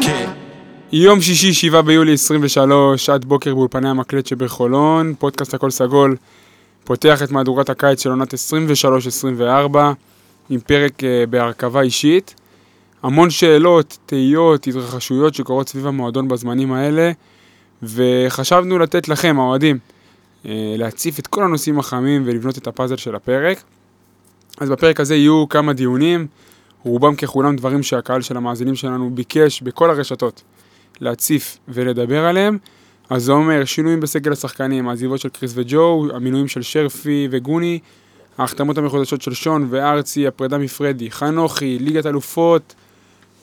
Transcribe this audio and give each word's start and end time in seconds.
כן 0.00 0.30
יום 0.92 1.20
שישי, 1.20 1.52
7 1.52 1.82
ביולי 1.82 2.12
23, 2.12 3.06
שעת 3.06 3.24
בוקר 3.24 3.54
באולפני 3.54 3.88
המקלט 3.88 4.26
שבחולון, 4.26 5.14
פודקאסט 5.18 5.54
הכל 5.54 5.70
סגול, 5.70 6.16
פותח 6.84 7.22
את 7.22 7.30
מהדורת 7.30 7.70
הקיץ 7.70 8.02
של 8.02 8.10
עונת 8.10 8.34
23-24, 8.34 9.76
עם 10.50 10.60
פרק 10.60 11.04
אה, 11.04 11.24
בהרכבה 11.30 11.80
אישית. 11.80 12.34
המון 13.02 13.30
שאלות, 13.30 13.98
תהיות, 14.06 14.66
התרחשויות 14.66 15.34
שקורות 15.34 15.68
סביב 15.68 15.86
המועדון 15.86 16.28
בזמנים 16.28 16.72
האלה, 16.72 17.12
וחשבנו 17.82 18.78
לתת 18.78 19.08
לכם, 19.08 19.36
האוהדים, 19.38 19.78
אה, 20.46 20.74
להציף 20.78 21.18
את 21.18 21.26
כל 21.26 21.44
הנושאים 21.44 21.78
החמים 21.78 22.22
ולבנות 22.26 22.58
את 22.58 22.66
הפאזל 22.66 22.96
של 22.96 23.14
הפרק. 23.14 23.62
אז 24.60 24.70
בפרק 24.70 25.00
הזה 25.00 25.16
יהיו 25.16 25.48
כמה 25.48 25.72
דיונים, 25.72 26.26
רובם 26.84 27.16
ככולם 27.16 27.56
דברים 27.56 27.82
שהקהל 27.82 28.22
של 28.22 28.36
המאזינים 28.36 28.74
שלנו 28.74 29.10
ביקש 29.14 29.62
בכל 29.62 29.90
הרשתות 29.90 30.42
להציף 31.00 31.58
ולדבר 31.68 32.24
עליהם. 32.24 32.58
אז 33.10 33.24
זה 33.24 33.32
אומר 33.32 33.64
שינויים 33.64 34.00
בסגל 34.00 34.32
השחקנים, 34.32 34.88
העזיבות 34.88 35.20
של 35.20 35.28
קריס 35.28 35.52
וג'ו, 35.54 36.06
המינויים 36.14 36.48
של 36.48 36.62
שרפי 36.62 37.28
וגוני, 37.30 37.78
ההחתמות 38.38 38.78
המחודשות 38.78 39.22
של 39.22 39.34
שון 39.34 39.66
וארצי, 39.70 40.26
הפרידה 40.26 40.58
מפרדי, 40.58 41.10
חנוכי, 41.10 41.78
ליגת 41.78 42.06
אלופות 42.06 42.74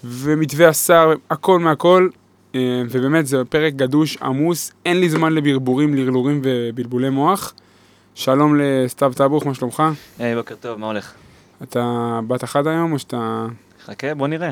ומתווה 0.03 0.69
השר, 0.69 1.13
הכל 1.29 1.59
מהכל. 1.59 2.09
אה, 2.55 2.81
ובאמת 2.89 3.27
זה 3.27 3.45
פרק 3.50 3.73
גדוש, 3.73 4.17
עמוס, 4.17 4.72
אין 4.85 5.00
לי 5.00 5.09
זמן 5.09 5.33
לברבורים, 5.33 5.95
לרלורים 5.95 6.41
ובלבולי 6.44 7.09
מוח. 7.09 7.53
שלום 8.16 8.55
לסתיו 8.59 9.13
טבוך, 9.16 9.45
מה 9.45 9.53
שלומך? 9.53 9.83
היי, 10.19 10.35
בוקר 10.35 10.55
טוב, 10.55 10.79
מה 10.79 10.88
הולך? 10.88 11.13
אתה 11.63 11.83
בת 12.27 12.43
אחד 12.43 12.67
היום 12.67 12.93
או 12.93 12.99
שאתה... 12.99 13.45
חכה, 13.85 14.15
בוא 14.15 14.27
נראה. 14.27 14.51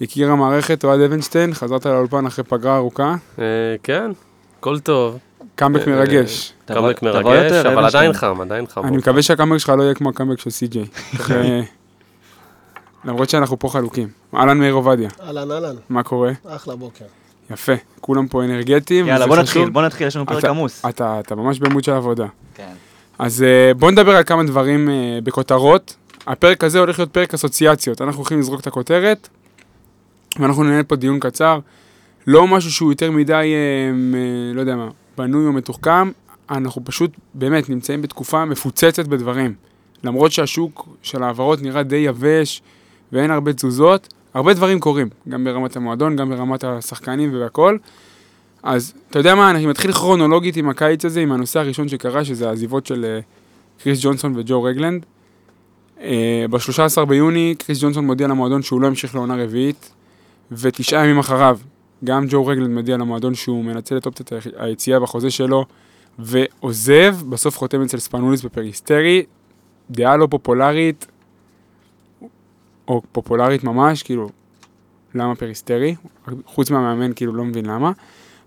יקיר 0.00 0.30
המערכת, 0.30 0.84
אוהד 0.84 1.00
אבנשטיין, 1.00 1.54
חזרת 1.54 1.86
לאולפן 1.86 2.26
אחרי 2.26 2.44
פגרה 2.44 2.76
ארוכה, 2.76 3.14
אה, 3.38 3.44
כן, 3.82 4.10
הכל 4.58 4.78
טוב. 4.78 5.18
קאמבק 5.54 5.88
אה, 5.88 5.92
מרגש. 5.92 6.52
קאמבק 6.66 7.02
מרגש, 7.02 7.52
אבל. 7.52 7.84
עדיין 7.84 8.12
חם, 8.12 8.40
עדיין 8.40 8.66
חם. 8.66 8.84
אני 8.86 8.96
מקווה 8.96 9.22
שהקאמבק 9.22 9.58
שלך 9.58 9.68
לא 9.78 9.82
יהיה 9.82 9.94
כמו 9.94 10.08
הקאמבק 10.08 10.38
של 10.40 10.50
סי.ג'יי. 10.50 10.84
אחרי- 11.16 11.64
למרות 13.04 13.30
שאנחנו 13.30 13.58
פה 13.58 13.68
חלוקים. 13.68 14.08
אהלן 14.34 14.58
מאיר 14.58 14.74
עובדיה, 14.74 15.08
אהלן 15.22 15.50
אהלן, 15.50 15.74
מה 15.88 16.02
קורה? 16.02 16.32
אחלה 16.48 16.76
בוקר. 16.76 17.04
יפה, 17.50 17.72
כולם 18.00 18.28
פה 18.28 18.44
אנרגטיים. 18.44 19.06
יאללה, 19.06 19.26
בוא. 19.26 19.36
נתחיל, 19.36 19.70
בוא 19.70 19.82
נתחיל, 19.82 20.06
יש 20.06 20.16
לנו 20.16 20.26
פרק 20.26 20.38
אתה- 20.38 20.48
עמוס. 20.48 20.84
אתה 20.88 21.34
ממש 21.36 21.58
בעמוד 21.58 21.84
של 21.84 21.92
עבודה. 21.92 22.26
כן. 22.54 22.72
אז 23.18 23.42
אה, 23.42 23.74
בוא 23.74 23.90
נדבר 23.90 24.16
על 24.16 24.24
כמה 24.24 24.44
דברים 24.44 24.88
אה, 24.90 25.18
בכותרות. 25.24 25.94
הפרק 26.26 26.64
הזה 26.64 26.78
הולך 26.78 26.98
להיות 26.98 27.10
פרק 27.10 27.34
אסוציאציות. 27.34 28.02
אנחנו 28.02 28.18
הולכים 28.18 28.38
לזרוק 28.38 28.60
את 28.60 28.66
הכותרת, 28.66 29.28
ואנחנו 30.38 30.62
ננהל 30.62 30.82
פה 30.82 30.96
דיון 30.96 31.20
קצר. 31.20 31.58
לא 32.26 32.46
משהו 32.46 32.72
שהוא 32.72 32.92
יותר 32.92 33.10
מדי, 33.10 33.32
אה, 33.54 34.54
לא 34.54 34.60
יודע 34.60 34.76
מה, 34.76 34.88
בנוי 35.18 35.46
או 35.46 35.52
מתוחכם. 35.52 36.10
אנחנו 36.50 36.84
פשוט 36.84 37.10
באמת 37.34 37.68
נמצאים 37.68 38.02
בתקופה 38.02 38.44
מפוצצת 38.44 39.06
בדברים. 39.06 39.54
למרות 40.04 40.32
שהשוק 40.32 40.88
של 41.02 41.22
ההעברות 41.22 41.62
נראה 41.62 41.82
די 41.82 41.96
יבש 41.96 42.62
ואין 43.12 43.30
הרבה 43.30 43.52
תזוזות, 43.52 44.14
הרבה 44.34 44.54
דברים 44.54 44.80
קורים, 44.80 45.08
גם 45.28 45.44
ברמת 45.44 45.76
המועדון, 45.76 46.16
גם 46.16 46.30
ברמת 46.30 46.64
השחקנים 46.64 47.40
והכל. 47.40 47.76
אז 48.62 48.94
אתה 49.10 49.18
יודע 49.18 49.34
מה, 49.34 49.50
אני 49.50 49.66
מתחיל 49.66 49.92
כרונולוגית 49.92 50.56
עם 50.56 50.68
הקיץ 50.68 51.04
הזה, 51.04 51.20
עם 51.20 51.32
הנושא 51.32 51.60
הראשון 51.60 51.88
שקרה, 51.88 52.24
שזה 52.24 52.48
העזיבות 52.48 52.86
של 52.86 53.04
אה, 53.04 53.20
קריס 53.82 53.98
ג'ונסון 54.02 54.32
וג'ו 54.36 54.62
רגלנד. 54.62 55.06
אה, 56.02 56.44
ב-13 56.50 57.04
ביוני 57.04 57.54
קריס 57.58 57.82
ג'ונסון 57.82 58.06
מודיע 58.06 58.28
למועדון 58.28 58.62
שהוא 58.62 58.80
לא 58.80 58.86
ימשיך 58.86 59.14
לעונה 59.14 59.44
רביעית, 59.44 59.92
ותשעה 60.52 61.04
ימים 61.04 61.18
אחריו, 61.18 61.58
גם 62.04 62.26
ג'ו 62.28 62.46
רגלנד 62.46 62.70
מודיע 62.70 62.96
למועדון 62.96 63.34
שהוא 63.34 63.64
מנצל 63.64 63.96
את 63.96 64.06
אופציית 64.06 64.28
היציאה 64.56 65.00
בחוזה 65.00 65.30
שלו, 65.30 65.64
ועוזב, 66.18 67.16
בסוף 67.28 67.58
חותם 67.58 67.82
אצל 67.82 67.98
ספנוליס 67.98 68.42
בפריסטרי, 68.42 69.22
דעה 69.90 70.16
לא 70.16 70.26
פופולרית, 70.30 71.06
או 72.88 73.02
פופולרית 73.12 73.64
ממש, 73.64 74.02
כאילו, 74.02 74.28
למה 75.14 75.34
פריסטרי? 75.34 75.94
חוץ 76.46 76.70
מהמאמן, 76.70 77.12
כאילו, 77.16 77.32
לא 77.32 77.44
מבין 77.44 77.66
למה. 77.66 77.92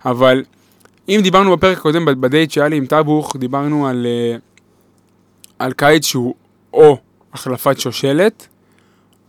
אבל 0.06 0.44
אם 1.10 1.20
דיברנו 1.24 1.58
בפרק 1.58 1.78
הקודם, 1.78 2.06
בדייט 2.06 2.52
שהיה 2.52 2.68
לי 2.68 2.78
עם 2.78 2.86
טאבוך, 2.86 3.36
דיברנו 3.36 3.88
על, 3.88 4.06
אה, 4.06 4.38
על 5.60 5.74
קיץ 5.74 6.06
שהוא 6.06 6.36
או 6.74 6.98
החלפת 7.36 7.80
שושלת, 7.80 8.48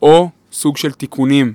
או 0.02 0.30
סוג 0.52 0.76
של 0.76 0.92
תיקונים. 0.92 1.52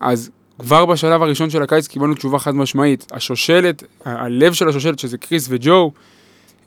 אז 0.00 0.30
כבר 0.58 0.86
בשלב 0.86 1.22
הראשון 1.22 1.50
של 1.50 1.62
הקיץ 1.62 1.86
קיבלנו 1.86 2.14
תשובה 2.14 2.38
חד 2.38 2.54
משמעית. 2.54 3.06
השושלת, 3.12 3.82
ה- 4.04 4.24
הלב 4.24 4.52
של 4.52 4.68
השושלת, 4.68 4.98
שזה 4.98 5.18
קריס 5.18 5.46
וג'ו, 5.50 5.92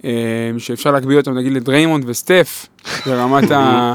אה, 0.06 0.10
שאפשר 0.58 0.92
להקביל 0.92 1.18
אותם 1.18 1.38
נגיד 1.38 1.54
לדריימונד 1.54 2.04
וסטף, 2.08 2.66
ברמת, 3.06 3.52
ה, 3.52 3.94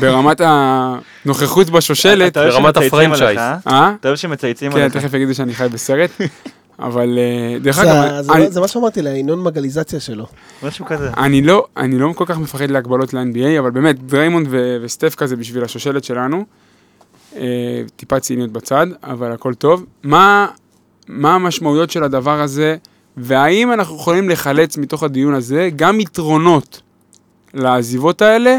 ברמת 0.00 0.40
הנוכחות 0.44 1.70
בשושלת. 1.70 2.36
ברמת 2.36 2.74
שמצייצים 2.74 3.12
הפרנצ'ייז. 3.12 3.38
אה? 3.38 3.56
אה? 3.66 3.92
אתה 4.00 4.08
אוהב 4.08 4.16
שמצייצים 4.18 4.72
כן, 4.72 4.80
עליך. 4.80 4.96
תכף 4.96 5.14
יגידו 5.14 5.34
שאני 5.34 5.54
חי 5.54 5.66
בסרט. 5.72 6.10
אבל 6.78 7.18
אה, 7.18 7.58
דרך 7.58 7.76
זה- 7.76 7.82
אגב, 7.82 8.22
זה 8.24 8.32
אני- 8.32 8.44
מה- 8.44 8.50
זה 8.50 8.60
מה 8.60 8.68
שאמרתי, 8.68 9.02
להינון 9.02 9.42
מגליזציה 9.42 10.00
שלו. 10.00 10.26
משהו 10.62 10.84
כזה. 10.86 11.10
אני 11.16 11.42
לא, 11.42 11.66
אני 11.76 11.98
לא 11.98 12.12
כל 12.16 12.24
כך 12.26 12.38
מפחד 12.38 12.70
להגבלות 12.70 13.14
ל-NBA, 13.14 13.58
אבל 13.58 13.70
באמת, 13.70 14.02
דריימונד 14.06 14.46
ו- 14.50 14.76
וסטף 14.82 15.14
כזה 15.14 15.36
בשביל 15.36 15.64
השושלת 15.64 16.04
שלנו. 16.04 16.44
אה, 17.36 17.42
טיפה 17.96 18.20
ציניות 18.20 18.50
בצד, 18.52 18.86
אבל 19.02 19.32
הכל 19.32 19.54
טוב. 19.54 19.84
מה, 20.02 20.46
מה 21.08 21.34
המשמעויות 21.34 21.90
של 21.90 22.04
הדבר 22.04 22.40
הזה, 22.40 22.76
והאם 23.16 23.72
אנחנו 23.72 23.96
יכולים 23.96 24.28
לחלץ 24.30 24.76
מתוך 24.76 25.02
הדיון 25.02 25.34
הזה 25.34 25.68
גם 25.76 26.00
יתרונות 26.00 26.80
לעזיבות 27.54 28.22
האלה, 28.22 28.56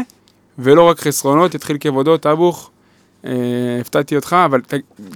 ולא 0.58 0.82
רק 0.88 1.00
חסרונות, 1.00 1.54
יתחיל 1.54 1.76
כבודו, 1.80 2.16
טאבוך, 2.16 2.70
אה, 3.24 3.30
הפתעתי 3.80 4.16
אותך, 4.16 4.36
אבל 4.44 4.60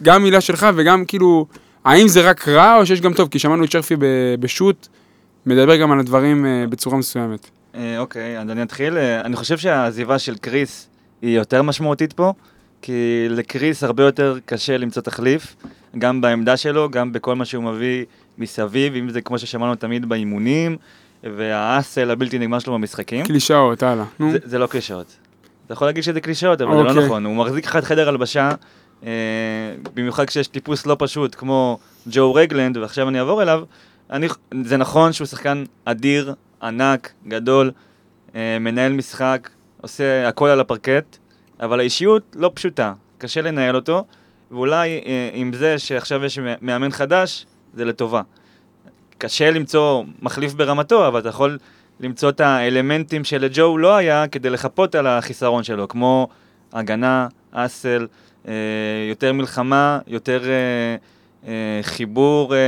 גם 0.02 0.22
מילה 0.22 0.40
שלך 0.40 0.66
וגם 0.74 1.04
כאילו, 1.04 1.46
האם 1.84 2.08
זה 2.08 2.28
רק 2.28 2.48
רע 2.48 2.76
או 2.76 2.86
שיש 2.86 3.00
גם 3.00 3.14
טוב? 3.14 3.28
כי 3.28 3.38
שמענו 3.38 3.64
את 3.64 3.70
שרפי 3.70 3.94
בשו"ת, 4.40 4.88
מדבר 5.46 5.76
גם 5.76 5.92
על 5.92 6.00
הדברים 6.00 6.46
אה, 6.46 6.64
בצורה 6.68 6.96
מסוימת. 6.96 7.50
אה, 7.74 7.98
אוקיי, 7.98 8.40
אז 8.40 8.50
אני 8.50 8.62
אתחיל. 8.62 8.98
אה, 8.98 9.20
אני 9.20 9.36
חושב 9.36 9.58
שהעזיבה 9.58 10.18
של 10.18 10.36
קריס 10.36 10.88
היא 11.22 11.36
יותר 11.36 11.62
משמעותית 11.62 12.12
פה, 12.12 12.32
כי 12.82 13.26
לקריס 13.30 13.82
הרבה 13.82 14.02
יותר 14.02 14.38
קשה 14.46 14.76
למצוא 14.76 15.02
תחליף, 15.02 15.56
גם 15.98 16.20
בעמדה 16.20 16.56
שלו, 16.56 16.90
גם 16.90 17.12
בכל 17.12 17.34
מה 17.34 17.44
שהוא 17.44 17.64
מביא 17.64 18.04
מסביב, 18.38 18.94
אם 18.94 19.10
זה 19.10 19.20
כמו 19.20 19.38
ששמענו 19.38 19.74
תמיד 19.74 20.08
באימונים, 20.08 20.76
והאסל 21.24 22.10
הבלתי 22.10 22.38
נגמר 22.38 22.58
שלו 22.58 22.74
במשחקים. 22.74 23.24
קלישאות, 23.24 23.82
הלאה. 23.82 24.04
זה, 24.18 24.38
זה 24.44 24.58
לא 24.58 24.66
קלישאות. 24.66 25.16
אתה 25.66 25.72
יכול 25.72 25.88
להגיד 25.88 26.02
שזה 26.02 26.20
קלישאות, 26.20 26.60
אבל 26.60 26.76
זה 26.76 26.82
לא 26.82 26.90
אוקיי. 26.90 27.04
נכון. 27.04 27.24
הוא 27.24 27.36
מחזיק 27.36 27.66
לך 27.66 27.76
את 27.76 27.84
חדר 27.84 28.08
הלבשה, 28.08 28.50
במיוחד 29.94 30.24
כשיש 30.24 30.48
טיפוס 30.48 30.86
לא 30.86 30.96
פשוט 30.98 31.34
כמו 31.34 31.78
ג'ו 32.06 32.34
רגלנד, 32.34 32.76
ועכשיו 32.76 33.08
אני 33.08 33.18
אעבור 33.18 33.42
אליו. 33.42 33.64
אני, 34.10 34.28
זה 34.64 34.76
נכון 34.76 35.12
שהוא 35.12 35.26
שחקן 35.26 35.64
אדיר, 35.84 36.34
ענק, 36.62 37.12
גדול, 37.28 37.70
אה, 38.34 38.56
מנהל 38.60 38.92
משחק, 38.92 39.50
עושה 39.80 40.28
הכל 40.28 40.48
על 40.48 40.60
הפרקט, 40.60 41.16
אבל 41.60 41.80
האישיות 41.80 42.36
לא 42.38 42.50
פשוטה, 42.54 42.92
קשה 43.18 43.42
לנהל 43.42 43.76
אותו, 43.76 44.04
ואולי 44.50 44.88
אה, 45.06 45.30
עם 45.32 45.52
זה 45.52 45.78
שעכשיו 45.78 46.24
יש 46.24 46.38
מאמן 46.62 46.90
חדש, 46.90 47.46
זה 47.74 47.84
לטובה. 47.84 48.22
קשה 49.18 49.50
למצוא 49.50 50.04
מחליף 50.22 50.52
ברמתו, 50.52 51.08
אבל 51.08 51.20
אתה 51.20 51.28
יכול 51.28 51.58
למצוא 52.00 52.28
את 52.28 52.40
האלמנטים 52.40 53.24
שלג'ו 53.24 53.78
לא 53.78 53.96
היה 53.96 54.28
כדי 54.28 54.50
לחפות 54.50 54.94
על 54.94 55.06
החיסרון 55.06 55.64
שלו, 55.64 55.88
כמו 55.88 56.28
הגנה, 56.72 57.28
אסל, 57.52 58.02
אה, 58.02 58.06
יותר 59.10 59.32
מלחמה, 59.32 59.98
יותר 60.06 60.42
אה, 60.44 60.96
אה, 61.48 61.52
חיבור, 61.82 62.54
אה, 62.54 62.60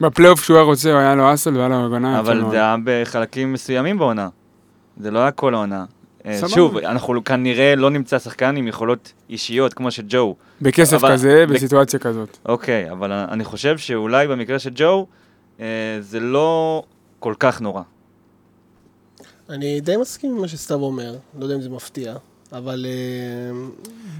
בפלייאוף 0.00 0.42
שהוא 0.44 0.56
היה 0.56 0.64
רוצה, 0.64 0.98
היה 0.98 1.14
לו 1.14 1.34
אסל 1.34 1.56
והיה 1.56 1.68
לו 1.68 1.86
הגנה. 1.86 2.18
אבל. 2.18 2.44
זה 2.50 2.56
היה 2.56 2.76
בחלקים 2.84 3.52
מסוימים 3.52 3.98
בעונה. 3.98 4.28
זה 5.00 5.10
לא 5.10 5.18
היה 5.18 5.30
כל 5.30 5.54
העונה. 5.54 5.84
אה. 6.26 6.38
שוב, 6.48 6.76
אנחנו 6.76 7.24
כנראה 7.24 7.76
לא 7.76 7.90
נמצא 7.90 8.18
שחקן 8.18 8.56
עם 8.56 8.66
יכולות 8.68 9.12
אישיות 9.30 9.74
כמו 9.74 9.90
שג'ו. 9.90 10.34
בכסף 10.62 10.96
אבל- 10.96 11.12
כזה, 11.12 11.44
ב- 11.48 11.52
בסיטואציה 11.52 11.98
כזאת. 11.98 12.38
אוקיי, 12.46 12.90
אבל 12.90 13.12
אני 13.12 13.44
חושב 13.44 13.78
שאולי 13.78 14.28
במקרה 14.28 14.58
של 14.58 14.70
ג'ו, 14.74 15.06
אה, 15.60 15.66
זה 16.00 16.20
לא 16.20 16.82
כל 17.18 17.34
כך 17.38 17.60
נורא. 17.60 17.82
אני 19.50 19.80
די 19.80 19.96
מסכים 19.96 20.30
עם 20.30 20.40
מה 20.40 20.48
שסתיו 20.48 20.80
אומר, 20.80 21.14
לא 21.38 21.44
יודע 21.44 21.54
אם 21.54 21.60
זה 21.60 21.70
מפתיע. 21.70 22.14
אבל... 22.52 22.86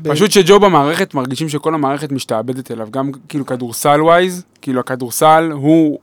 אה, 0.04 0.12
פשוט 0.12 0.30
שג'ו 0.30 0.60
במערכת, 0.60 1.14
מרגישים 1.14 1.48
שכל 1.48 1.74
המערכת 1.74 2.12
משתעבדת 2.12 2.70
אליו, 2.70 2.88
גם 2.90 3.10
כאילו 3.28 3.46
כדורסל 3.46 4.02
ווייז, 4.02 4.42
כאילו 4.60 4.80
הכדורסל, 4.80 5.50
הוא, 5.52 5.98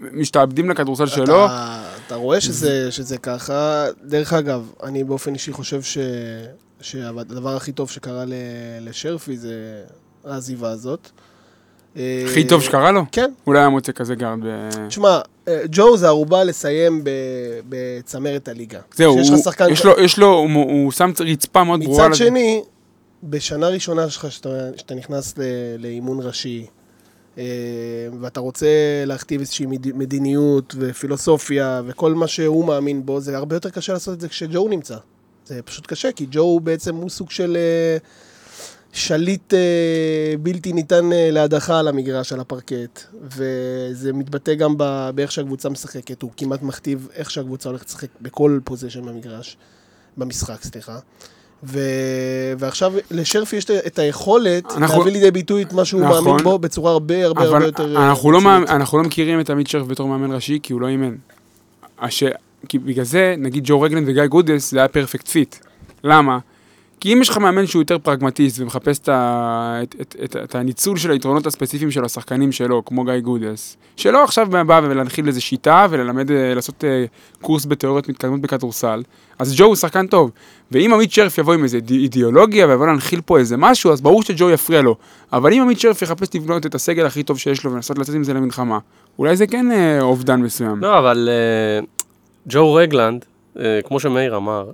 משתעבדים 0.00 0.70
לכדורסל 0.70 1.06
שלו. 1.06 1.46
אתה, 1.46 1.82
אתה 2.06 2.14
רואה 2.14 2.40
שזה, 2.40 2.92
שזה 2.92 3.18
ככה. 3.18 3.86
דרך 4.04 4.32
אגב, 4.32 4.72
אני 4.82 5.04
באופן 5.04 5.34
אישי 5.34 5.52
חושב 5.52 5.82
ש, 5.82 5.98
שהדבר 6.80 7.56
הכי 7.56 7.72
טוב 7.72 7.90
שקרה 7.90 8.24
לשרפי 8.80 9.36
זה 9.36 9.82
העזיבה 10.24 10.70
הזאת. 10.70 11.10
הכי 11.96 12.44
טוב 12.48 12.62
שקרה 12.62 12.92
לו? 12.92 13.02
כן. 13.12 13.30
אולי 13.46 13.58
היה 13.58 13.68
מוצא 13.68 13.92
כזה 13.92 14.14
גארד 14.14 14.38
ב... 14.44 14.68
תשמע, 14.88 15.20
אה, 15.48 15.60
ג'ו 15.70 15.96
זה 15.96 16.06
ערובה 16.06 16.44
לסיים 16.44 17.04
בצמרת 17.68 18.48
הליגה. 18.48 18.80
זהו, 18.94 19.12
הוא- 19.18 19.36
שחקן 19.44 19.66
יש 19.72 19.84
לו, 19.84 19.92
יש 20.00 20.18
לו, 20.18 20.26
הוא, 20.26 20.48
הוא 20.62 20.92
שם 20.92 21.10
רצפה 21.20 21.64
מאוד 21.64 21.84
ברורה. 21.84 22.08
מצד. 22.08 22.16
שני, 22.16 22.62
בשנה 23.24 23.68
ראשונה 23.68 24.10
שלך, 24.10 24.32
שאתה, 24.32 24.48
שאתה 24.76 24.94
נכנס 24.94 25.34
ל, 25.38 25.42
לאימון 25.78 26.18
ראשי, 26.26 26.66
אה, 27.38 27.44
ואתה 28.20 28.40
רוצה 28.40 28.66
להכתיב 29.06 29.40
איזושהי 29.40 29.66
מד- 29.66 29.96
מדיניות 29.96 30.74
ופילוסופיה 30.78 31.82
וכל 31.86 32.14
מה 32.14 32.26
שהוא 32.26 32.64
מאמין 32.64 33.06
בו, 33.06 33.20
זה 33.20 33.36
הרבה 33.36 33.56
יותר 33.56 33.70
קשה 33.70 33.92
לעשות 33.92 34.14
את 34.14 34.20
זה 34.20 34.28
כשג'ו 34.28 34.68
נמצא. 34.68 34.96
זה 35.46 35.62
פשוט 35.62 35.86
קשה, 35.86 36.12
כי 36.12 36.26
ג'ו 36.30 36.60
בעצם 36.60 36.96
הוא 36.96 37.10
סוג 37.10 37.30
של 37.30 37.56
אה, 37.56 37.98
שליט 38.92 39.54
אה, 39.54 39.58
בלתי 40.42 40.72
ניתן 40.72 41.12
אה, 41.12 41.28
להדחה 41.32 41.78
על 41.78 41.88
המגרש, 41.88 42.32
על 42.32 42.40
הפרקט, 42.40 43.00
וזה 43.22 44.12
מתבטא 44.12 44.54
גם 44.54 44.74
ב- 44.76 45.10
באיך 45.14 45.32
שהקבוצה 45.32 45.68
משחקת, 45.68 46.22
הוא 46.22 46.30
כמעט 46.36 46.62
מכתיב 46.62 47.08
איך 47.14 47.30
שהקבוצה 47.30 47.68
הולכת 47.68 47.86
לשחק 47.88 48.08
בכל 48.20 48.58
פוזיישן 48.64 49.06
במגרש, 49.06 49.56
במשחק, 50.16 50.62
סליחה. 50.62 50.98
ו... 51.64 51.78
ועכשיו 52.58 52.92
לשרפי 53.10 53.56
יש 53.56 53.64
את 53.70 53.98
היכולת 53.98 54.64
אנחנו- 54.76 54.98
להביא 54.98 55.12
לידי 55.12 55.30
ביטוי 55.30 55.62
את 55.62 55.72
מה 55.72 55.84
שהוא 55.84 56.00
נכון. 56.02 56.24
מאמין 56.24 56.44
בו 56.44 56.58
בצורה 56.58 56.92
הרבה 56.92 57.24
הרבה 57.24 57.42
הרבה 57.42 57.64
יותר... 57.66 57.96
אה, 57.96 58.08
אנחנו 58.10 58.30
לא. 58.30 58.40
מאמ- 58.40 58.70
אנחנו 58.70 58.98
לא 58.98 59.04
מכירים 59.04 59.40
את 59.40 59.50
עמית 59.50 59.66
שרף 59.66 59.86
בתור 59.86 60.08
מאמן 60.08 60.32
ראשי, 60.32 60.58
כי 60.62 60.72
הוא 60.72 60.80
לא 60.80 60.88
אימן. 60.88 61.14
הש... 61.98 62.22
כי 62.68 62.78
בגלל 62.78 63.04
זה, 63.04 63.34
נגיד 63.38 63.64
ג'ו 63.66 63.80
רגלנד 63.80 64.08
וגיא 64.08 64.26
גודס, 64.26 64.70
זה 64.70 64.78
היה 64.78 64.88
perfect 64.88 65.28
fit. 65.28 65.56
למה? 66.04 66.38
כי 67.00 67.12
אם 67.12 67.22
יש 67.22 67.28
לך 67.28 67.38
מאמן 67.38 67.66
שהוא 67.66 67.82
יותר 67.82 67.98
פרגמטיסט 67.98 68.60
ומחפש 68.60 68.98
את, 68.98 69.08
ה... 69.08 69.80
את, 69.82 69.94
את, 70.00 70.16
את, 70.24 70.36
את 70.36 70.54
הניצול 70.54 70.96
של 70.96 71.10
היתרונות 71.10 71.46
הספציפיים 71.46 71.90
של 71.90 72.04
השחקנים 72.04 72.52
שלו, 72.52 72.84
כמו 72.84 73.04
גיא 73.04 73.18
גודס, 73.20 73.76
שלא 73.96 74.24
עכשיו 74.24 74.46
בא 74.66 74.80
ולהנחיל 74.84 75.26
איזה 75.28 75.40
שיטה 75.40 75.86
וללמד, 75.90 76.30
אה, 76.30 76.54
לעשות 76.54 76.84
אה, 76.84 77.04
קורס 77.40 77.66
בתיאוריות 77.66 78.08
מתקדמות 78.08 78.40
בכדורסל, 78.40 79.02
אז 79.38 79.54
ג'ו 79.56 79.64
הוא 79.64 79.76
שחקן 79.76 80.06
טוב. 80.06 80.30
ואם 80.72 80.92
עמית 80.94 81.12
שרף 81.12 81.38
יבוא 81.38 81.54
עם 81.54 81.62
איזה 81.62 81.76
אידי- 81.76 81.98
אידיאולוגיה 81.98 82.66
ויבוא 82.66 82.86
להנחיל 82.86 83.20
פה 83.20 83.38
איזה 83.38 83.56
משהו, 83.56 83.92
אז 83.92 84.00
ברור 84.00 84.22
שג'ו 84.22 84.50
יפריע 84.50 84.82
לו. 84.82 84.96
אבל 85.32 85.52
אם 85.52 85.62
עמית 85.62 85.80
שרף 85.80 86.02
יחפש 86.02 86.28
לבנות 86.34 86.66
את 86.66 86.74
הסגל 86.74 87.06
הכי 87.06 87.22
טוב 87.22 87.38
שיש 87.38 87.64
לו 87.64 87.72
ולנסות 87.72 87.98
לצאת 87.98 88.14
עם 88.14 88.24
זה 88.24 88.34
למלחמה, 88.34 88.78
אולי 89.18 89.36
זה 89.36 89.46
כן 89.46 89.72
אה, 89.72 90.00
אובדן 90.00 90.40
מסוים. 90.42 90.80
לא, 90.80 90.98
אבל 90.98 91.28
אה, 91.32 91.84
ג'ו 92.48 92.74
רגלנד, 92.74 93.24
אה, 93.58 93.80
כמו 93.84 94.00
שמאיר 94.00 94.36
אמר, 94.36 94.64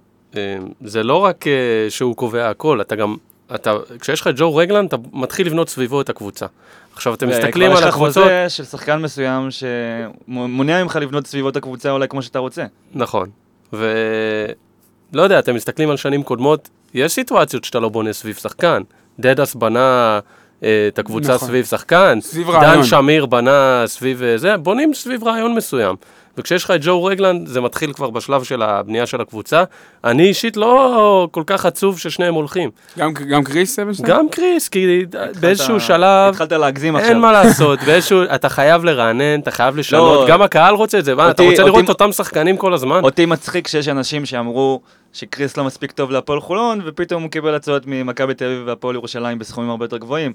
זה 0.85 1.03
לא 1.03 1.17
רק 1.17 1.47
אה, 1.47 1.53
שהוא 1.89 2.17
קובע 2.17 2.51
הכל, 2.51 2.81
אתה 2.81 2.97
גם, 2.97 3.17
אתה, 3.55 3.75
כשיש 4.01 4.21
לך 4.21 4.27
את 4.27 4.35
ג'ו 4.37 4.57
רגלנד, 4.57 4.89
אתה 4.89 4.97
מתחיל 5.13 5.47
לבנות 5.47 5.69
סביבו 5.69 6.01
את 6.01 6.09
הקבוצה. 6.09 6.47
עכשיו, 6.95 7.15
אתם 7.15 7.29
מסתכלים 7.29 7.71
על 7.71 7.77
יש 7.77 7.83
לך 7.83 7.89
הקבוצות... 7.89 8.23
חוזה 8.23 8.49
של 8.49 8.65
שחקן 8.65 9.03
מסוים 9.03 9.49
שמונע 9.51 10.83
ממך 10.83 10.97
לבנות 10.97 11.27
סביבות 11.27 11.57
הקבוצה 11.57 11.91
אולי 11.91 12.09
כמו 12.09 12.23
שאתה 12.23 12.39
רוצה. 12.39 12.65
נכון. 12.95 13.29
ולא 13.73 15.23
יודע, 15.23 15.39
אתם 15.39 15.55
מסתכלים 15.55 15.91
על 15.91 15.97
שנים 15.97 16.23
קודמות, 16.23 16.69
יש 16.95 17.13
סיטואציות 17.13 17.65
שאתה 17.65 17.81
לא 17.81 17.89
בונה 17.89 18.13
סביב 18.13 18.35
שחקן. 18.35 18.83
דדס 19.21 19.55
בנה 19.55 20.21
אה, 20.63 20.89
את 20.89 20.99
הקבוצה 20.99 21.35
נכון. 21.35 21.49
סביב 21.49 21.65
שחקן, 21.65 22.19
סביב 22.21 22.51
רעיון. 22.51 22.77
דן 22.77 22.85
שמיר 22.85 23.27
בנה 23.27 23.85
סביב 23.87 24.23
אה, 24.23 24.39
זה, 24.39 24.57
בונים 24.57 24.95
סביב 24.95 25.25
רעיון 25.25 25.55
מסוים. 25.55 25.97
וכשיש 26.39 26.65
לך 26.65 26.71
את 26.71 26.81
ג'ו 26.83 27.05
רגלנד, 27.05 27.47
זה 27.49 27.61
מתחיל 27.61 27.93
כבר 27.93 28.11
בשלב 28.11 28.43
של 28.45 28.63
הבנייה 28.63 29.07
של 29.07 29.21
הקבוצה. 29.21 29.65
אני 30.05 30.29
אישית 30.29 30.57
לא 30.57 31.29
כל 31.31 31.43
כך 31.47 31.67
עצוב 31.67 31.99
ששניהם 31.99 32.35
הולכים. 32.35 32.71
גם, 32.99 33.13
גם 33.13 33.45
קריס 33.45 33.79
אבנשטיין? 33.79 34.09
גם 34.09 34.27
קריס, 34.31 34.69
כי 34.69 35.03
באיזשהו 35.41 35.77
התחלת- 35.77 35.89
שלב... 35.89 36.31
התחלת 36.31 36.53
להגזים 36.53 36.97
עכשיו. 36.97 37.11
אין 37.11 37.19
מה 37.21 37.33
לעשות, 37.33 37.79
באיזשהו, 37.87 38.23
אתה 38.35 38.49
חייב 38.49 38.85
לרענן, 38.85 39.41
אתה 39.41 39.51
חייב 39.51 39.77
לשנות, 39.77 40.21
לא. 40.29 40.35
גם 40.35 40.43
הקהל 40.43 40.75
רוצה 40.75 40.99
את 40.99 41.05
זה, 41.05 41.15
מה, 41.15 41.31
אתה 41.31 41.43
אותי- 41.43 41.51
רוצה 41.51 41.63
לראות 41.63 41.75
אותי- 41.81 41.85
את 41.85 42.01
אותם 42.01 42.13
שחקנים 42.13 42.57
כל 42.57 42.75
הזמן? 42.75 43.01
אותי 43.05 43.27
מצחיק 43.27 43.69
שיש 43.69 43.89
אנשים 43.89 44.27
שאמרו 44.27 44.81
שקריס 45.17 45.57
לא 45.57 45.65
מספיק 45.65 45.93
טוב 45.93 46.11
להפועל 46.11 46.41
חולון, 46.41 46.81
ופתאום 46.87 47.23
הוא 47.23 47.31
קיבל 47.31 47.55
הצעות 47.55 47.83
ממכבי 47.87 48.35
תל 48.35 48.45
אביב 48.45 48.63
והפועל 48.67 48.95
ירושלים 48.95 49.39
בסכומים 49.39 49.71
הרבה 49.71 49.85
יותר 49.85 49.97
גבוהים. 49.97 50.33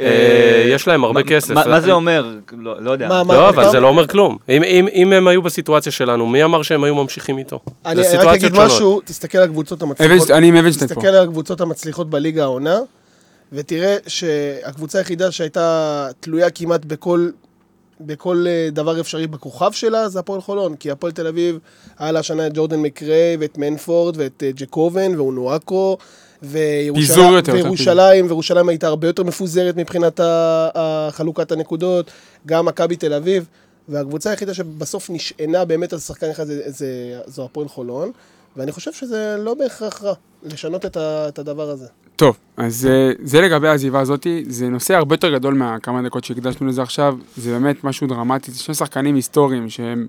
אה, 0.00 0.64
יש 0.68 0.88
להם 0.88 1.04
הרבה 1.04 1.22
כסף. 1.22 1.50
מה- 1.54 1.66
מה 1.66 1.80
זה 1.80 1.92
אומר? 1.92 2.26
לא 2.58 2.82
לא 2.82 2.90
יודע. 2.90 3.08
לא, 3.28 3.48
אבל 3.48 3.70
זה 3.70 3.80
לא 3.80 3.88
אומר 3.88 4.06
כלום. 4.06 4.36
אם- 4.48 4.62
אם 4.62 4.88
אם 4.92 5.12
הם 5.12 5.28
היו 5.28 5.42
בסיטואציה 5.42 5.92
שלנו, 5.92 6.26
מי 6.26 6.44
אמר 6.44 6.62
שהם 6.62 6.84
היו 6.84 6.94
ממשיכים 6.94 7.38
איתו? 7.38 7.60
אני 7.86 7.94
זה 7.94 8.00
רק 8.00 8.06
סיטואציות 8.08 8.34
אגיד 8.44 8.54
שונות. 8.54 8.66
משהו, 8.72 9.00
תסתכל 9.04 9.38
על 9.38 9.44
הקבוצות 9.44 9.82
המצליחות. 9.82 10.12
אבנשטיין- 10.16 10.36
אני 10.38 10.48
עם 10.48 10.56
אבנשטיין 10.56 10.88
פה. 10.88 10.94
תסתכל 10.94 11.08
על 11.14 11.24
הקבוצות 11.24 11.60
המצליחות 11.60 12.10
בליגה 12.10 12.42
העונה, 12.42 12.78
ותראה 13.52 13.96
שהקבוצה 14.06 14.98
היחידה 14.98 15.30
שהייתה 15.30 16.08
תלויה 16.20 16.50
כמעט 16.50 16.84
בכל, 16.84 17.28
בכל 18.00 18.44
אה, 18.48 18.68
דבר 18.72 19.00
אפשרי 19.00 19.26
בכוכב 19.26 19.72
שלה, 19.72 20.08
זה 20.08 20.18
הפועל 20.18 20.40
חולון. 20.40 20.76
כי 20.76 20.90
הפועל 20.90 21.12
תל 21.12 21.26
אביב, 21.26 21.58
היה 21.98 22.12
לה 22.12 22.18
השנה 22.18 22.46
את 22.46 22.52
ג'ורדן 22.54 22.80
מקריי, 22.80 23.36
ואת 23.40 23.58
מנפורד, 23.58 24.16
ואת 24.16 24.42
אה, 24.42 24.50
ג'קובן, 24.54 25.16
ואונואקו. 25.16 25.98
יותר, 27.34 27.52
וירושלים, 27.52 28.26
וירושלים 28.26 28.68
הייתה 28.68 28.86
הרבה 28.86 29.06
יותר 29.06 29.22
מפוזרת 29.22 29.76
מבחינת 29.76 30.20
חלוקת 31.10 31.52
הנקודות, 31.52 32.10
גם 32.46 32.66
מכבי 32.66 32.96
תל 32.96 33.12
אביב, 33.12 33.46
והקבוצה 33.88 34.30
היחידה 34.30 34.54
שבסוף 34.54 35.10
נשענה 35.10 35.64
באמת 35.64 35.92
על 35.92 35.98
שחקן 35.98 36.30
אחד 36.30 36.44
זה, 36.44 36.62
זה, 36.66 37.20
זו 37.26 37.44
הפועל 37.44 37.68
חולון, 37.68 38.10
ואני 38.58 38.72
חושב 38.72 38.92
שזה 38.92 39.36
לא 39.38 39.54
בהכרח 39.54 40.02
רע, 40.02 40.12
לשנות 40.42 40.86
את, 40.86 40.96
ה, 40.96 41.28
את 41.28 41.38
הדבר 41.38 41.70
הזה. 41.70 41.86
טוב, 42.16 42.36
אז 42.56 42.88
אה, 42.90 43.10
זה 43.22 43.40
לגבי 43.40 43.68
העזיבה 43.68 44.00
הזאתי, 44.00 44.44
זה 44.48 44.68
נושא 44.68 44.94
הרבה 44.94 45.14
יותר 45.14 45.32
גדול 45.34 45.54
מהכמה 45.54 46.02
דקות 46.02 46.24
שהקדשנו 46.24 46.66
לזה 46.66 46.82
עכשיו, 46.82 47.16
זה 47.36 47.50
באמת 47.52 47.84
משהו 47.84 48.06
דרמטי, 48.06 48.50
זה 48.50 48.58
שני 48.58 48.74
שחקנים 48.74 49.14
היסטוריים 49.14 49.68
שהם, 49.68 50.06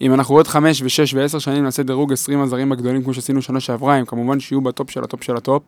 אם 0.00 0.14
אנחנו 0.14 0.34
עוד 0.34 0.46
חמש 0.46 0.82
ושש 0.84 1.14
ועשר 1.14 1.38
שנים 1.38 1.64
נעשה 1.64 1.82
דירוג 1.82 2.12
20 2.12 2.42
הזרים 2.42 2.72
הגדולים 2.72 3.04
כמו 3.04 3.14
שעשינו 3.14 3.42
שנה 3.42 3.60
שעברה, 3.60 3.94
הם 3.94 4.04
כמובן 4.04 4.40
שיהיו 4.40 4.60
בטופ 4.60 4.90
של 4.90 5.04
הטופ 5.04 5.22
של 5.24 5.36
הטופ. 5.36 5.62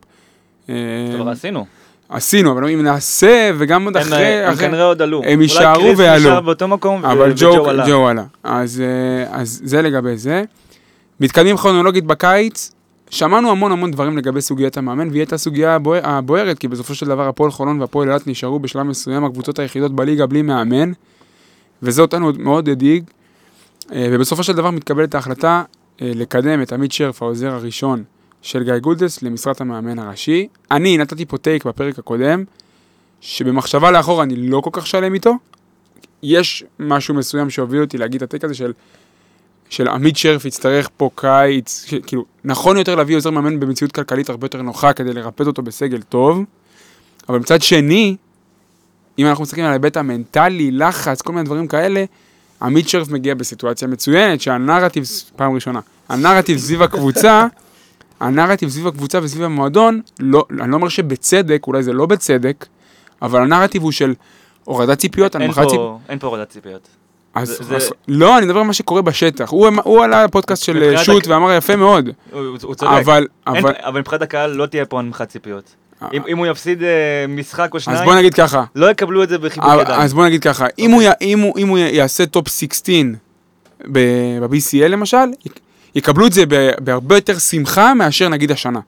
אה, 0.69 0.75
כבר 1.15 1.29
עשינו. 1.29 1.65
עשינו, 2.09 2.51
אבל 2.51 2.69
אם 2.69 2.83
נעשה, 2.83 3.51
וגם 3.57 3.85
עוד 3.85 3.97
הם 3.97 4.03
אחרי, 4.03 4.25
הם 4.25 4.53
אחרי- 4.53 4.67
כנראה 4.67 4.83
עוד 4.85 5.01
עלו. 5.01 5.21
הם 5.25 5.41
יישארו 5.41 5.75
אולי 5.75 5.83
קריס 5.83 5.99
ויעלו. 5.99 6.19
נשאר 6.29 6.41
באותו 6.41 6.67
מקום, 6.67 7.05
אבל 7.05 7.31
וג'ו 7.31 7.53
ג'ו 7.55 7.69
עלה. 7.69 7.85
ג'ו 7.89 8.07
עלה. 8.07 8.23
אז, 8.43 8.81
אה, 8.81 9.39
אז 9.39 9.61
זה 9.63 9.81
לגבי 9.81 10.17
זה. 10.17 10.43
מתקדמים 11.19 11.57
כרונולוגית 11.57 12.05
בקיץ, 12.05 12.71
שמענו 13.09 13.51
המון 13.51 13.71
המון 13.71 13.91
דברים 13.91 14.17
לגבי 14.17 14.41
סוגיית 14.41 14.77
המאמן, 14.77 15.07
והיא 15.09 15.19
הייתה 15.19 15.37
סוגיה 15.37 15.75
הבוער- 15.75 16.07
הבוערת, 16.07 16.59
כי 16.59 16.67
בסופו 16.67 16.95
של 16.95 17.05
דבר 17.05 17.27
הפועל 17.27 17.51
חולון 17.51 17.81
והפועל 17.81 18.09
אילת 18.09 18.27
נשארו 18.27 18.59
בשלב 18.59 18.83
מסוים 18.83 19.25
הקבוצות 19.25 19.59
היחידות 19.59 19.95
בליגה 19.95 20.25
בלי 20.25 20.41
מאמן, 20.41 20.91
וזה 21.83 22.01
אותנו 22.01 22.31
מאוד 22.37 22.69
הדאיג. 22.69 23.03
אה, 23.91 24.07
ובסופו 24.11 24.43
של 24.43 24.53
דבר 24.53 24.71
מתקבלת 24.71 25.15
ההחלטה 25.15 25.63
אה, 26.01 26.11
לקדם 26.15 26.61
את 26.61 26.73
עמית 26.73 26.91
שרף, 26.91 27.21
העוזר 27.21 27.53
הראשון 27.53 28.03
של 28.41 28.63
גיא 28.63 28.77
גולדס, 28.77 29.23
למשרת 29.23 29.61
המאמן 29.61 29.99
הראשי. 29.99 30.47
אני 30.71 30.97
נתתי 30.97 31.25
פה 31.25 31.37
טייק 31.37 31.65
בפרק 31.65 31.99
הקודם, 31.99 32.43
שבמחשבה 33.21 33.91
לאחור 33.91 34.23
אני 34.23 34.35
לא 34.35 34.61
כל 34.61 34.69
כך 34.73 34.87
שלם 34.87 35.13
איתו. 35.13 35.33
יש 36.23 36.63
משהו 36.79 37.15
מסוים 37.15 37.49
שהוביל 37.49 37.81
אותי 37.81 37.97
להגיד 37.97 38.23
את 38.23 38.29
הטייק 38.29 38.43
הזה 38.43 38.53
של, 38.53 38.73
של 39.69 39.87
עמית 39.87 40.17
שרף 40.17 40.45
יצטרך 40.45 40.89
פה 40.97 41.09
קיץ, 41.15 41.85
ש- 41.87 41.93
כאילו, 42.07 42.25
נכון 42.43 42.77
יותר 42.77 42.95
להביא 42.95 43.15
עוזר 43.15 43.29
מאמן 43.29 43.59
במציאות 43.59 43.91
כלכלית 43.91 44.29
הרבה 44.29 44.45
יותר 44.45 44.61
נוחה 44.61 44.93
כדי 44.93 45.13
לרפד 45.13 45.47
אותו 45.47 45.61
בסגל 45.61 46.01
טוב, 46.01 46.43
אבל 47.29 47.39
מצד 47.39 47.61
שני, 47.61 48.15
אם 49.19 49.25
אנחנו 49.25 49.41
מסתכלים 49.43 49.65
על 49.65 49.71
ההיבט 49.71 49.97
המנטלי, 49.97 50.71
לחץ, 50.71 51.21
כל 51.21 51.33
מיני 51.33 51.45
דברים 51.45 51.67
כאלה, 51.67 52.03
עמית 52.61 52.89
שרף 52.89 53.09
מגיע 53.09 53.35
בסיטואציה 53.35 53.87
מצוינת, 53.87 54.41
שהנרטיב, 54.41 55.03
פעם 55.35 55.53
ראשונה, 55.55 55.79
הנרטיב 56.09 56.57
סביב 56.57 56.81
הקבוצה, 56.81 57.47
הנרטיב 58.19 58.69
סביב 58.69 58.87
הקבוצה 58.87 59.19
וסביב 59.23 59.43
המועדון, 59.43 60.01
לא, 60.19 60.45
אני 60.61 60.71
לא 60.71 60.75
אומר 60.75 60.89
שבצדק, 60.89 61.67
אולי 61.67 61.83
זה 61.83 61.93
לא 61.93 62.05
בצדק, 62.05 62.65
אבל 63.21 63.41
הנרטיב 63.41 63.81
הוא 63.83 63.91
של 63.91 64.13
הורדת 64.63 64.97
ציפיות, 64.97 65.35
אין. 65.35 65.51
פה- 65.53 65.61
אין 66.09 66.19
פה 66.19 66.27
הורדת 66.27 66.49
ציפיות. 66.49 66.87
אז, 67.35 67.57
זה- 67.61 67.75
אז, 67.75 67.89
לא, 68.07 68.37
אני 68.37 68.45
מדבר 68.45 68.59
על 68.59 68.65
מה 68.65 68.73
שקורה 68.73 69.01
בשטח. 69.01 69.49
הוא, 69.49 69.67
אמ- 69.67 69.79
הוא 69.79 70.03
עלה 70.03 70.23
לפודקאסט 70.23 70.63
של 70.63 70.73
מבחינת 70.79 71.05
שוט 71.05 71.23
הק- 71.23 71.29
ואמר 71.31 71.53
יפה 71.53 71.75
מאוד, 71.75 72.09
הוא 72.31 72.41
הוא 72.63 72.75
צודק. 72.75 72.83
אבל, 72.83 73.27
אין- 73.47 73.55
אבל, 73.63 73.73
אבל 73.85 73.99
מבחינת 73.99 74.21
הקהל 74.21 74.51
לא 74.51 74.65
תהיה 74.65 74.85
פה 74.85 74.99
הנמכת 74.99 75.29
ציפיות. 75.29 75.75
אה, 76.03 76.07
אם 76.13 76.21
אם 76.27 76.37
הוא 76.37 76.47
יפסיד 76.47 76.83
אה, 76.83 76.89
משחק 77.29 77.69
או 77.73 77.77
אז 77.77 77.83
שניים, 77.83 78.05
בוא 78.05 78.15
נגיד 78.15 78.33
ככה, 78.33 78.63
לא 78.75 78.91
יקבלו 78.91 79.23
את 79.23 79.29
זה 79.29 79.37
בחיבוק 79.37 79.69
אבל- 79.69 79.81
ידיים. 79.81 80.01
אז 80.01 80.13
בוא 80.13 80.25
נגיד 80.25 80.43
ככה, 80.43 80.65
אם 80.79 80.91
הוא 80.91 81.01
אם 81.21 81.39
הוא- 81.39 81.53
אם 81.57 81.67
הוא 81.67 81.77
יעשה 81.77 82.25
טופ 82.25 82.47
16 82.47 82.95
ב-BCL 83.91 84.87
למשל, 84.87 85.17
יק- 85.45 85.59
יקבלו 85.95 86.27
את 86.27 86.33
זה 86.33 86.43
בהרבה 86.79 87.15
יותר 87.17 87.37
שמחה 87.39 87.93
מאשר 87.93 88.29
נגיד 88.29 88.51
השנה. 88.51 88.79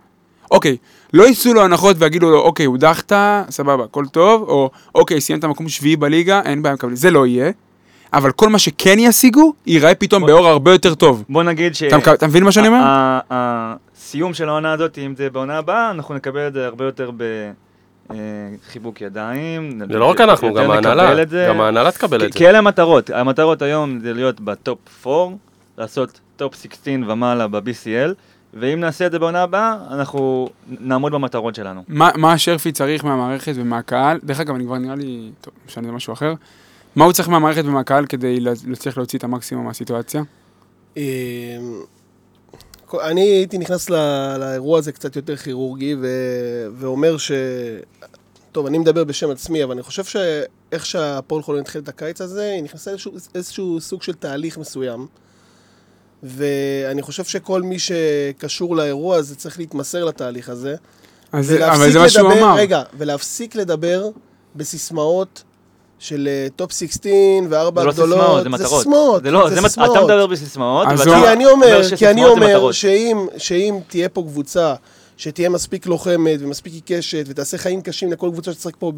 אוקיי, 0.52 0.78
לא 1.14 1.24
יעשו 1.24 1.54
לו 1.54 1.62
הנחות 1.64 1.96
ויגידו 2.00 2.30
לו, 2.30 2.40
אוקיי, 2.40 2.66
הודחת, 2.66 3.12
סבבה, 3.50 3.84
הכל 3.84 4.06
טוב, 4.12 4.42
או 4.50 4.70
אוקיי, 4.96 5.22
סיימת 5.22 5.46
מקום 5.46 5.70
שביעי 5.70 5.96
בליגה, 5.96 6.42
אין 6.46 6.62
בעיה, 6.62 6.76
מקבלים. 6.76 6.96
זה 6.96 7.12
לא 7.12 7.28
יהיה. 7.28 7.52
אבל 8.14 8.32
כל 8.32 8.50
מה 8.50 8.60
שכן 8.60 8.96
ישיגו, 9.00 9.54
ייראה 9.68 9.96
פתאום 9.96 10.26
באור 10.26 10.48
הרבה 10.48 10.72
יותר 10.72 10.96
טוב. 10.96 11.24
בוא 11.30 11.44
נגיד 11.44 11.76
ש... 11.76 11.84
אתה 11.84 11.98
מק- 11.98 12.08
אתה 12.08 12.28
מבין 12.28 12.44
מה 12.44 12.52
שאני 12.52 12.68
אומר? 12.68 12.78
ה- 12.78 13.20
ה- 13.32 13.74
הסיום 13.98 14.34
של 14.34 14.50
העונה 14.50 14.72
הזאת, 14.74 14.98
אם 14.98 15.14
זה 15.18 15.30
בעונה 15.30 15.58
הבאה, 15.58 15.92
אנחנו 15.92 16.16
נקבל 16.16 16.48
את 16.48 16.54
זה 16.54 16.66
הרבה 16.66 16.86
יותר 16.86 17.12
בחיבוק 18.08 19.02
ידיים. 19.02 19.80
זה 19.92 19.98
לא 20.00 20.06
רק 20.06 20.22
אנחנו, 20.22 20.54
גם 20.54 20.72
ההנהלה. 20.72 21.24
גם 21.50 21.62
ההנהלה 21.62 21.92
תקבל 21.92 22.26
את 22.26 22.34
זה. 22.34 22.38
כי 22.40 22.50
אלה 22.50 22.58
המטרות. 22.58 23.10
המטרות 23.10 23.62
היום 23.62 24.00
זה 24.00 24.14
להיות 24.14 24.40
בטופ 24.42 25.08
4, 25.08 25.36
לעשות 25.78 26.20
טופ 26.36 26.56
16 26.56 26.94
ומעלה 27.08 27.48
ב-BCL, 27.48 28.14
ואם 28.54 28.80
נעשה 28.80 29.06
את 29.06 29.12
זה 29.12 29.20
בעונה 29.20 29.42
הבאה, 29.44 29.76
אנחנו 29.92 30.50
נעמוד 30.80 31.12
במטרות 31.12 31.56
שלנו. 31.56 31.84
מה, 31.88 32.10
מה 32.16 32.38
שרפי 32.38 32.72
צריך 32.72 33.06
מהמערכת 33.06 33.54
ומהקהל, 33.56 34.20
דרך 34.24 34.40
אגב, 34.40 34.56
אני 34.56 34.64
כבר 34.66 34.78
נראה 34.78 34.96
לי, 34.96 35.30
טוב, 35.42 35.54
משנה 35.68 35.92
משהו 35.92 36.14
אחר. 36.14 36.34
מה 36.96 37.06
הוא 37.06 37.14
צריך 37.14 37.30
מהמערכת 37.30 37.64
ומהקהל 37.66 38.06
כדי 38.06 38.40
לה- 38.40 38.52
להצליח 38.68 38.98
להוציא 38.98 39.20
את 39.20 39.24
המקסימום 39.24 39.66
מהסיטואציה? 39.66 40.22
אמ, 40.98 41.02
אני 43.02 43.22
הייתי 43.22 43.58
נכנס 43.58 43.90
לא- 43.90 43.98
לאירוע 44.38 44.80
הזה 44.80 44.92
קצת 44.92 45.16
יותר 45.16 45.36
כירורגי, 45.38 45.96
ו- 46.02 46.68
ואומר 46.78 47.18
ש... 47.18 47.32
טוב, 48.52 48.66
אני 48.66 48.78
מדבר 48.78 49.04
בשם 49.04 49.30
עצמי, 49.32 49.64
אבל 49.64 49.72
אני 49.74 49.84
חושב 49.84 50.04
שאיך 50.04 50.86
שהפועל 50.86 51.42
חולון 51.44 51.62
התחיל 51.62 51.82
את 51.82 51.90
הקיץ 51.90 52.22
הזה, 52.22 52.52
היא 52.52 52.64
נכנסה 52.64 52.92
לאיזשהו 52.92 53.12
איזשהו 53.36 53.82
סוג 53.82 54.02
של 54.04 54.14
תהליך 54.14 54.58
מסוים. 54.58 55.08
ואני 56.24 57.02
חושב 57.02 57.24
שכל 57.24 57.62
מי 57.62 57.78
שקשור 57.80 58.76
לאירוע 58.76 59.16
הזה 59.16 59.36
צריך 59.36 59.60
להתמסר 59.60 60.06
לתהליך 60.06 60.50
הזה. 60.50 60.76
אז 61.32 61.46
זה- 61.48 61.72
אבל 61.74 61.92
זה 61.92 62.00
מה 62.00 62.10
שהוא 62.10 62.32
אמר. 62.34 62.56
רגע, 62.56 62.82
ולהפסיק 62.98 63.56
לדבר 63.56 64.10
בסיסמאות 64.56 65.44
של 66.02 66.28
אה, 66.32 66.48
טופ 66.56 66.72
16 66.72 67.12
וארבע 67.50 67.92
זה 67.92 68.06
לא. 68.06 68.16
סיסמאות, 68.16 68.44
זה 68.44 68.50
מטרות. 68.50 68.78
סיסמאות, 68.84 69.24
זה 69.24 69.32
לא, 69.32 69.50
זה 69.50 69.56
זה 69.56 69.62
סיסמאות. 69.62 69.92
אתה 69.98 70.06
מדבר 70.06 70.28
בסיסמאות, 70.28 70.88
הוא- 70.88 70.96
כי 71.24 71.28
אני 71.34 71.46
אומר, 71.46 71.82
כי 71.98 72.08
אני 72.08 72.22
זה 72.22 72.28
אומר. 72.28 72.72
שאם, 73.38 73.80
תהיה 73.88 74.10
פה 74.10 74.22
קבוצה 74.22 74.74
שתהיה 75.18 75.50
מספיק 75.50 75.86
לוחמת 75.86 76.40
ומספיק 76.40 76.74
עיקשת 76.74 77.24
ותעשה 77.28 77.58
חיים 77.58 77.82
קשים 77.82 78.12
לכל 78.12 78.30
קבוצה 78.34 78.54
שתשחק 78.54 78.74
פה 78.80 78.92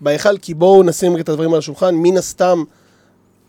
בהיכל, 0.00 0.38
כי 0.38 0.54
בואו 0.54 0.82
נשים 0.82 1.18
את 1.20 1.28
הדברים 1.28 1.52
על 1.52 1.58
השולחן, 1.58 1.94
מן 1.94 2.16
הסתם 2.16 2.64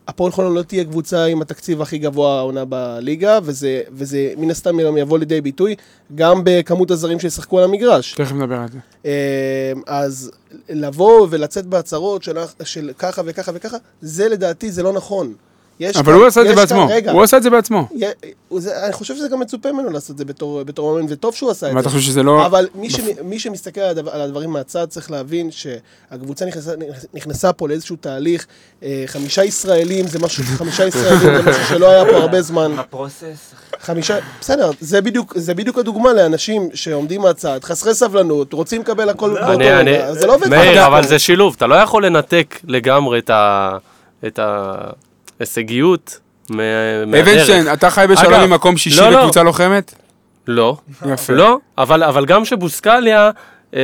הפועל 0.08 0.32
חולון 0.32 0.54
לא 0.54 0.62
תהיה 0.62 0.84
קבוצה 0.84 1.26
עם 1.26 1.42
התקציב 1.42 1.82
הכי 1.82 1.98
גבוה 1.98 2.38
העונה 2.38 2.66
בליגה, 2.66 3.40
וזה, 3.44 3.82
וזה 3.92 4.34
מן 4.38 4.52
הסתם 4.52 4.98
יבוא 4.98 5.20
לידי 5.20 5.42
ביטוי 5.42 5.76
גם 6.16 6.42
בכמות 6.44 6.92
הזרים 6.92 7.20
שישחקו 7.20 7.58
על 7.60 7.64
המגרש. 7.64 8.14
תכף 8.14 8.32
נדבר 8.32 8.56
על 8.56 8.68
זה. 8.72 8.78
אה, 9.06 9.74
אז 9.88 10.32
לבוא 10.70 11.28
ולצאת 11.30 11.66
בהצהרות 11.66 12.24
של, 12.24 12.38
של 12.64 12.92
ככה 12.98 13.22
וככה 13.26 13.52
וככה, 13.56 13.78
זה 14.02 14.30
לדעתי 14.30 14.72
זה 14.72 14.84
לא 14.84 14.94
נכון. 14.94 15.34
יש 15.80 15.96
אבל 15.98 16.06
כאן- 16.06 16.14
הוא 16.14 16.26
עשה 16.28 16.42
את 16.42 16.48
זה 16.48 16.56
בעצמו. 16.56 16.88
רגע, 16.90 17.12
הוא 17.12 17.24
עשה 17.24 17.38
את 17.38 17.44
זה 17.44 17.50
בעצמו. 17.50 17.88
זה- 18.58 18.86
אני 18.86 18.94
חושב 18.94 19.16
שזה 19.16 19.28
גם 19.28 19.40
מצופה 19.40 19.72
ממנו 19.72 19.90
לעשות 19.90 20.12
את 20.12 20.18
זה 20.18 20.26
בתור 20.26 20.64
בתור 20.64 20.94
מאמן, 20.96 21.06
וטוב 21.10 21.36
שהוא 21.36 21.52
עשה 21.52 21.72
את 21.72 21.84
זה. 21.84 21.90
חושב 21.90 22.02
שזה 22.02 22.24
לא... 22.24 22.46
אבל 22.46 22.68
מי, 22.76 22.90
ש, 22.90 23.00
מי 23.24 23.40
שמסתכל 23.40 23.82
על, 23.82 23.90
הדבר, 23.90 24.12
על 24.12 24.22
הדברים 24.22 24.50
מהצד 24.50 24.86
צריך 24.90 25.12
להבין 25.12 25.50
שהקבוצה 25.52 26.46
נכנסה, 26.46 26.72
נכנסה 27.14 27.54
פה 27.54 27.68
לאיזשהו 27.68 27.96
תהליך, 27.96 28.48
אה, 28.84 29.04
חמישה 29.08 29.44
ישראלים 29.44 30.08
זה 30.08 30.20
משהו, 30.20 30.44
חמישה 30.44 30.86
ישראלים 30.88 31.20
זה 31.20 31.50
משהו 31.50 31.64
שלא 31.70 31.90
היה 31.90 32.06
פה 32.06 32.18
הרבה 32.18 32.42
זמן. 32.42 32.72
הפרוסס. 32.78 33.54
חמישה, 33.80 34.18
בסדר, 34.42 34.70
זה 34.80 35.02
בדיוק, 35.02 35.34
זה 35.38 35.54
בדיוק 35.54 35.78
הדוגמה 35.78 36.14
לאנשים 36.14 36.70
שעומדים 36.74 37.22
מהצד, 37.22 37.60
חסרי 37.64 37.96
סבלנות, 37.96 38.54
רוצים 38.54 38.82
לקבל 38.82 39.10
הכל 39.10 39.30
באותו 39.30 39.60
רגע, 39.98 40.14
זה 40.14 40.28
לא 40.28 40.36
עובד 40.36 40.48
מאיר. 40.48 40.88
אבל 40.88 41.08
זה 41.08 41.20
שילוב, 41.20 41.54
אתה 41.58 41.68
לא 41.68 41.76
יכול 41.76 42.06
לנתק 42.06 42.60
לגמרי 42.68 43.20
את 43.20 43.30
ה- 44.40 44.90
מהדרך. 46.50 47.28
אבנשטיין, 47.28 47.74
אתה 47.74 47.90
חי 47.90 48.06
בשלום 48.10 48.34
עם 48.34 48.50
מקום 48.54 48.78
שישי 48.78 49.02
לא, 49.02 49.10
לא. 49.10 49.20
בקבוצה 49.20 49.44
לוחמת? 49.44 49.94
לא, 50.48 50.78
יפה. 51.14 51.34
לא, 51.34 51.58
אבל, 51.78 52.04
אבל 52.04 52.26
גם 52.26 52.46
שבוסקליה, 52.46 53.30
אה, 53.76 53.80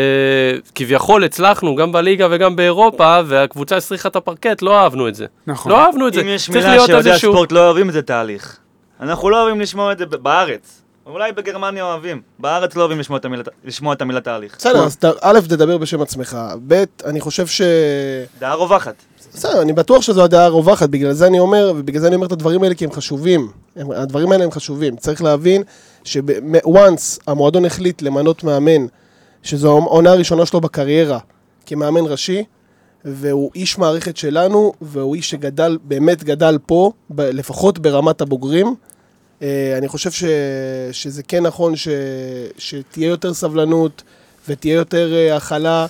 כביכול 0.76 1.24
הצלחנו 1.24 1.76
גם 1.76 1.92
בליגה 1.92 2.28
וגם 2.32 2.56
באירופה, 2.56 3.20
והקבוצה 3.26 3.78
הסריחה 3.78 4.10
את 4.10 4.16
הפרקט, 4.16 4.62
לא 4.62 4.78
אהבנו 4.80 5.08
את 5.08 5.16
זה. 5.16 5.26
נכון. 5.48 5.72
לא 5.72 5.86
אהבנו 5.86 6.08
את 6.08 6.14
זה. 6.14 6.22
אם 6.22 6.28
יש 6.28 6.50
מילה 6.50 6.86
שאוהדי 6.88 7.12
הספורט 7.12 7.52
לא 7.52 7.66
אוהבים 7.66 7.88
את 7.90 7.94
זה 7.94 8.02
תהליך. 8.02 8.58
אנחנו 9.02 9.30
לא 9.30 9.42
אוהבים 9.44 9.62
לשמוע 9.62 9.92
את 9.92 9.98
זה 9.98 10.06
ב- 10.06 10.16
בארץ. 10.16 10.80
אולי 11.06 11.32
בגרמניה 11.32 11.84
אוהבים. 11.84 12.22
בארץ 12.40 12.76
לא 12.76 12.82
אוהבים 12.82 13.00
לשמוע 13.00 13.20
את 13.20 13.26
המילה- 13.26 13.44
לשמוע 13.66 13.94
את 13.94 14.02
המילה 14.02 14.22
תהליך. 14.22 14.56
בסדר, 14.58 14.84
אז 14.84 14.96
ת- 14.98 15.06
א', 15.22 15.40
תדבר 15.50 15.78
בשם 15.78 16.02
עצמך, 16.02 16.38
ב', 16.68 16.84
אני 17.06 17.22
חושב 17.22 17.48
ש... 17.48 17.62
דעה 18.40 18.54
רווחת. 18.54 18.96
בסדר, 19.34 19.62
אני 19.62 19.74
בטוח 19.74 20.02
שזו 20.02 20.24
הדעה 20.24 20.46
הרווחת, 20.46 20.90
בגלל 20.90 21.14
זה 21.14 21.28
אני 21.28 21.40
אומר, 21.40 21.74
ובגלל 21.76 22.02
זה 22.02 22.08
אני 22.08 22.16
אומר 22.16 22.28
את 22.28 22.32
הדברים 22.32 22.64
האלה 22.64 22.76
כי 22.76 22.86
הם 22.86 22.92
חשובים. 22.92 23.52
הם, 23.76 23.92
הדברים 23.92 24.32
האלה 24.32 24.44
הם 24.44 24.52
חשובים. 24.52 24.96
צריך 24.96 25.24
להבין 25.24 25.64
ש-once 26.04 27.20
המועדון 27.28 27.66
החליט 27.66 28.02
למנות 28.02 28.44
מאמן, 28.44 28.86
שזו 29.44 29.78
העונה 29.78 30.12
הראשונה 30.12 30.46
שלו 30.46 30.62
בקריירה 30.62 31.20
כמאמן 31.66 32.02
ראשי, 32.06 32.44
והוא 33.06 33.52
איש 33.56 33.78
מערכת 33.78 34.18
שלנו, 34.18 34.74
והוא 34.82 35.16
איש 35.16 35.30
שגדל, 35.30 35.78
באמת 35.84 36.24
גדל 36.24 36.58
פה, 36.66 36.92
ב- 37.10 37.22
לפחות 37.22 37.80
ברמת 37.80 38.22
הבוגרים. 38.22 38.76
אה, 39.42 39.76
אני 39.78 39.88
חושב 39.88 40.12
ש, 40.12 40.24
שזה 40.92 41.24
כן 41.24 41.44
נכון 41.44 41.76
ש, 41.76 41.88
שתהיה 42.58 43.08
יותר 43.08 43.34
סבלנות 43.34 44.04
ותהיה 44.50 44.76
יותר 44.76 45.14
אה, 45.14 45.36
הכלה 45.36 45.86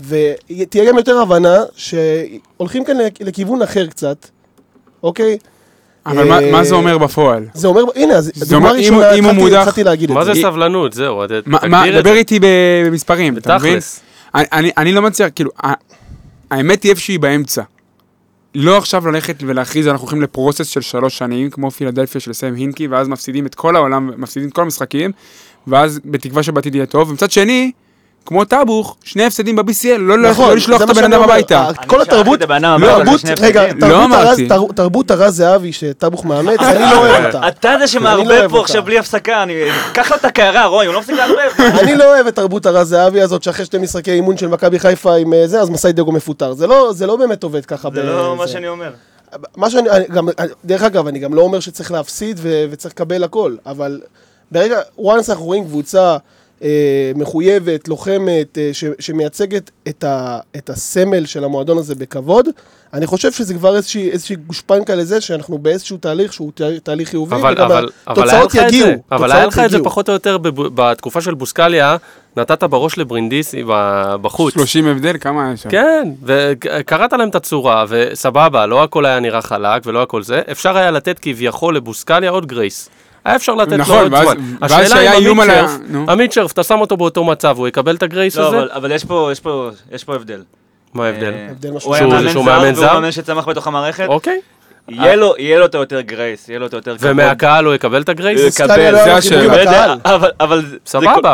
ותהיה 0.00 0.84
גם 0.88 0.96
יותר 0.96 1.18
הבנה 1.18 1.56
שהולכים 1.76 2.84
כאן 2.84 2.96
לכ- 2.96 3.20
לכיוון 3.20 3.62
אחר 3.62 3.86
קצת, 3.86 4.26
אוקיי? 5.02 5.38
אבל 6.06 6.28
מה- 6.28 6.40
אה, 6.40 6.52
מה 6.52 6.64
זה 6.64 6.74
אומר 6.74 6.98
בפועל? 6.98 7.46
זה 7.54 7.66
אומר, 7.68 7.82
הנה, 7.94 8.14
אז 8.14 8.30
זה 8.34 8.44
דוגמה 8.54 8.70
אומר, 8.70 8.78
אם- 8.80 8.94
ראשונה, 9.36 9.60
התחלתי- 9.62 9.84
להגיד 9.84 10.10
את 10.10 10.16
מה 10.16 10.24
זה. 10.24 10.34
זה 10.34 10.40
סבלנות? 10.42 10.92
זהו, 10.92 11.26
תגדיר 11.26 11.98
את 11.98 12.04
דבר 12.04 12.12
זה. 12.12 12.18
איתי 12.18 12.38
במספרים, 12.42 13.36
אתה 13.38 13.56
מבין? 13.58 13.78
אני- 14.34 14.44
אני 14.52 14.70
אני 14.76 14.92
לא 14.92 15.02
מצליח, 15.02 15.28
כאילו, 15.34 15.50
האמת 16.50 16.82
היא 16.82 16.90
איפשהי 16.90 17.18
באמצע. 17.18 17.62
לא 18.54 18.78
עכשיו 18.78 19.06
ללכת 19.10 19.36
ולהכריז, 19.46 19.86
אנחנו 19.88 20.02
הולכים 20.04 20.22
לפרוסס 20.22 20.66
של 20.66 20.80
שלוש 20.80 21.18
שנים, 21.18 21.50
כמו 21.50 21.70
פילדלפיה 21.70 22.20
של 22.20 22.32
סם 22.32 22.54
הינקי, 22.54 22.86
ואז 22.86 23.08
מפסידים 23.08 23.46
את 23.46 23.54
כל 23.54 23.76
העולם, 23.76 24.10
מפסידים 24.16 24.48
את 24.48 24.54
כל 24.54 24.62
המשחקים, 24.62 25.10
ואז 25.66 26.00
בתקווה 26.04 26.42
שבעתיד 26.42 26.74
יהיה 26.74 26.86
טוב, 26.86 27.10
ומצד 27.10 27.30
שני, 27.30 27.72
כמו 28.26 28.44
טאבוך, 28.44 28.96
שני 29.04 29.24
הפסדים 29.24 29.56
ב-BCL, 29.56 29.98
לא 29.98 30.18
לא- 30.18 30.30
נכון, 30.30 30.48
לא 30.48 30.54
לשלוח 30.56 30.78
זה 30.78 30.84
את 30.84 30.90
הבן 30.90 31.12
אדם. 31.12 31.22
הביתה. 31.22 31.68
כל 31.86 32.00
התרבות, 32.00 32.40
לא, 32.40 32.56
רגע. 33.40 33.68
תרבות 33.72 33.80
לא 33.80 34.14
הרז- 34.16 34.40
תרבות 34.74 35.10
הרז 35.10 35.36
זהבי 35.36 35.72
שטבוך 35.72 36.24
מאמץ, 36.24 36.60
אני 36.60 36.80
לא 36.92 36.98
אוהב 36.98 37.24
אותה. 37.26 37.48
אתה 37.48 37.74
זה 37.78 37.86
שמערבב 37.86 38.46
פה. 38.50 38.60
עכשיו 38.60 38.82
בלי 38.82 38.98
הפסקה, 38.98 39.42
אני... 39.42 39.54
קח 39.92 40.10
לו 40.10 40.16
את 40.16 40.24
הקערה, 40.24 40.64
רוי, 40.66 40.86
הוא 40.86 40.94
לא 40.94 41.00
מפסיק 41.00 41.16
לערבב. 41.16 41.78
אני 41.80 41.94
לא 41.96 42.04
אוהב 42.04 42.26
את 42.26 42.34
תרבות 42.34 42.66
הרז 42.66 42.88
זהבי 42.88 43.20
הזאת, 43.22 43.42
שאחרי 43.42 43.64
שתי 43.64 43.78
משחקי 43.78 44.12
אימון 44.12 44.36
של 44.36 44.48
מכבי 44.48 44.78
חיפה 44.78 45.14
עם 45.14 45.34
אה, 45.34 45.46
זה, 45.46 45.60
אז 45.60 45.70
מסאי 45.70 45.92
דגו 45.92 46.12
מפוטר. 46.12 46.52
זה 46.52 46.66
לא- 46.66 46.92
זה 46.92 47.06
לא 47.06 47.16
באמת 47.16 47.42
עובד 47.42 47.66
ככה. 47.66 47.88
זה 47.94 48.02
לא 48.02 48.36
מה. 48.36 48.48
שאני 48.48 48.68
אומר. 48.68 48.90
מה 49.56 49.70
שאני, 49.70 49.90
אני 49.90 50.04
גם, 50.10 50.28
דרך 50.64 50.82
אגב, 50.82 51.06
אני 51.06 51.18
גם 51.18 51.34
לא 51.34 51.42
אומר 51.42 51.60
שצריך 51.60 51.92
להפסיד 51.92 52.38
ו, 52.42 52.64
וצריך 52.70 52.94
לקבל 52.94 53.24
הכל, 53.24 53.54
אבל 53.66 54.00
ברגע, 54.52 54.80
once 54.98 55.28
אנחנו 55.30 55.44
רואים 55.44 55.64
קבוצה 55.64 56.00
אה, 56.02 56.16
מחויבת, 57.16 57.88
לוחמת, 57.88 58.58
אה, 58.58 58.70
ש, 58.72 58.84
שמייצגת 58.98 59.70
את, 59.88 60.04
ה, 60.04 60.38
את 60.56 60.70
הסמל 60.70 61.26
של 61.26 61.44
המועדון 61.44 61.78
הזה 61.78 61.94
בכבוד, 61.94 62.48
אני 62.94 63.06
חושב 63.06 63.32
שזה 63.32 63.54
כבר 63.54 63.76
איזושהי, 63.76 64.10
איזושהי 64.10 64.36
גושפנקה 64.36 64.94
לזה 64.94 65.20
שאנחנו 65.20 65.58
באיזשהו 65.58 65.96
תהליך 65.96 66.32
שהוא 66.32 66.52
תה- 66.54 66.80
תהליך 66.82 67.08
חיובי, 67.08 67.36
אבל, 67.36 67.52
וגם 67.52 67.64
אבל, 67.64 67.88
אבל 68.08 68.22
התוצאות 68.22 68.50
את 68.56 68.60
יגיעו. 68.66 68.86
זה, 68.86 68.94
אבל 69.12 69.32
היה 69.32 69.46
לך 69.46 69.58
את 69.58 69.70
זה. 69.70 69.78
פחות 69.84 70.08
או 70.08 70.14
יותר 70.14 70.38
בב- 70.38 70.80
בתקופה 70.82 71.20
של 71.20 71.34
בוסקליה, 71.34 71.96
נתת 72.36 72.64
בראש 72.64 72.98
לברינדיסי 72.98 73.62
בחוץ. 74.22 74.54
30 74.54 74.86
הבדל, 74.86 75.16
כמה 75.20 75.46
היה 75.46 75.56
שם? 75.56 75.70
כן, 75.70 76.08
וקראת 76.22 77.12
להם 77.12 77.28
את 77.28 77.34
הצורה, 77.34 77.84
וסבבה, 77.88 78.66
לא 78.66 78.82
הכל 78.82 79.06
היה 79.06 79.20
נראה 79.20 79.42
חלק 79.42 79.82
ולא 79.86 80.02
הכל 80.02 80.22
זה, 80.22 80.42
אפשר 80.50 80.76
היה 80.76 80.90
לתת 80.90 81.18
כביכול 81.22 81.76
לבוסקליה 81.76 82.30
עוד 82.30 82.46
גרייס. 82.46 82.88
היה 83.24 83.36
אפשר 83.36 83.54
לתת 83.54 83.72
לו 83.72 83.76
נכון, 83.78 83.98
עוד 84.02 84.12
ואז- 84.12 84.28
זמן. 84.28 84.56
ואז 84.60 84.72
השאלה 84.72 84.88
שהיה 84.88 85.18
אם 85.18 85.22
איום 85.22 85.40
עמית 85.40 85.52
על 85.56 85.64
ה- 85.64 85.68
שרף, 85.68 85.80
נו. 85.88 86.04
עמית 86.10 86.32
שרף, 86.32 86.52
אתה 86.52 86.62
שם 86.62 86.80
אותו 86.80 86.96
באותו 86.96 87.24
מצב, 87.24 87.54
הוא 87.58 87.68
יקבל 87.68 87.96
את 87.96 88.02
ה 88.02 88.08
grace 88.08 88.36
לא, 88.36 88.48
הזה? 88.48 88.56
אבל- 88.58 88.70
אבל 88.72 88.92
יש 88.92 89.04
פה- 89.04 89.28
יש 89.32 89.40
פה- 89.40 89.70
יש 89.92 90.04
פה 90.04 90.14
הבדל. 90.14 90.42
מה 90.94 91.06
ההבדל? 91.06 91.32
אה, 91.32 91.48
הוא. 91.82 91.94
היה 91.94 92.06
מאמן 92.06 92.74
זר, 92.74 92.80
והוא? 92.82 92.92
מאמן 92.94 93.12
שצמח 93.12 93.48
בתוך 93.48 93.66
המערכת. 93.66 94.06
אוקיי. 94.08 94.40
יהיה 94.88 95.16
לו- 95.16 95.34
יהיה 95.38 95.58
לו 95.58 95.64
את 95.66 95.74
היותר 95.74 96.00
grace, 96.00 96.48
יהיה 96.48 96.58
לו 96.58 96.66
את 96.66 96.74
היותר 96.74 96.98
כבוד. 96.98 97.10
ומהקהל 97.10 97.64
הוא 97.64 97.74
יקבל 97.74 98.02
את 98.02 98.08
הוא 98.08 98.12
ה 98.12 98.16
grace? 98.16 98.40
בוסקליה 98.44 98.74
יקבל. 98.88 98.90
לא 98.92 99.04
זה 99.04 99.10
לו 99.10 99.16
השאלה. 99.16 99.96
אבל- 100.40 100.64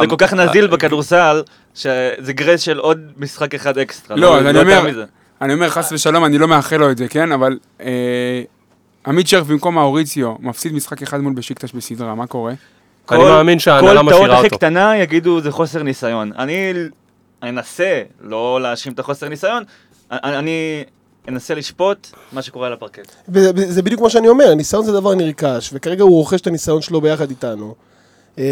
זה- 0.00 0.06
כל 0.08 0.16
כך 0.18 0.32
נזיל 0.32 0.66
בכדורסל, 0.66 1.42
שזה 1.74 1.92
grace 2.32 2.60
של 2.60 2.78
עוד 2.78 3.00
משחק 3.16 3.54
אחד 3.54 3.78
אקסטרה. 3.78 4.16
לא, 4.16 4.38
אני 4.38 4.58
אומר, 4.60 4.82
מזה. 4.82 5.04
אני 5.42 5.54
אומר 5.54 5.68
חס 5.68 5.92
ושלום, 5.92 6.24
אני 6.24 6.38
לא 6.38 6.48
מאחל 6.48 6.76
לו 6.76 6.90
את 6.90 6.98
זה, 6.98 7.08
כן? 7.08 7.32
אבל 7.32 7.58
אה, 7.80 7.86
עמית 9.06 9.28
שרף 9.28 9.46
במקום 9.46 9.74
מאוריציו 9.74 10.34
מפסיד 10.40 10.72
משחק 10.72 11.02
אחד 11.02 11.20
מול 11.20 11.32
בשיקטש 11.32 11.72
בסדרה, 11.72 12.14
מה 12.14 12.26
קורה? 12.26 12.52
אני 13.10 13.22
מאמין 13.22 13.58
שההנהלה 13.58 14.00
כל 14.02 14.10
טעות 14.10 14.22
משאירה 14.22 14.38
הכי 14.38 14.46
אותו. 14.46 14.56
קטנה 14.56 14.96
יגידו 14.96 15.40
זה 15.40 15.50
חוסר 15.50 15.82
ניסיון. 15.82 16.32
אני 16.38 16.72
אנסה 17.42 18.02
לא 18.20 18.60
להאשים 18.62 18.92
את 18.92 18.98
החוסר 18.98 19.28
ניסיון, 19.28 19.62
אני, 20.10 20.38
אני 20.38 20.84
אנסה 21.28 21.54
לשפוט 21.54 22.08
מה 22.32 22.42
שקורה 22.42 22.66
על 22.66 22.72
הפרקט. 22.72 23.12
זה 23.54 23.82
בדיוק 23.82 24.00
מה 24.00 24.10
שאני 24.10 24.28
אומר, 24.28 24.54
ניסיון 24.54 24.84
זה 24.84 24.92
דבר 24.92 25.14
נרכש, 25.14 25.70
וכרגע 25.72 26.02
הוא 26.02 26.10
רוכש 26.10 26.40
את 26.40 26.46
הניסיון 26.46 26.82
שלו 26.82 27.00
ביחד 27.00 27.30
איתנו. 27.30 27.74
אה, 28.38 28.44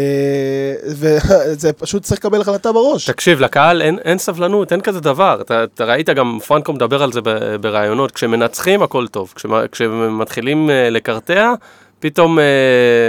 וזה 0.87 1.73
פשוט 1.73 2.03
צריך 2.03 2.19
לקבל 2.19 2.41
החלטה 2.41 2.71
בראש. 2.71 3.09
תקשיב, 3.09 3.39
לקהל 3.41 3.81
אין, 3.81 3.99
אין 4.05 4.17
סבלנות, 4.17 4.71
אין 4.71 4.81
כזה 4.81 4.99
דבר. 4.99 5.37
אתה, 5.41 5.63
אתה 5.63 5.85
ראית 5.85 6.09
גם, 6.09 6.39
פרנקו 6.47 6.73
מדבר 6.73 7.03
על 7.03 7.11
זה 7.11 7.21
ב- 7.23 7.55
בראיונות, 7.61 8.11
כשמנצחים 8.11 8.83
הכל 8.83 9.07
טוב, 9.07 9.33
כשמ- 9.35 9.67
כשמתחילים 9.71 10.69
אה, 10.69 10.89
לקרטע, 10.89 11.53
פתאום 11.99 12.39
אה, 12.39 12.43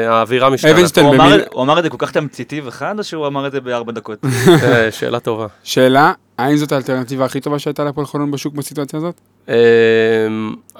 האווירה 0.08 0.50
משתנה. 0.50 0.70
אבנשטיין 0.70 1.06
הוא 1.06 1.14
אמר, 1.14 1.26
במיל... 1.28 1.40
הוא 1.52 1.62
אמר 1.62 1.78
את 1.78 1.82
זה 1.85 1.90
כל 1.90 1.97
כך 1.99 2.12
תמציתי 2.12 2.61
וחד, 2.64 2.94
או 2.99 3.04
שהוא 3.04 3.26
אמר 3.26 3.47
את 3.47 3.52
זה 3.52 3.61
בארבע 3.61 3.92
דקות? 3.92 4.18
אה, 4.62 4.90
שאלה 4.92 5.20
טובה. 5.20 5.47
שאלה, 5.62 6.12
האם 6.38 6.56
זאת 6.56 6.73
האלטרנטיבה 6.73 7.25
הכי 7.25 7.40
טובה 7.40 7.58
שהייתה 7.58 7.85
להפועל 7.85 8.06
חולון 8.06 8.30
בשוק 8.30 8.54
בסיטואציה 8.54 8.97
הזאת? 8.99 9.14
אה, 9.49 9.54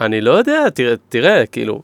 אני 0.01 0.21
לא 0.21 0.31
יודע, 0.31 0.69
תראה, 0.71 0.95
תראה 1.09 1.47
כאילו, 1.47 1.83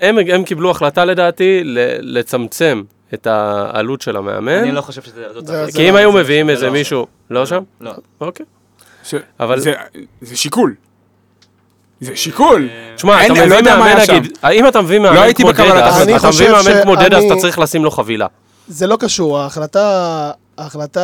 הם, 0.00 0.16
הם 0.32 0.44
קיבלו 0.44 0.70
החלטה 0.70 1.04
לדעתי 1.04 1.60
לצמצם 2.00 2.82
את 3.14 3.26
העלות 3.26 4.00
של 4.02 4.16
המאמן. 4.16 4.52
אני 4.52 4.72
לא 4.72 4.80
חושב 4.80 5.02
שזה... 5.02 5.24
זה- 5.32 5.62
החלטה. 5.62 5.72
כי 5.78 5.88
אם 5.88 5.94
לא- 5.94 5.98
היו 5.98 6.12
זה- 6.12 6.18
מביאים 6.18 6.46
זה 6.46 6.52
איזה 6.52 6.66
לא 6.66 6.72
מישהו, 6.72 7.06
לא 7.30 7.46
שם? 7.46 7.62
לא. 7.80 7.92
אוקיי. 8.20 8.46
ש... 9.04 9.14
אבל- 9.40 9.60
זה, 9.60 9.72
זה 10.20 10.36
שיקול. 10.36 10.74
זה 12.00 12.16
שיקול. 12.16 12.68
תשמע, 12.96 13.20
אין- 13.20 13.32
אתה 13.32 13.40
אני 13.42 13.50
לא 13.50 13.56
מביא 13.56 13.56
יודע 13.56 13.76
מה 13.78 13.84
מאמן, 13.94 14.04
שם. 14.06 14.14
נגיד, 14.14 14.38
אם 14.52 14.68
אתה 14.68 14.82
מביא 14.82 14.98
מאמן 14.98 15.16
הייתי 15.18 15.42
כמו. 15.42 15.50
אני 15.50 16.16
אתה 16.16 16.28
מביא 16.28 16.50
מאמן 16.50 16.82
כמו 16.82 16.94
שאני- 16.94 17.08
דדס, 17.08 17.22
אתה 17.26 17.40
צריך 17.40 17.58
לשים 17.58 17.84
לו 17.84 17.90
חבילה. 17.90 18.26
זה 18.68 18.86
לא 18.86 18.96
קשור, 19.00 19.38
ההחלטה, 19.38 20.30
ההחלטה 20.58 21.00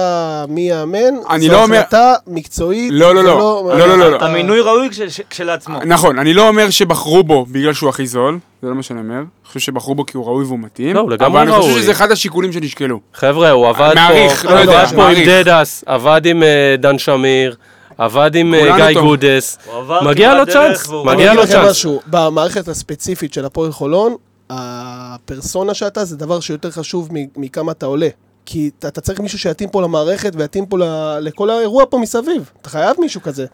מי 0.48 0.60
יאמן, 0.70 0.98
אני 1.30 1.46
זו 1.46 1.52
לא 1.52 1.62
אומר- 1.62 1.76
החלטה 1.78 2.14
מקצועית. 2.26 2.90
לא, 2.94 3.14
לא, 3.14 3.20
זה 3.22 3.26
לא. 3.28 3.64
לא, 3.78 3.88
לא, 3.88 3.98
לא, 3.98 4.10
לא. 4.12 4.18
המינוי 4.24 4.60
ראוי 4.60 4.88
כש- 4.90 5.20
כשלעצמו. 5.30 5.78
נכון, 5.86 6.18
אני 6.18 6.34
לא 6.34 6.48
אומר 6.48 6.70
שבחרו 6.70 7.22
בו 7.22 7.46
בגלל 7.50 7.72
שהוא 7.72 7.88
הכי 7.90 8.06
זול, 8.06 8.38
זה 8.62 8.68
לא 8.68 8.74
מה 8.74 8.82
שאני 8.82 9.00
אומר. 9.00 9.14
אני 9.16 9.24
חושב 9.46 9.60
שבחרו 9.60 9.94
בו 9.94 10.06
כי 10.06 10.16
הוא 10.16 10.26
ראוי 10.26 10.44
והוא 10.44 10.58
מתאים. 10.58 10.94
לא, 10.96 11.00
הוא 11.00 11.10
לגמרי 11.10 11.26
אבל 11.42 11.50
אני 11.52 11.60
חושב 11.60 11.70
ראוי. 11.70 11.82
שזה 11.82 11.90
אחד 11.92 12.10
השיקולים 12.10 12.52
שנשקלו. 12.52 13.00
חבר'ה, 13.14 13.50
הוא 13.50 13.68
עבד 13.68 13.92
מעריך, 13.94 14.42
פה, 14.42 14.48
לא 14.48 14.54
הוא 14.54 14.60
יודע, 14.60 14.82
עבד 14.82 14.94
פה 14.96 15.08
עם. 15.08 15.24
דדס, 15.26 15.84
עבד 15.86 16.20
עם 16.26 16.42
אה, 16.42 16.74
דן 16.78 16.98
שמיר, 16.98 17.56
עבד 17.98 18.30
עם 18.34 18.54
אה, 18.54 18.76
גיא. 18.92 19.00
גודס. 19.00 19.58
מגיע 20.02 20.34
לו 20.34 20.46
צ'אנס, 20.46 20.88
מגיע 21.04 21.34
לו 21.34 21.46
צ'אנס. 21.46 21.70
משהו, 21.70 22.00
במערכת 22.06 22.68
הספציפית 22.68 23.34
של 23.34 23.44
הפועל 23.44 23.72
חולון, 23.72 24.14
הפרסונה 24.50 25.74
שאתה 25.74 26.04
זה 26.04 26.16
דבר 26.16 26.40
שיותר 26.40 26.70
חשוב 26.70 27.08
מכמה 27.36 27.72
אתה 27.72 27.86
עולה. 27.86 28.08
כי 28.52 28.70
אתה, 28.78 29.00
צריך 29.00 29.20
מישהו 29.20 29.38
שיתאים 29.38 29.68
פה 29.68 29.82
למערכת 29.82 30.32
ויתאים 30.36 30.66
פה 30.66 30.78
ל, 30.78 30.82
לכל 31.20 31.50
האירוע 31.50 31.84
פה 31.90 31.98
מסביב. 31.98 32.50
אתה 32.60 32.68
חייב 32.68 32.96
מישהו 32.98 33.22
כזה. 33.22 33.46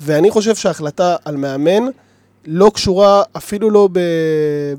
ואני 0.00 0.30
חושב 0.30 0.54
שההחלטה 0.54 1.16
על 1.24 1.36
מאמן 1.36 1.82
לא 2.46 2.70
קשורה 2.74 3.22
אפילו 3.36 3.70
לא 3.70 3.88
ב, 3.92 3.98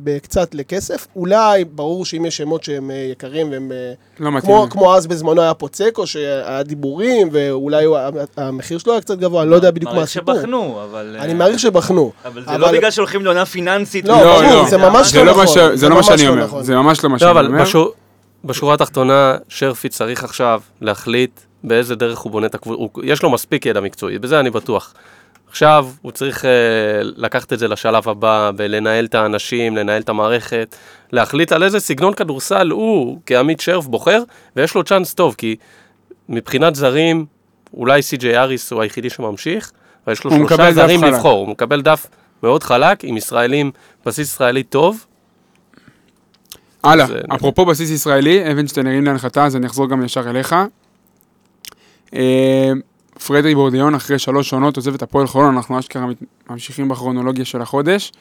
בקצת 0.04 0.56
לכסף. 0.56 1.08
אולי, 1.16 1.66
ברור 1.66 2.06
שאם 2.06 2.26
יש 2.26 2.38
שמות 2.38 2.64
שהם 2.64 2.92
אה, 2.92 2.96
יקרים 3.12 3.52
והם... 3.52 3.72
אה, 3.72 3.94
לא 4.20 4.32
מתאים. 4.32 4.42
כמו, 4.54 4.68
כמו 4.70 4.96
אז 4.96 5.08
בזמנו 5.08 5.42
היה 5.42 5.54
פוצקו, 5.54 6.08
שהיה 6.08 6.64
דיבורים, 6.64 7.30
ואולי 7.32 7.86
הוא- 7.86 7.98
המחיר 8.38 8.78
שלו 8.78 8.92
היה 8.94 9.02
קצת 9.02 9.18
גבוה, 9.18 9.42
אני 9.42 9.50
לא 9.52 9.56
יודע 9.56 9.72
בדיוק 9.72 9.90
מה 9.90 9.94
מעריך 9.96 10.10
הסיפור. 10.10 10.36
שבחנו, 10.36 10.84
אבל... 10.84 11.16
אני 11.20 11.34
מעריך 11.34 11.60
שבחנו. 11.60 12.12
אבל 12.26 12.44
זה 12.46 12.58
לא 12.58 12.72
בגלל 12.72 12.92
שהולכים 12.92 13.26
לעונה 13.26 13.46
פיננסית. 13.46 14.06
לא, 14.06 14.16
לא, 14.16 14.24
ברור, 14.24 14.42
לא. 14.42 14.70
זה 14.70 14.78
ממש 14.78 15.16
לא 15.16 15.26
לא 15.26 15.32
נכון. 15.32 15.46
זה 15.48 15.76
זה 15.76 15.90
לא 15.90 15.96
מה 15.96 16.04
שאני 16.04 16.24
לא 16.24 16.30
אומר. 16.30 16.44
נכון. 16.46 16.64
זה 16.64 16.76
ממש 16.76 17.04
לא 17.04 17.10
מה 17.10 17.16
לא, 17.16 17.20
שאני 17.20 17.32
אבל 17.32 17.46
אומר. 17.46 17.66
בשור- 18.46 18.56
בשורה 18.56 18.74
התחתונה, 18.74 19.38
שרפי 19.50 19.90
צריך 19.90 20.24
עכשיו 20.24 20.62
להחליט 20.82 21.40
באיזה 21.64 21.96
דרך 21.96 22.20
הוא 22.20 22.32
בונה 22.32 22.48
את 22.48 22.56
הקבוצה. 22.56 22.82
יש 23.04 23.24
לו 23.24 23.30
מספיק 23.30 23.66
ידע 23.66 23.82
מקצועי, 23.82 24.20
בזה 24.20 24.40
אני 24.40 24.50
בטוח. 24.50 24.94
עכשיו 25.50 25.88
הוא 26.02 26.12
צריך 26.12 26.46
אה, 26.46 26.50
לקחת 27.04 27.54
את 27.54 27.60
זה 27.60 27.68
לשלב 27.68 28.10
הבא, 28.10 28.52
ולנהל 28.58 29.06
את 29.06 29.16
האנשים, 29.16 29.78
לנהל 29.78 30.02
את 30.02 30.10
המערכת, 30.10 30.76
להחליט 31.12 31.52
על 31.52 31.64
איזה 31.64 31.80
סגנון 31.80 32.14
כדורסל 32.14 32.70
הוא 32.70 33.20
כעמית 33.26 33.60
שרף 33.60 33.86
בוחר, 33.86 34.24
ויש 34.56 34.76
לו 34.76 34.84
צ'אנס 34.84 35.14
טוב, 35.14 35.36
כי 35.38 35.56
מבחינת 36.30 36.76
זרים, 36.76 37.26
אולי 37.74 38.02
סי.ג'יי 38.02 38.38
אריס 38.38 38.72
הוא 38.72 38.82
היחידי 38.82 39.10
שממשיך, 39.10 39.72
ויש 40.08 40.24
לו 40.24 40.32
הוא 40.32 40.48
שלושה 40.50 40.72
זרים. 40.72 41.04
לבחור, 41.04 41.40
הוא 41.40 41.50
מקבל 41.50 41.82
דף 41.82 42.08
מאוד 42.44 42.64
חלק, 42.64 43.04
עם 43.04 43.18
ישראלים, 43.18 43.72
בסיס 44.06 44.34
ישראלי 44.34 44.64
טוב, 44.64 45.06
הלאה, 46.86 47.08
זה- 47.08 47.20
אפרופו 47.36 47.66
בסיס 47.66 47.90
ישראלי, 47.90 48.52
אבנשטיין 48.52 48.88
הרים 48.88 49.06
להנחתה, 49.06 49.46
אז 49.46 49.56
אני 49.56 49.66
אחזור 49.68 49.90
גם 49.90 50.04
ישר 50.06 50.30
אליך. 50.30 50.56
אה, 52.16 52.72
פרדרי 53.28 53.56
בורדיון, 53.56 53.96
אחרי 53.96 54.20
שלוש 54.20 54.54
עונות, 54.54 54.76
עוזב 54.78 54.94
את 54.94 55.02
הפועל 55.02 55.28
חולון, 55.28 55.56
אנחנו 55.56 55.80
אשכרה 55.80 56.06
ממשיכים 56.50 56.90
בכרונולוגיה 56.90 57.46
של 57.46 57.62
החודש. 57.62 58.12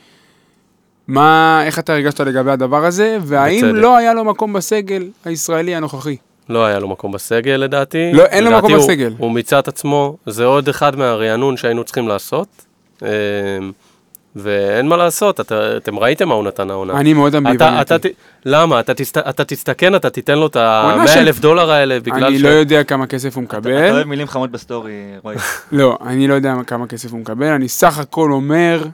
מה, 1.09 1.63
איך 1.67 1.79
אתה 1.79 1.93
הרגשת 1.93 2.21
לגבי 2.21 2.51
הדבר 2.51 2.85
הזה, 2.85 3.19
והאם 3.23 3.59
בצדק. 3.59 3.73
לא 3.75 3.97
היה 3.97 4.15
לו 4.15 4.25
מקום 4.25 4.53
בסגל 4.53 5.09
הישראלי 5.25 5.75
הנוכחי? 5.75 6.17
לא 6.49 6.65
היה 6.65 6.79
לו 6.79 6.89
מקום 6.89 7.13
בסגל 7.13 7.53
לדעתי. 7.53 8.13
לא, 8.13 8.23
אין 8.25 8.45
לו 8.45 8.51
מקום 8.59 8.73
הוא- 8.73 8.81
בסגל. 8.81 9.15
הוא 9.19 9.31
מיצה 9.33 9.59
את 9.59 9.69
עצמו, 9.69 10.17
זה 10.27 10.45
עוד 10.45 10.69
אחד 10.69 10.97
מהרענון 10.97 11.57
שהיינו 11.57 11.85
צריכים 11.85 12.09
לעשות. 12.09 12.49
ואין 14.37 14.89
מה 14.89 14.97
לעשות, 14.97 15.41
אתה, 15.41 15.77
אתם 15.77 15.99
ראיתם 15.99 16.29
מה 16.29 16.35
הוא 16.35 16.45
נתן 16.45 16.71
העונה. 16.71 16.93
אני 17.01 17.13
מאוד 17.13 17.29
אתה, 17.35 17.39
אמביוולנטי. 17.39 17.95
אתה, 17.95 18.09
למה? 18.45 18.81
אתה, 18.81 18.95
תסת, 18.95 19.19
אתה 19.19 19.45
תסתכן, 19.45 19.95
אתה 19.95 20.11
תיתן 20.11 20.39
לו 20.39 20.47
את 20.47 20.57
עונה 20.57 21.03
ה-100 21.03 21.09
של- 21.09 21.19
אלף 21.19 21.39
דולר 21.39 21.71
האלה 21.71 22.01
בגלל 22.01 22.25
אני 22.25 22.39
ש... 22.39 22.43
לא 22.43 22.49
יודע 22.49 22.85
כמה 22.85 23.07
כסף 23.07 23.37
הוא 23.37 23.45
אתה 23.45 23.59
אתה 23.59 23.69
מקבל. 23.69 23.91
אוהב 23.91 24.07
מילים 24.07 24.27
חמות 24.27 24.51
בסטורי, 24.51 24.93
רועי. 25.23 25.37
לא, 25.73 25.99
אני 26.07 26.29
לא 26.29 26.35
יודע 26.35 26.55
כמה 26.67 26.87
כסף 26.87 27.11
הוא 27.13 27.21
מקבל, 27.21 27.47
אני 27.47 27.69
סך 27.69 27.99
הכל 27.99 28.33
אומר 28.33 28.85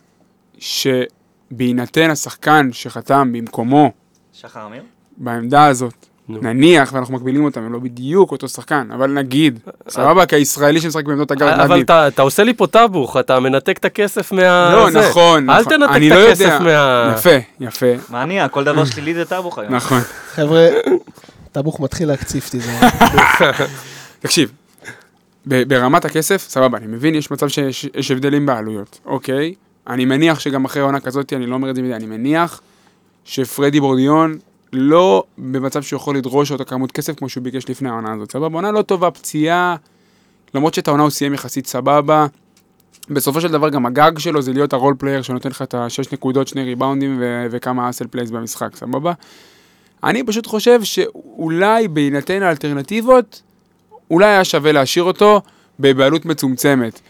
שבהינתן 0.58 2.10
השחקן 2.10 2.68
שחתם 2.72 3.32
במקומו 3.32 3.92
שחר 4.32 4.66
אמיר? 4.66 4.82
בעמדה 5.16 5.66
הזאת. 5.66 6.06
נניח, 6.42 6.92
ואנחנו 6.92 7.14
מקבילים 7.14 7.44
אותם, 7.44 7.60
הם 7.62 7.72
לא 7.72 7.78
בדיוק 7.78 8.32
אותו 8.32 8.48
שחקן, 8.48 8.88
אבל 8.94 9.10
נגיד, 9.10 9.58
סבבה, 9.88 10.26
כישראלי 10.26 10.80
שמשחק 10.80 11.04
בעמדות 11.04 11.30
הגארד 11.30 11.52
אבל 11.60 11.68
להגיד. 11.70 11.84
אתה, 11.84 12.08
אתה 12.08 12.22
עושה 12.22 12.44
לי 12.44 12.54
פה 12.54 12.66
טאבוך, 12.66 13.16
אתה 13.16 13.40
מנתק 13.40 13.78
את 13.78 13.84
הכסף 13.84 14.32
מה... 14.32 14.72
לא, 14.74 14.90
זה. 14.90 15.08
נכון, 15.08 15.50
אל 15.50 15.60
נכון. 15.60 15.72
תנתק 15.72 15.96
את 15.96 16.02
לא 16.10 16.28
הכסף 16.28 16.44
יודע. 16.44 16.58
מה... 16.60 17.14
יפה, 17.16 17.30
יפה, 17.60 17.86
מה 18.10 18.24
נהיה? 18.24 18.48
כל 18.48 18.64
דבר 18.64 18.84
שלילי 18.84 19.14
זה 19.14 19.24
טאבוך 19.24 19.58
היום. 19.58 19.74
נכון. 19.74 20.00
חבר'ה, 20.34 20.68
טבוך 21.52 21.80
מתחיל 21.80 22.08
להקציף 22.08 22.46
אותי. 22.46 22.60
זה- 22.60 22.78
תקשיב, 24.20 24.52
ב- 25.46 25.62
ברמת 25.62 26.04
הכסף, 26.04 26.46
סבבה, 26.48 26.78
אני 26.78 26.86
מבין, 26.86 27.14
יש 27.14 27.30
מצב 27.30 27.48
שיש 27.48 27.86
יש 27.94 28.10
הבדלים 28.10 28.46
בעלויות, 28.46 29.00
אוקיי? 29.06 29.54
אני 29.88 30.04
מניח 30.04 30.40
שגם 30.40 30.64
אחרי 30.64 30.82
עונה 30.82 31.00
כזאת, 31.00 31.32
אני 31.32 31.46
לא 31.46 31.54
אומר 31.54 31.70
את 31.70 31.76
זה 31.76 31.82
מדי, 31.82 31.94
אני 31.94 32.06
מניח 32.06 32.60
שפרדי 33.24 33.80
בורדיון 33.80 34.38
לא 34.72 35.24
במצב 35.38 35.82
שהוא 35.82 35.96
יכול 35.96 36.16
לדרוש 36.16 36.52
אותה 36.52 36.64
כמות 36.64 36.92
כסף 36.92 37.18
כמו 37.18 37.28
שהוא 37.28 37.44
ביקש 37.44 37.68
לפני 37.68 37.88
העונה 37.88 38.12
הזאת, 38.12 38.32
סבבה? 38.32 38.54
עונה 38.54 38.70
לא 38.70 38.82
טובה, 38.82 39.10
פציעה, 39.10 39.76
למרות 40.54 40.74
שאת 40.74 40.88
העונה 40.88 41.02
הוא 41.02 41.10
סיים 41.10 41.34
יחסית 41.34 41.66
סבבה. 41.66 42.26
בסופו 43.10 43.40
של 43.40 43.48
דבר 43.48 43.68
גם 43.68 43.86
הגג 43.86 44.18
שלו 44.18 44.42
זה 44.42 44.52
להיות 44.52 44.72
ה 44.72 44.77
role 44.77 44.94
player 44.98 45.22
שנותן 45.22 45.48
לך 45.48 45.62
את 45.62 45.74
השש 45.74 46.12
נקודות, 46.12 46.48
שני 46.48 46.64
ריבאונדים 46.64 47.16
ו- 47.20 47.46
וכמה 47.50 47.90
hustle 47.90 48.06
plays 48.06 48.30
במשחק, 48.30 48.76
סבבה? 48.76 49.12
אני 50.04 50.22
פשוט 50.22 50.46
חושב 50.46 50.82
שאולי 50.82 51.88
בהינתן 51.88 52.42
האלטרנטיבות, 52.42 53.42
אולי 54.10 54.26
היה 54.26 54.44
שווה 54.44 54.72
להשאיר 54.72 55.04
אותו 55.04 55.42
בבעלות 55.80 56.24
מצומצמת. 56.24 57.00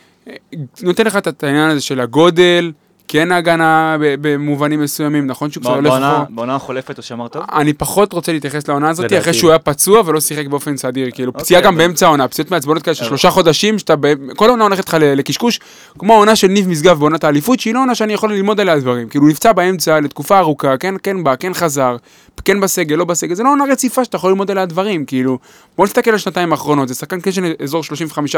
נותן 0.83 1.07
לך 1.07 1.17
את 1.17 1.45
העניין 1.45 1.71
הזה 1.71 1.81
של 1.81 2.01
הגודל, 2.01 2.73
כן 3.13 3.33
הגנה 3.33 3.97
במובנים 4.01 4.81
מסוימים, 4.83 5.27
נכון 5.27 5.51
שהוא 5.51 5.61
קצת 5.63 5.71
הולך 5.73 5.87
אחורה. 5.93 6.25
בעונה 6.31 6.55
החולפת 6.57 6.97
הוא 6.97 7.03
שמר 7.03 7.29
טוב? 7.29 7.43
אני 7.53 7.73
פחות 7.73 8.13
רוצה 8.13 8.33
להתייחס 8.33 8.69
לעונה 8.69 8.91
הזאת. 8.91 9.13
אחרי 9.13 9.35
שהוא 9.35 9.51
היה 9.51 9.59
פצוע 9.59 10.03
ולא 10.07 10.21
שיחק 10.21 10.47
באופן 10.47 10.77
סדיר, 10.77 11.09
כאילו 11.15 11.29
אוקיי, 11.29 11.45
פציעה 11.45 11.61
גם 11.61 11.75
אבל- 11.75 11.83
באמצע 11.85 12.07
העונה, 12.07 12.29
פציעות 12.29 12.51
מעצבנות 12.51 12.83
כאלה 12.83 12.95
של 12.95 13.03
אבל- 13.03 13.09
שלושה 13.09 13.31
חודשים, 13.31 13.79
שאתה, 13.79 13.95
כל 14.37 14.49
העונה 14.49 14.65
הולכת 14.65 14.89
לך 14.89 14.97
לקשקוש, 15.01 15.61
כמו 15.99 16.15
העונה 16.15 16.37
של 16.37 16.47
ניב 16.49 16.69
משגב 16.69 16.99
בעונת 16.99 17.25
האליפות, 17.25 17.61
שהיא 17.61 17.75
לא 17.75 17.81
עונה 17.81 17.95
שאני 17.95 18.13
יכול 18.13 18.33
ללמוד 18.33 18.61
עליה 18.61 18.79
דברים, 18.81 19.09
כאילו 19.09 19.27
נפצע 19.27 19.53
באמצע 19.53 20.01
לתקופה 20.01 20.39
ארוכה, 20.39 20.77
כן, 20.77 20.95
כן 21.03 21.25
בא, 21.25 21.35
כן 21.37 21.55
חזר, 21.55 21.97
כן 22.45 22.61
בסגל, 22.61 22.97
לא 22.97 23.05
בסגל, 23.05 23.35
זה 23.35 23.43
לא 23.43 23.49
עונה 23.53 23.65
רציפה 23.73 24.05
שאתה 24.05 24.17
יכול 24.17 24.31
ללמוד 24.31 24.51
עליה 24.51 24.67
דברים, 24.67 25.05
כאילו, 25.05 25.39
בוא 25.77 25.85
נסתכל 25.85 26.11
על 26.11 26.17
השנתיים 26.17 26.53
האחרונות, 26.53 26.89
זה 26.89 26.95
שחקן 26.95 27.21
כן 27.21 27.33
של 27.33 27.53
אזור 27.63 27.83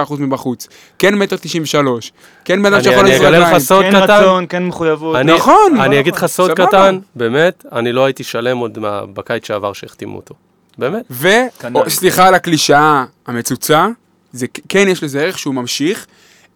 35% 0.06 0.20
מבחוץ, 0.20 0.68
כן 0.98 1.14
מטר 1.14 1.36
93, 1.40 2.12
כן 2.44 2.62
בן 2.62 2.66
אדם 2.66 2.74
אני- 2.74 2.84
שיכול 2.84 3.08
לזרוק. 3.08 3.58
סוד 3.58 3.84
כן 3.84 3.90
קטן. 4.04 4.20
רצון, 4.22 4.46
כן 4.48 4.66
מחויבות. 4.66 5.16
אני, 5.16 5.32
נכון, 5.34 5.80
אני 5.80 6.00
אגיד 6.00 6.14
לך 6.14 6.26
סוד. 6.26 6.50
קטן, 6.52 6.98
באמת, 7.16 7.64
אני 7.72 7.92
לא 7.92 8.04
הייתי 8.04 8.24
שלם 8.24 8.58
עוד 8.58 8.78
מה- 8.78 9.06
בקיץ 9.06 9.46
שעבר 9.46 9.72
שהחתימו 9.72 10.16
אותו. 10.16 10.34
באמת. 10.78 11.04
ו... 11.10 11.28
כנ"ל. 11.60 11.76
או, 11.78 11.90
סליחה 11.90 12.28
על 12.28 12.34
הקלישאה 12.34 13.04
המצוצה, 13.26 13.88
זה 14.32 14.46
כן 14.68 14.88
יש 14.88 15.02
לזה 15.02 15.20
ערך 15.22 15.38
שהוא 15.38 15.54
ממשיך, 15.54 16.06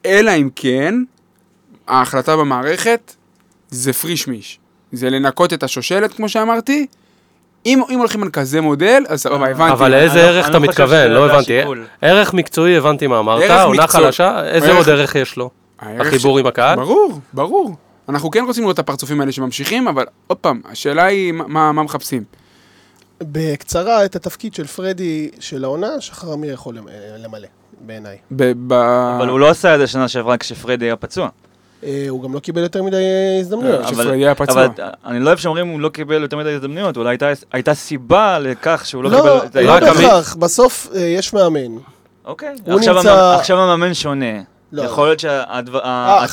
אלא 0.06 0.30
אם 0.36 0.48
כן, 0.56 0.94
ההחלטה 1.88 2.36
במערכת 2.36 3.14
זה 3.70 3.92
פריש 3.92 4.28
מיש. 4.28 4.58
זה 4.92 5.10
לנקות 5.10 5.52
את 5.52 5.62
השושלת, 5.62 6.12
כמו 6.14 6.28
שאמרתי, 6.28 6.86
אם 7.66 7.82
אם 7.90 7.98
הולכים 7.98 8.22
על 8.22 8.30
כזה 8.30 8.60
מודל, 8.60 9.04
אז 9.08 9.20
סבבה, 9.22 9.48
הבנתי. 9.48 9.72
אבל 9.72 9.84
אני 9.94 10.02
לאיזה 10.02 10.14
לא- 10.22 10.28
ערך 10.28 10.44
אני 10.44 10.50
אתה 10.50 10.58
לא 10.58 10.64
מתכוון? 10.68 11.10
לא 11.10 11.30
הבנתי. 11.30 11.60
ערך 12.02 12.34
מקצועי 12.34 12.76
הבנתי 12.76 13.06
מה 13.06 13.18
אמרת, 13.18 13.50
עונה. 13.64 13.86
חלשה, 13.86 14.44
איזה 14.44 14.66
ערך 14.68 14.76
עוד 14.76 14.88
ערך 14.88 15.14
יש 15.14 15.36
לו? 15.36 15.50
הערך 15.78 16.06
החיבור 16.06 16.38
ש- 16.38 16.40
עם 16.40 16.46
הקהל? 16.46 16.76
ברור, 16.76 17.20
ברור. 17.32 17.76
אנחנו 18.08 18.30
כן 18.30 18.44
רוצים 18.46 18.62
לראות 18.62 18.74
את 18.74 18.78
הפרצופים 18.78 19.20
האלה 19.20 19.32
שממשיכים, 19.32 19.88
אבל 19.88 20.04
עוד 20.26 20.38
פעם, 20.38 20.60
השאלה 20.70 21.04
היא 21.04 21.32
מה- 21.32 21.44
מה 21.48 21.72
מה 21.72 21.82
מחפשים. 21.82 22.24
בקצרה, 23.22 24.04
את 24.04 24.16
התפקיד 24.16 24.54
של 24.54 24.66
פרדי 24.66 25.28
של 25.40 25.64
העונה, 25.64 26.00
שחר 26.00 26.34
אמיר 26.34 26.52
יכול 26.52 26.76
למ- 26.76 26.86
למלא, 27.18 27.48
בעיניי. 27.80 28.16
ב- 28.30 28.52
ב- 28.66 28.72
אבל 29.18 29.28
הוא 29.28 29.40
לא 29.40 29.48
עשה 29.48 29.74
את 29.74 29.80
זה 29.80 29.86
שנה 29.86 30.08
שעברה 30.08 30.36
כשפרדי 30.36 30.84
היה 30.84 30.96
פצוע. 30.96 31.28
אה, 31.86 32.06
הוא 32.08 32.22
גם 32.22 32.34
לא 32.34 32.38
קיבל 32.40 32.62
יותר 32.62 32.82
מדי 32.82 32.96
הזדמנויות. 33.40 33.80
אה, 33.80 33.88
אבל- 33.88 33.94
שפרדי 34.04 34.16
היה 34.24 34.34
פצוע. 34.34 34.64
אבל 34.64 34.72
אני 35.06 35.20
לא 35.20 35.26
אוהב 35.26 35.38
שאומרים 35.38 35.68
הוא 35.68 35.80
לא 35.80 35.88
קיבל 35.88 36.22
יותר 36.22 36.36
מדי 36.36 36.50
הזדמנויות, 36.52 36.96
אולי 36.96 37.08
הייתה- 37.08 37.26
הייתה 37.52 37.74
סיבה 37.74 38.38
לכך 38.38 38.82
שהוא 38.86 39.04
לא 39.04 39.10
לא, 39.10 39.16
קיבל 39.52 39.62
לא. 39.64 39.72
עמית- 39.74 39.84
בהכרח, 39.84 40.34
בסוף 40.34 40.88
אה, 40.94 41.00
יש 41.00 41.32
מאמן. 41.32 41.60
אוקיי, 42.24 42.48
עכשיו 42.66 42.94
נמצא- 42.94 43.10
המאמן- 43.12 43.38
עכשיו 43.38 43.58
המאמן 43.60 43.94
שונה. 43.94 44.26
לא. 44.72 44.82
יכול 44.82 45.08
להיות 45.08 45.24
אה, 45.24 46.24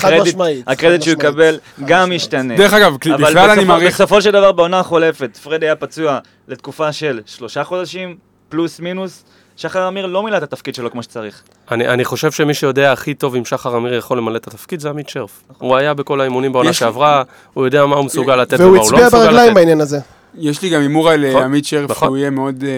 שהקרדיט 0.68 1.02
שהוא 1.02 1.14
יקבל 1.14 1.60
גם. 1.86 2.12
משתנה. 2.12 2.56
דרך 2.58 2.74
אגב, 2.74 2.96
אבל 3.14 3.24
בכלל 3.24 3.50
אני 3.50 3.64
מעריך... 3.64 3.94
בסופו 3.94 4.22
של 4.22 4.32
דבר 4.32 4.52
בעונה 4.52 4.80
החולפת, 4.80 5.38
פרדי 5.44 5.66
היה 5.66 5.76
פצוע 5.76 6.20
לתקופה 6.48 6.92
של 6.92 7.20
שלושה 7.26 7.64
חודשים, 7.64 8.16
פלוס 8.50 8.80
מינוס. 8.80 9.24
שחר 9.58 9.88
אמיר 9.88 10.06
לא 10.06 10.24
מילא 10.24 10.38
את 10.38 10.44
התפקיד 10.44 10.76
שלו 10.76 10.92
כמו 10.92 11.04
שצריך. 11.04 11.42
אני, 11.72 11.88
אני 11.88 12.06
חושב 12.06 12.32
שמי 12.32 12.54
שיודע 12.54 12.92
הכי 12.92 13.14
טוב 13.14 13.36
אם 13.36 13.46
שחר 13.46 13.78
אמיר 13.78 13.94
יכול 13.94 14.18
למלא 14.18 14.38
את 14.38 14.48
התפקיד 14.48 14.80
זה 14.80 14.90
עמית 14.90 15.10
שרף. 15.10 15.44
הוא 15.58 15.76
היה 15.76 15.94
בכל 15.94 16.22
האימונים 16.22 16.54
בעונה 16.54 16.70
יש- 16.70 16.80
שעברה, 16.80 17.24
הוא 17.54 17.66
יודע 17.66 17.86
מה 17.86 17.96
הוא 17.96 18.06
מסוגל 18.06 18.36
לתת 18.36 18.60
והוא 18.60 18.70
ומה 18.72 18.80
הוא 18.82 18.92
לא 18.92 18.98
הצביע 18.98 19.08
מסוגל 19.08 19.22
ברגליים 19.24 19.48
לתת. 19.48 19.56
בעניין 19.56 19.82
הזה. 19.82 20.00
יש 20.38 20.62
לי 20.62 20.70
גם 20.70 20.82
הימור 20.82 21.10
על 21.10 21.26
נכון, 21.30 21.42
אה, 21.42 21.46
עמית 21.46 21.66
שרף, 21.66 21.92
נכון. 21.92 22.08
שהוא 22.08 22.18
יהיה 22.18 22.30
מאוד 22.30 22.64
אה, 22.64 22.70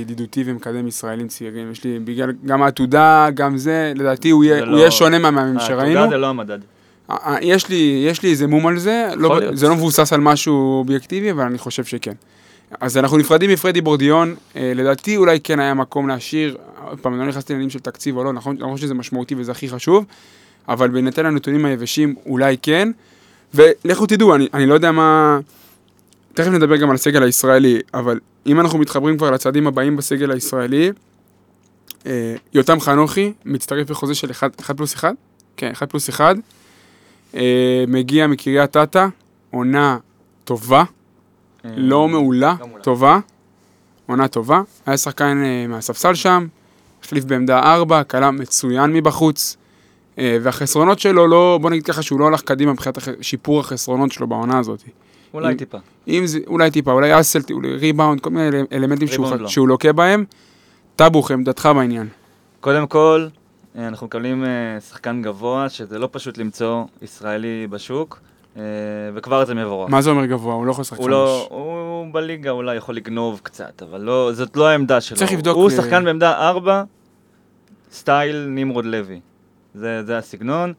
ידידותי 0.00 0.42
ומקדם 0.46 0.88
ישראלים 0.88 1.28
צעירים. 1.28 1.72
יש 1.72 1.84
לי, 1.84 1.98
בגלל 1.98 2.32
גם 2.46 2.62
העתודה, 2.62 3.28
גם 3.34 3.56
זה, 3.56 3.92
לדעתי 3.96 4.30
הוא 4.30 4.44
יהיה 4.44 4.56
זה 4.56 4.62
הוא 4.64 4.72
לא- 4.72 4.78
יהיה 4.78 4.90
שונה 4.90 5.18
מהמאמנים 5.18 5.60
שראינו. 5.60 5.98
העתודה 5.98 6.08
זה 6.08 6.16
לא 6.16 6.26
המדד. 6.26 6.58
יש 7.40 7.68
לי, 7.68 8.04
יש 8.08 8.22
לי 8.22 8.30
איזה 8.30 8.46
מום 8.46 8.66
על 8.66 8.78
זה, 8.78 9.08
לא. 9.16 9.38
זה 9.52 9.68
לא 9.68 9.74
מבוסס 9.74 10.12
על 10.12 10.20
משהו 10.20 10.78
אובייקטיבי, 10.78 11.30
אבל 11.30 11.44
אני 11.44 11.58
חושב 11.58 11.84
שכן. 11.84 12.12
אז 12.80 12.96
אנחנו 12.96 13.16
נפרדים 13.16 13.50
מפרדי 13.50 13.80
בורדיון, 13.80 14.34
אה, 14.56 14.72
לדעתי 14.74 15.16
אולי 15.16 15.40
כן 15.40 15.60
היה 15.60 15.74
מקום 15.74 16.08
להשאיר, 16.08 16.56
עוד 16.84 17.00
פעם, 17.00 17.18
לא 17.18 17.26
נכנסתי 17.26 17.52
לעניינים 17.52 17.70
של 17.70 17.78
תקציב 17.78 18.16
או 18.16 18.24
לא, 18.24 18.32
נכון, 18.32 18.56
למרות 18.58 18.78
שזה 18.78 18.94
משמעותי 18.94 19.34
וזה 19.34 19.52
הכי 19.52 19.68
חשוב, 19.68 20.04
אבל 20.68 20.88
בהינתן 20.88 21.26
הנתונים 21.26 21.64
היבשים 21.64 22.14
אולי 22.26 22.56
כן, 22.62 22.88
ולכו 23.54 24.06
תדעו, 24.06 24.34
אני, 24.34 24.48
אני 24.54 24.66
לא 24.66 24.74
יודע 24.74 24.92
מה, 24.92 25.40
תכף 26.34 26.48
נדבר 26.48 26.76
גם 26.76 26.90
על 26.90 26.94
הסגל 26.94 27.22
הישראלי, 27.22 27.80
אבל 27.94 28.20
אם 28.46 28.60
אנחנו 28.60 28.78
מתחברים 28.78 29.16
כבר 29.16 29.30
לצעדים 29.30 29.66
הבאים 29.66 29.96
בסגל 29.96 30.30
הישראלי, 30.30 30.92
אה, 32.06 32.34
יותם 32.54 32.80
חנוכי 32.80 33.32
מצטרף 33.44 33.90
לחוזה 33.90 34.14
של 34.14 34.30
1 34.30 34.70
פלוס 34.76 34.94
1, 34.94 35.14
כן, 35.56 35.70
1 35.72 35.90
פלוס 35.90 36.08
1, 36.08 36.36
אה, 37.34 37.84
מגיע 37.88 38.26
מקריית 38.26 38.76
אתא, 38.76 39.06
עונה 39.50 39.98
טובה, 40.44 40.84
לא 41.76 42.08
מעולה. 42.08 42.54
טובה, 42.82 43.18
עונה 44.06 44.28
טובה. 44.28 44.60
היה 44.86 44.96
שחקן 44.96 45.42
אה, 45.44 45.66
מהספסל 45.68 46.14
שם, 46.14 46.46
החליף 47.04 47.24
בעמדה 47.24 47.58
4, 47.74 48.02
קלה 48.02 48.30
מצוין 48.30 48.92
מבחוץ, 48.92 49.56
אה, 50.18 50.38
והחסרונות 50.42 50.98
שלו 50.98 51.26
לא, 51.26 51.58
בוא 51.62 51.70
נגיד 51.70 51.84
ככה 51.86 52.02
שהוא 52.02 52.20
לא 52.20 52.26
הלך 52.26 52.40
קדימה 52.42 52.72
מבחינת 52.72 52.98
שיפור 53.20 53.60
החסרונות 53.60 54.12
שלו 54.12 54.26
בעונה 54.26 54.58
הזאת. 54.58 54.82
אולי 55.34 55.52
אם- 55.52 55.56
טיפה. 55.58 55.78
אם 56.08 56.22
זה, 56.26 56.38
אולי 56.46 56.70
טיפה, 56.70 56.92
אולי 56.92 57.20
אסל, 57.20 57.40
אולי 57.52 57.76
ריבאונד, 57.76 58.20
כל 58.20 58.30
מיני 58.30 58.48
אל- 58.48 58.66
אלמנטים 58.72 59.08
שהוא, 59.08 59.26
לא. 59.36 59.48
שהוא 59.48 59.68
לוקה 59.68 59.92
בהם. 59.92 60.24
טאבוך, 60.96 61.30
עמדתך 61.30 61.68
בעניין. 61.76 62.08
קודם 62.60 62.86
כל, 62.86 63.26
אה, 63.78 63.88
אנחנו 63.88 64.06
מקבלים 64.06 64.44
שחקן 64.90 65.22
גבוה, 65.22 65.68
שזה 65.68 65.98
לא 65.98 66.08
פשוט 66.12 66.38
למצוא 66.38 66.84
ישראלי 67.02 67.66
בשוק, 67.70 68.20
וכבר 69.14 69.44
זה 69.44 69.54
מבורך. 69.54 69.90
מה 69.90 70.02
זה 70.02 70.10
אומר 70.10 70.26
גבוה? 70.26 70.54
הוא 70.54 70.66
לא 70.66 70.70
יכול 70.70 70.82
לשחק 70.82 70.98
הוא 70.98 71.10
לא, 71.10 71.46
הוא 71.50 72.06
בליגה 72.12 72.50
אולי 72.50 72.76
יכול 72.76 72.96
לגנוב 72.96 73.40
קצת, 73.42 73.82
אבל 73.82 74.00
לא, 74.00 74.30
זאת 74.32 74.56
לא 74.56 74.68
העמדה 74.68 75.00
שלו. 75.00 75.16
צריך 75.18 75.32
לבדוק, 75.32 75.56
הוא 75.56 75.70
אה, 75.70 75.76
שחקן 75.76 76.04
בעמדה 76.04 76.48
4, 76.48 76.84
סטייל 77.92 78.46
נמרוד 78.48 78.84
לוי. 78.84 79.20
זה, 79.74 80.02
זה 80.04 80.18
הסגנון. 80.18 80.72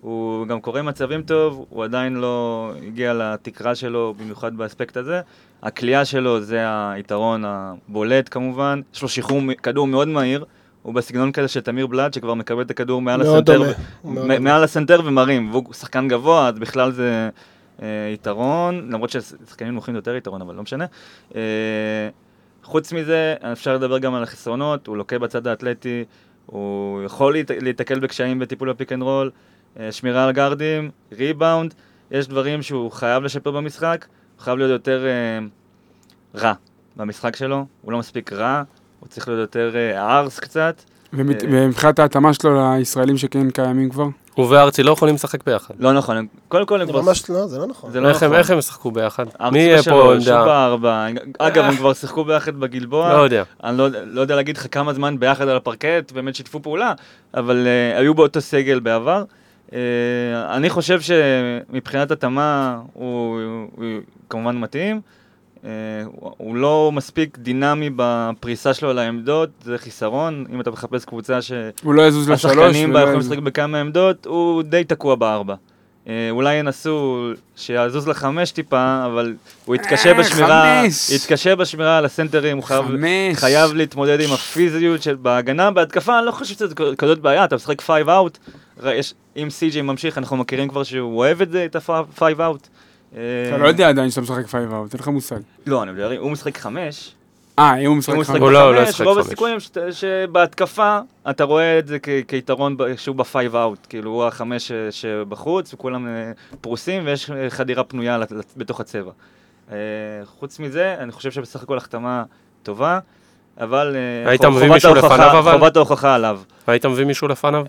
הוא 0.00 0.46
גם 0.46 0.60
קורא 0.60 0.82
מצבים 0.82 1.22
טוב, 1.22 1.66
הוא 1.68 1.84
עדיין 1.84 2.14
לא 2.14 2.70
הגיע 2.86 3.14
לתקרה 3.14 3.74
שלו, 3.74 4.14
במיוחד 4.18 4.56
באספקט 4.56 4.96
הזה. 4.96 5.20
הכלייה 5.62 6.04
שלו 6.04 6.40
זה 6.40 6.58
היתרון 6.66 7.44
הבולט 7.46 8.28
כמובן. 8.30 8.80
יש 8.94 9.02
לו 9.02 9.08
שחרור 9.08 9.42
כדור 9.62 9.86
מאוד 9.86 10.08
מהיר. 10.08 10.44
הוא 10.82 10.94
בסגנון 10.94 11.32
כזה 11.32 11.48
של 11.48 11.60
תמיר 11.60 11.86
בלאט, 11.86 12.14
שכבר 12.14 12.34
מקבל 12.34 12.62
את 12.62 12.70
הכדור 12.70 13.02
מעל 13.02 13.20
הסנטר, 13.22 13.62
ו-. 14.04 14.40
מעל 14.40 14.64
הסנטר 14.64 15.00
ומרים, 15.04 15.50
והוא 15.50 15.72
שחקן 15.74 16.08
גבוה, 16.08 16.48
אז 16.48 16.58
בכלל 16.58 16.92
זה 16.92 17.28
אה, 17.82 17.86
יתרון, 18.14 18.88
למרות 18.92 19.10
ששחקנים 19.10 19.74
נוחים 19.74 19.94
יותר 19.94 20.16
יתרון, 20.16 20.42
אבל 20.42 20.54
לא 20.54 20.62
משנה. 20.62 20.86
אה, 21.34 21.40
חוץ 22.62 22.92
מזה, 22.92 23.34
אפשר 23.52 23.74
לדבר 23.74 23.98
גם 23.98 24.14
על 24.14 24.22
החסרונות, 24.22 24.86
הוא 24.86 24.96
לוקה 24.96 25.18
בצד 25.18 25.46
האתלטי, 25.46 26.04
הוא 26.46 27.02
יכול 27.02 27.32
להת- 27.34 27.50
להיתקל 27.62 27.98
בקשיים 28.00 28.38
בטיפול 28.38 28.72
ב 28.72 28.76
pick 28.76 28.92
and 28.92 29.02
roll, 29.02 29.30
אה, 29.80 29.92
שמירה 29.92 30.24
על 30.24 30.32
גארדים, 30.32 30.90
ריבאונד, 31.12 31.74
יש 32.10 32.28
דברים 32.28 32.62
שהוא 32.62 32.90
חייב 32.92 33.22
לשפר 33.22 33.50
במשחק, 33.50 34.06
הוא 34.36 34.42
חייב 34.44 34.58
להיות 34.58 34.70
יותר 34.70 35.06
אה, 35.06 35.38
רע 36.40 36.52
במשחק 36.96 37.36
שלו, 37.36 37.66
הוא 37.82 37.92
לא 37.92 37.98
מספיק 37.98 38.32
רע, 38.32 38.62
הוא 39.00 39.08
צריך 39.08 39.28
להיות 39.28 39.40
יותר 39.40 39.76
אה, 39.76 40.18
ארס 40.18 40.38
קצת. 40.38 40.82
ומת- 41.12 41.44
אה. 41.44 41.48
ומבחינת 41.52 41.98
ההתאמה 41.98 42.34
שלו 42.34 42.74
לישראלים 42.78 43.18
שכן 43.18 43.50
קיימים 43.50 43.90
כבר? 43.90 44.06
הוא 44.34 44.46
וארצי 44.50 44.82
לא 44.82 44.92
יכולים 44.92 45.14
לשחק 45.14 45.44
ביחד. 45.44 45.74
לא 45.78 45.92
נכון, 45.92 46.26
קודם 46.48 46.66
כל 46.66 46.80
הם 46.80 46.86
זה 46.86 46.92
כבר... 46.92 47.02
ממש 47.02 47.30
לא, 47.30 47.46
זה 47.46 47.58
לא 47.58 47.66
נכון. 47.66 47.90
זה 47.90 48.00
לא 48.00 48.10
נכון. 48.10 48.34
איך 48.34 48.50
הם 48.50 48.58
ישחקו 48.58 48.90
ביחד? 48.90 49.24
מי 49.52 49.58
יהיה 49.58 49.82
פה 49.82 50.14
עמדה? 50.14 50.44
בארבע. 50.44 51.06
אגב, 51.38 51.64
הם 51.64 51.76
כבר 51.76 51.92
שיחקו 51.94 52.24
ביחד 52.24 52.56
בגלבוע. 52.56 53.12
לא 53.12 53.18
יודע. 53.18 53.42
אני 53.64 53.78
לא, 53.78 53.88
לא 53.88 54.20
יודע 54.20 54.36
להגיד 54.36 54.56
לך 54.56 54.66
כמה 54.70 54.92
זמן 54.94 55.18
ביחד 55.18 55.48
על 55.48 55.56
הפרקט, 55.56 56.12
באמת 56.12 56.34
שיתפו 56.34 56.62
פעולה, 56.62 56.92
אבל 57.34 57.66
uh, 57.66 57.98
היו 57.98 58.14
באותו 58.14 58.40
סגל 58.40 58.80
בעבר. 58.80 59.24
אני 60.50 60.70
חושב 60.70 61.00
שמבחינת 61.00 62.10
התאמה 62.10 62.78
הוא 62.92 63.40
כמובן 64.30 64.56
מתאים. 64.56 65.00
Uh, 65.62 65.66
הוא, 66.36 66.56
לא 66.56 66.90
מספיק 66.94 67.38
דינמי 67.38 67.90
בפריסה 67.96 68.74
שלו 68.74 68.90
על 68.90 68.98
העמדות, 68.98 69.50
זה 69.64 69.78
חיסרון. 69.78 70.44
אם 70.52 70.60
אתה 70.60 70.70
מחפש 70.70 71.04
קבוצה. 71.04 71.42
שהשחקנים 71.42 72.92
בה 72.92 73.00
יכולים 73.00 73.20
לשחק 73.20 73.38
בכמה 73.38 73.80
עמדות, 73.80 74.26
הוא 74.26 74.62
די 74.62 74.84
תקוע 74.84 75.14
בארבע. 75.14 75.54
אה, 76.08 76.30
אולי 76.30 76.54
ינסו 76.54 77.28
שיזוז 77.56 78.08
לחמש 78.08 78.50
טיפה, 78.50 79.02
אבל 79.06 79.34
הוא 79.64 79.74
יתקשה 79.74 80.08
אה, 80.08 80.14
בשמירה. 80.14 80.82
יתקשה 81.14 81.56
בשמירה 81.56 81.98
על 81.98 82.04
הסנטרים, 82.04 82.56
הוא 82.56 82.64
חייב. 82.64 82.84
חייב 83.34 83.72
להתמודד 83.74 84.20
עם 84.20 84.32
הפיזיות 84.32 85.02
של 85.02 85.14
בהגנה, 85.14 85.70
בהתקפה, 85.70 86.18
אני 86.18 86.26
לא 86.26 86.30
חושב 86.30 86.54
שזה 86.54 86.74
כזאת 86.98 87.18
בעיה, 87.18 87.44
אתה 87.44 87.56
משחק 87.56 87.80
five 87.80 88.08
out, 88.08 88.38
אם 89.36 89.50
סי.ג'יי 89.50 89.82
ממשיך, 89.82 90.18
אנחנו 90.18 90.36
מכירים 90.36 90.68
כבר 90.68 90.82
שהוא 90.82 91.18
אוהב 91.18 91.42
את 91.42 91.50
זה, 91.50 91.64
את 91.64 91.76
ה 91.76 92.40
five 92.40 92.54
out. 92.54 92.68
אתה 93.12 93.20
לא 93.58 93.68
יודע 93.68 93.88
עדיין 93.88 94.10
שאתה 94.10 94.20
משחק 94.20 94.46
five 94.46 94.72
out, 94.74 94.92
אין 94.94 95.00
לך 95.00 95.08
מושג. 95.08 95.36
לא, 95.66 95.82
אני 95.82 95.90
יודע, 95.90 96.16
הוא 96.18 96.30
משחק 96.30 96.58
חמש, 96.58 97.14
אה, 97.58 97.76
אם 97.76 97.86
הוא 97.86 97.96
משחק 97.96 98.14
הוא 98.14 98.24
חמש. 98.24 98.30
משחק 98.30 98.40
הוא 98.42 98.50
לא- 98.50 98.62
הוא 98.66 98.74
לא 98.74 98.80
ישחק 98.80 99.04
רוב 99.04 99.14
חמש. 99.18 99.26
הסיכויים 99.26 99.58
שבהתקפה 99.90 100.98
אתה 101.30 101.44
רואה 101.44 101.78
את 101.78 101.86
זה 101.86 101.98
כיתרון 102.28 102.76
שהוא 102.96 103.16
ב 103.16 103.56
five 103.56 103.71
out, 103.71 103.86
כאילו 103.88 104.10
הוא 104.10 104.24
החמש 104.24 104.68
ש- 104.68 104.72
שבחוץ 104.90 105.74
וכולם 105.74 106.06
אה, 106.06 106.32
פרוסים 106.60 107.02
ויש 107.06 107.30
אה, 107.30 107.50
חדירה 107.50 107.84
פנויה 107.84 108.18
בתוך 108.56 108.80
הצבע. 108.80 109.10
אה, 109.72 109.76
חוץ 110.38 110.58
מזה, 110.58 110.96
אני 110.98 111.12
חושב 111.12 111.30
שבסך 111.32 111.62
הכל 111.62 111.76
החתמה 111.76 112.22
טובה, 112.62 112.98
אבל 113.60 113.96
היית 114.26 114.44
מביא 114.44 114.68
מישהו 114.70 114.94
לפניו, 114.94 115.38
אבל? 115.38 115.52
חובת 115.58 115.76
ההוכחה 115.76 116.14
עליו. 116.14 116.40
היית 116.66 116.86
מביא 116.86 117.04
מישהו 117.04 117.28
לפניו? 117.28 117.66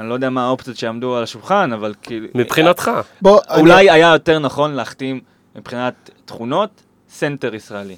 אה, 0.00 0.04
אני 0.04 0.08
לא 0.08 0.14
יודע 0.14 0.30
מה 0.30 0.46
האופציות 0.46 0.76
שעמדו 0.76 1.16
על 1.16 1.22
השולחן, 1.22 1.72
אבל 1.72 1.94
כאילו... 2.02 2.26
מבחינתך. 2.34 2.90
בוא, 3.22 3.40
אני- 3.50 3.60
אולי 3.60 3.90
היה 3.90 4.12
יותר 4.12 4.38
נכון 4.38 4.72
להחתים 4.72 5.20
מבחינת 5.56 6.10
תכונות 6.24 6.70
סנטר 7.10 7.54
ישראלי. 7.54 7.96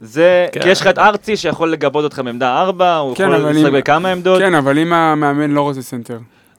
זה, 0.00 0.46
כן. 0.52 0.60
כי 0.62 0.68
יש 0.68 0.80
לך 0.80 0.86
את 0.86 0.98
ארצי 0.98 1.36
שיכול 1.36 1.72
לגבות 1.72 2.04
אותך 2.04 2.18
בעמדה 2.24 2.60
4, 2.60 2.96
הוא 2.96 3.16
כן, 3.16 3.24
יכול 3.24 3.34
אבל 3.36 3.50
לשחק 3.50 3.66
אם- 3.68 3.72
בכמה 3.72 4.08
עמדות. 4.12 4.38
כן, 4.40 4.54
אבל 4.54 4.78
אם 4.78 4.92
המאמן 4.92 5.50
לא 5.50 5.60
רוצה 5.62 5.82
סנטר. 5.82 6.18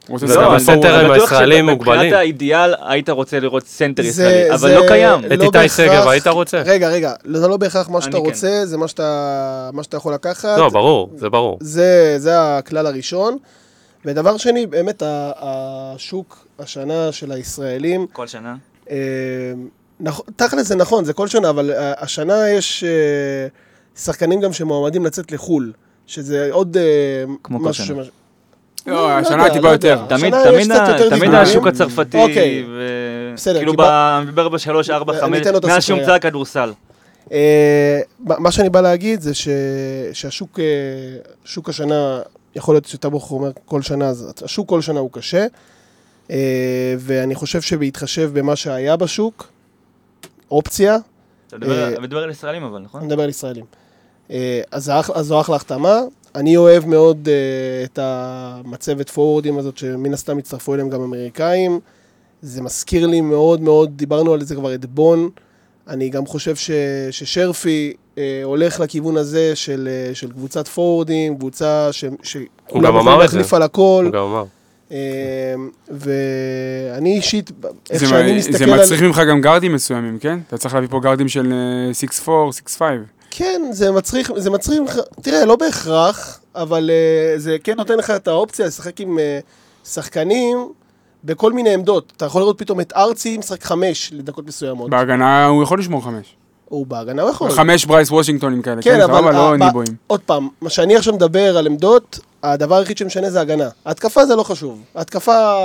לא, 0.09 0.55
אני 0.55 1.09
בטוח 1.09 1.31
הישראלים 1.31 1.65
מוגבלים. 1.69 2.13
האידיאל 2.13 2.73
היית 2.81 3.09
רוצה 3.09 3.39
לראות 3.39 3.67
סנטר 3.67 4.03
ישראלי, 4.05 4.49
אבל 4.49 4.57
זה 4.57 4.75
לא 4.75 4.87
קיים. 4.87 5.19
את 5.19 5.37
לא 5.39 5.43
איתי 5.43 5.45
בהכרח- 5.57 5.77
שגב 5.77 6.07
היית 6.07 6.27
רוצה? 6.27 6.61
רגע, 6.65 6.89
רגע, 6.89 7.13
זה 7.33 7.47
לא 7.47 7.57
בהכרח 7.57 7.89
מה 7.89 8.01
שאתה 8.01 8.17
אני 8.17 8.25
כן. 8.25 8.29
רוצה, 8.29 8.65
זה 8.65 8.77
מה 8.77 8.87
שאתה 9.83 9.97
יכול 9.97 10.13
לקחת. 10.13 10.57
לא, 10.57 10.69
ברור, 10.69 11.09
זה 11.15 11.29
ברור. 11.29 11.57
זה, 11.61 12.15
זה 12.17 12.57
הכלל 12.57 12.87
הראשון. 12.87 13.37
ודבר 14.05 14.37
שני, 14.37 14.67
באמת 14.67 15.03
השוק 15.05 16.47
השנה 16.59 17.11
של 17.11 17.31
הישראלים, 17.31 18.07
כל 18.13 18.27
שנה. 18.27 18.55
נכון, 19.99 20.25
תכל'ס 20.35 20.67
זה 20.67 20.75
נכון, 20.75 21.05
זה 21.05 21.13
כל 21.13 21.27
שנה, 21.27 21.49
אבל 21.49 21.71
אה, 21.71 21.93
השנה 21.97 22.49
יש 22.49 22.83
אה, 22.83 22.89
שחקנים 24.01 24.41
גם 24.41 24.53
שמועמדים 24.53 25.05
לצאת 25.05 25.31
לחו"ל, 25.31 25.73
שזה 26.07 26.47
עוד 26.51 26.77
כמו 27.43 27.59
כל 27.59 27.69
משהו 27.69 27.85
שנה. 27.85 28.03
שמש- 28.03 28.09
לא, 28.87 28.93
לא 28.95 29.11
השנה 29.11 29.43
יודע, 29.43 29.53
טיפה 29.53 29.67
לא 29.67 29.71
יותר. 29.71 30.01
תמיד, 30.09 30.33
תמיד, 30.43 30.67
תמיד. 31.09 31.33
השוק 31.33 31.67
הצרפתי, 31.67 32.17
אוקיי. 32.17 32.63
כאילו, 33.57 33.73
מדבר 34.25 34.49
בשלוש, 34.49 34.89
ארבע, 34.89 35.13
חמש, 35.21 35.47
מאז. 35.63 35.83
שהומצא 35.83 36.13
הכדורסל. 36.13 36.71
מה 38.19 38.51
שאני 38.51 38.69
בא 38.69 38.81
להגיד 38.81 39.21
זה 39.21 39.31
שהשוק 40.13 40.59
שוק 41.45 41.69
השנה, 41.69 42.21
יכול 42.55 42.75
להיות 42.75 42.85
שטבוך 42.85 43.31
אומר 43.31 43.51
כל 43.65 43.81
שנה, 43.81 44.07
אז 44.07 44.33
השוק 44.43 44.69
כל 44.69 44.81
שנה 44.81 44.99
הוא 44.99 45.09
קשה, 45.11 45.45
אה, 46.31 46.95
ואני 46.99 47.35
חושב 47.35 47.61
שבהתחשב 47.61 48.29
במה 48.33 48.55
שהיה 48.55 48.95
בשוק, 48.97 49.47
אופציה, 50.51 50.97
אתה 51.47 51.57
מדבר- 51.57 52.19
אה, 52.19 52.23
על 52.23 52.29
ישראלים 52.29 52.63
אבל, 52.63 52.79
נכון? 52.79 52.99
אני 53.01 53.07
מדבר 53.07 53.23
על 53.23 53.29
ישראלים. 53.29 53.65
אה, 54.31 54.61
אז 54.71 54.91
זו 55.21 55.41
אחלה 55.41 55.55
החתמה. 55.55 55.99
אני 56.35 56.57
אוהב 56.57 56.85
מאוד 56.85 57.29
אה, 57.31 57.83
את 57.83 57.99
המצבת 58.01 59.09
פורורדים 59.09 59.57
הזאת, 59.57 59.77
שמן 59.77 60.13
הסתם 60.13 60.37
הצטרפו 60.37 60.73
אליהם 60.73 60.89
גם 60.89 61.01
אמריקאים. 61.01 61.79
זה 62.41 62.61
מזכיר 62.61 63.07
לי 63.07 63.21
מאוד 63.21 63.61
מאוד, 63.61 63.97
דיברנו 63.97 64.33
על 64.33 64.43
זה 64.43 64.55
כבר, 64.55 64.75
את 64.75 64.85
בון. 64.85 65.29
אני 65.89 66.09
גם 66.09 66.25
חושב 66.25 66.55
ש, 66.55 66.71
ששרפי 67.11 67.93
אה, 68.17 68.41
הולך 68.43 68.79
לכיוון 68.79 69.17
הזה 69.17 69.55
של, 69.55 69.89
אה, 69.91 70.15
של 70.15 70.31
קבוצת 70.31 70.67
פורורדים, 70.67 71.37
קבוצה 71.37 71.89
ש, 71.91 72.05
שכולם 72.23 72.83
גם 72.85 72.95
אמר 72.95 72.99
יכולים 73.01 73.21
את 73.25 73.29
זה. 73.29 73.37
להחליף 73.37 73.53
על 73.53 73.61
הכל. 73.61 74.01
הוא 74.05 74.13
גם 74.13 74.23
אמר. 74.23 74.43
אה, 74.91 74.97
ואני 75.91 77.15
אישית, 77.17 77.51
איך 77.89 77.99
זה 77.99 78.07
שאני 78.07 78.37
מסתכל 78.37 78.57
זה 78.57 78.63
על... 78.73 78.79
מצריך 78.81 79.01
ממך 79.01 79.21
גם 79.29 79.41
גארדים 79.41 79.73
מסוימים, 79.73 80.19
כן? 80.19 80.39
אתה 80.47 80.57
צריך 80.57 80.73
להביא 80.73 80.89
פה 80.89 80.99
גארדים 81.03 81.27
של 81.27 81.53
אה, 81.53 82.09
6-4, 82.25 82.29
6-5. 82.77 82.81
כן, 83.31 83.61
זה 83.71 83.91
מצריך, 83.91 84.31
זה 84.35 84.49
מצריך, 84.49 84.79
ממך- 84.81 84.99
תראה, 85.21 85.45
לא 85.45 85.55
בהכרח, 85.55 86.39
אבל 86.55 86.89
uh, 86.89 87.39
זה 87.39 87.57
כן 87.63 87.73
נותן 87.77 87.97
לך 87.97 88.11
את 88.11 88.27
האופציה 88.27 88.67
לשחק 88.67 88.99
עם 89.01 89.17
uh, 89.17 89.89
שחקנים 89.89 90.57
בכל 91.23 91.53
מיני 91.53 91.73
עמדות. 91.73 92.13
אתה 92.17 92.25
יכול 92.25 92.41
לראות 92.41 92.57
פתאום 92.59 92.79
את 92.79 92.93
ארצי 92.95 93.37
משחק 93.37 93.63
חמש 93.63 94.13
לדקות 94.13 94.47
מסוימות. 94.47 94.89
בהגנה 94.89 95.45
הוא 95.45 95.63
יכול 95.63 95.79
לשמור 95.79 96.03
חמש. 96.03 96.35
הוא 96.69 96.87
בהגנה, 96.87 97.21
הוא 97.21 97.31
יכול. 97.31 97.51
חמש 97.51 97.85
ברייס 97.85 98.11
וושינגטונים 98.11 98.61
כאלה, 98.61 98.81
כן, 98.81 98.95
כן, 98.95 99.01
אבל... 99.01 99.13
סבבה, 99.13 99.31
לא 99.31 99.57
ניבויים. 99.57 99.95
עוד 100.07 100.19
פעם, 100.19 100.49
מה 100.61 100.69
שאני 100.69 100.95
עכשיו 100.95 101.13
מדבר 101.13 101.57
על 101.57 101.67
עמדות, 101.67 102.19
הדבר 102.43 102.75
היחיד 102.75 102.97
שמשנה 102.97 103.29
זה 103.29 103.41
הגנה. 103.41 103.69
התקפה 103.85 104.25
זה 104.25 104.35
לא 104.35 104.43
חשוב. 104.43 104.81
התקפה, 104.95 105.55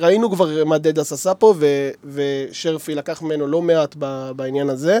ראינו 0.00 0.30
כבר 0.30 0.64
מה 0.64 0.78
דדס 0.78 1.12
עשה 1.12 1.34
פה, 1.34 1.54
ו, 1.58 1.90
ושרפי 2.04 2.94
לקח 2.94 3.22
ממנו 3.22 3.46
לא 3.46 3.62
מעט 3.62 3.96
בעניין 4.36 4.70
הזה. 4.70 4.98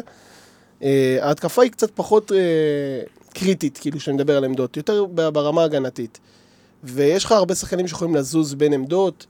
Uh, 0.80 0.84
ההתקפה 1.20 1.62
היא 1.62 1.70
קצת 1.70 1.90
פחות 1.94 2.30
uh, 2.30 2.34
קריטית, 3.34 3.78
כאילו, 3.78 3.98
כשאני 3.98 4.14
מדבר 4.14 4.36
על 4.36 4.44
עמדות, 4.44 4.76
יותר 4.76 5.04
ברמה 5.04 5.62
ההגנתית. 5.62 6.18
ויש 6.84 7.24
לך 7.24 7.32
הרבה 7.32 7.54
שחקנים 7.54 7.88
שיכולים 7.88 8.14
לזוז 8.14 8.54
בין 8.54 8.72
עמדות. 8.72 9.26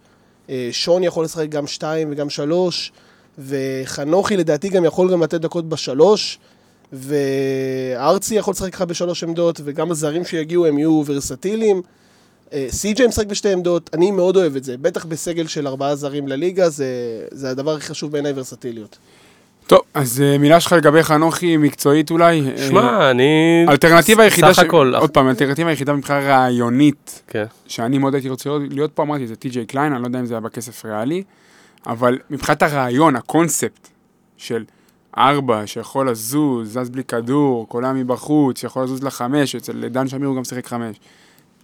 Uh, 0.46 0.50
שון 0.72 1.04
יכול 1.04 1.24
לשחק 1.24 1.48
גם 1.48 1.66
שתיים 1.66 2.08
וגם 2.10 2.30
שלוש, 2.30 2.92
וחנוכי 3.38 4.36
לדעתי 4.36 4.68
גם 4.68 4.84
יכול 4.84 5.12
גם 5.12 5.22
לתת 5.22 5.40
דקות 5.40 5.68
בשלוש. 5.68 6.38
וארצי 6.92 8.34
יכול 8.34 8.52
לשחק 8.52 8.74
לך 8.74 8.82
בשלוש 8.82 9.24
עמדות, 9.24 9.60
וגם 9.64 9.90
הזרים 9.90 10.24
שיגיעו 10.24 10.66
הם 10.66 10.78
יהיו 10.78 11.02
ורסטיליים. 11.06 11.82
אה, 12.52 12.66
סי.ג'יי 12.70 13.06
משחק 13.06 13.26
בשתי 13.26 13.52
עמדות, 13.52 13.90
אני 13.92 14.10
מאוד 14.10 14.36
אוהב 14.36 14.56
את 14.56 14.64
זה. 14.64 14.76
בטח 14.76 15.04
בסגל 15.04 15.46
של 15.46 15.66
ארבעה 15.66 15.96
זרים 15.96 16.28
לליגה, 16.28 16.68
זה, 16.68 16.86
זה 17.30 17.50
הדבר 17.50 17.76
הכי 17.76 17.86
חשוב 17.86 18.12
בעיניי, 18.12 18.32
ורסטיליות. 18.36 18.98
טוב, 19.66 19.78
אז 19.94 20.20
אה, 20.20 20.38
מילה 20.38 20.60
שלך 20.60 20.72
לגבי 20.72 21.02
חנוכי, 21.02 21.56
מקצועית 21.56 22.10
אולי. 22.10 22.50
אה, 22.50 22.68
שמע, 22.68 23.10
אני... 23.10 23.64
האלטרנטיבה 23.68 24.22
היחידה, 24.22 24.52
סך 24.52 24.62
הכל, 24.62 24.94
עוד 24.94 25.10
פעם, 25.10 25.26
האלטרנטיבה 25.26 25.70
היחידה 25.70 25.92
מבחינה 25.92 26.18
רעיונית, 26.18 27.22
כן. 27.26 27.44
שאני 27.66 27.98
מאוד 27.98 28.14
הייתי 28.14 28.28
רוצה 28.28 28.50
להיות 28.70 28.92
פה, 28.92 29.02
אמרתי, 29.02 29.26
זה 29.26 29.36
טי.ג'יי 29.36 29.66
קליין, 29.66 29.92
אני 29.92 30.02
לא 30.02 30.06
יודע 30.06 30.20
אם 30.20 30.26
זה 30.26 30.34
היה 30.34 30.40
בכסף 30.40 30.84
ריאלי, 30.84 31.22
אבל 31.86 32.18
מבחינת 32.30 32.62
הרעיון, 32.62 33.16
הקונספט 33.16 33.88
של 34.36 34.64
ארבע, 35.18 35.66
שיכול 35.66 36.10
לזוז, 36.10 36.72
זז 36.72 36.90
בלי 36.90 37.04
כדור, 37.04 37.68
קולע 37.68 37.92
מבחוץ, 37.92 38.60
שיכול 38.60 38.84
לזוז 38.84 39.02
לחמש, 39.02 39.54
אצל 39.54 39.88
דן 39.88 40.08
שמיר 40.08 40.28
הוא 40.28 40.36
גם 40.36 40.44
שיחק 40.44 40.66
חמש. 40.66 40.96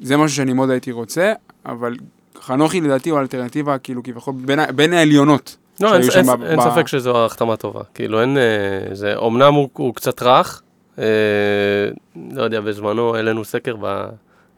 זה 0.00 0.16
משהו 0.16 0.36
שאני 0.36 0.52
מאוד 0.52 0.70
הייתי 0.70 0.92
רוצה, 0.92 1.32
אבל 1.66 1.96
חנוכי 2.40 2.80
לדעתי 2.80 3.10
הוא 3.10 3.18
האלטרנטיבה, 3.18 3.78
כאילו, 3.78 4.02
כביכול, 4.02 4.34
בין 4.74 4.92
העליונות. 4.92 5.56
לא, 5.80 5.94
אין, 5.94 6.02
אין, 6.16 6.26
ב- 6.26 6.42
אין 6.42 6.60
ספק 6.60 6.88
שזו 6.88 7.24
החתמה 7.24 7.56
טובה. 7.56 7.80
כאילו, 7.94 8.20
אין... 8.20 8.38
אה, 8.38 8.94
זה, 8.94 9.14
אמנם 9.26 9.54
הוא, 9.54 9.68
הוא 9.72 9.94
קצת 9.94 10.22
רך, 10.22 10.62
אה, 10.98 11.04
לא 12.32 12.42
יודע, 12.42 12.60
בזמנו 12.60 13.16
העלינו 13.16 13.44
סקר 13.44 13.76
ב... 13.80 14.04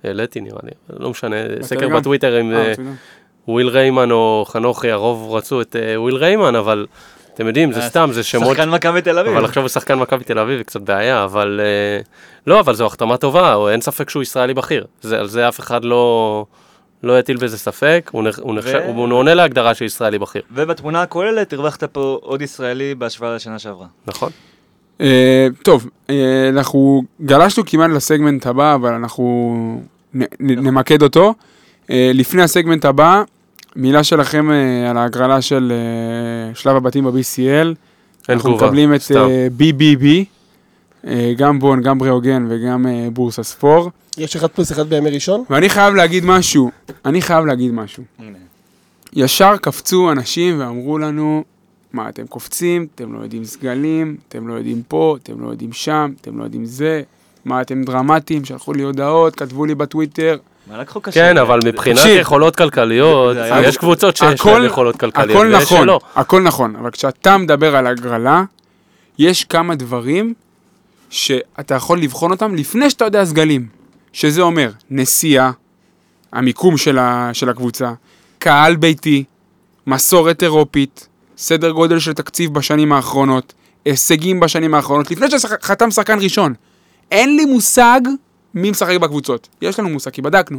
העליתי 0.05 0.41
נראה 0.41 0.59
לי, 0.63 0.71
לא 1.01 1.11
משנה, 1.11 1.37
סקר 1.61 1.77
בטלגרם? 1.77 2.01
בטוויטר 2.01 2.35
עם 2.35 2.53
אה, 2.53 2.59
אה. 2.59 2.73
וויל 3.49 3.69
ריימן 3.69 4.11
או 4.11 4.45
חנוכי, 4.49 4.91
הרוב 4.91 5.35
רצו 5.35 5.61
את 5.61 5.77
אה, 5.77 6.01
וויל 6.01 6.17
ריימן, 6.17 6.55
אבל 6.55 6.87
אתם 7.35 7.47
יודעים, 7.47 7.73
זה 7.73 7.81
אה, 7.81 7.89
סתם, 7.89 8.09
זה 8.13 8.23
שמות... 8.23 8.57
שחקן 8.57 8.71
מכבי 8.71 9.03
תל 9.03 9.19
אביב. 9.19 9.33
אבל 9.33 9.45
עכשיו 9.45 9.63
הוא 9.63 9.69
שחקן 9.69 9.99
מכבי 9.99 10.25
תל 10.25 10.39
אביב, 10.39 10.63
קצת 10.63 10.81
בעיה, 10.81 11.25
אבל... 11.25 11.61
אה, 11.63 12.01
לא, 12.47 12.61
אבל 12.61 12.75
זו 12.75 12.87
החתמה 12.87 13.17
טובה, 13.17 13.55
או 13.55 13.71
אין 13.71 13.81
ספק 13.81 14.11
שהוא 14.11 14.23
ישראלי 14.23 14.55
בכיר. 14.55 14.87
זה, 15.01 15.19
על 15.19 15.29
זה 15.29 15.49
אף 15.49 15.61
אחד 15.61 15.85
לא, 15.85 16.45
לא 17.03 17.19
יטיל 17.19 17.37
בזה 17.37 17.59
ספק, 17.59 18.11
הוא, 18.13 18.23
נח, 18.23 18.39
הוא, 18.39 18.55
נחשב, 18.55 18.81
ו- 18.87 18.91
הוא 18.91 19.13
עונה 19.13 19.35
להגדרה 19.35 19.75
של 19.75 19.85
ישראלי 19.85 20.19
בכיר, 20.19 20.43
ובתמונה 20.55 21.03
הכוללת 21.03 21.53
הרווחת 21.53 21.85
פה 21.85 22.19
עוד 22.23 22.43
ישראלי 22.43 22.95
בהשוואה 22.95 23.35
לשנה 23.35 23.59
שעברה. 23.59 23.87
נכון? 24.07 24.31
אה, 25.01 25.47
טוב, 25.63 25.87
אה, 26.11 26.49
אנחנו 26.49 27.03
גלשנו 27.25 27.67
כמעט 27.67 27.91
לסגמנט 27.91 28.47
הבא, 28.47 28.75
אבל 28.75 28.93
אנחנו 28.93 29.81
נ, 30.15 30.23
נ, 30.23 30.27
נמקד 30.41 31.03
אותו. 31.03 31.35
אה, 31.91 32.11
לפני 32.15 32.43
הסגמנט 32.43 32.85
הבא, 32.85 33.23
מילה 33.77 34.05
שלכם 34.05 34.51
אה, 34.51 34.91
על 34.91 34.97
ההגרלה 34.97 35.43
של 35.43 35.73
אה, 35.73 36.55
שלב 36.55 36.77
הבתים 36.77 37.05
ב-BCL. 37.05 37.41
אין 37.41 37.75
אנחנו 38.29 38.51
תגובה, 38.51 38.67
מקבלים 38.67 38.95
את. 38.95 39.01
אה, 39.17 39.47
BBB, 39.59 40.05
גם 41.37 41.59
בון, 41.59 41.83
גם 41.83 41.99
בריאוגן 41.99 42.47
וגם 42.49 42.87
אה, 42.87 43.09
בורסה 43.13 43.43
ספור. 43.43 43.91
יש 44.19 44.37
אחד 44.37 44.47
פלוס 44.47 44.73
אחד 44.73 44.89
בימי 44.89 45.11
ראשון? 45.11 45.45
ואני 45.51 45.69
חייב 45.69 45.95
להגיד 45.95 46.25
משהו, 46.25 46.71
אני 47.05 47.23
חייב 47.23 47.47
להגיד 47.47 47.73
משהו. 47.73 48.03
הנה. 48.19 48.39
ישר 49.13 49.57
קפצו 49.57 50.13
אנשים 50.13 50.61
ואמרו 50.61 50.99
לנו, 50.99 51.45
מה, 51.93 52.09
אתם 52.09 52.27
קופצים, 52.27 52.87
אתם 52.95 53.13
לא 53.13 53.19
יודעים 53.19 53.45
סגלים, 53.45 54.17
אתם 54.29 54.49
לא 54.49 54.55
יודעים 54.55 54.83
פה, 54.89 55.17
אתם 55.23 55.41
לא 55.41 55.49
יודעים 55.49 55.73
שם, 55.73 56.13
אתם 56.21 56.39
לא 56.39 56.45
יודעים 56.45 56.65
זה, 56.65 57.03
מה, 57.45 57.61
אתם 57.61 57.83
דרמטיים, 57.83 58.45
שלחו 58.45 58.73
לי 58.73 58.83
הודעות, 58.83 59.37
כתבו 59.37 59.67
לי 59.67 59.75
בטוויטר. 59.75 60.37
מה 60.71 60.79
לקחו 60.79 61.01
קשה? 61.01 61.15
כן, 61.21 61.39
אבל 61.39 61.61
מבחינת. 61.65 61.99
יכולות 62.07 62.57
כלכליות, 62.57 63.37
יש 63.65 63.77
קבוצות 63.77 64.17
שיש 64.17 64.47
להן 64.47 64.65
יכולות 64.65 64.97
כלכליות, 64.97 65.31
הכל 65.31 65.47
ויש 65.47 65.63
נכון, 65.63 65.83
שלא. 65.83 66.01
הכל 66.15 66.43
נכון, 66.43 66.77
אבל 66.77 66.91
כשאתה 66.91 67.39
מדבר 67.39 67.77
על 67.77 67.87
הגרלה, 67.87 68.45
יש 69.19 69.45
כמה 69.45 69.75
דברים 69.75 70.35
שאתה 71.13 71.75
יכול 71.75 71.99
לבחון 72.03 72.31
אותם 72.31 72.55
לפני 72.55 72.91
שאתה 72.91 73.05
יודע 73.05 73.25
סגלים. 73.25 73.67
שזה 74.13 74.43
אומר 74.43 74.71
נסיעה, 74.91 75.51
המיקום 76.33 76.77
של, 76.77 76.99
ה, 76.99 77.31
של 77.33 77.49
הקבוצה, 77.49 77.93
קהל 78.39 78.77
ביתי, 78.77 79.25
מסורת 79.87 80.43
אירופית, 80.43 81.09
סדר 81.37 81.71
גודל 81.71 81.99
של 81.99 82.13
תקציב 82.13 82.55
בשנים 82.55 82.93
האחרונות, 82.93 83.53
הישגים 83.85 84.41
בשנים 84.41 84.75
האחרונות, 84.75 85.11
לפני 85.11 85.27
שחתם 85.39 85.91
שחקן 85.91 86.19
ראשון. 86.21 86.55
אין 87.11 87.37
לי 87.37 87.45
מושג 87.45 88.01
מי 88.55 88.71
משחק 88.71 88.97
בקבוצות. 89.01 89.49
יש 89.63 89.79
לנו 89.79 89.89
מושג, 89.89 90.11
כי 90.11 90.23
בדקנו. 90.23 90.59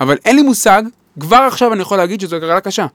אבל 0.00 0.16
אין 0.24 0.36
לי 0.36 0.42
מושג, 0.42 0.82
כבר 1.20 1.36
עכשיו 1.36 1.72
אני 1.72 1.82
יכול 1.82 1.98
להגיד 1.98 2.20
שזו 2.20 2.36
הגרלה 2.36 2.60
קשה. 2.60 2.86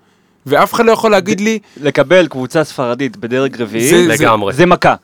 ואף 0.46 0.74
אחד 0.74 0.86
לא 0.86 0.92
יכול 0.92 1.12
להגיד 1.12 1.40
לי, 1.42 1.60
לקבל 1.78 2.28
קבוצה 2.28 2.64
ספרדית 2.64 3.18
בדרג 3.18 3.62
רביעי, 3.62 3.90
זה- 3.90 4.14
לגמרי. 4.14 4.54
זה 4.54 4.66
מכה. 4.66 4.96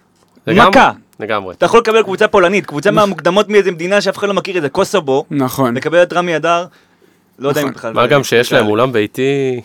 לגמרי, 0.48 0.70
מכה. 0.70 0.92
לגמרי. 1.20 1.56
אתה 1.56 1.66
יכול 1.66 1.80
לקבל 1.80 2.04
קבוצה 2.04 2.28
פולנית, 2.28 2.66
קבוצה 2.66 2.92
מהמוקדמות 2.92 3.50
מאיזה 3.50 3.72
מדינה 3.72 4.02
שאף 4.02 4.18
אחד 4.18 4.28
לא 4.28 4.34
מכיר 4.34 4.58
את 4.58 4.62
זה, 4.62 4.70
קוסובו, 4.70 5.26
נכון. 5.32 5.78
לקבל 5.78 6.04
את 6.04 6.14
רמי 6.14 6.36
אדר, 6.36 6.66
לא 7.40 7.50
יודע 7.50 7.62
אם 7.62 7.68
נכון. 7.68 7.78
בכלל... 7.78 7.94
מה 7.94 8.08
גם 8.08 8.24
שיש 8.24 8.54
להם. 8.54 8.68
אולם 8.68 8.92
ביתי, 8.92 9.62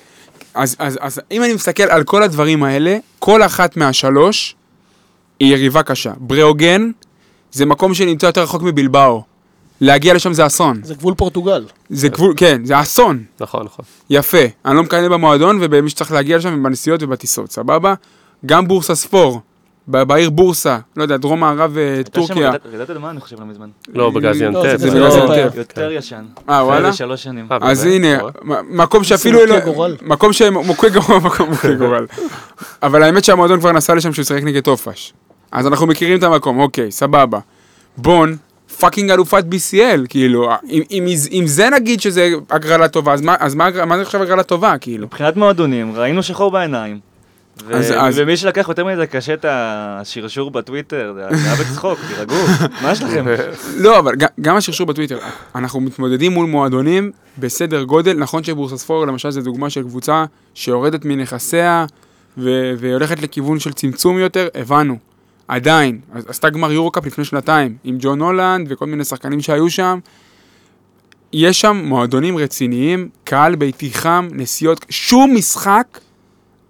אז, 0.55 0.77
אז, 0.79 0.99
אז 1.01 1.21
אם 1.31 1.43
אני 1.43 1.55
מסתכל 1.55 1.83
על 1.83 2.05
כל 2.05 2.23
הדברים 2.23 2.63
האלה, 2.63 2.97
כל 3.19 3.43
אחת 3.43 3.77
מהשלוש 3.77 4.55
היא 5.41 5.53
יריבה 5.53 5.83
קשה. 5.83 6.13
בריאוגן 6.17 6.91
זה 7.53 7.67
מקום 7.67 7.95
שנמצא 7.95 8.27
יותר 8.27 8.43
רחוק 8.43 8.63
מבלבאו. 8.63 9.23
להגיע 9.81 10.15
לשם 10.15 10.33
זה 10.33 10.47
אסון. 10.47 10.81
זה 10.83 10.95
גבול 10.95 11.15
פורטוגל. 11.15 11.65
זה 11.91 12.09
גבול, 12.09 12.35
כן, 12.37 12.65
זה 12.65 12.81
אסון. 12.81 13.25
נכון, 13.41 13.67
נכון. 13.67 13.85
יפה. 14.11 14.39
אני 14.65 14.77
לא 14.77 14.83
מקנא 14.83 15.09
במועדון 15.09 15.59
ובמי 15.61 15.91
שצריך 15.91 16.13
להגיע 16.13 16.37
לשם 16.37 16.59
ובנסיעות 16.61 17.03
ובטיסות, 17.03 17.53
סבבה? 17.53 17.95
גם 18.47 18.69
בורסה 18.69 18.95
ספור, 18.95 19.41
בעיר 19.89 20.31
בורסה, 20.31 20.79
לא 20.97 21.03
יודע, 21.03 21.17
דרום 21.17 21.41
מערב 21.41 21.77
אה, 21.79 22.01
טורקיה. 22.13 22.51
רעידת- 22.73 22.91
אדמה, 22.91 23.11
אני 23.11 23.21
חושב, 23.21 23.41
לא 23.41 23.47
מזמן. 23.47 23.69
לא, 23.95 24.11
בגזיאנטף. 24.11 24.57
לא, 24.65 24.77
זה 24.77 24.91
זה 24.91 25.01
לא- 25.01 25.07
בגזיאנטף. 25.09 25.57
יותר 25.57 25.93
ישן. 25.93 26.25
אה, 26.49 26.65
וואלה? 26.65 26.93
שלוש 26.93 27.23
שנים. 27.23 27.47
אה, 27.53 27.59
אז 27.61 27.85
באמת? 27.85 27.95
הנה, 27.95 28.19
מקום 28.71 29.05
שאפילו... 29.05 29.47
לא-. 29.47 29.57
מקום 30.03 30.33
ש... 30.33 30.43
מוכה 30.43 30.89
גורל, 30.89 31.19
מקום 31.27 31.49
מוכה 31.49 31.75
גורל. 31.75 32.07
אבל 32.83 33.03
האמת 33.03 33.25
שהמועדון 33.25 33.61
כבר 33.61 33.73
נסע 33.73 33.95
לשם 33.95 34.13
שהוא 34.13 34.25
שיחק 34.25 34.43
נגד 34.43 34.63
טופש. 34.63 35.13
אז 35.53 35.67
אנחנו 35.67 35.87
מכירים 35.87 36.19
את 36.19 36.23
המקום, 36.23 36.61
אוקיי, 36.61 36.91
סבבה. 36.93 37.39
בון, 37.97 38.37
פאקינג 38.81 39.11
אלופת 39.11 39.45
BCL, 39.51 40.07
כאילו, 40.09 40.51
אם, 40.71 40.83
אם, 40.91 41.05
אם 41.33 41.47
זה 41.47 41.71
נגיד 41.71 42.01
שזה 42.01 42.31
הגרלה 42.51 42.89
טובה, 42.89 43.13
אז 43.13 43.21
מה, 43.23 43.37
אז 43.41 43.55
מה, 43.55 43.85
מה 43.87 43.97
זה 43.97 44.03
עכשיו 44.03 44.23
הגרלה 44.23 44.43
טובה, 44.43 44.79
כאילו? 44.79 45.07
מבחינת 45.07 45.37
מועדונים, 45.37 45.93
ראינו 45.97 46.23
שחור 46.23 46.51
בעיניים. 46.51 46.99
ו- 47.67 47.75
אז- 47.77 47.93
אז- 47.97 48.19
ומי 48.19 48.37
שלקח 48.37 48.69
יותר 48.69 48.85
מדי 48.85 49.07
קשה 49.07 49.35
את 49.35 49.45
השרשור 49.49 50.51
בטוויטר, 50.51 51.13
זה 51.17 51.27
היה 51.45 51.57
בצחוק, 51.57 51.99
תירגעו, 52.09 52.37
מה 52.83 52.93
יש 52.93 53.03
לכם? 53.03 53.25
לא, 53.85 53.99
אבל 53.99 54.13
גם, 54.41 54.57
השרשור 54.57 54.87
בטוויטר, 54.87 55.19
אנחנו 55.55 55.81
מתמודדים 55.81 56.33
מול 56.33 56.47
מועדונים 56.47 57.11
בסדר 57.39 57.83
גודל, 57.83 58.13
נכון 58.17 58.45
שבורסספור 58.45 59.07
למשל 59.07 59.31
זה 59.31 59.41
דוגמה 59.41 59.71
של 59.71 59.83
קבוצה 59.83 60.25
שיורדת 60.55 61.05
מנכסיה 61.05 61.87
ו- 62.39 62.73
והולכת 62.79 63.23
לכיוון 63.23 63.59
של 63.61 63.73
צמצום 63.73 64.19
יותר, 64.19 64.49
הבנו. 64.55 64.97
עדיין, 65.49 66.01
עשתה 66.29 66.51
גמר 66.51 66.73
יורו-קאפ 66.73 67.07
לפני 67.07 67.25
שנתיים, 67.25 67.77
עם 67.85 67.97
ג'ון 68.01 68.21
הולנד 68.23 68.67
וכל 68.71 68.87
מיני 68.87 69.05
שחקנים 69.05 69.41
שהיו 69.41 69.71
שם. 69.71 69.99
יש 71.33 71.61
שם 71.61 71.83
מועדונים 71.85 72.37
רציניים, 72.39 73.09
קהל 73.25 73.55
ביתי 73.55 73.91
חם, 73.91 74.29
נסיעות, 74.33 74.87
שום 74.91 75.35
משחק, 75.37 75.99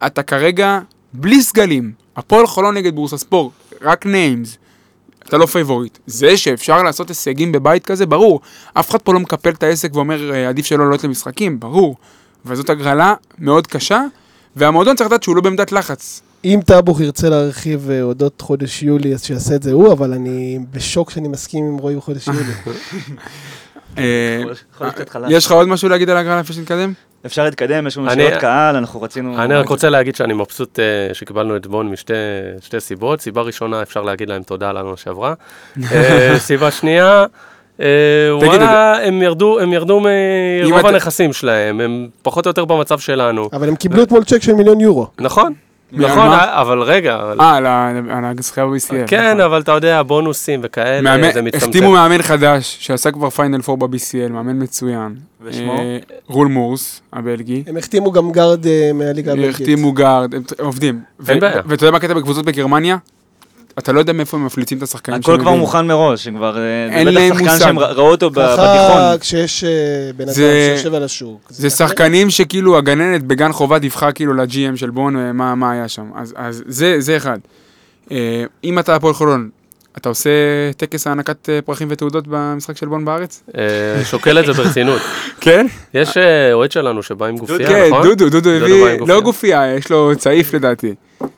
אתה 0.07 0.23
כרגע 0.23 0.79
בלי 1.13 1.43
סגלים. 1.43 1.93
הפועל 2.17 2.47
חולון 2.47 2.75
נגד 2.77 2.95
בורסספור, 2.95 3.53
רק 3.83 4.07
names. 4.07 4.59
אתה 5.29 5.37
לא 5.37 5.47
favorite. 5.47 5.99
זה 6.07 6.37
שאפשר 6.37 6.83
לעשות 6.83 7.09
הישגים 7.09 7.53
בבית 7.53 7.87
כזה, 7.87 8.07
ברור. 8.07 8.41
אף 8.75 8.91
אחד 8.91 8.99
פה 8.99 9.15
לא 9.15 9.21
מקפל 9.21 9.51
את 9.51 9.63
העסק 9.63 9.95
ואומר, 9.95 10.33
"אה, 10.35 10.49
עדיף 10.49 10.67
שלא 10.67 10.85
לעלות 10.85 11.05
למשחקים, 11.05 11.61
ברור. 11.61 11.97
אבל 12.47 12.57
זאת 12.57 12.71
הגרלה 12.71 13.15
מאוד 13.39 13.67
קשה, 13.67 14.03
והמועדון 14.57 14.97
צריך 14.97 15.09
לדעת 15.09 15.23
שהוא 15.23 15.37
לא 15.37 15.43
בעמדת 15.43 15.73
לחץ. 15.73 16.23
אם 16.45 16.61
טאבוך 16.67 17.01
ירצה 17.01 17.29
להרחיב 17.29 17.91
אה, 17.91 18.03
אודות 18.03 18.41
חודש 18.41 18.83
יולי, 18.83 19.15
אז 19.15 19.25
שיעשה 19.25 19.55
את 19.55 19.63
זה 19.63 19.73
הוא, 19.73 19.93
אבל 19.93 20.13
אני 20.13 20.59
בשוק 20.71 21.11
שאני 21.11 21.29
מסכים 21.29 21.65
עם 21.65 21.79
רועי 21.79 21.97
בחודש 21.97 22.27
יולי. 22.29 22.53
אה. 23.99 24.43
יש 25.29 25.47
לך 25.47 25.53
עוד 25.53 25.69
משהו 25.69 25.89
להגיד 25.89 26.11
על 26.11 26.17
הגרלה 26.17 26.41
לפני 26.41 26.57
שנתקדם? 26.57 26.93
אפשר 27.27 27.45
להתקדם, 27.45 27.87
יש 27.87 27.97
לנו 27.99 28.11
אני- 28.11 28.23
שאלות 28.27 28.41
קהל, 28.41 28.77
אנחנו 28.77 29.03
רצינו... 29.03 29.43
אני 29.43 29.55
רק 29.55 29.69
רוצה 29.69 29.89
להגיד 29.91 30.17
שאני 30.17 30.35
מבסוט 30.35 30.79
אה, 30.79 31.15
שקיבלנו 31.15 31.57
את 31.57 31.67
בון 31.67 31.91
משתי 31.91 32.13
שתי 32.61 32.81
סיבות. 32.81 33.21
סיבה 33.21 33.43
ראשונה, 33.43 33.83
אפשר 33.83 34.03
להגיד 34.03 34.29
להם 34.29 34.43
תודה 34.43 34.71
על 34.71 34.77
העונה 34.77 34.97
שעברה. 34.97 35.35
אה, 35.93 36.35
סיבה 36.39 36.71
שנייה, 36.71 37.25
אה, 37.81 37.87
וואלה, 38.33 39.07
הם 39.07 39.23
ירדו, 39.23 39.61
הם 39.61 39.73
ירדו 39.73 40.01
מרוב 40.01 40.87
הנכסים 40.87 41.33
שלהם, 41.33 41.81
הם 41.81 42.09
פחות 42.23 42.47
או 42.47 42.51
יותר 42.51 42.65
במצב 42.65 42.99
שלנו. 42.99 43.49
אבל 43.53 43.69
הם 43.69 43.77
קיבלו 43.77 44.03
אתמול 44.03 44.25
צ'ק 44.25 44.43
של 44.43 44.53
מיליון 44.53 44.81
יורו. 44.81 45.07
נכון? 45.19 45.53
נכון, 45.93 46.29
אבל 46.33 46.83
רגע, 46.83 47.19
אה, 47.41 47.57
על 47.57 48.25
הזכייה 48.39 48.67
ב-BCL. 48.67 49.07
כן, 49.07 49.41
אבל 49.41 49.61
אתה 49.61 49.73
יודע, 49.73 50.03
בונוסים 50.03 50.61
וכאלה, 50.63 51.17
זה 51.33 51.43
מצטמצם. 51.43 51.57
החתימו 51.57 51.91
מאמן 51.93 52.23
חדש, 52.23 52.77
שעשה 52.81 53.11
כבר 53.11 53.31
פיינל 53.31 53.61
4 53.69 53.87
ב-BCL, 53.87 54.33
מאמן 54.33 54.63
מצוין. 54.63 55.15
ושמו? 55.43 55.73
אה, 55.73 55.99
רול 56.27 56.49
מורס, 56.49 57.01
הבלגי. 57.13 57.63
הם 57.67 57.77
החתימו 57.77 58.13
גם 58.13 58.33
guard 58.33 58.67
אה, 58.67 58.91
מהליגה 58.95 59.33
הבלגית. 59.33 59.51
החתימו 59.55 59.93
גארד, 59.93 60.35
הם 60.35 60.43
עובדים. 60.59 61.01
אין 61.29 61.41
בעיה. 61.41 61.61
ואתה 61.67 61.85
יודע 61.85 61.91
מה 61.91 61.97
הקטע 61.97 62.15
בקבוצות 62.15 62.45
בגרמניה? 62.45 62.97
אתה 63.79 63.93
לא 63.93 63.99
יודע 63.99 64.13
מאיפה 64.13 64.37
הם 64.37 64.47
מפליצים 64.47 64.79
את 64.79 64.83
השחקנים 64.83 65.21
הכל 65.21 65.39
כבר. 65.41 65.55
מוכן 65.55 65.87
מראש, 65.87 66.27
הם 66.27 66.37
כבר... 66.37 66.59
אה, 66.59 66.87
אין 66.91 67.05
זה 67.05 67.11
להם 67.11 67.31
בטח 67.31 67.39
שחקן 67.39 67.53
מושג. 67.53 67.65
שהם 67.65 67.79
ראו 67.79 68.11
אותו 68.11 68.31
בתיכון. 68.31 68.57
ככה 68.57 69.15
כשיש 69.21 69.65
אה, 69.65 69.71
בן 70.17 70.25
אדם 70.25 70.33
זה- 70.33 70.75
שיושב 70.77 70.95
על 70.95 71.03
השוק. 71.03 71.41
זה. 71.49 71.71
שחקנים 71.71 72.31
שכאילו 72.31 72.79
הגננת 72.79 73.23
בגן 73.23 73.53
חובה 73.53 73.79
דיווחה 73.79 74.13
כאילו 74.13 74.35
ל 74.35 74.49
GM 74.49 74.77
של 74.77 74.91
בון 74.91 75.33
מה, 75.33 75.55
מה 75.55 75.73
היה 75.73 75.89
שם. 75.89 76.05
אז, 76.15 76.35
אז 76.37 76.63
זה, 76.67 76.97
זה 76.99 77.17
אחד. 77.17 77.39
אה, 78.13 78.45
אם 78.65 78.79
אתה 78.79 78.95
הפועל 78.95 79.15
חולון, 79.15 79.49
אתה 79.99 80.09
עושה 80.09 80.31
טקס 80.77 81.07
הענקת 81.07 81.49
אה, 81.49 81.63
פרחים 81.63 81.89
ותעודות 81.91 82.25
במשחק 82.29 82.77
של 82.77 82.87
בון 82.87 83.05
בארץ? 83.05 83.43
אה, 83.59 84.05
שוקל 84.05 84.39
את 84.41 84.47
זה 84.47 84.53
ברצינות. 84.53 85.03
כן? 85.41 85.67
יש 85.95 86.17
אה, 86.17 86.53
אוהד 86.53 86.73
שלנו 86.73 87.03
שבא 87.03 87.27
עם 87.27 87.37
גופייה, 87.37 87.69
כן, 87.69 87.87
נכון? 87.91 88.03
דודו, 88.03 88.29
דודו 88.31 88.41
דודו 88.41 88.65
הביא. 88.65 89.07
לא 89.07 89.21
גופייה, 89.21 89.75
יש 89.77 89.91
לו 89.91 90.13
צעיף 90.19 90.55
לדעתי. 90.55 90.95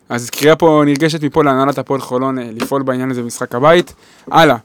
אז 0.08 0.30
קריאה 0.30 0.56
פה 0.56 0.82
נרגשת 0.86 1.24
מפה 1.24 1.44
להנהלת 1.44 1.78
הפועל 1.78 2.00
חולון 2.00 2.38
לפעול 2.38 2.82
בעניין 2.82 3.10
הזה 3.10 3.22
במשחק 3.22 3.54
הבית. 3.54 3.94
הלאה. 4.30 4.56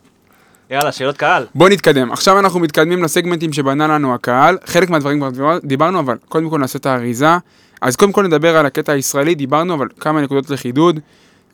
יאללה, 0.71 0.91
שאלות 0.91 1.17
קהל. 1.17 1.45
בוא 1.55 1.69
נתקדם. 1.69 2.11
עכשיו 2.11 2.39
אנחנו 2.39 2.59
מתקדמים 2.59 3.03
לסגמנטים 3.03 3.53
שבנה 3.53 3.87
לנו 3.87 4.13
הקהל. 4.13 4.57
חלק 4.65 4.89
מהדברים 4.89 5.19
כבר 5.19 5.29
דיבר- 5.29 5.59
דיברנו, 5.63 5.99
אבל 5.99 6.15
קודם 6.29 6.49
כל 6.49 6.59
נעשה 6.59 6.79
את 6.79 6.85
האריזה. 6.85 7.37
אז 7.81 7.95
קודם 7.95 8.11
כל 8.11 8.23
נדבר 8.23 8.57
על 8.57 8.65
הקטע 8.65 8.91
הישראלי, 8.91 9.35
דיברנו, 9.35 9.73
אבל 9.73 9.87
כמה 9.99 10.21
נקודות 10.21 10.49
לחידוד. 10.49 10.99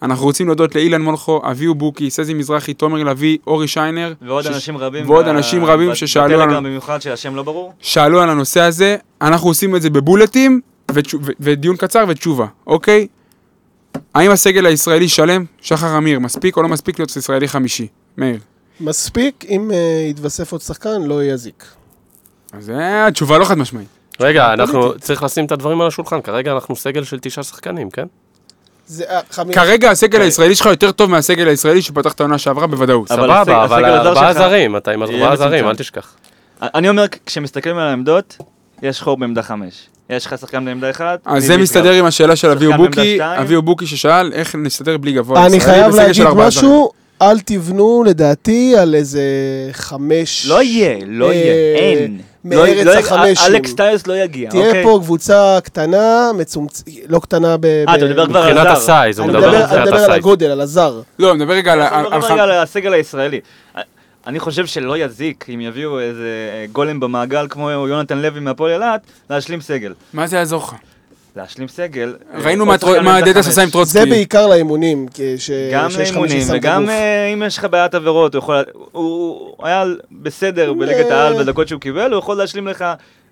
אנחנו 0.01 0.25
רוצים 0.25 0.47
להודות 0.47 0.75
לאילן 0.75 1.01
מולכו, 1.01 1.41
אביהו 1.51 1.75
בוקי, 1.75 2.09
סזי 2.09 2.33
מזרחי, 2.33 2.73
תומר 2.73 3.03
לביא, 3.03 3.37
אורי 3.47 3.67
שיינר. 3.67 4.13
ועוד 4.21 4.43
ש- 4.43 4.47
אנשים 4.47 4.77
רבים. 4.77 5.09
ועוד 5.09 5.25
ב- 5.25 5.27
אנשים 5.27 5.65
רבים 5.65 5.89
ב- 5.89 5.93
ששאלו 5.93 6.39
בטלגרם. 6.39 6.63
במיוחד 6.63 7.01
שהשם 7.01 7.35
לא 7.35 7.43
ברור. 7.43 7.73
שאלו 7.79 8.21
על 8.21 8.29
הנושא 8.29 8.59
הזה, 8.61 8.95
אנחנו 9.21 9.47
עושים 9.47 9.75
את 9.75 9.81
זה 9.81 9.89
בבולטים, 9.89 10.61
ותשו- 10.91 11.17
ו- 11.21 11.31
ודיון 11.39 11.75
קצר 11.77 12.03
ותשובה, 12.07 12.45
אוקיי? 12.67 13.07
האם 14.15 14.31
הסגל 14.31 14.65
הישראלי 14.65 15.09
שלם? 15.09 15.45
שחר 15.61 15.97
אמיר, 15.97 16.19
מספיק 16.19 16.57
או 16.57 16.61
לא 16.61 16.67
מספיק 16.69 16.99
להיות 16.99 17.15
ישראלי 17.17 17.47
חמישי? 17.47 17.87
מאיר. 18.17 18.39
מספיק, 18.79 19.45
אם 19.49 19.71
אה, 19.73 19.77
יתווסף 20.09 20.51
עוד 20.51 20.61
שחקן, 20.61 21.01
לא 21.05 21.23
יזיק. 21.23 21.65
אז 22.53 22.69
אה, 22.69 23.07
התשובה 23.07 23.37
לא 23.37 23.45
חד 23.45 23.57
משמעית. 23.57 23.87
רגע, 24.19 24.53
אנחנו, 24.53 24.99
צריך 24.99 25.23
לשים 25.23 25.45
את 25.45 25.51
הדברים 25.51 25.81
על 25.81 25.87
השולחן, 25.87 26.21
כרגע 26.21 26.51
אנחנו 26.51 26.75
סגל 26.75 27.03
של 27.03 27.19
תשעה 27.19 27.43
שחקנים, 27.43 27.89
כן? 27.89 28.05
זה 28.91 29.03
אה, 29.09 29.19
חמי- 29.31 29.53
כרגע 29.53 29.91
הסגל 29.91 30.21
הישראלי 30.21 30.55
שלך 30.55 30.65
יותר 30.65 30.91
טוב 30.91 31.09
מהסגל 31.11 31.47
הישראלי 31.47 31.81
שפתח 31.81 32.13
את 32.13 32.19
העונה 32.19 32.37
שעברה 32.37 32.67
בוודאות. 32.67 33.07
סבבה, 33.07 33.41
אבל 33.63 33.85
ארבעה 33.85 34.33
זרים, 34.33 34.77
אתה 34.77 34.91
עם 34.91 35.03
ארבעה 35.03 35.35
זרים. 35.35 35.67
אל 35.67 35.75
תשכח. 35.75 36.13
אני 36.61 36.89
אומר, 36.89 37.05
כשמסתכלים 37.25 37.77
על 37.77 37.87
העמדות, 37.87 38.37
יש 38.81 39.01
חור 39.01 39.17
בעמדה 39.17 39.41
חמש. 39.41 39.73
יש 40.09 40.25
לך 40.25 40.37
שחקן 40.37 40.65
בעמדה 40.65 40.89
אחת. 40.89 41.19
אז 41.25 41.45
זה. 41.45 41.57
מסתדר 41.57 41.91
עם 41.91 42.05
השאלה 42.05 42.35
של 42.35 42.49
אביהו 42.49 42.73
בוקי. 42.77 43.17
אביהו 43.21 43.61
בוקי 43.61 43.87
ששאל 43.87 44.33
איך 44.33 44.55
נסתדר 44.55 44.97
בלי 44.97 45.11
גבוה 45.13 45.45
אני 45.45 45.57
ישראלי 45.57 45.73
חייב 45.73 45.87
בסגל 45.87 45.99
להגיד 46.01 46.15
של 46.15 46.27
ארבעה 46.27 46.49
זרים. 46.49 46.65
משהו, 46.65 46.91
אל 47.21 47.39
תבנו 47.39 48.03
לדעתי 48.07 48.77
על 48.77 48.95
איזה 48.95 49.21
חמש... 49.71 50.45
לא 50.49 50.63
יהיה, 50.63 50.97
לא 51.07 51.29
אה, 51.29 51.33
יהיה, 51.33 51.77
אין. 51.77 52.17
מארץ 52.45 52.85
לא- 52.85 52.93
לא- 52.93 52.99
החמשים. 52.99 53.55
אלכס 53.55 53.73
טיוס 53.73 54.07
לא 54.07 54.13
יגיע, 54.17 54.49
תהיה 54.49 54.67
אוקיי? 54.67 54.83
פה 54.83 54.99
קבוצה 55.03 55.57
קטנה, 55.63 56.31
מצומצ... 56.37 56.83
לא 57.09 57.19
קטנה 57.19 57.57
ב... 57.57 57.65
אה, 57.65 57.95
אתה 57.95 58.05
מדבר 58.05 58.27
כבר 58.27 58.39
על 58.39 58.47
מבחינת 58.53 58.67
הזר. 58.67 58.77
הסייז, 58.93 59.19
הוא 59.19 59.25
אני 59.29 59.33
מדבר 59.33 59.47
מדבר 59.47 59.57
על 59.57 59.63
אני 59.63 59.73
מבחינת 59.79 59.87
מדבר 59.93 60.03
על. 60.05 60.11
הגודל, 60.11 60.51
על 60.51 60.61
הזר. 60.61 61.01
לא, 61.19 61.35
מדבר 61.35 61.53
רגע 61.53 61.73
על... 61.73 61.81
על- 61.81 62.01
מדברים 62.01 62.23
על- 62.23 62.31
רגע 62.31 62.43
על 62.43 62.51
הסגל 62.51 62.93
הישראלי. 62.93 63.39
אני 64.27 64.39
חושב 64.39 64.65
שלא 64.65 64.97
יזיק 64.97 65.45
אם 65.53 65.61
יביאו 65.61 65.99
איזה 65.99 66.29
גולם 66.71 66.99
במעגל 66.99 67.47
כמו 67.49 67.71
יונתן 67.71 68.17
לוי 68.17 68.39
מהפועל 68.39 68.71
אילת, 68.73 69.01
להשלים 69.29 69.61
סגל. 69.61 69.93
מה 70.13 70.27
זה 70.27 70.37
יעזור 70.37 70.63
לך? 70.63 70.73
להשלים 71.35 71.67
סגל. 71.67 72.15
ראינו 72.43 72.65
מה 72.65 73.21
דדס. 73.21 73.47
עשה 73.47 73.63
עם 73.63 73.69
טרוצקי. 73.69 73.99
זה 73.99 74.05
בעיקר 74.05 74.47
לאימונים. 74.47 75.05
גם 75.73 75.89
לאימונים 75.99 76.47
וגם. 76.53 76.89
אה, 76.89 77.25
אם 77.33 77.43
יש 77.45 77.57
לך 77.57 77.65
בעיית 77.65 77.95
עבירות, 77.95 78.35
הוא 78.35 78.39
יכול... 78.39 78.63
הוא 78.73 79.53
הוא 79.57 79.67
היה 79.67 79.85
בסדר 80.11 80.73
בליגת 80.73 81.11
אה. 81.11 81.23
העל 81.23 81.43
בדקות 81.43 81.67
שהוא 81.67 81.81
קיבל, 81.81 82.11
הוא 82.11 82.19
יכול 82.19 82.37
להשלים 82.37 82.67
לך 82.67 82.85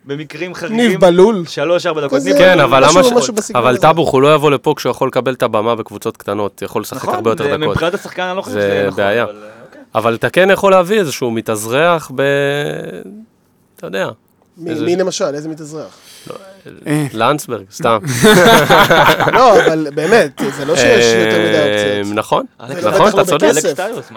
במקרים 0.06 0.54
חריגים. 0.54 0.78
ניב 0.78 1.02
בלול. 1.02 1.44
שלוש, 1.48 1.86
ארבע 1.86 2.02
דקות. 2.02 2.22
כן, 2.38 2.54
בלול. 2.54 2.62
אבל 2.62 2.84
למה 2.84 3.04
ש... 3.04 3.30
אבל. 3.56 3.78
טאבוך 3.78 4.10
הוא 4.12 4.22
לא 4.22 4.36
יבוא 4.36 4.52
לפה 4.52 4.74
כשהוא 4.78 4.92
יכול 4.92 5.08
לקבל 5.08 5.34
את 5.34 5.44
הבמה 5.44 5.76
בקבוצות 5.76 6.18
קטנות, 6.18 6.62
יכול 6.62 6.82
לשחק 6.82 7.04
נכון, 7.04 7.16
הרבה 7.16 7.30
יותר 7.30 7.44
זה- 7.44 7.58
דקות. 7.58 7.70
מבחינת 7.70 7.94
השחקן 7.94 8.22
אני 8.22 8.38
לא 8.38 8.42
חושב 8.42 8.54
זה 8.56 8.62
שזה 8.62 8.88
נכון. 8.88 8.98
בעיה. 9.04 9.24
אבל, 9.24 9.32
אה, 9.44 9.50
אוקיי. 9.68 9.82
אבל 9.96 10.16
אתה 10.16 10.30
כן 10.30 10.50
יכול 10.52 10.72
להביא 10.72 11.00
איזשהו 11.00 11.32
מתאזרח 11.32 12.12
ב... 12.16 12.22
אתה 13.76 13.88
יודע, 13.88 14.10
מי 14.58 14.96
למשל? 14.96 15.26
איזה 15.36 15.50
מתאזרח? 15.50 15.98
אה, 16.88 17.06
לנדסברג, 17.14 17.66
סתם. 17.72 17.98
לא, 19.34 19.66
אבל 19.66 19.88
באמת, 19.96 20.42
זה 20.58 20.66
לא 20.66 20.76
שיש 20.76 21.06
יותר 21.06 21.40
מדי 21.40 21.56
אה, 21.56 22.00
אופציות. 22.00 22.18
נכון, 22.18 22.46
ולא 22.70 22.92
נכון, 22.92 23.08
בטח 23.08 23.16
לא 23.16 23.22
אתה 23.22 23.26
צודק. 23.26 23.52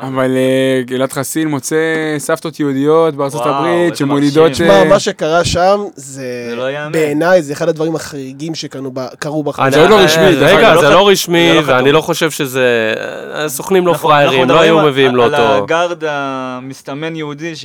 אבל 0.01 0.37
אה, 0.37 0.83
גלעד 0.85 1.13
חסין 1.13 1.49
מוצא 1.49 1.77
סבתות 2.19 2.61
יהודיות 2.61 3.15
בארצות 3.15 3.43
הברית 3.45 3.97
שמולידות... 3.97 4.53
תשמע, 4.53 4.69
אה, 4.69 4.85
מה 4.85 4.99
שקרה 5.01 5.45
שם, 5.45 5.81
זה 5.97 6.53
לא. 6.57 6.65
בעיניי, 6.93 7.43
זה 7.43 7.53
אחד 7.53 7.69
הדברים 7.69 7.97
החריגים 7.97 8.55
שקרו 8.55 9.43
בחיים. 9.43 9.73
זה 9.73 9.81
עוד 9.81 9.91
לא 9.91 9.99
רשמי, 9.99 10.25
רגע. 10.25 10.77
זה 10.77 10.83
לא 10.83 10.91
לא 10.91 11.09
רשמי. 11.09 11.53
ואני 11.65 11.93
לא 11.93 12.01
חושב 12.01 12.31
שזה... 12.31 12.95
הסוכנים 13.33 13.87
לא 13.87 13.93
נכון, 13.93 14.11
פראיירים, 14.11 14.41
אנחנו 14.41 14.55
לא 14.55 14.61
היו 14.61 14.79
מביאים 14.81 15.17
לו 15.17 15.25
על 15.25 15.35
אותו. 15.35 15.65
הגארד 15.65 16.05
המסתמן 16.07 17.17
יהודי 17.17 17.57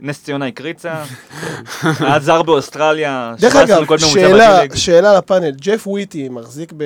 נס 0.00 0.22
ציונה 0.24 0.46
הקריצה, 0.46 0.92
היה 2.00 2.18
זר 2.20 2.42
באוסטרליה, 2.42 3.34
דרך 3.40 3.52
17 3.52 4.62
אגב, 4.62 4.74
שאלה, 4.74 5.18
לפאנל, 5.18 5.50
ג'ף 5.60 5.86
וויטי 5.86 6.28
מחזיק 6.28 6.72
ב- 6.76 6.82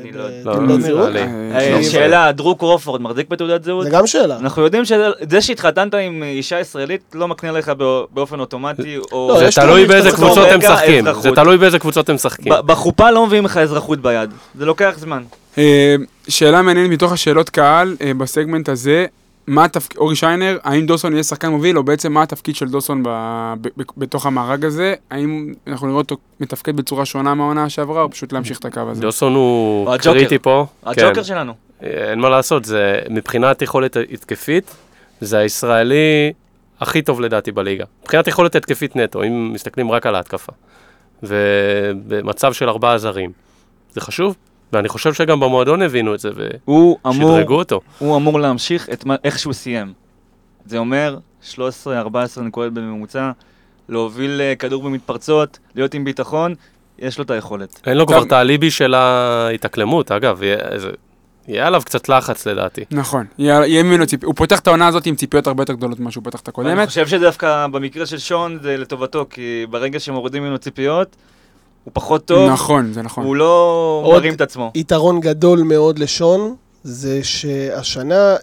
אני 0.00 0.12
לא- 0.12 0.24
לא, 0.44 0.52
בתעודת 0.52 0.68
לא 0.70 0.80
זהות? 0.80 1.16
אה, 1.16 1.80
שאלה, 1.84 2.32
דרו 2.32 2.54
קרופורד 2.56 3.02
מחזיק 3.02 3.28
בתעודת 3.28 3.64
זהות? 3.64 3.84
זה 3.84 3.90
גם 3.90 4.06
שאלה. 4.06 4.36
אנחנו 4.38 4.62
יודעים 4.62 4.84
שזה 4.84 5.40
שהתחתנת 5.40 5.94
עם 5.94 6.22
אישה 6.22 6.60
ישראלית 6.60 7.00
לא 7.14 7.28
מקנה 7.28 7.52
לך 7.52 7.68
בא- 7.68 7.84
באופן 8.14 8.40
אוטומטי, 8.40 8.96
או... 9.12 9.36
זה 9.38 9.48
תלוי 9.54 9.86
באיזה 9.86 10.10
קבוצות 10.10 10.48
הם 10.48 10.58
משחקים. 10.58 11.04
זה. 11.20 11.30
תלוי 11.34 11.56
באיזה 11.58 11.78
קבוצות 11.78 12.08
הם 12.08 12.14
משחקים. 12.14 12.52
בחופה 12.66 13.10
לא 13.10 13.26
מביאים 13.26 13.44
לך 13.44 13.56
אזרחות 13.56 14.00
ביד, 14.02 14.30
זה 14.58 14.66
לוקח 14.66 14.94
זמן. 14.98 15.22
אה, 15.58 15.94
שאלה 16.28 16.62
מעניינת 16.62 16.90
מתוך 16.90 17.12
השאלות 17.12 17.50
קהל 17.50 17.96
אה, 18.02 18.14
בסגמנט 18.14 18.68
הזה, 18.68 19.06
מה 19.50 19.64
התפקיד, 19.64 19.98
אורי 19.98 20.16
שיינר, 20.16 20.58
האם 20.62 20.86
דוסון 20.86 21.12
יהיה 21.12 21.22
שחקן 21.22 21.48
מוביל, 21.48 21.78
או 21.78 21.82
בעצם 21.82 22.12
מה 22.12 22.22
התפקיד 22.22 22.56
של 22.56 22.68
דוסון 22.68 23.02
ב, 23.02 23.08
ב, 23.60 23.68
ב, 23.76 23.82
בתוך 23.96 24.26
המארג 24.26 24.64
הזה? 24.64 24.94
האם 25.10 25.52
אנחנו 25.66 25.86
נראה 25.86 25.98
אותו 25.98 26.16
מתפקד 26.40 26.76
בצורה 26.76 27.04
שונה 27.04 27.34
מהעונה 27.34 27.68
שעברה, 27.68 28.02
או 28.02 28.10
פשוט 28.10 28.32
להמשיך 28.32 28.58
את 28.58 28.64
הקו 28.64 28.80
הזה? 28.80 29.02
דוסון 29.02 29.34
הוא 29.34 29.86
הוא 29.86 29.94
הג'וקר. 29.94 30.12
קריטי 30.12 30.38
פה. 30.38 30.66
הג'וקר 30.82 31.14
כן. 31.14 31.24
שלנו. 31.24 31.52
אין 31.80 32.20
מה 32.20 32.28
לעשות, 32.28 32.64
זה 32.64 32.98
מבחינת 33.10 33.62
יכולת 33.62 33.96
התקפית, 34.12 34.74
זה 35.20 35.38
הישראלי 35.38 36.32
הכי 36.80 37.02
טוב 37.02 37.20
לדעתי 37.20 37.52
בליגה. 37.52 37.84
מבחינת 38.02 38.26
יכולת 38.26 38.56
התקפית 38.56 38.96
נטו, 38.96 39.22
אם 39.22 39.52
מסתכלים 39.52 39.90
רק 39.90 40.06
על 40.06 40.14
ההתקפה. 40.14 40.52
ובמצב 41.22 42.52
של 42.52 42.68
ארבעה 42.68 42.98
זרים. 42.98 43.32
זה 43.92 44.00
חשוב, 44.00 44.36
ואני 44.72 44.88
חושב 44.88 45.12
שגם 45.14 45.40
במועדון 45.40 45.82
הבינו 45.82 46.14
את 46.14 46.20
זה 46.20 46.30
הוא 46.64 46.98
אמור, 47.06 47.30
ושדרגו 47.30 47.54
אותו. 47.54 47.80
הוא 47.98 48.16
אמור 48.16 48.40
להמשיך 48.40 48.88
את 48.92 49.04
מה- 49.04 49.16
איך 49.24 49.38
שהוא 49.38 49.52
סיים. 49.52 49.92
זה 50.66 50.78
אומר 50.78 51.16
13-14 51.54 51.56
נקודות 52.42 52.72
בממוצע, 52.74 53.30
להוביל 53.88 54.40
אה, 54.40 54.54
כדור 54.58 54.82
במתפרצות, 54.82 55.58
להיות 55.74 55.94
עם 55.94 56.04
ביטחון, 56.04 56.54
יש 56.98 57.18
לו 57.18 57.24
את 57.24 57.30
היכולת. 57.30 57.80
אין 57.86 57.96
לו 57.96 58.04
טוב. 58.04 58.14
כבר 58.14 58.22
את 58.26 58.32
האליבי 58.32 58.70
של 58.70 58.94
ההתאקלמות, 58.94 60.12
אגב, 60.12 60.42
יהיה, 60.42 60.56
זה- 60.78 60.90
יהיה 61.48 61.66
עליו 61.66 61.82
קצת 61.84 62.08
לחץ 62.08 62.46
לדעתי. 62.46 62.84
נכון, 62.90 63.26
יהיה 63.38 63.66
יהיה 63.66 63.82
ממנו 63.82 64.06
ציפ... 64.06 64.24
הוא 64.24 64.34
פותח 64.34 64.58
את 64.58 64.66
העונה 64.66 64.86
הזאת 64.88 65.06
עם 65.06 65.14
ציפיות 65.14 65.46
הרבה 65.46 65.62
יותר 65.62 65.72
גדולות 65.72 66.00
ממה 66.00 66.10
שהוא 66.10 66.24
פתח 66.24 66.40
את 66.40 66.48
אני 66.48 66.50
הקודמת. 66.52 66.88
חושב 66.88 67.06
שדווקא 67.06 67.66
במקרה 67.66 68.06
של 68.06 68.18
שון 68.18 68.58
זה 68.62 68.76
לטובתו, 68.76 69.26
כי 69.30 69.66
ברגע 69.70 70.00
שמורידים 70.00 70.42
ממנו 70.42 70.58
ציפיות, 70.58 71.16
הוא 71.84 71.90
פחות 71.94 72.24
טוב, 72.24 72.50
נכון, 72.50 72.92
זה 72.92 73.02
נכון. 73.02 73.24
הוא 73.24 73.36
לא 73.36 74.00
עוד- 74.04 74.14
מרים 74.14 74.34
את 74.34 74.40
עצמו. 74.40 74.70
יתרון 74.74 75.20
גדול 75.20 75.62
מאוד 75.62 75.98
לשון, 75.98 76.54
זה 76.84 77.20
שהשנה 77.24 78.36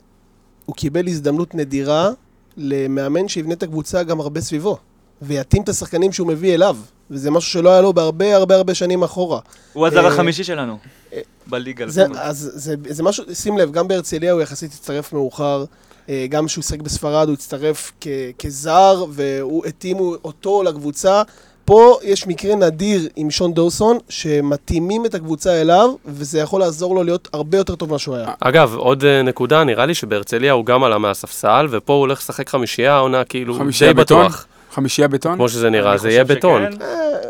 הוא 0.66 0.76
קיבל 0.76 1.08
הזדמנות 1.08 1.56
נדירה 1.56 2.10
למאמן 2.58 3.28
שיבנה 3.28 3.54
את 3.54 3.64
הקבוצה 3.64 4.04
גם 4.04 4.20
הרבה 4.20 4.42
סביבו, 4.42 4.78
ויתאים 5.22 5.64
את 5.64 5.70
השחקנים 5.70 6.12
שהוא 6.12 6.28
מביא 6.28 6.54
אליו, 6.54 6.78
וזה 7.12 7.32
משהו 7.32 7.52
שלא 7.52 7.70
היה 7.70 7.82
לו 7.82 7.94
בהרבה 7.94 8.36
הרבה 8.36 8.56
הרבה 8.56 8.74
שנים 8.74 9.04
אחורה. 9.04 9.40
הוא 9.74 9.88
הזר 9.88 10.06
אה, 10.06 10.08
החמישי 10.08 10.44
שלנו, 10.44 10.78
אה, 11.14 11.20
בליגה. 11.48 11.88
זה. 11.90 12.06
אז 12.20 12.52
זה, 12.56 12.76
זה 12.90 13.04
משהו, 13.04 13.24
שים 13.36 13.58
לב, 13.58 13.72
גם 13.72 13.88
בהרצליה 13.88 14.32
הוא 14.32 14.42
יחסית 14.42 14.72
הצטרף 14.72 15.14
מאוחר, 15.14 15.66
אה, 16.10 16.26
גם 16.30 16.46
כשהוא 16.46 16.64
שיחק 16.64 16.82
בספרד 16.82 17.28
הוא 17.28 17.34
הצטרף 17.34 17.92
כ, 18.02 18.08
כזר, 18.40 19.06
והוא 19.10 19.66
התאימו 19.66 20.16
אותו 20.24 20.64
לקבוצה. 20.64 21.22
פה 21.68 21.97
יש 22.03 22.28
מקרה 22.28 22.55
נדיר 22.55 23.09
עם 23.15 23.32
שון 23.32 23.53
דורסון, 23.53 23.97
שמתאימים 24.09 25.05
את 25.05 25.15
הקבוצה 25.15 25.61
אליו, 25.61 25.89
וזה 26.05 26.39
יכול 26.39 26.59
לעזור 26.59 26.95
לו 26.95 27.03
להיות 27.03 27.28
הרבה 27.34 27.57
יותר 27.57 27.76
טוב 27.76 27.89
ממה 27.89 27.99
שהוא 27.99 28.15
היה. 28.15 28.28
אגב, 28.39 28.76
עוד 28.76 29.03
אה, 29.05 29.22
נקודה, 29.22 29.63
נראה 29.63 29.86
לי 29.86 29.93
שבהרצליה 29.93 30.51
הוא 30.51 30.65
גם 30.65 30.84
עלה 30.84 30.97
מהספסל, 30.97 31.68
ופה 31.70 31.93
הוא 31.93 31.99
הולך 31.99 32.20
לשחק 32.20 32.49
חמישייה, 32.49 32.93
העונה 32.95 33.24
כאילו 33.24 33.53
חמישייה 33.53 33.93
די 33.93 34.01
בטון? 34.01 34.26
בטוח. 34.26 34.45
חמישייה 34.74 35.07
בטון? 35.07 35.36
כמו 35.36 35.49
שזה 35.49 35.70
נראה, 35.70 35.97
זה 35.97 36.09
יהיה 36.09 36.24
בטון. 36.24 36.63
אה, 36.63 36.70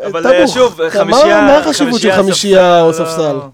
אבל. 0.06 0.26
אה, 0.26 0.48
שוב, 0.48 0.82
מה- 0.82 0.90
חמישייה... 0.90 1.40
מה 1.42 1.56
החשיבות 1.58 2.00
של 2.00 2.12
חמישייה 2.12 2.82
או 2.82 2.92
ספסל? 2.92 3.32
לא- 3.32 3.48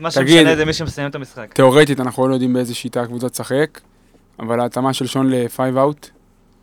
מה 0.00 0.10
תגיד. 0.10 0.28
שמשנה 0.38 0.56
זה 0.56 0.64
מי 0.64 0.72
שמסיים 0.72 1.10
את 1.10 1.14
המשחק. 1.14 1.54
תאורטית 1.54 2.00
אנחנו 2.00 2.28
לא 2.28 2.34
יודעים 2.34 2.52
באיזה 2.52 2.74
שיטה 2.74 3.00
הקבוצה 3.02 3.28
תשחק, 3.28 3.80
אבל 4.40 4.60
ההתאמה 4.60 4.92
של 4.92 5.06
שון 5.06 5.30
ל-5 5.30 5.78
אאוט, 5.78 6.08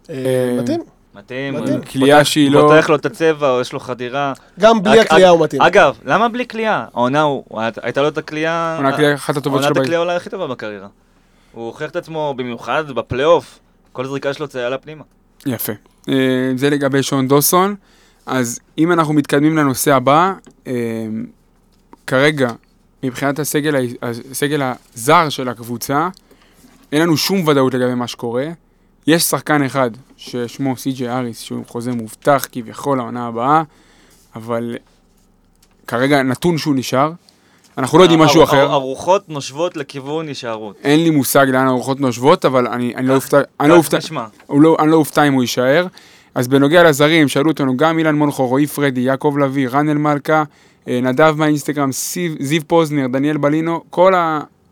אה, 0.10 0.16
אה, 0.16 0.76
מתאים. 1.20 1.54
מתאים. 1.56 1.82
קליעה 1.82 2.24
שהיא 2.24 2.52
לא- 2.52 2.62
פותח 2.70 2.90
לו 2.90 2.96
את 2.96 3.06
הצבע, 3.06 3.50
או 3.52 3.62
יש 3.62 3.74
לו 3.74 3.80
חדירה. 3.80 4.34
גם 4.60 4.84
בלי 4.84 4.94
אג- 5.02 5.06
הקליעה 5.06 5.30
אג- 5.32 5.36
הוא 5.38 5.44
מתאים. 5.44 5.62
אגב, 5.62 5.98
למה 6.06 6.30
בלי 6.30 6.46
קליעה? 6.46 6.86
העונה 6.94 7.22
הוא, 7.22 7.44
הייתה 7.82 8.02
לו 8.02 8.08
את 8.08 8.18
הקליעה... 8.18 8.76
עונה 8.78 8.90
הקליעה 8.90 9.14
אחת 9.14 9.38
הטובות 9.38 9.62
עונת 9.62 9.76
שלו. 9.76 9.84
הקליעה 9.84 10.02
אולי 10.02 10.16
הכי 10.16 10.30
טובה 10.30 10.48
בקריירה. 10.48 10.88
הוא 11.52 11.66
הוכיח 11.66 11.90
את 11.92 11.96
עצמו 11.96 12.34
במיוחד 12.38 12.92
בפלייאוף. 12.92 13.60
כל 13.92 14.06
זריקה 14.06 14.34
שלו 14.34 14.48
ציילה 14.48 14.78
פנימה. 14.78 15.04
יפה. 15.46 15.74
אה, 16.10 16.16
זה 16.56 16.70
לגבי 16.70 17.04
שון 17.04 17.28
דוסון. 17.28 17.76
אז 18.26 18.60
אם 18.78 18.92
אנחנו 18.92 19.14
מתקדמים 19.14 19.58
לנושא 19.58 19.96
הבא, 19.96 20.34
אה, 20.68 20.74
כרגע, 22.08 22.50
מבחינת 23.04 23.40
הסגל, 23.40 23.76
הסגל 24.32 24.62
הזר 24.94 25.30
של 25.30 25.50
הקבוצה, 25.50 26.10
אין 26.92 27.02
לנו 27.02 27.18
שום 27.18 27.48
ודאות 27.48 27.74
לגבי 27.74 27.94
מה 27.96 28.08
שקורה. 28.08 28.48
יש 29.08 29.24
שחקן 29.24 29.64
אחד 29.64 29.92
ששמו 30.22 30.78
סי.ג'י 30.78 31.10
אריס, 31.10 31.40
שהוא 31.42 31.64
חוזה 31.68 31.92
מובטח 31.92 32.48
כביכול 32.52 32.98
לעונה 32.98 33.28
הבאה, 33.28 33.64
אבל 34.36 34.76
כרגע 35.88 36.24
נתון 36.24 36.58
שהוא 36.58 36.76
נשאר. 36.76 37.12
אנחנו 37.78 37.98
לא 37.98 38.04
יודעים 38.04 38.20
משהו 38.20 38.40
הר- 38.42 38.44
אחר. 38.48 38.58
הר- 38.58 38.72
הרוחות 38.72 39.30
נושבות 39.30 39.78
לכיוון 39.78 40.28
הישארות. 40.28 40.76
אין 40.84 41.04
לי 41.04 41.10
מושג 41.10 41.46
לאן 41.50 41.68
הרוחות 41.68 42.00
נושבות, 42.00 42.46
אבל 42.46 42.68
אני, 42.68 42.94
לא 43.04 43.16
אופתע, 43.16 43.38
אני 43.60 43.70
לא 43.70 43.76
אופתע, 43.78 43.98
לא, 44.50 44.78
אני 44.80 44.92
לא 44.92 44.96
אופתע 44.96 45.24
אם 45.28 45.34
הוא 45.34 45.42
יישאר. 45.42 45.88
אז 46.36 46.48
בנוגע 46.48 46.84
לזרים, 46.84 47.28
שאלו 47.28 47.50
אותנו 47.52 47.78
גם 47.78 47.98
אילן 48.00 48.16
מונחו, 48.16 48.48
רועי 48.48 48.68
פרדי, 48.68 49.02
יעקב 49.02 49.36
לביא, 49.42 49.70
רן 49.70 49.90
אלמלכה, 49.90 50.44
אה, 50.88 51.00
נדב 51.04 51.34
מהאינסטגרם, 51.38 51.90
זיו 52.40 52.62
פוזנר, 52.68 53.08
דניאל 53.08 53.38
בלינו, 53.38 53.84
כל 53.90 54.14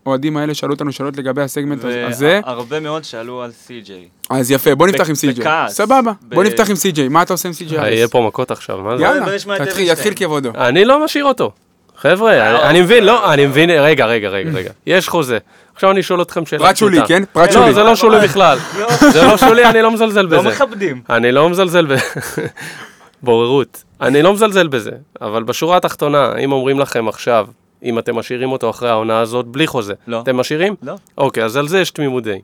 האוהדים 0.08 0.36
האלה 0.36 0.54
שאלו 0.54 0.72
אותנו 0.72 0.92
שאלות 0.92 1.16
לגבי 1.16 1.42
הסגמנט 1.42 1.80
הזה. 1.84 2.40
והרבה 2.46 2.80
מאוד 2.80 3.04
שאלו 3.04 3.42
על 3.42 3.50
סי.ג'יי. 3.52 4.08
אז 4.30 4.50
יפה, 4.50 4.74
בוא 4.74 4.86
נפתח 4.86 5.08
עם 5.08 5.14
סי.ג'יי. 5.14 5.44
בכעס. 5.44 5.74
סבבה, 5.76 6.12
בוא 6.22 6.44
נפתח 6.44 6.70
עם 6.70 6.76
סי.ג'יי. 6.76 7.08
מה 7.08 7.22
אתה 7.22 7.34
עושה 7.34 7.48
עם 7.48 7.54
סי.ג'יי? 7.54 7.78
אה, 7.78 7.90
יהיה 7.90 8.08
פה 8.08 8.24
מכות 8.28 8.50
עכשיו, 8.50 8.78
מה 8.78 8.96
זה? 8.96 9.02
יאללה, 9.04 9.26
תתחיל. 9.64 9.88
יתחיל 9.90 10.12
כבודו. 10.16 10.50
אני 10.56 10.84
לא 10.84 11.04
משאיר 11.04 11.24
אותו. 11.24 11.52
חבר'ה, 11.96 12.50
אני- 12.50 12.62
אני 12.70 12.80
מבין, 12.80 13.04
לא, 13.04 13.32
אני 13.32 13.46
מבין, 13.46 13.70
רגע, 13.70 14.06
רגע, 14.06 14.28
רגע, 14.28 14.50
רגע. 14.54 14.70
יש 14.86 15.08
חוזה. 15.08 15.38
עכשיו 15.74 15.90
אני 15.90 16.02
שואל 16.02 16.22
אתכם 16.22 16.46
שאלה 16.46 16.64
פרט 16.66 16.76
שולי. 16.76 16.98
כן? 17.06 17.22
פרט 17.32 17.48
לא, 17.48 17.52
שולי. 17.54 17.74
זה 17.74 17.82
לא 17.82 17.96
שולי 17.96 18.18
בכלל. 18.20 18.58
זה 19.12 19.22
לא 19.22 19.36
שולי, 19.36 19.64
אני 19.64 19.82
לא 19.82 19.90
מזלזל 19.90 20.22
לא 20.22 20.38
בזה. 20.38 20.48
מכבדים. 20.48 21.00
אני 21.10 21.32
לא 21.32 21.50
מזלזל 21.50 21.86
ב... 21.86 21.94
בוררות. 23.22 23.82
אני 24.00 24.22
לא 24.22 24.32
מזלזל 24.32 24.68
בזה, 24.68 24.90
אבל 25.20 25.42
בשורה 25.42 25.76
התחתונה, 25.76 26.32
אם 26.44 26.52
אומרים 26.52 26.78
לכם 26.78 27.08
עכשיו, 27.08 27.46
אם 27.82 27.98
אתם 27.98 28.16
משאירים 28.16 28.52
אותו 28.52 28.70
אחרי 28.70 28.88
העונה 28.90 29.20
הזאת 29.20 29.46
בלי 29.46 29.66
חוזה, 29.66 29.94
לא. 30.06 30.20
אתם 30.20 30.36
משאירים? 30.36 30.74
לא. 30.82 30.94
אוקיי, 31.18 31.44
אז 31.44 31.56
על 31.56 31.68
זה 31.68 31.80
יש 31.80 31.90
תמימות 31.90 32.24
דעים. 32.24 32.40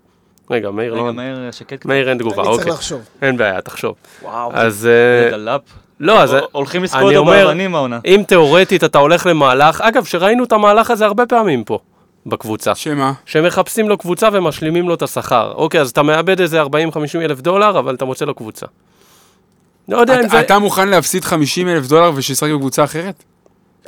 רגע, 0.51 0.70
מאיר 0.70 0.95
לא... 0.95 1.03
רגע, 1.03 1.12
מאיר 1.12 1.51
שקט. 1.51 1.72
קצת. 1.72 1.87
מאיר 1.87 2.09
אין 2.09 2.18
תגובה, 2.18 2.37
אני 2.43 2.45
צריך 2.45 2.59
אוקיי. 2.59 2.72
לחשוב. 2.72 3.01
אין 3.22 3.37
בעיה, 3.37 3.61
תחשוב. 3.61 3.95
וואו. 4.22 4.51
אז... 4.55 4.74
זה 4.76 5.22
אה, 5.32 5.37
דלאפ. 5.37 5.61
לא, 6.01 6.22
אז... 6.22 6.37
הולכים 6.53 6.85
לזכות 6.85 7.01
אני 7.03 7.16
אותו 7.16 7.30
באבנים 7.30 7.74
העונה. 7.74 7.99
אם 8.05 8.22
תיאורטית 8.28 8.85
אתה 8.85 8.99
הולך 8.99 9.26
למהלך, 9.26 9.80
אגב, 9.80 10.05
שראינו 10.05 10.45
את 10.45 10.53
המהלך 10.53 10.91
הזה 10.91 11.05
הרבה 11.07 11.26
פעמים 11.26 11.64
פה, 11.64 11.78
בקבוצה, 12.26 12.74
שמה? 12.74 13.12
שמחפשים 13.26 13.89
לו 13.89 13.99
קבוצה 13.99 14.28
ומשלימים 14.32 14.89
לו 14.89 14.95
את 14.95 15.03
השכר. 15.03 15.53
אוקיי, 15.57 15.80
אז 15.80 15.91
אתה 15.91 16.03
מאבד 16.03 16.41
איזה 16.41 16.62
40-50 16.62 16.66
אלף 17.16 17.41
דולר, 17.41 17.78
אבל 17.78 17.95
אתה 17.95 18.05
מוצא 18.05 18.24
לו 18.24 18.35
קבוצה. 18.35 18.66
לא 19.89 19.97
יודע 19.97 20.14
אם 20.14 20.20
אתה- 20.20 20.28
זה... 20.28 20.41
אתה 20.41 20.59
מוכן 20.59 20.89
להפסיד 20.89 21.24
50 21.24 21.68
אלף 21.68 21.87
דולר 21.87 22.12
ושישחק 22.14 22.51
בקבוצה 22.55 22.85
אחרת? 22.85 23.24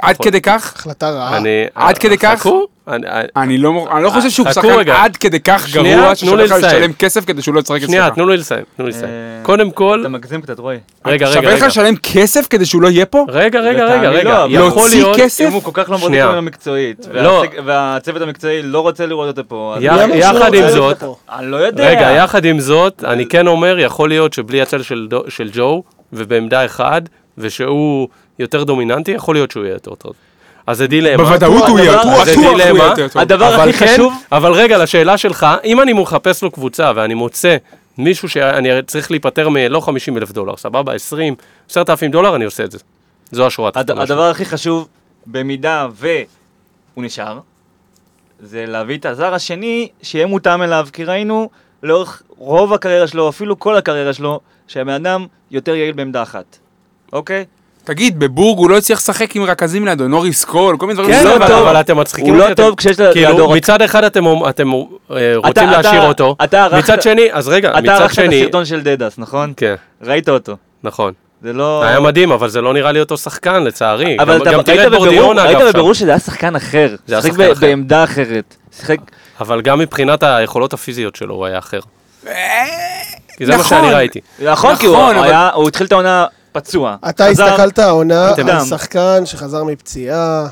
עד 0.02 0.14
נכון. 0.14 0.26
כדי 0.26 0.40
כך? 0.40 0.72
החלטה 0.76 1.10
רעה. 1.10 1.36
אני... 1.36 1.64
עד 1.74 1.98
כדי 1.98 2.18
כך? 2.18 2.46
אני- 2.88 3.06
אני- 3.08 3.26
אני 3.36 3.58
לא, 3.58 3.72
לא 4.02 4.10
חושב 4.10 4.30
שהוא 4.30 4.46
שחקן 4.52 4.68
רגע. 4.68 5.02
עד 5.02 5.16
כדי 5.16 5.40
כך 5.40 5.68
גרוע 5.72 6.14
ששווה 6.14 6.44
לך. 6.44 6.52
לשלם 6.52 6.92
כסף 6.92 7.24
כדי 7.24 7.42
שהוא 7.42 7.54
לא 7.54 7.60
ישחק 7.60 7.76
אצלך. 7.76 7.86
שנייה, 7.86 8.10
תנו 8.10 8.28
לי 8.28 8.36
לסיים, 8.36 8.64
תנו 8.76 8.84
לי 8.84 8.90
לסיים. 8.90 9.04
אה, 9.04 9.40
קודם 9.42 9.70
כל, 9.70 9.98
אתה 10.00 10.08
מגזים 10.08 10.40
קצת, 10.42 10.58
רועי. 10.58 10.78
רגע, 11.06 11.26
רגע, 11.26 11.34
שווה 11.34 11.50
לך 11.50 11.56
רגע. 11.58 11.66
לשלם 11.66 11.94
כסף 11.96 12.46
כדי 12.50 12.64
שהוא 12.66 12.82
לא 12.82 12.88
יהיה 12.88 13.06
פה? 13.06 13.24
רגע, 13.28 13.60
רגע, 13.60 13.84
רגע, 13.84 14.10
רגע. 14.10 14.30
לא, 14.30 14.48
להוציא 14.50 14.98
להיות... 14.98 15.16
כסף? 15.16 15.44
אם 15.48 15.52
הוא 15.52 15.62
כל 15.62 15.70
כך 15.74 15.84
לא 15.90 15.96
מרוצה 15.96 16.06
שנייה. 16.06 16.26
ממנו 16.26 16.42
מקצועית, 16.42 17.06
לא. 17.12 17.42
והסג- 17.44 17.60
והצוות 17.64 18.22
המקצועי 18.22 18.62
לא 18.62 18.80
רוצה 18.80 19.06
לראות 19.06 19.28
אותו 19.28 19.48
פה, 19.48 19.74
יחד 19.80 20.54
עם 20.54 20.68
זאת-? 20.70 21.02
אני 21.38 21.46
לא 21.50 21.56
יודע. 21.56 21.88
רגע, 21.90 22.10
יחד 22.10 22.44
עם 22.44 22.60
זאת, 22.60 23.04
אני 23.04 23.26
כן 23.26 23.46
אומר, 23.46 23.78
יכול 23.78 24.08
להיות 24.08 24.32
שבלי 24.32 24.62
הצל 24.62 24.82
של 25.28 25.50
ג'ו, 25.52 25.82
ובעמדה 26.12 26.64
אחד, 26.64 27.02
ושהוא 27.38 28.08
יותר 28.38 28.64
דומיננטי, 28.64 29.10
יכול 29.12 29.34
להיות 29.34 29.50
שהוא 29.50 29.64
יהיה 29.64 29.72
יותר 29.74 29.94
טוב. 29.94 30.12
אז 30.66 30.78
זה 30.78 30.86
דילמה. 30.86 31.24
בוודאות 31.24 31.68
הוא 31.68 31.78
יהיה, 31.78 31.92
בטוח 31.98 32.24
זה 32.24 32.34
הוא 32.34 32.44
יהיה 32.44 32.56
דילמה. 32.72 32.84
יותר 32.84 33.08
טוב. 33.08 33.22
הדבר 33.22 33.44
הכי 33.44 33.72
כן, 33.72 33.86
חשוב, 33.86 34.12
אבל 34.32 34.52
רגע, 34.52 34.78
לשאלה 34.78 35.18
שלך, 35.18 35.46
אם 35.64 35.80
אני 35.80 35.92
מחפש 35.92 36.42
לו 36.42 36.50
קבוצה 36.50 36.92
ואני 36.96 37.14
מוצא 37.14 37.56
מישהו 37.98 38.28
שאני 38.28 38.68
צריך 38.86 39.10
להיפטר 39.10 39.48
מלא 39.48 39.80
50 39.80 40.16
אלף 40.18 40.32
דולר, 40.32 40.56
סבבה, 40.56 40.94
20, 40.94 41.34
10 41.70 41.82
אלפים 41.88 42.10
דולר, 42.10 42.36
אני 42.36 42.44
עושה 42.44 42.64
את 42.64 42.70
זה. 42.70 42.78
זו 43.32 43.46
השורה 43.46 43.68
הד- 43.68 43.78
התחתונה. 43.78 44.02
הדבר 44.02 44.30
הכי 44.30 44.44
חשוב, 44.44 44.88
במידה 45.26 45.86
והוא 45.94 46.14
נשאר, 47.04 47.38
זה 48.40 48.64
להביא 48.66 48.98
את 48.98 49.06
הזר 49.06 49.34
השני 49.34 49.88
שיהיה 50.02 50.26
מותאם 50.26 50.62
אליו, 50.62 50.88
כי 50.92 51.04
ראינו 51.04 51.50
לאורך 51.82 52.22
רוב 52.38 52.72
הקריירה 52.72 53.06
שלו, 53.06 53.28
אפילו 53.28 53.58
כל 53.58 53.76
הקריירה 53.76 54.12
שלו, 54.12 54.40
שהבן 54.68 54.92
אדם 54.92 55.26
יותר 55.50 55.74
יעיל 55.74 55.92
בעמדה 55.92 56.22
אחת. 56.22 56.58
אוקיי? 57.12 57.44
תגיד, 57.86 58.18
בבורג 58.18 58.58
הוא 58.58 58.70
לא 58.70 58.78
הצליח 58.78 58.98
לשחק 58.98 59.36
עם 59.36 59.42
רכזים 59.42 59.86
לידו, 59.86 60.08
נוריס 60.08 60.44
קול, 60.44 60.76
כל 60.76 60.86
מיני 60.86 60.98
דברים. 60.98 61.14
כן, 61.14 61.24
לא. 61.24 61.46
טוב. 61.48 61.66
אבל 61.66 61.80
אתם 61.80 61.96
מצחיקים 61.98 62.32
הוא 62.32 62.38
לא 62.38 62.46
אתם- 62.46 62.54
טוב 62.54 62.74
כשיש 62.76 62.98
לידו 63.00 63.12
כאילו, 63.12 63.50
רק- 63.50 63.56
מצד 63.56 63.82
אחד 63.82 64.04
אתם 64.04 64.26
אומ- 64.26 64.48
אתם 64.48 64.68
אה, 64.72 64.76
רוצים 65.36 65.50
אתה- 65.50 65.64
להשאיר 65.66 66.02
אותו, 66.06 66.36
אתה 66.44 66.64
ערכת- 66.64 66.78
מצד 66.78 67.02
שני, 67.02 67.22
אז 67.32 67.48
רגע, 67.48 67.70
אתה 67.70 67.80
מצד 67.80 67.88
ערכת 67.90 68.10
את 68.10 68.24
שני, 68.24 68.40
הסרטון 68.40 68.64
של 68.64 68.80
דדס, 68.80 69.18
נכון? 69.18 69.52
כן, 69.56 69.74
ראית 70.02 70.28
אותו. 70.28 70.56
נכון. 70.82 71.12
זה 71.42 71.52
לא... 71.52 71.82
היה 71.84 72.00
מדהים, 72.00 72.32
אבל 72.32 72.48
זה 72.48 72.60
לא 72.60 72.74
נראה 72.74 72.92
לי 72.92 73.00
אותו 73.00 73.16
שחקן, 73.16 73.62
לצערי. 73.64 74.16
אבל 74.20 74.34
גם- 74.34 74.42
אתה 74.42 74.52
גם 74.52 74.62
תראה 74.62 74.76
ראית 74.78 74.86
את 74.86 74.98
בורדיון, 74.98 75.36
בבירור, 75.36 75.56
ראית. 75.62 75.74
בבירור 75.74 75.94
שזה 75.94 76.10
היה 76.10 76.18
שחקן 76.18 76.56
אחר. 76.56 76.94
זה 77.06 77.14
היה 77.14 77.22
שחקן 77.22 77.36
ב- 77.36 77.40
אחר. 77.50 77.66
בעמדה 77.66 78.04
אחרת. 78.04 78.56
שיחק... 78.78 78.96
אבל 79.40 79.60
גם 79.62 79.78
מבחינת 79.78 80.22
היכולות 80.22 80.72
הפיזיות 80.72 81.16
שלו 81.16 81.34
הוא 81.34 81.46
היה 81.46 81.58
אחר. 81.58 81.80
כי 83.36 83.46
זה 83.46 83.52
מה 83.52 83.58
נכון. 83.58 83.64
שאני 83.82 83.94
ראיתי. 83.94 84.20
נכון, 84.44 84.76
כי 84.76 84.86
הוא 84.86 84.96
נכון, 84.96 85.16
אבל- 85.16 85.26
היה- 85.28 85.50
הוא 85.54 85.68
התחיל 85.68 85.86
את 85.86 85.92
העונה 85.92 86.26
פצוע. 86.60 86.96
אתה 87.08 87.26
חזר- 87.30 87.44
הסתכלת 87.44 87.78
העונה 87.78 88.28
על 88.52 88.64
שחקן 88.64 89.22
שחזר 89.26 89.64
מפציעה. 89.64 90.46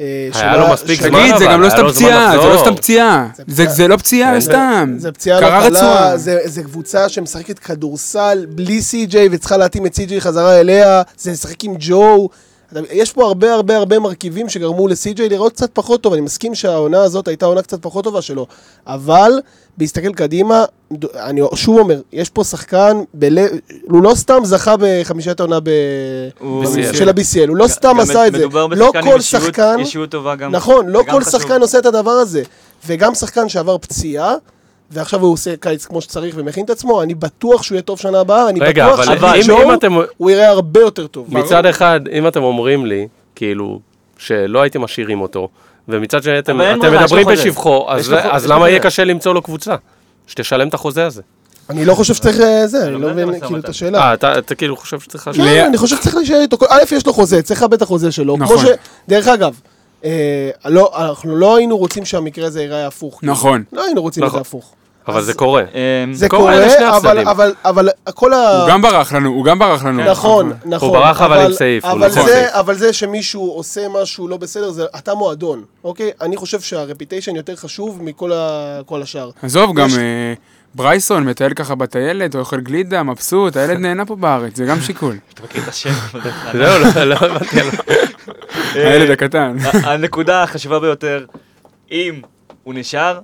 אה, 0.00 0.28
היה 0.34 0.56
לו 0.56 0.72
מספיק 0.72 1.02
זמן. 1.02 1.20
תגיד, 1.20 1.36
זה 1.36 1.44
אבל, 1.44 1.52
גם 1.52 1.60
לא 1.60 1.66
היה 1.66 1.76
סתם 1.76 1.88
פציעה, 1.88 2.30
זה 2.30 2.48
לא. 2.48 2.58
סתם 2.60 2.74
פציעה. 2.76 3.28
זה 3.46 3.88
לא 3.88 3.96
פציעה 3.96 4.40
סתם. 4.40 4.94
זה 4.98 5.12
פציעה 5.12 5.40
לא 5.40 5.68
קלה. 5.68 6.16
זה, 6.16 6.38
זה 6.44 6.62
קבוצה 6.62 7.08
שמשחקת 7.08 7.58
כדורסל 7.58 8.46
בלי 8.48 8.82
סי.ג'יי 8.82 9.28
וצריכה 9.32 9.56
להתאים 9.56 9.86
את 9.86 9.94
סי.ג'יי 9.94 10.20
חזרה 10.20 10.60
אליה, 10.60 11.02
זה 11.18 11.30
לשחק 11.32 11.64
עם 11.64 11.74
ג'ו. 11.78 12.28
יש 12.90 13.12
פה 13.12 13.24
הרבה 13.24 13.54
הרבה 13.54 13.76
הרבה 13.76 13.98
מרכיבים 13.98 14.48
שגרמו 14.48 14.88
לסי.ג'יי 14.88 15.28
לראות 15.28 15.52
קצת 15.52 15.70
פחות 15.72 16.00
טוב, 16.00 16.12
אני 16.12 16.22
מסכים 16.22 16.54
שהעונה 16.54 17.02
הזאת 17.02 17.28
הייתה 17.28 17.46
עונה 17.46 17.62
קצת 17.62 17.82
פחות 17.82 18.04
טובה 18.04 18.22
שלו, 18.22 18.46
אבל 18.86 19.32
בהסתכל 19.78 20.12
קדימה, 20.12 20.64
אני 21.14 21.40
שוב 21.54 21.78
אומר, 21.78 22.00
יש 22.12 22.28
פה 22.30 22.44
שחקן, 22.44 22.96
בלב, 23.14 23.50
הוא 23.88 24.02
לא 24.02 24.14
סתם 24.14 24.40
זכה 24.44 24.74
בחמישת 24.78 25.40
העונה 25.40 25.60
ב... 25.60 25.70
של 26.94 27.08
ה-BCL, 27.08 27.48
הוא 27.48 27.56
לא 27.56 27.68
סתם 27.68 28.00
עשה 28.00 28.26
את 28.26 28.32
זה. 28.32 28.46
לא 28.70 28.92
כל 29.02 29.16
אישיות- 29.16 29.42
שחקן... 29.42 29.76
גם. 30.34 30.50
נכון, 30.52 30.86
לא 30.88 31.02
כל 31.10 31.24
חשוב. 31.24 31.40
שחקן 31.40 31.60
עושה 31.60 31.78
את 31.78 31.86
הדבר 31.86 32.10
הזה. 32.10 32.42
וגם 32.86 33.14
שחקן 33.14 33.48
שעבר 33.48 33.78
פציעה, 33.78 34.34
ועכשיו 34.90 35.20
הוא 35.20 35.32
עושה 35.32 35.56
קיץ 35.56 35.84
כמו 35.86 36.00
שצריך 36.00 36.34
ומכין 36.38 36.64
את 36.64 36.70
עצמו, 36.70 37.02
אני 37.02 37.14
בטוח 37.14 37.62
שהוא 37.62 37.76
יהיה 37.76 37.82
טוב 37.82 37.98
שנה 37.98 38.20
הבאה, 38.20 38.48
אני 38.48 38.60
רגע, 38.60 38.86
בטוח 38.86 39.08
אבל 39.08 39.36
אם- 39.36 39.42
שג'ו, 39.42 39.62
אם 39.62 39.74
אתם... 39.74 39.92
הוא 40.16 40.30
יראה 40.30 40.48
הרבה 40.48 40.80
יותר 40.80 41.06
טוב. 41.06 41.26
מצד 41.34 41.66
אחד, 41.66 42.00
אם 42.12 42.28
אתם 42.28 42.42
אומרים 42.42 42.86
לי, 42.86 43.08
כאילו, 43.34 43.80
שלא 44.18 44.62
הייתם 44.62 44.80
משאירים 44.80 45.20
אותו, 45.20 45.48
ומצד 45.88 46.22
שני 46.22 46.38
אתם 46.38 46.60
אבל 46.60 46.78
אתם 46.80 46.94
יש 46.94 47.02
מדברים. 47.12 47.26
בשבחו, 47.26 47.86
אז 47.88 48.14
אז 48.30 48.46
למה 48.46 48.68
יהיה. 48.68 48.80
קשה 48.80 49.04
למצוא 49.04 49.34
לו 49.34 49.42
קבוצה? 49.42 49.74
שתשלם 50.26 50.68
את 50.68 50.74
החוזה 50.74 51.06
הזה. 51.06 51.22
אני 51.70 51.84
לא 51.84 51.94
חושב 51.94 52.14
שצריך 52.14 52.40
אה, 52.40 52.66
זה, 52.66 52.84
אני 52.86 52.92
לא 53.02 53.10
מבין 53.10 53.40
כאילו. 53.40 53.58
את 53.58 53.68
השאלה. 53.68 53.98
אה, 53.98 54.14
אתה 54.14 54.38
אתה 54.38 54.54
כאילו 54.54 54.76
חושב 54.76 55.00
שצריך? 55.00 55.30
כן, 55.36 55.64
אני 55.66 55.76
חושב 55.78 55.96
שצריך 55.96 56.14
להישאר 56.14 56.40
איתו. 56.40 56.56
א', 56.68 56.82
יש 56.96 57.06
לו 57.06 57.12
חוזה, 57.12 57.42
צריך 57.42 57.60
לכבד 57.62 57.74
את 57.74 57.82
החוזה 57.82 58.12
שלו. 58.12 58.34
כמו 58.36 58.44
נכון. 58.44 58.58
ש... 58.58 58.68
דרך 59.08 59.28
אגב, 59.28 59.60
אה, 60.04 60.50
לא- 60.64 60.90
אנחנו 60.96 61.36
לא 61.36 61.56
היינו 61.56 61.78
רוצים 61.78 62.04
שהמקרה 62.04 62.46
הזה 62.46 62.60
ייראה 62.62 62.86
הפוך. 62.86 63.20
נכון. 63.22 63.64
לא 63.72 63.84
היינו 63.84 64.02
רוצים 64.02 64.22
את 64.22 64.28
נכון. 64.28 64.38
זה 64.38 64.40
הפוך. 64.40 64.72
אבל 65.08 65.22
זה 65.22 65.34
קורה. 65.34 65.62
אמ, 66.04 66.14
זה 66.14 66.28
קורה 66.28 66.60
לשני 66.60 66.88
אבל- 66.88 66.96
הצדדים. 66.96 67.28
אבל- 67.28 67.52
אבל 67.64 67.88
כל 68.14 68.32
ה... 68.32 68.60
הוא 68.62 68.68
גם 68.68 68.82
ברח 68.82 69.12
לנו, 69.12 69.28
הוא 69.30 69.44
גם 69.44 69.58
ברח 69.58 69.84
לנו. 69.84 70.04
נכון, 70.04 70.52
נכון. 70.64 70.88
הוא 70.88 70.98
ברח 70.98 71.20
אבל 71.20 71.38
עם 71.38 71.52
סעיף, 71.52 71.84
הוא 71.84 71.92
אבל 71.92 72.08
נכון. 72.08 72.26
זה, 72.26 72.46
אבל 72.60 72.74
זה 72.74 72.92
שמישהו 72.92 73.50
עושה 73.50 73.80
משהו 74.02 74.28
לא 74.28 74.36
בסדר, 74.36 74.70
זה 74.70 74.84
אתה 74.98 75.14
מועדון, 75.14 75.62
אוקיי? 75.84 76.10
אני 76.20 76.36
חושב 76.36 76.60
שהרפיטיישן 76.60 77.36
יותר 77.36 77.56
חשוב 77.56 78.02
מכל 78.02 78.32
השאר. 79.02 79.30
עזוב, 79.42 79.74
גם 79.76 79.88
אה, 79.98 80.34
ברייסון 80.74 81.24
מטייל 81.24 81.54
ככה 81.54 81.74
בטיילת, 81.74 82.34
הוא 82.34 82.40
אוכל 82.40 82.60
גלידה, 82.60 83.02
מבסוט, 83.02 83.56
הילד 83.56 83.78
נהנה 83.78 84.06
פה 84.06 84.16
בארץ, 84.16 84.56
זה 84.56 84.64
גם 84.64 84.80
שיקול. 84.80 85.16
אתה 85.34 85.42
מכיר 85.42 85.62
את 85.62 85.68
השם? 85.68 85.90
זהו, 86.52 86.78
לא- 86.96 87.04
לא 87.04 87.14
הבנתי. 87.14 87.60
על- 87.60 87.68
הילד 88.74 89.10
הקטן. 89.10 89.56
ה- 89.64 89.92
הנקודה 89.92 90.42
החשובה 90.42 90.78
ביותר, 90.80 91.24
אם 91.92 92.20
הוא 92.64 92.74
נשאר, 92.74 93.18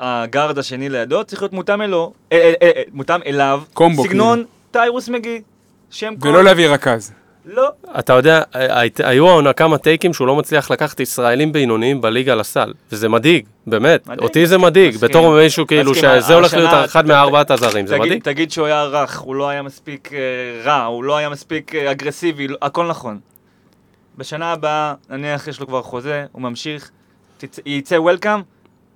הגארד 0.00 0.58
השני 0.58 0.88
לידו 0.88 1.24
צריך 1.24 1.42
להיות 1.42 1.52
מותאם 1.52 1.82
אלו, 1.82 2.12
אה, 2.32 2.38
אה, 2.38 2.52
אה, 2.62 2.70
אה, 2.76 2.82
מותאם 2.92 3.20
אליו, 3.26 3.62
קומבו, 3.74 4.04
סגנון 4.04 4.44
טיירוס 4.70 5.08
מגי, 5.08 5.42
שם 5.90 6.14
קוד, 6.18 6.30
ולא 6.30 6.44
להביא 6.44 6.68
רכז. 6.68 7.12
לא, 7.46 7.68
אתה 7.98 8.12
יודע, 8.12 8.42
היו 9.04 9.28
העונה 9.28 9.52
כמה 9.52 9.78
טייקים 9.78 10.14
שהוא 10.14 10.26
לא 10.26 10.36
מצליח 10.36 10.70
לקחת 10.70 11.00
ישראלים 11.00 11.52
בינוניים 11.52 12.00
בליגה 12.00 12.34
לסל, 12.34 12.72
וזה 12.92 13.08
מדאיג, 13.08 13.44
באמת. 13.66 14.06
מדהים. 14.06 14.22
אותי 14.22 14.46
זה 14.46 14.58
מדאיג, 14.58 14.94
מסכים. 14.94 15.08
בתור 15.08 15.36
מישהו 15.36 15.66
כאילו 15.66 15.90
מסכים, 15.90 16.10
שזה 16.20 16.34
הולך 16.34 16.54
להיות 16.54 16.70
אחד 16.84 17.06
מארבעת 17.06 17.50
הזרים, 17.50 17.86
זה 17.86 17.98
מדהיג. 17.98 18.22
תגיד 18.22 18.50
שהוא 18.50 18.66
היה 18.66 18.84
רך, 18.84 19.18
הוא 19.18 19.34
לא 19.34 19.48
היה 19.48 19.62
מספיק 19.62 20.10
רע, 20.64 20.82
הוא 20.84 21.04
לא 21.04 21.16
היה 21.16 21.28
מספיק 21.28 21.74
אגרסיבי, 21.74 22.48
לא- 22.48 22.56
הכל 22.62 22.86
נכון. 22.86 23.18
בשנה 24.18 24.52
הבאה, 24.52 24.94
נניח 25.10 25.48
יש 25.48 25.60
לו 25.60 25.66
כבר 25.66 25.82
חוזה, 25.82 26.24
הוא 26.32 26.42
ממשיך, 26.42 26.90
יצא 27.66 27.94
וולקאם, 27.94 28.40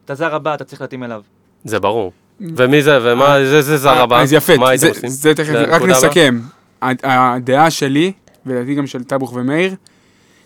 את 0.06 0.10
הזר 0.10 0.34
הבא 0.34 0.54
אתה 0.54 0.64
צריך 0.64 0.80
להתאים 0.80 1.02
אליו. 1.02 1.22
זה 1.64 1.80
ברור. 1.80 2.12
ומי 2.40 2.82
זה, 2.82 2.98
ומה, 3.02 3.36
זה 3.44 3.62
זה 3.62 3.76
זר 3.76 3.98
הבא? 4.02 4.20
אז 4.20 4.32
יפה, 4.32 4.56
מה 4.56 4.68
הייתם 4.68 4.80
זה- 4.86 4.88
עושים? 4.88 5.08
זה 5.08 5.34
תכף, 5.34 5.52
רק? 5.68 5.82
נסכם. 5.82 6.40
הדעה 6.82 7.70
שלי, 7.70 8.12
ולדעתי 8.46 8.74
גם 8.74 8.86
של 8.86 9.04
טבוך 9.04 9.32
ומאיר, 9.36 9.74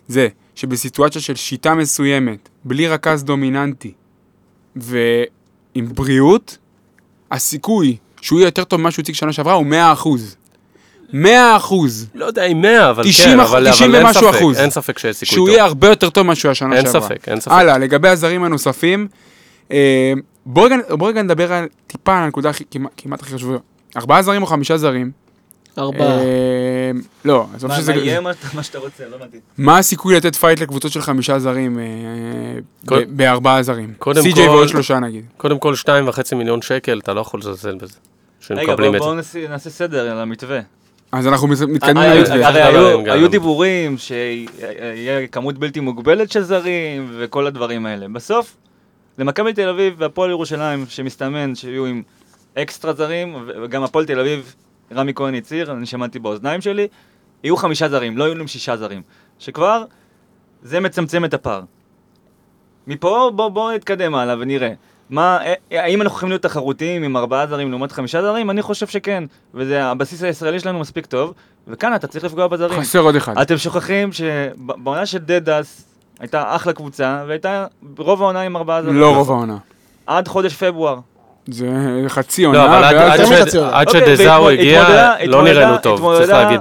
זה 0.08 0.28
שבסיטואציה 0.54 1.20
של 1.20 1.34
שיטה 1.36 1.74
מסוימת, 1.74 2.48
בלי 2.64 2.88
רכז 2.88 3.24
דומיננטי 3.24 3.92
ועם 4.76 4.94
בריאות, 5.94 6.58
הסיכוי 7.30 7.96
שהוא 8.20 8.38
יהיה 8.38 8.46
יותר 8.46 8.64
טוב 8.64 8.80
ממה 8.80 8.90
שהוא 8.90 9.02
הציג 9.02 9.14
שנה 9.14 9.32
שעברה 9.32 9.52
הוא 9.52 9.66
100 9.66 9.92
אחוז. 9.92 10.36
100 11.12 11.56
אחוז. 11.56 12.06
לא 12.14 12.24
יודע 12.24 12.44
אם 12.44 12.60
100, 12.62 12.90
אבל 12.90 13.04
90 13.04 13.28
כן, 13.30 13.40
אבל 13.40 13.70
90 13.72 13.90
אבל 13.94 14.04
אין 14.06 14.12
ספק, 14.12 14.24
אחוז. 14.34 14.56
אין 14.58 14.70
ספק 14.70 14.98
שיש 14.98 15.16
סיכוי 15.16 15.34
שהוא 15.34 15.46
טוב. 15.48 15.54
יהיה 15.54 15.64
הרבה 15.64 15.88
יותר 15.88 16.10
טוב 16.10 16.22
ממה 16.24 16.34
שהוא 16.34 16.48
היה 16.48 16.54
שנה 16.54 16.76
אין 16.76 16.84
שעברה. 16.86 17.00
ספק, 17.00 17.28
אין 17.28 17.40
ספק. 17.40 17.52
הלאה, 17.52 17.78
לגבי 17.78 18.08
הזרים 18.08 18.44
הנוספים, 18.44 19.08
אה, 19.10 19.29
בואו 20.46 20.66
רגע, 20.66 20.76
בוא 20.90 21.08
רגע 21.08 21.22
נדבר 21.22 21.52
על 21.52 21.66
טיפה 21.86 22.18
על 22.18 22.24
הנקודה 22.24 22.50
כמעט, 22.70 22.90
כמעט 22.96 23.22
הכי 23.22 23.32
חשובה. 23.34 23.58
ארבעה 23.96 24.22
זרים 24.22 24.42
או 24.42 24.46
חמישה 24.46 24.76
זרים? 24.76 25.10
ארבעה. 25.78 26.08
אה, 26.08 26.90
לא, 27.24 27.46
עזוב 27.54 27.70
מה 27.70 27.76
שזה... 27.76 27.94
מה 27.94 27.98
יהיה 28.00 28.20
מה 28.54 28.62
שאתה 28.62 28.78
רוצה, 28.78 29.08
לא 29.08 29.16
הבנתי. 29.16 29.36
מה 29.58 29.78
הסיכוי 29.78 30.16
לתת 30.16 30.34
fight 30.36 30.60
לקבוצות 30.60 30.92
של 30.92 31.00
חמישה 31.02 31.38
זרים 31.38 31.78
אה, 31.78 31.84
בארבעה 33.08 33.62
זרים? 33.62 33.92
קודם 33.98 34.22
סי.ג'יי 34.22 34.48
ועוד 34.48 34.68
שלושה 34.68 34.98
נגיד. 34.98 35.24
קודם 35.36 35.58
כל, 35.58 35.74
שתיים 35.74 36.08
וחצי 36.08 36.34
מיליון 36.34 36.62
שקל, 36.62 37.00
אתה 37.04 37.14
לא 37.14 37.20
יכול 37.20 37.40
לזלזל 37.40 37.74
בזה. 37.74 37.96
רגע. 38.50 38.74
בואו 38.98 39.14
נעשה- 39.14 39.70
סדר 39.70 40.10
על 40.10 40.18
המתווה. 40.18 40.60
אז 41.12 41.26
אנחנו 41.26 41.48
מתקדמים 41.48 42.10
למתווה. 42.10 42.66
הרי. 42.66 43.10
היו 43.10 43.28
דיבורים 43.28 43.98
שיהיה 43.98 45.26
כמות 45.26 45.58
בלתי 45.58 45.80
מוגבלת 45.80 46.30
של 46.32 46.42
זרים 46.42 47.10
וכל 47.18 47.46
הדברים 47.46 47.86
האלה. 47.86 48.08
בסוף, 48.08 48.56
למכבי 49.20 49.52
תל 49.52 49.68
אביב 49.68 49.94
והפועל 49.98 50.30
ירושלים, 50.30 50.84
שמסתמן 50.88 51.54
שיהיו 51.54 51.86
עם 51.86 52.02
אקסטרה 52.58 52.92
זרים, 52.92 53.36
וגם 53.62 53.82
הפועל 53.82 54.06
תל 54.06 54.20
אביב, 54.20 54.54
רמי 54.94 55.14
כהן 55.14 55.34
הצהיר, 55.34 55.72
אני 55.72 55.86
שמעתי 55.86 56.18
באוזניים 56.18 56.60
שלי, 56.60 56.88
יהיו 57.44 57.56
חמישה 57.56 57.88
זרים, 57.88 58.18
לא 58.18 58.24
יהיו 58.24 58.34
להם 58.34 58.46
שישה 58.46 58.76
זרים. 58.76 59.02
שכבר, 59.38 59.84
זה 60.62 60.80
מצמצם 60.80 61.24
את 61.24 61.34
הפער. 61.34 61.62
מפה 62.86 63.30
בואו 63.34 63.50
בוא 63.50 63.72
נתקדם 63.72 64.14
הלאה 64.14 64.34
ונראה. 64.38 64.72
מה, 65.10 65.38
אה, 65.44 65.84
האם 65.84 66.02
אנחנו 66.02 66.16
יכולים 66.16 66.30
להיות 66.30 66.42
תחרותיים 66.42 67.02
עם 67.02 67.16
ארבעה 67.16 67.46
זרים 67.46 67.70
לעומת 67.70 67.92
חמישה 67.92 68.22
זרים? 68.22 68.50
אני 68.50 68.62
חושב 68.62 68.86
שכן. 68.86 69.24
וזה, 69.54 69.84
הבסיס 69.84 70.22
הישראלי 70.22 70.60
שלנו 70.60 70.78
מספיק 70.78 71.06
טוב, 71.06 71.34
וכאן 71.68 71.94
אתה 71.94 72.06
צריך 72.06 72.24
לפגוע 72.24 72.46
בזרים. 72.48 72.80
חסר 72.80 72.98
עוד 72.98 73.16
אחד. 73.16 73.38
אתם 73.38 73.58
שוכחים 73.58 74.10
שבעונה 74.12 75.06
של 75.06 75.18
דדס 75.18 75.89
הייתה 76.20 76.42
אחלה 76.56 76.72
קבוצה, 76.72 77.22
והייתה 77.28 77.66
רוב 77.98 78.22
העונה 78.22 78.40
עם 78.40 78.56
ארבעה 78.56 78.82
זרים. 78.82 78.96
לא 79.00 79.14
רוב 79.16 79.30
העונה. 79.30 79.56
עד 80.06 80.28
חודש 80.28 80.54
פברואר. 80.54 80.96
זה 81.46 81.66
חצי 82.08 82.44
עונה. 82.44 82.58
לא, 82.58 82.64
אבל 82.66 82.84
עד- 82.84 83.20
אוקיי, 83.20 84.00
שדזאו 84.00 84.50
הגיע, 84.50 84.82
לא 84.88 84.94
התמודדה- 85.24 85.42
נראינו 85.52 85.78
טוב, 85.78 86.14
צריך 86.18 86.30
להגיד. 86.30 86.60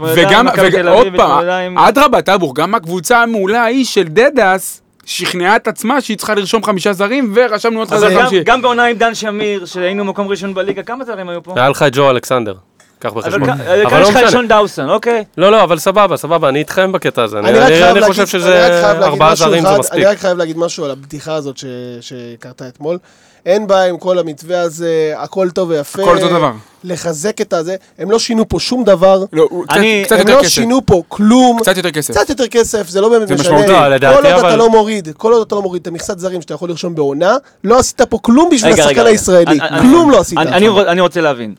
וגם, 0.00 0.40
עם 0.40 0.46
מכבי 0.46 0.66
וג- 0.68 0.72
תל 0.80 0.88
עוד 0.88 1.06
אביב, 1.06 1.16
פעם, 1.20 1.78
אדרבה, 1.78 2.22
טאבוך, 2.22 2.52
גם 2.54 2.74
הקבוצה 2.74 3.22
המעולה 3.22 3.62
ההיא 3.62 3.84
של 3.84 4.02
דדס, 4.04 4.82
שכנעה 5.04 5.56
את 5.56 5.68
עצמה 5.68 6.00
שהיא 6.00 6.16
צריכה 6.18 6.34
לרשום 6.34 6.64
חמישה 6.64 6.92
זרים, 6.92 7.32
ורשמנו 7.34 7.78
עוד 7.78 7.88
גם- 7.90 7.98
חמישי. 8.20 8.42
גם 8.44 8.62
בעונה 8.62 8.84
עם 8.84 8.96
דן 8.96 9.14
שמיר, 9.14 9.64
שהיינו 9.66 10.04
מקום 10.04 10.28
ראשון 10.28 10.54
בליגה, 10.54 10.82
כמה 10.82 11.04
זרים 11.04 11.28
היו 11.28 11.42
פה? 11.42 11.52
היה 11.56 11.68
לך 11.68 11.82
את 11.82 11.92
ג'ו 11.94 12.10
אלכסנדר, 12.10 12.54
קח 12.98 13.08
אבל 13.08 13.20
בחשבון. 13.20 13.50
אבל 13.50 13.90
כאן 13.90 14.00
לא 14.00 14.06
יש 14.08 14.14
לך 14.14 14.22
את. 14.24 14.30
שון 14.30 14.48
דאוסון, 14.48 14.90
אוקיי? 14.90 15.24
לא, 15.38 15.52
לא, 15.52 15.62
אבל 15.62 15.78
סבבה, 15.78 16.16
סבבה, 16.16 16.48
אני 16.48 16.58
איתכם 16.58 16.92
בקטע 16.92 17.22
הזה. 17.22 17.38
אני 17.38 18.02
חושב 18.02 18.26
שזה 18.26 18.80
ארבעה 19.02 19.34
זרים 19.34 19.62
זה 19.66 19.78
מספיק. 19.78 19.94
אני 19.94 20.04
רק 20.04 20.18
חייב 20.18 20.38
להגיד 20.38 20.58
משהו 20.58 20.84
על 20.84 20.90
הבדיחה 20.90 21.34
הזאת 21.34 21.58
ש- 21.58 21.64
שקרתה 22.00 22.68
אתמול. 22.68 22.98
אין 23.46 23.66
בעיה 23.66 23.84
עם 23.88 23.98
כל 23.98 24.18
המתווה 24.18 24.60
הזה, 24.60 25.12
הכל 25.16 25.50
טוב 25.50 25.68
ויפה. 25.70 26.02
הכל 26.02 26.16
אותו 26.16 26.28
דבר. 26.28 26.52
לחזק 26.84 27.40
את 27.40 27.52
הזה, 27.52 27.76
הם 27.98 28.10
לא 28.10 28.18
שינו 28.18 28.48
פה 28.48 28.60
שום 28.60 28.84
דבר, 28.84 29.24
לא, 29.32 29.48
קצת- 29.68 29.76
אני- 29.76 30.02
קצת 30.04 30.12
הם 30.12 30.18
יותר 30.18 30.36
לא 30.36 30.42
כסף. 30.42 30.52
שינו 30.52 30.86
פה 30.86 31.02
כלום. 31.08 31.58
קצת 31.62 31.76
יותר 31.76 31.90
כסף. 31.90 32.14
קצת 32.14 32.28
יותר 32.30 32.46
כסף, 32.46 32.88
זה 32.88 33.00
לא 33.00 33.08
באמת 33.08 33.28
זה 33.28 33.34
משנה. 33.34 33.44
משמעותי. 33.48 33.72
לא, 33.72 33.88
לדעתי, 33.88 34.16
כל 34.16 34.26
עוד 34.26 34.34
אבל- 34.34 34.48
אתה 34.48 34.56
לא 34.56 34.70
מוריד, 34.70 35.08
כל 35.16 35.32
עוד 35.32 35.46
אתה 35.46 35.54
לא 35.54 35.62
מוריד 35.62 35.80
את 35.82 35.86
המכסת 35.86 36.18
זרים 36.18 36.42
שאתה 36.42 36.54
יכול 36.54 36.68
לרשום 36.68 36.94
בעונה, 36.94 37.36
לא 37.64 37.78
עשית 37.78 38.00
פה 38.02 38.18
כלום 38.22 38.48
בשביל 38.52 38.72
השחקן. 38.72 39.06
הישראלי. 39.06 39.44
אני- 39.46 39.60
אני- 39.60 39.80
כלום 39.80 40.10
לא 40.10 40.20
עשית. 40.20 40.38
אני- 40.38 40.68
אני 40.88 41.00
רוצה 41.00 41.20
להבין, 41.20 41.54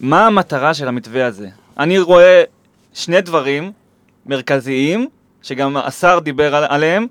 מה 0.00 0.26
המטרה 0.26 0.74
של 0.74 0.88
המתווה 0.88 1.26
הזה? 1.26 1.48
אני 1.78 1.98
רואה 1.98 2.42
שני 2.94 3.20
דברים 3.20 3.72
מרכזיים, 4.26 5.08
שגם 5.42 5.76
השר 5.76 6.18
דיבר 6.18 6.54
על- 6.54 6.64
עליהם, 6.68 7.06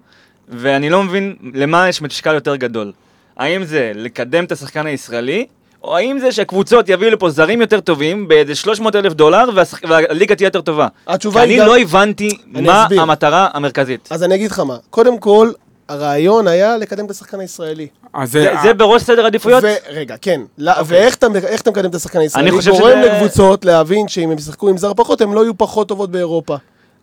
ואני 0.50 0.90
לא 0.90 1.04
מבין 1.04 1.36
למה 1.54 1.90
יש 1.90 2.02
משקל 2.02 2.34
יותר 2.34 2.56
גדול. 2.56 2.92
האם 3.38 3.64
זה 3.64 3.92
לקדם 3.96 4.44
את 4.44 4.52
השחקן 4.52 4.86
הישראלי, 4.86 5.46
או 5.84 5.98
האם 5.98 6.20
זה 6.20 6.32
שהקבוצות 6.32 6.90
יביאו 6.90 7.12
לפה 7.12 7.30
זרים 7.30 7.62
יותר 7.62 7.80
טובים 7.80 8.28
באיזה 8.28 8.56
300 8.56 8.96
אלף 8.96 9.14
דולר 9.14 9.46
והשח- 9.56 9.80
והליגה 9.90 10.36
תהיה 10.36 10.48
יותר 10.48 10.62
טובה? 10.62 10.88
התשובה 11.08 11.42
כי 11.42 11.48
היא 11.48 11.54
אני 11.54 11.62
גם- 11.62 11.68
לא 11.68 11.78
הבנתי 11.78 12.30
מה 12.48 12.84
אסביר. 12.84 13.02
המטרה 13.02 13.48
המרכזית. 13.54 14.08
אז 14.12 14.24
אני 14.24 14.36
אגיד 14.36 14.52
לך 14.52 14.60
מה, 14.60 14.78
קודם 14.90 15.20
כל, 15.20 15.52
הרעיון 15.90 16.48
היה 16.48 16.78
לקדם 16.78 17.06
את 17.06 17.12
השחקן 17.12 17.40
הישראלי. 17.40 17.88
אז 18.14 18.32
זה- 18.32 18.42
זה... 18.44 18.62
זה 18.64 18.74
בראש 18.74 19.02
סדר 19.04 19.24
העדיפויות? 19.24 19.64
רגע, 19.90 20.16
כן. 20.22 20.42
לא- 20.58 20.72
ואיך 20.86 21.16
אתה 21.16 21.28
אתה 21.62 21.72
מקדם 21.72 21.90
את 21.90 21.96
השחקן 21.96 22.20
הישראלי? 22.20 22.50
אני 22.50 22.58
חושב 22.58 22.72
גורם 22.72 22.92
שזה- 23.04 23.14
לקבוצות 23.14 23.66
להבין 23.66 24.08
שאם 24.08 24.32
הם 24.32 24.38
ישחקו 24.38 24.70
עם 24.70 24.78
זר 24.78 24.94
פחות, 24.94 25.22
הם 25.22 25.34
לא 25.34 25.42
יהיו 25.44 25.58
פחות 25.58 25.88
טובות 25.88 26.12
באירופה. 26.12 26.56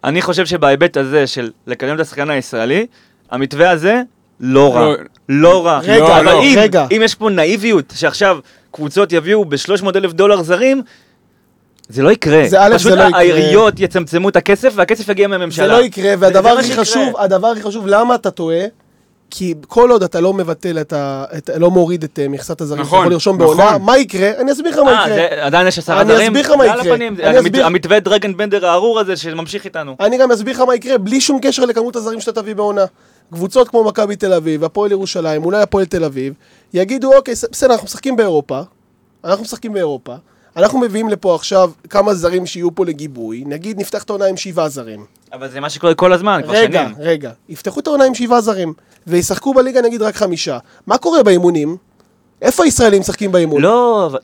אני 0.05 0.23
חושב 0.23 0.47
שבהיבט 0.47 0.97
הזה 0.97 1.27
של 1.27 1.51
לקדם 1.67 1.95
את 1.95 2.01
השחקן 2.01 2.31
הישראלי, 2.31 2.87
המתווה 3.31 3.71
הזה 3.71 4.03
לא 4.41 4.75
רע. 4.75 4.81
לא- 4.81 4.95
לא 5.29 5.67
רע. 5.67 5.81
רגע, 5.83 6.05
אבל 6.17 6.25
לא, 6.25 6.43
אם, 6.43 6.55
רגע. 6.59 6.87
אם 6.97 7.01
יש 7.05 7.15
פה 7.15 7.31
נאיביות, 7.31 7.93
שעכשיו 7.97 8.39
קבוצות 8.71 9.13
יביאו 9.13 9.45
ב-300 9.45 9.97
אלף 9.97 10.13
דולר 10.13 10.43
זרים, 10.43 10.83
זה 11.89 12.03
לא 12.03 12.11
יקרה. 12.11 12.43
זה- 12.49 12.63
א', 12.63 12.75
פשוט 12.75 12.91
זה 12.91 12.97
לא 12.97 13.03
יקרה. 13.03 13.19
העיריות 13.19 13.81
יצמצמו 13.81 14.29
את 14.29 14.37
הכסף 14.37 14.73
והכסף 14.77 15.09
יגיע 15.09 15.29
מהממשלה. 15.29 15.67
זה 15.67 15.73
לא 15.73 15.83
יקרה, 15.85 16.15
והדבר 16.19 16.49
הכי. 16.51 16.77
חשוב, 16.77 17.17
הדבר 17.19 17.47
הכי 17.49 17.63
חשוב, 17.63 17.87
למה 17.87 18.15
אתה 18.15 18.31
טועה? 18.31 18.65
כי 19.31 19.55
כל 19.69 19.91
עוד 19.91 20.03
אתה 20.03 20.21
לא 20.21 20.33
מבטל 20.35 20.81
את 20.81 20.93
ה... 20.93 21.25
את, 21.39 21.51
לא 21.57 21.71
מוריד 21.71 22.05
את 22.05 22.19
אה, 22.19 22.29
מכסת 22.29 22.61
הזרים, 22.61 22.81
נכון, 22.83 22.99
אתה 22.99 23.05
יכול 23.05 23.13
לרשום 23.13 23.43
נכון. 23.43 23.57
בעונה, 23.57 23.79
מה 23.79 23.99
יקרה? 23.99 24.31
אני 24.39 24.53
אסביר 24.53 24.71
לך 24.73 24.79
מה 24.79 24.91
אה, 24.93 25.03
יקרה. 25.05 25.15
זה- 25.17 25.45
עדיין 25.45 25.67
יש 25.67 25.79
עשרה 25.79 26.01
אני 26.01 26.13
זרים? 26.15 26.27
אסביר 26.37 26.43
לך 26.43 26.59
מה 26.59 26.67
יקרה. 26.67 26.95
אני 26.95 27.39
אסביר- 27.41 27.67
המתווה 27.67 28.01
דרגן 28.01 28.37
בנדר 28.37 28.67
הארור 28.67 29.01
הזה 29.01 29.17
שממשיך 29.17 29.65
איתנו. 29.65 29.97
אני 30.01 30.19
גם 30.19 30.33
אסביר 30.33 30.55
לך 30.55 30.61
מה 30.61 30.75
יקרה, 30.75 30.99
בלי 30.99 31.21
שום 31.21 31.39
קשר 31.43 31.65
לכמות 31.65 31.97
הזרים 31.97 32.21
שאתה 32.21 32.43
תביא 32.43 32.55
בעונה. 32.55 32.85
קבוצות 33.33 33.69
כמו 33.69 33.85
מכבי 33.85 34.17
תל 34.17 34.33
אביב, 34.33 34.65
הפועל 34.65 34.91
ירושלים, 34.91 35.45
אולי 35.45 35.63
הפועל 35.63 35.85
תל 35.85 36.05
אביב, 36.05 36.35
יגידו, 36.75 37.13
אוקיי, 37.17 37.35
בסדר, 37.53 37.73
אנחנו 37.73 37.85
משחקים 37.85 38.17
באירופה, 38.17 38.61
אנחנו 39.25 39.43
משחקים 39.45 39.73
באירופה, 39.73 40.15
אנחנו 40.57 40.79
מביאים 40.79 41.09
לפה 41.09 41.35
עכשיו 41.35 41.71
כמה 41.91 42.15
זרים 42.15 42.47
שיהיו 42.47 42.75
פה 42.75 42.85
לגיבוי, 42.87 43.45
נגיד 43.47 43.81
נפתח 43.81 44.03
את 44.03 44.11
העונה 44.11 44.25
עם 44.25 44.37
שבעה 44.37 44.69
זרים. 44.69 45.05
אבל 45.33 45.49
זה 45.49 45.61
מה 45.61 45.71
שקורה 45.71 45.95
כל 45.95 46.13
הזמן, 46.13 46.41
כבר 46.45 46.53
רגע, 46.53 46.85
שנים. 46.85 46.97
רגע, 46.99 47.33
יפתחו 47.49 47.81
את 47.81 47.87
העונה 47.87 48.05
עם 48.05 48.15
שבעה 48.15 48.41
זרים, 48.41 48.73
וישחקו 49.07 49.55
בליגה 49.55 49.83
נגיד 49.83 50.03
רק 50.03 50.17
חמישה. 50.17 50.59
מה 50.87 50.99
קורה 50.99 51.23
באימונים? 51.23 51.77
איפה 52.43 52.65
הישראלים 52.65 53.01
משחקים 53.01 53.33
באימון? 53.33 53.63
לא, 53.63 54.07
אבל... 54.07 54.19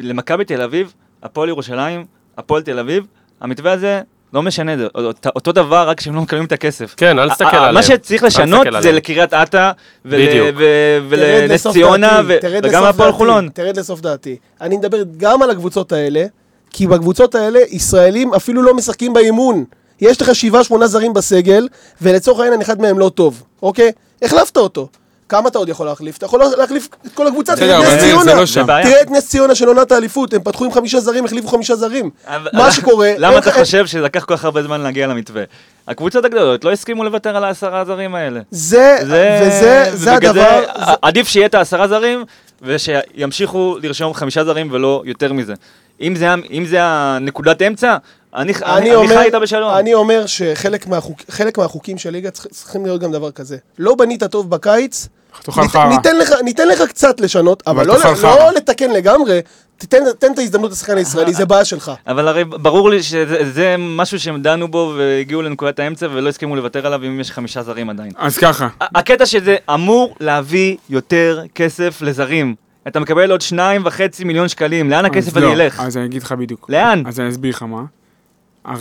למכבי 0.00 0.44
תל 0.44 0.62
אביב, 0.62 0.92
הפועל 1.22 1.48
ירושלים, 1.48 2.06
הפועל 2.38 2.62
תל 2.62 2.78
אביב, 2.78 3.06
המתווה 3.40 3.72
הזה 3.72 4.00
לא 4.34 4.42
משנה, 4.42 4.76
זה 4.76 4.86
אותו- 4.94 5.30
אותו 5.36 5.52
דבר, 5.52 5.88
רק 5.88 6.00
שהם 6.00 6.14
לא 6.14 6.20
מקבלים 6.22 6.44
את 6.44 6.52
הכסף. 6.52 6.94
כן, 6.96 7.18
אל 7.18 7.30
תסתכל 7.30 7.56
עליהם. 7.56 7.74
מה 7.74 7.82
שצריך 7.82 8.22
לשנות 8.22 8.66
זה. 8.80 8.92
לקריית 8.92 9.34
אתא 9.34 9.70
ולנס 10.04 11.66
ציונה 11.66 12.20
וגם 12.62 12.84
הפועל 12.84 13.12
חולון. 13.12 13.48
תרד 13.54 13.76
לסוף 13.78 14.00
דעתי. 14.00 14.36
אני 14.60 14.76
מדבר 14.76 15.02
גם 15.16 15.42
על 15.42 15.50
הקבוצות 15.50 15.92
האלה, 15.92 16.24
כי 16.70 16.86
בקבוצות 16.86 17.34
האלה 17.34 17.60
ישראלים 17.70 18.34
אפילו 18.34 18.62
לא 18.62 18.74
משחקים 18.74 19.12
באימון. 19.12 19.64
יש 20.00 20.22
לך 20.22 20.34
שבעה 20.34 20.64
שמונה 20.64 20.86
זרים 20.86 21.12
בסגל, 21.14 21.68
ולצורך 22.02 22.40
העניין 22.40 22.60
אחד 22.60 22.80
מהם 22.80 22.98
לא 22.98 23.08
טוב, 23.14 23.42
אוקיי? 23.62 23.92
החלפת 24.22 24.56
אותו. 24.56 24.88
כמה 25.28 25.48
אתה 25.48 25.58
עוד 25.58 25.68
יכול 25.68 25.86
להחליף? 25.86 26.16
אתה 26.16 26.26
יכול 26.26 26.40
להחליף 26.58 26.88
את 27.06 27.12
כל 27.14 27.26
הקבוצה, 27.26 27.56
תראה 27.56 27.80
את 27.80 27.94
נס 27.94 28.00
ציונה. 28.02 28.34
לא. 28.34 28.82
תראה 28.82 29.02
את 29.02 29.10
נס 29.10 29.28
ציונה 29.28 29.54
של 29.54 29.68
עונת 29.68 29.92
האליפות, 29.92 30.34
הם 30.34 30.42
פתחו 30.42 30.64
עם 30.64 30.72
חמישה 30.72 31.00
זרים, 31.00 31.24
החליפו 31.24 31.48
חמישה 31.48 31.76
זרים. 31.76 32.10
מה 32.52 32.72
שקורה... 32.72 33.12
למה 33.18 33.38
אתה 33.38 33.52
חושב 33.52 33.86
שלקח 33.86 34.24
כל 34.24 34.36
כך 34.36 34.44
הרבה 34.44 34.62
זמן 34.62 34.80
להגיע 34.80 35.06
למתווה? 35.06 35.42
הקבוצות 35.88 36.24
הגדולות 36.24 36.64
לא 36.64 36.72
הסכימו 36.72 37.04
לוותר 37.04 37.36
על 37.36 37.44
העשרה 37.44 37.84
זרים 37.84 38.14
האלה. 38.14 38.40
זה, 38.50 38.96
וזה, 39.02 39.90
זה 39.94 40.12
הדבר... 40.14 40.64
עדיף 41.02 41.28
שיהיה 41.28 41.46
את 41.46 41.54
העשרה 41.54 41.88
זרים, 41.88 42.24
ושימשיכו 42.62 43.76
לרשום 43.82 44.14
חמישה 44.14 44.44
זרים 44.44 44.68
ולא 44.72 45.02
יותר 45.06 45.32
מזה. 45.32 45.54
אם 46.00 46.16
זה, 46.16 46.28
אם 46.50 46.66
זה 46.66 46.78
הנקודת 46.82 47.62
אמצע, 47.62 47.96
אני, 48.34 48.52
אני, 48.64 48.76
אני 48.76 48.94
אומר, 48.94 49.16
חי 49.16 49.24
איתה 49.24 49.38
בשלום. 49.38 49.70
אני 49.74 49.94
אומר 49.94 50.26
שחלק 50.26 50.86
מהחוק, 50.86 51.20
מהחוקים 51.58 51.98
של 51.98 52.10
ליגה 52.10 52.30
צריכים- 52.30 52.50
צריכים 52.52 52.84
להיות 52.84 53.00
גם 53.00 53.12
דבר 53.12 53.30
כזה. 53.30 53.56
לא 53.78 53.94
בנית 53.94 54.24
טוב 54.24 54.50
בקיץ, 54.50 55.08
תאכל 55.42 55.60
ניתן- 55.60 55.72
חרא. 55.72 55.88
ניתן 55.88 56.16
לך, 56.16 56.30
ניתן 56.44 56.68
לך 56.68 56.82
קצת 56.88 57.20
לשנות, 57.20 57.62
אבל, 57.66 57.86
לא, 57.86 57.94
לא. 58.22 58.50
לתקן 58.56 58.90
לגמרי, 58.90 59.40
תיתן, 59.76 59.98
תן 60.18 60.32
את 60.32 60.38
ההזדמנות 60.38 60.70
לשחקן 60.70 60.96
הישראלי, 60.96 61.34
זה 61.34 61.46
בעיה 61.46 61.64
שלך. 61.64 61.92
אבל 62.06 62.28
הרי 62.28 62.44
ברור 62.44 62.90
לי 62.90 63.02
שזה 63.02 63.50
זה 63.52 63.74
משהו 63.78 64.20
שהם 64.20 64.42
דנו 64.42 64.68
בו 64.68 64.94
והגיעו 64.98 65.42
לנקודת 65.42 65.78
האמצע 65.78 66.06
ולא 66.12 66.28
הסכימו 66.28 66.56
לוותר 66.56 66.86
עליו 66.86 67.04
אם 67.06 67.20
יש 67.20 67.30
חמישה 67.30 67.62
זרים 67.62 67.90
עדיין. 67.90 68.10
אז 68.16 68.38
ככה, 68.38 68.68
הקטע 68.80 69.26
שזה 69.26 69.56
אמור 69.74 70.14
להביא 70.20 70.76
יותר 70.90 71.42
כסף 71.54 72.02
לזרים. 72.02 72.54
אתה 72.88 73.00
מקבל 73.00 73.30
עוד 73.30 73.40
שניים 73.40 73.82
וחצי 73.84 74.24
מיליון 74.24 74.48
שקלים, 74.48 74.90
לאן 74.90 75.04
הכסף 75.04 75.28
אז 75.28 75.36
הזה 75.36 75.46
לא, 75.46 75.52
ילך? 75.52 75.80
אז 75.80 75.96
אני 75.96 76.04
אגיד 76.06 76.22
לך 76.22 76.32
בדיוק. 76.32 76.66
לאן? 76.70 77.02
אז 77.06 77.20
אני 77.20 77.28
אסביר 77.28 77.50
לך 77.50 77.62
מה. 77.62 77.82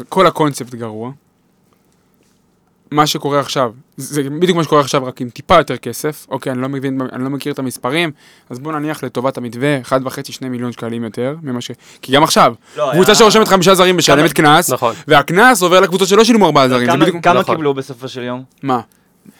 כל 0.09 0.27
הקונספט 0.27 0.75
גרוע. 0.75 1.11
מה 2.91 3.07
שקורה 3.07 3.39
עכשיו, 3.39 3.71
זה 3.97 4.23
בדיוק 4.23 4.57
מה 4.57 4.63
שקורה 4.63 4.81
עכשיו, 4.81 5.05
רק 5.05 5.21
עם 5.21 5.29
טיפה 5.29 5.57
יותר 5.57 5.77
כסף. 5.77 6.25
אוקיי, 6.29 6.51
אני 6.51 6.61
לא 6.61 6.69
מבין, 6.69 6.99
אני 7.13 7.23
לא 7.23 7.29
מכיר 7.29 7.53
את 7.53 7.59
המספרים, 7.59 8.11
אז 8.49 8.59
בוא 8.59 8.71
נניח 8.73 9.03
לטובת 9.03 9.37
המתווה, 9.37 9.77
1.5-2 9.83 9.89
מיליון 10.49 10.71
שקלים 10.71 11.03
יותר, 11.03 11.35
ממה 11.43 11.61
ש... 11.61 11.71
כי 12.01 12.11
גם 12.11 12.23
עכשיו, 12.23 12.53
לא, 12.77 12.89
קבוצה 12.93 13.11
היה- 13.11 13.15
שרושמת 13.19 13.47
חמישה 13.47 13.75
זרים 13.75 13.97
משלמת 13.97 14.33
קנס, 14.33 14.69
נכון. 14.71 14.93
והקנס 15.07 15.61
עובר 15.61 15.79
לקבוצות 15.79 16.07
שלא 16.07 16.23
שילמו 16.23 16.45
ארבעה 16.45 16.69
זרים, 16.69 16.85
זה 16.85 16.91
כמה- 16.91 17.05
בדיוק... 17.05 17.23
כמה 17.23 17.39
נכון. 17.39 17.55
קיבלו 17.55 17.73
בסופו 17.73 18.07
של 18.07 18.21
יום? 18.23 18.43
מה? 18.63 18.79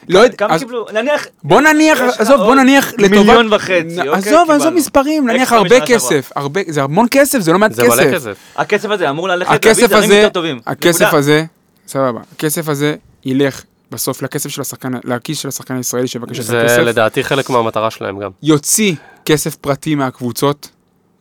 לא 0.10 0.20
יודע, 0.20 0.36
כמה 0.38 0.54
אז 0.56 0.60
קיבלו? 0.60 0.86
נניח 0.94 1.26
בוא 1.44 1.62
נניח, 1.62 2.00
עזוב, 2.18 2.42
בוא 2.42 2.56
נניח 2.56 2.94
לטובת... 2.98 3.12
מיליון 3.12 3.54
וחצי, 3.54 3.74
נ- 3.96 4.00
אוקיי, 4.00 4.14
עזוב, 4.14 4.52
עזוב. 4.52 4.74
מספרים, 4.74 5.30
נניח 5.30 5.52
הרבה. 5.54 5.80
כסף, 5.86 6.32
הרבה, 6.36 6.62
זה 6.68 6.84
המון 6.84 7.08
כסף, 7.12 7.40
זה 7.40 7.52
לא 7.54 7.60
מעט 7.60 7.72
זה 7.74 7.84
מלא 7.84 7.92
כסף. 7.92 8.14
כסף. 8.14 8.38
הכסף 8.56 8.90
הזה 8.90 9.10
אמור 9.10 9.28
ללכת 9.28 9.52
להביא 9.52 9.70
הכסף 9.72 9.88
זרים 9.90 10.04
הזה, 10.04 10.16
יותר 10.16 10.30
טובים. 10.30 10.60
הכסף. 10.66 11.14
הזה, 11.14 11.44
סבבה, 11.88 12.20
הכסף 12.36 12.70
הזה 12.70 12.96
ילך 13.26 13.64
בסוף 13.92 14.22
לכסף 14.22 14.50
של 14.50 14.62
השחקן, 14.62 14.92
לכיס 15.04 15.40
של 15.40 15.48
השחקן 15.48 15.76
הישראלי 15.76 16.08
שיבקש 16.08 16.40
את 16.40 16.44
זה 16.46 16.62
הכסף, 16.62 16.78
לדעתי 16.78 17.24
חלק 17.24 17.50
מהמטרה 17.50 17.92
שלהם 17.92 18.20
גם. 18.20 18.32
יוציא 18.44 18.96
כסף 19.26 19.56
פרטי 19.56 19.96
מהקבוצות, 19.96 20.70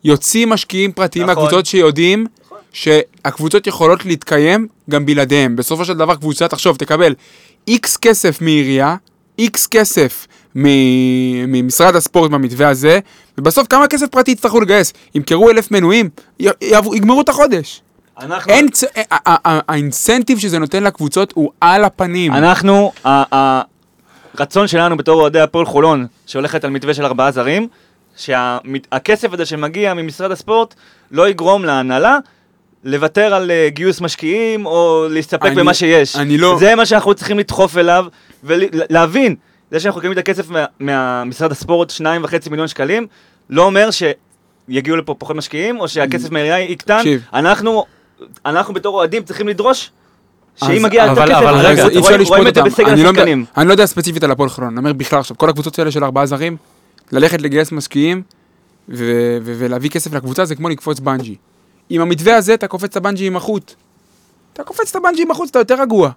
יוציא 0.05 0.47
משקיעים 0.47 0.93
פרטיים 0.93 1.25
נכון. 1.25 1.35
מהקבוצות 1.35 1.67
שיודעים 1.67 2.27
שהקבוצות 2.73 3.67
יכולות 3.67 4.05
להתקיים 4.05 4.69
גם 4.91 5.07
בלעדיהם. 5.07 5.57
בסופו 5.57 5.85
של 5.85 5.95
דבר 5.95 6.15
קבוצה, 6.15 6.49
תחשוב, 6.49 6.77
תקבל 6.77 7.15
איקס 7.69 7.97
כסף 7.97 8.41
מעירייה, 8.41 8.97
איקס 9.39 9.67
כסף 9.67 10.27
מ- 10.57 11.53
ממשרד 11.53 11.97
הספורט 11.97 12.31
במתווה 12.31 12.69
הזה, 12.69 12.99
ובסוף 13.39 13.67
כמה 13.69 13.89
כסף 13.89 14.07
פרטי 14.07 14.31
יצטרכו 14.31 14.61
לגייס? 14.61 14.93
ימכרו 15.15 15.51
אלף 15.51 15.71
מנויים, 15.71 16.09
יגמרו 16.71 17.21
את 17.21 17.29
החודש. 17.29 17.83
אנחנו- 18.21 18.53
אין, 18.53 18.69
צ- 18.71 18.85
ה- 18.85 18.89
ה- 19.11 19.49
ה- 19.51 19.61
האינסנטיב 19.69 20.39
שזה 20.39 20.59
נותן 20.59 20.83
לקבוצות 20.83 21.33
הוא 21.35 21.51
על 21.61 21.85
הפנים. 21.85 22.33
אנחנו, 22.35 22.93
הרצון 24.39 24.67
שלנו 24.69 24.97
בתור 24.97 25.21
אוהדי 25.21 25.41
הפועל 25.41 25.67
חולון, 25.67 26.07
שהולכת 26.27 26.65
על 26.65 26.71
מתווה 26.71 26.95
של 26.95 27.05
ארבעה 27.05 27.31
זרים, 27.31 27.69
שהכסף 28.17 29.33
הזה 29.33 29.47
שמגיע 29.47 29.95
ממשרד 29.95 30.31
הספורט 30.31 30.75
לא 31.11 31.29
יגרום 31.29 31.65
להנהלה 31.65 32.19
לוותר 32.85 33.35
על 33.35 33.51
אה, 33.51 33.69
גיוס 33.71 34.01
משקיעים 34.01 34.67
או 34.67 35.07
להסתפק 35.11 35.45
אני- 35.47 35.55
במה 35.55 35.75
שיש. 35.75 36.17
אני 36.17 36.39
לא- 36.39 36.57
זה 36.61 36.75
מה 36.75 36.87
שאנחנו 36.87 37.15
צריכים 37.15 37.39
לדחוף 37.39 37.77
אליו 37.79 38.07
ולהבין. 38.45 39.35
זה 39.71 39.81
שאנחנו 39.81 39.99
מקבלים 39.99 40.13
את 40.13 40.19
הכסף 40.19 40.51
מה- 40.51 40.65
מהמשרד 40.81 41.53
הספורט, 41.53 41.91
שניים 41.91 42.25
וחצי 42.25 42.51
מיליון 42.51 42.69
שקלים, 42.69 43.07
לא 43.51 43.63
אומר 43.63 43.89
שיגיעו 43.91 44.97
לפה 44.97 45.15
פחות 45.19 45.37
משקיעים 45.37 45.81
או 45.81 45.89
שהכסף 45.89 46.31
מהעירייה 46.31 46.61
יקטן. 46.61 47.01
אנחנו, 47.35 47.85
אנחנו 48.47 48.75
בתור 48.75 48.95
אוהדים 48.95 49.23
צריכים 49.23 49.49
לדרוש 49.49 49.91
שאם 50.57 50.83
מגיע 50.83 51.05
אבל- 51.13 51.33
אבל 51.33 51.33
אפשר 51.67 52.17
רואים- 52.29 52.47
את 52.47 52.55
זה. 52.55 52.63
בסגל 52.63 52.95
לא- 52.95 53.09
השחקנים. 53.11 53.45
אני 53.57 53.69
לא 53.69 53.73
יודע 53.73 53.87
ספציפית 53.87 54.25
על 54.25 54.31
הפועל 54.31 54.49
חולון, 54.49 54.71
אני 54.71 54.79
אומר 54.79 54.93
בכלל 54.93 55.19
עכשיו, 55.19 55.39
כל 55.39 55.49
הקבוצות 55.51 55.79
האלה 55.79 55.91
של 55.91 56.05
ארבעה 56.05 56.27
זרים, 56.27 56.57
ללכת 57.13 57.43
לגייס 57.43 57.73
משקיעים 57.73 58.23
ולהביא 58.89 59.91
כסף 59.91 60.15
לקבוצה 60.15 60.45
זה 60.45 60.55
כמו 60.55 60.69
לקפוץ 60.69 61.01
בנג'י. 61.01 61.35
עם 61.91 62.03
המתווה 62.03 62.37
הזה 62.37 62.55
אתה 62.55 62.67
קופץ 62.67 62.85
את 62.91 62.97
הבנג'י 62.97 63.27
עם 63.27 63.37
החוט. 63.37 63.75
אתה 64.53 64.63
קופץ 64.65 64.91
את 64.91 64.97
הבנג'י 64.97 65.23
עם 65.23 65.31
החוט, 65.31 65.51
אתה 65.51 65.59
יותר 65.59 65.81
רגוע. 65.83 66.11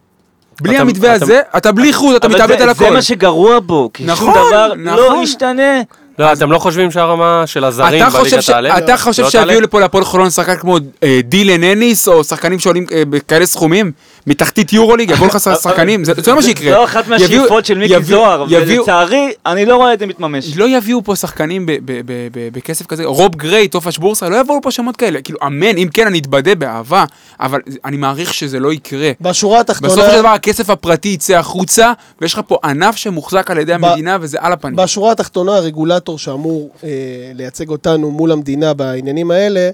בלי 0.62 0.76
אתם- 0.76 0.82
המתווה 0.82 1.16
אתם- 1.16 1.24
הזה, 1.24 1.42
אתה 1.58 1.72
בלי 1.72 1.94
חוט, 1.94 2.16
אתה 2.16 2.28
אבל 2.28 2.36
מתאבד 2.36 2.58
זה- 2.58 2.64
על 2.64 2.74
זה 2.76 2.86
הכל. 2.86 2.94
מה 2.94 3.02
שגרוע 3.02 3.60
בו, 3.60 3.90
כי 3.94 4.04
שום 4.04 4.12
נכון, 4.12 4.34
דבר 4.34 4.74
לא 4.78 4.94
נכון. 5.08 5.24
ישתנה. 5.24 5.82
לא, 6.20 6.34
אתם 6.34 6.52
לא 6.52 6.60
חושבים 6.60 6.92
שהרמה 6.92 7.44
של 7.46 7.64
הזרים 7.64 8.02
אתה 8.02 8.10
חושב, 8.10 8.22
בליגה 8.24 8.42
ש... 8.42 8.46
תעלה? 8.50 8.78
אתה 8.78 8.98
חושב 8.98 9.24
לא 9.24 9.30
שיביאו 9.30 9.48
תעלה? 9.50 9.60
לפה 9.62 9.80
להפועל 9.80 10.04
חולון 10.04 10.30
שחקן 10.30 10.56
כמו 10.56 10.78
אה, 11.04 11.20
דילן 11.24 11.64
אניס, 11.64 12.08
או 12.08 12.24
שחקנים 12.24 12.60
שעולים 12.60 12.86
אה, 12.92 13.04
בכאלה 13.10 13.46
סכומים, 13.46 13.92
מתחתית 14.28 14.74
יורוליג, 14.74 15.10
יבואו 15.10 15.28
לך 15.30 15.40
שחקנים, 15.40 16.04
זה 16.06 16.14
זה 16.18 16.34
מה 16.34 16.42
שיקרה. 16.42 16.72
זו 16.74 16.84
אחת 16.84 17.08
מהשאיפות 17.08 17.66
של 17.66 17.78
מיקי 17.78 17.94
יביאו- 17.94 18.04
זוהר, 18.18 18.46
יביאו- 18.50 18.80
ולצערי, 18.80 19.32
אני 19.46 19.66
לא 19.66 19.76
רואה 19.76 19.94
את 19.94 20.00
זה 20.00 20.06
מתממש. 20.06 20.58
לא 20.58 20.78
יביאו 20.78 21.04
פה 21.04 21.16
שחקנים 21.16 21.66
ב- 21.66 21.72
ב- 21.72 21.78
ב- 21.86 22.28
ב- 22.32 22.50
בכסף 22.54 22.86
כזה, 22.86 23.06
רוב 23.06 23.36
גריי, 23.36 23.68
טופש 23.68 23.98
בורסה, 23.98 24.30
לא 24.30 24.36
יבואו 24.40 24.62
פה 24.62 24.72
שמות 24.72 24.96
כאלה. 24.98 25.22
כאילו, 25.22 25.40
אמן, 25.46 25.78
אם 25.78 25.88
כן, 25.94 26.08
אני 26.08 26.20
אתבדה 26.20 26.56
באהבה, 26.56 27.06
אבל 27.40 27.60
אני 27.86 27.98
מעריך 27.98 28.34
שזה 28.34 28.60
לא 28.60 28.74
יקרה. 28.74 29.12
בשורה 29.22 29.60
התחתונה... 29.60 29.94
בסופו 29.94 30.12
של 30.12 30.20
דבר 30.20 30.28
הכסף 30.30 30.70
הפרטי 30.70 31.10
יצא 31.10 31.34
החוצה, 31.38 31.92
ויש 32.22 32.34
לך 32.34 32.42
פה 32.48 32.58
ענף 32.64 32.96
שמוחזק 32.96 33.52
על 33.52 33.58
ידי 33.58 33.72
ב- 33.78 33.86
המדינה, 33.86 34.18
וזה 34.22 34.38
על 34.42 34.54
הפנים. 34.54 34.76
בשורה 34.76 35.12
התחתונה, 35.12 35.56
הרגולטור 35.56 36.09
שאמור 36.18 36.70
אה, 36.84 36.90
לייצג 37.34 37.70
אותנו 37.70 38.12
מול 38.12 38.32
המדינה 38.32 38.74
בעניינים 38.74 39.32
האלה, 39.32 39.70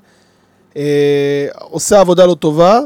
אה, 0.78 1.48
עושה 1.60 2.00
עבודה 2.00 2.26
לא 2.26 2.34
טובה, 2.34 2.80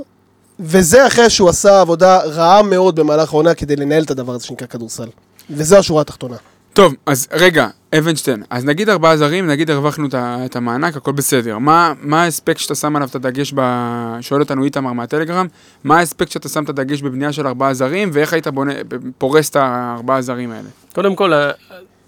וזה 0.59 1.07
אחרי 1.07 1.29
שהוא 1.29 1.49
עשה 1.49 1.81
עבודה 1.81 2.17
רעה 2.17 2.61
מאוד 2.63 2.95
במהלך 2.95 3.33
העונה 3.33 3.53
כדי 3.53 3.75
לנהל 3.75 4.03
את 4.03 4.11
הדבר 4.11 4.33
הזה 4.33 4.45
שנקרא 4.45 4.67
כדורסל. 4.67 5.07
וזו 5.49 5.77
השורה 5.77 6.01
התחתונה. 6.01 6.35
טוב, 6.73 6.93
אז 7.05 7.27
רגע, 7.31 7.67
אבנשטיין, 7.97 8.43
אז 8.49 8.65
נגיד 8.65 8.89
ארבעה 8.89 9.17
זרים, 9.17 9.47
נגיד 9.47 9.69
הרווחנו 9.69 10.07
את 10.15 10.55
המענק, 10.55 10.97
הכל 10.97 11.11
בסדר. 11.11 11.57
מה 11.57 11.93
מה 12.01 12.23
האספקט 12.23 12.59
שאתה 12.59 12.75
שם 12.75 12.95
עליו 12.95 13.07
את 13.07 13.15
הדגש, 13.15 13.53
ב... 13.55 13.61
שואל 14.21 14.41
אותנו 14.41 14.63
איתמר 14.63 14.93
מהטלגרם, 14.93 15.47
מה 15.83 15.99
האספקט 15.99 16.31
שאתה 16.31 16.49
שם 16.49 16.63
את 16.63 16.69
הדגש 16.69 17.01
בבנייה 17.01 17.33
של 17.33 17.47
ארבעה 17.47 17.73
זרים, 17.73 18.09
ואיך 18.13 18.33
היית 18.33 18.47
בונה, 18.47 18.73
פורס 19.17 19.49
את 19.49 19.55
הארבעה 19.55 20.21
זרים 20.21 20.51
האלה? 20.51 20.69
קודם 20.95 21.15
כל, 21.15 21.33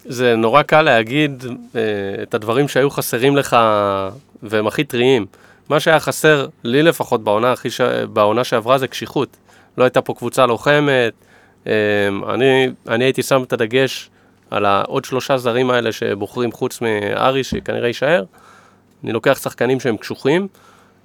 זה 0.06 0.36
נורא 0.36 0.62
קל 0.62 0.82
להגיד 0.82 1.43
אה, 1.76 2.24
את 2.24 2.34
הדברים 2.34 2.68
שהיו 2.68 2.89
חסרים 2.89 3.38
לך, 3.38 3.58
והם 4.43 4.68
הכי 4.68 4.84
טריים. 4.84 5.26
מה 5.70 5.80
שהיה 5.80 5.99
חסר, 5.99 6.47
לי 6.64 6.84
לפחות, 6.84 7.24
בעונה, 7.24 7.52
הכי 7.52 7.70
ש... 7.70 7.82
בעונה 7.82 8.43
שעברה, 8.43 8.78
זה 8.78 8.88
קשיחות. 8.88 9.38
לא 9.78 9.84
הייתה 9.84 10.02
פה 10.02 10.14
קבוצה 10.14 10.45
לוחמת. 10.45 11.14
אה, 11.68 11.74
אני, 12.34 12.70
אני 12.88 13.04
הייתי 13.04 13.24
שם 13.24 13.43
את 13.43 13.54
הדגש 13.54 14.10
על 14.52 14.66
העוד 14.66 15.06
שלושה 15.06 15.38
זרים 15.38 15.72
האלה 15.72 15.91
שבוחרים 15.91 16.52
חוץ 16.52 16.82
מארי, 16.82 17.43
שכנראה 17.43 17.88
יישאר. 17.88 18.24
אני 19.04 19.12
לוקח 19.12 19.39
שחקנים 19.43 19.80
שהם 19.80 19.97
קשוחים. 19.97 20.47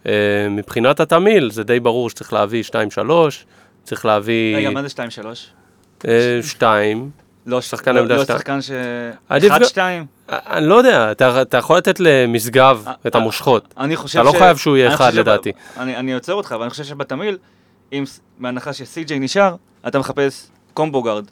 אה, 0.07 0.13
מבחינת 0.51 1.01
התמהיל, 1.01 1.51
זה 1.51 1.65
די 1.65 1.81
ברור 1.81 2.11
שצריך 2.11 2.33
להביא 2.33 2.63
2-3, 2.63 2.73
צריך 3.85 4.05
להביא 4.05 4.57
רגע, 4.57 4.71
מה 4.71 4.83
זה 4.83 4.89
2-3? 6.05 6.07
2. 6.43 7.11
לא 7.47 7.61
שחקן 7.61 7.95
לא- 7.95 8.01
עמדה 8.01 8.17
לא 8.17 8.23
שתיים. 8.23 8.39
שחקן 8.39 8.63
ש... 8.63 8.71
עדיף 9.29 9.53
גם- 9.53 10.05
1-2? 10.29 10.33
אני 10.33 10.67
לא 10.67 10.75
יודע, 10.75 11.13
אתה, 11.13 11.43
יכול 11.59 11.77
לתת 11.79 12.01
למשגב 12.01 12.83
אה, 12.87 12.93
את 13.07 13.15
המושכות. 13.15 13.75
אני 13.79 13.97
חושב 13.97 14.19
אתה 14.19 14.27
לא 14.29 14.33
ש- 14.33 14.37
חייב 14.39 14.57
שהוא 14.57 14.77
יהיה 14.77 14.95
אחד, 14.95 15.15
לדעתי. 15.15 15.53
אני 15.77 16.15
עוצר 16.15 16.35
אותך, 16.35 16.53
אבל 16.53 16.63
אני 16.63 16.71
חושב 16.71 16.85
שבתמהיל, 16.85 17.39
אם 17.93 18.05
בהנחה 18.39 18.73
שסי.ג'יי 18.73 19.19
נשאר, 19.19 19.55
אתה 19.89 19.99
מחפש 19.99 20.47
קומבו 20.75 21.03
גארד, 21.03 21.25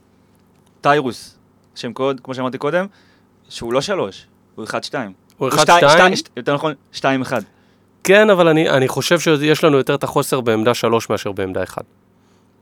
טיירוס, 0.81 1.39
שם 1.75 1.93
קוד, 1.93 2.21
כמו 2.25 2.35
שאמרתי 2.35 2.59
קודם, 2.59 2.87
שהוא 3.49 3.73
לא 3.73 3.81
שלוש, 3.81 4.27
הוא 4.55 4.65
1-2. 4.67 4.73
הוא 5.39 5.51
שתי- 5.51 5.73
1-2? 5.73 5.89
שתי- 5.91 6.17
שתי- 6.17 6.31
יותר 6.37 6.55
נכון, 6.55 6.73
2-1. 6.95 7.05
כן, 8.05 8.31
אבל 8.31 8.49
אני, 8.49 8.71
אני 8.71 8.89
חושב 8.89 9.19
שיש 9.21 9.65
לנו 9.65 9.77
יותר 9.77 9.95
את 9.95 10.05
החוסר 10.05 10.41
בעמדה 10.41 10.75
3 10.75 11.11
מאשר 11.11 11.33
בעמדה 11.33 11.62
1. 11.62 11.83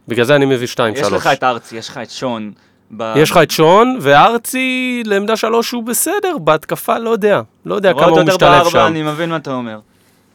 בגלל 0.09 0.25
זה 0.25 0.37
אני 0.37 0.45
מביא 0.47 0.67
2-3. 0.67 0.81
יש 0.95 1.13
לך 1.13 1.27
את 1.27 1.45
ארצי, 1.45 1.77
יש 1.77 1.89
לך 1.89 1.99
את 1.99 2.11
שון. 2.11 2.53
ב- 2.97 3.14
יש 3.16 3.30
לך 3.30 3.36
את 3.43 3.51
שון, 3.51 3.99
וארצי 4.01 5.03
לעמדה 5.07 5.36
3 5.36 5.70
הוא 5.70 5.82
בסדר, 5.82 6.38
בהתקפה 6.40 6.99
לא 6.99 7.11
יודע. 7.11 7.40
לא 7.66 7.74
יודע 7.74 7.93
כמה 7.93 8.05
הוא 8.07 8.18
יותר 8.18 8.32
משתלב 8.32 8.51
בארבע, 8.51 8.70
שם. 8.70 8.78
אני 8.86 9.03
מבין 9.03 9.30
מה 9.30 9.36
אתה 9.36 9.55
אומר. 9.55 9.78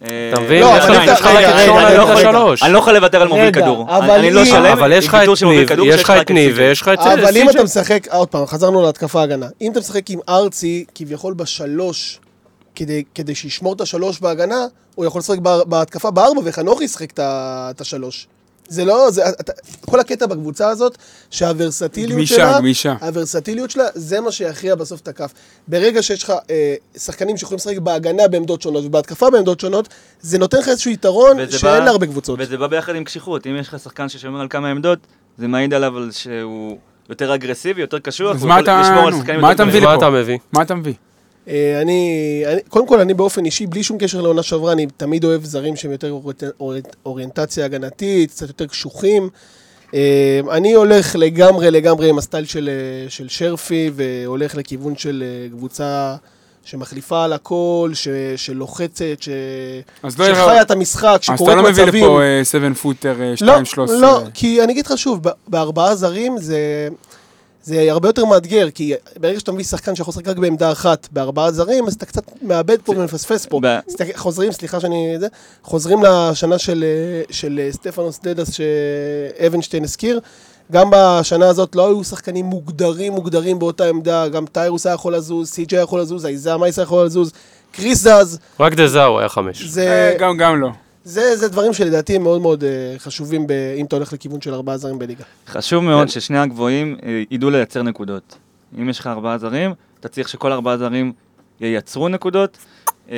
אה, 0.05 0.29
אתה 0.33 0.39
מבין? 0.41 0.61
לא, 0.61 0.67
יש 0.77 0.83
אבל 0.83 0.93
לך- 1.11 1.25
רגע, 1.25 1.49
את 1.61 1.65
שון 1.65 1.77
על 1.77 1.99
עמדה. 1.99 2.17
3. 2.31 2.63
אני 2.63 2.73
לא 2.73 2.77
יכול 2.79 2.93
לוותר 2.93 3.21
על 3.21 3.27
מוביל 3.27 3.51
כדור. 3.51 3.87
אני 4.15 4.31
לא 4.31 4.45
שלם 4.45 4.65
אבל 4.65 4.91
יש 4.91 5.07
לך 5.07 5.15
את 5.15 5.41
ניב, 5.43 5.69
יש 5.85 6.03
לך 6.03 6.09
את 6.09 6.17
רק 6.19 6.31
ניב. 6.31 6.53
ויש 6.57 6.81
לך 6.81 6.87
את 6.87 6.99
אבל 6.99 7.37
אם. 7.37 7.49
אתה 7.49 7.63
משחק, 7.63 8.07
עוד 8.11 8.27
פעם, 8.27 8.45
חזרנו 8.45 8.81
להתקפה 8.85 9.21
הגנה. 9.21 9.47
אם 9.61 9.71
אתה 9.71 9.79
משחק 9.79 10.09
עם 10.09 10.19
ארצי, 10.29 10.85
כביכול 10.95 11.33
בשלוש, 11.33 12.19
כדי, 12.75 13.03
כדי 13.15 13.35
שישמור 13.35 13.73
את 13.73 13.81
השלוש 13.81 14.19
בהגנה, 14.19 14.65
הוא 14.95 15.05
יכול 15.05 15.19
לשחק 15.19 15.37
בה- 15.39 15.63
בהתקפה 15.65 16.11
בארבע, 16.11 16.41
וחנוך 16.43 16.81
ישחק 16.81 17.09
את 17.19 17.81
השלוש. 17.81 18.27
זה 18.68 18.86
לא, 18.86 19.11
זה, 19.11 19.30
אתה, 19.30 19.51
כל 19.89 19.99
הקטע 19.99 20.26
בקבוצה 20.26 20.70
הזאת, 20.70 20.97
שהוורסטיליות 21.30 22.11
גמישה, 22.11 22.36
שלה, 22.36 22.57
גמישה. 22.59 22.95
הוורסטיליות 23.01 23.72
שלה, 23.72 23.84
זה 23.95 24.22
מה 24.22 24.32
שיכריע 24.32 24.76
בסוף 24.76 25.01
את 25.01 25.07
הכף. 25.07 25.32
ברגע 25.68 26.01
שיש 26.03 26.24
לך 26.24 26.34
אה, 26.49 26.76
שחקנים 26.97 27.38
שיכולים 27.38 27.57
לשחק 27.57 27.78
בהגנה 27.78 28.28
בעמדות 28.28 28.61
שונות 28.61 28.86
ובהתקפה 28.86 29.30
בעמדות 29.30 29.59
שונות, 29.59 29.88
זה 30.22 30.38
נותן 30.38 30.57
לך 30.57 30.68
איזשהו 30.70 30.91
יתרון 30.91 31.38
שאין 31.51 31.84
להרבה 31.84 32.05
קבוצות. 32.05 32.39
וזה 32.41 32.57
בא 32.57 32.68
ביחד 32.68 32.95
עם 32.95 33.03
קשיחות. 33.03 33.47
אם 33.47 33.55
יש 33.59 33.68
לך 33.68 33.80
שחקן 33.84 34.09
ששומר 34.09 34.41
על 34.41 34.47
כמה 34.49 34.68
עמדות, 34.72 34.99
זה 35.38 35.47
מעיד 35.47 35.74
עליו 35.74 35.97
על 35.97 36.09
שהוא 36.11 36.78
יותר 37.09 37.36
אגרסיבי, 37.36 37.82
יותר 37.82 37.99
קשוח, 37.99 38.36
אז 38.36 38.41
הוא 38.41 38.49
מה 38.49 38.53
יכול 38.59 38.63
אתה- 38.63 38.82
לשמור 38.82 39.07
על 39.07 39.13
שחקנים 39.13 39.41
מה 39.41 39.51
יותר 39.51 39.63
אתה 39.63 39.70
מביא 39.70 39.80
גדולים. 39.80 39.99
מה 39.99 40.05
לפה? 40.05 40.07
אתה 40.07 40.22
מביא? 40.22 40.38
מה 40.53 40.61
אתה 40.61 40.76
מביא? 40.76 40.93
אה, 41.47 41.81
אני, 41.81 42.11
אני, 42.47 42.61
קודם 42.69 42.87
כל, 42.87 42.99
אני 42.99 43.13
באופן 43.13 43.45
אישי, 43.45 43.65
בלי 43.65 43.83
שום 43.83 43.97
קשר 43.97 44.21
לעונה 44.21 44.43
שעברה, 44.43 44.71
אני 44.71 44.87
תמיד 44.97 45.23
אוהב 45.23 45.43
זרים 45.43 45.75
שהם 45.75 45.91
יותר 45.91 46.11
אוריינט- 46.11 46.53
אוריינט- 46.59 46.95
אוריינטציה 47.05 47.65
הגנתית, 47.65 48.31
קצת 48.31 48.47
יותר 48.47 48.65
קשוחים. 48.65 49.29
אה, 49.93 50.39
אני 50.51 50.73
הולך 50.73 51.15
לגמרי 51.19 51.71
לגמרי 51.71 52.09
עם 52.09 52.17
הסטייל 52.17 52.45
של, 52.45 52.69
אה, 52.69 53.09
של 53.09 53.29
שרפי, 53.29 53.91
והולך 53.95 54.55
לכיוון 54.55 54.95
של 54.97 55.23
קבוצה 55.51 56.15
שמחליפה 56.65 57.23
על 57.23 57.33
הכל, 57.33 57.91
ש, 57.93 58.07
שלוחצת, 58.35 59.03
ש, 59.19 59.29
לא 60.03 60.09
שחיה 60.09 60.61
את 60.61 60.71
המשחק, 60.71 61.03
אז 61.05 61.15
אתה 61.25 61.35
שקוראת 61.35 61.55
לא 61.55 61.63
מביא 61.63 61.83
מצבים. 61.83 62.03
לפה 62.05 62.19
7 62.43 62.73
פוטר, 62.73 63.15
לא, 63.19 63.35
2, 63.35 63.65
13. 63.65 63.97
לא, 63.99 64.21
כי 64.33 64.63
אני 64.63 64.73
אגיד 64.73 64.85
לך 64.85 64.97
שוב, 64.97 65.19
בארבעה 65.47 65.95
זרים 65.95 66.37
זה, 66.37 66.87
זה 67.68 67.91
הרבה 67.91 68.09
יותר 68.09 68.26
מאתגר, 68.26 68.70
כי 68.70 68.93
ברגע 69.20 69.39
שאתה 69.39 69.51
מביא 69.51 69.63
שחקן 69.63 69.95
שיכול 69.95 70.11
לשחק 70.11 70.28
רק 70.28 70.38
בעמדה 70.38 70.72
אחת 70.72 71.07
בארבעה 71.11 71.51
זרים, 71.51 71.88
אז 71.88 71.93
אתה 71.93 72.05
קצת 72.05 72.24
מאבד 72.41 72.78
פה 72.82 72.93
ומפספס 72.97 73.45
פה. 73.45 73.59
חוזרים, 74.15 74.51
סליחה 74.51 74.80
שאני... 74.80 75.15
זה, 75.20 75.28
חוזרים 75.63 76.03
לשנה 76.03 76.57
של, 76.57 76.86
של 77.30 77.68
סטפנוס 77.72 78.20
דדס 78.24 78.51
שאבנשטיין 78.53 79.84
הזכיר. 79.84 80.20
גם 80.72 80.89
בשנה 80.91 81.49
הזאת 81.49 81.76
לא 81.76 81.88
היו 81.88 82.03
שחקנים 82.03 82.45
מוגדרים 82.45 83.13
מוגדרים 83.13 83.59
באותה 83.59 83.86
עמדה, 83.86 84.28
גם 84.28 84.45
טיירוס 84.45 84.86
היה 84.86 84.93
יכול 84.93 85.15
לזוז, 85.15 85.49
סי.ג'יי 85.49 85.82
יכול 85.82 86.01
לזוז, 86.01 86.26
עיזה 86.26 86.57
מייס 86.57 86.78
יכול 86.78 87.05
לזוז, 87.05 87.32
קריס 87.72 88.07
זז, 88.07 88.39
רק 88.59 88.74
דזאו 88.74 89.20
היה 89.20 89.30
חמש. 89.30 89.63
זה... 89.63 89.88
אה, 89.88 90.18
גם, 90.20 90.38
גם 90.38 90.61
לא. 90.61 90.70
זה, 91.07 91.35
זה 91.35 91.47
דברים 91.47 91.73
שלדעתי 91.73 92.15
הם 92.15 92.23
מאוד 92.23 92.41
מאוד 92.41 92.63
uh, 92.63 92.99
חשובים 92.99 93.47
ב, 93.47 93.51
אם 93.51 93.85
אתה 93.85 93.95
הולך 93.95 94.13
לכיוון 94.13 94.41
של 94.41 94.53
ארבעה 94.53 94.77
זרים 94.77 94.99
בליגה. 94.99 95.23
חשוב 95.47 95.83
מאוד 95.83 96.09
ששני 96.09 96.37
הגבוהים 96.37 96.97
אה, 97.03 97.23
ידעו 97.31 97.49
לייצר 97.49 97.83
נקודות. 97.83 98.37
אם 98.79 98.89
יש 98.89 98.99
לך 98.99 99.07
ארבעה 99.07 99.37
זרים, 99.37 99.73
אתה 99.99 100.07
צריך 100.07 100.29
שכל 100.29 100.51
ארבעה 100.51 100.77
זרים 100.77 101.13
ייצרו 101.61 102.09
נקודות, 102.09 102.57
אה, 103.11 103.17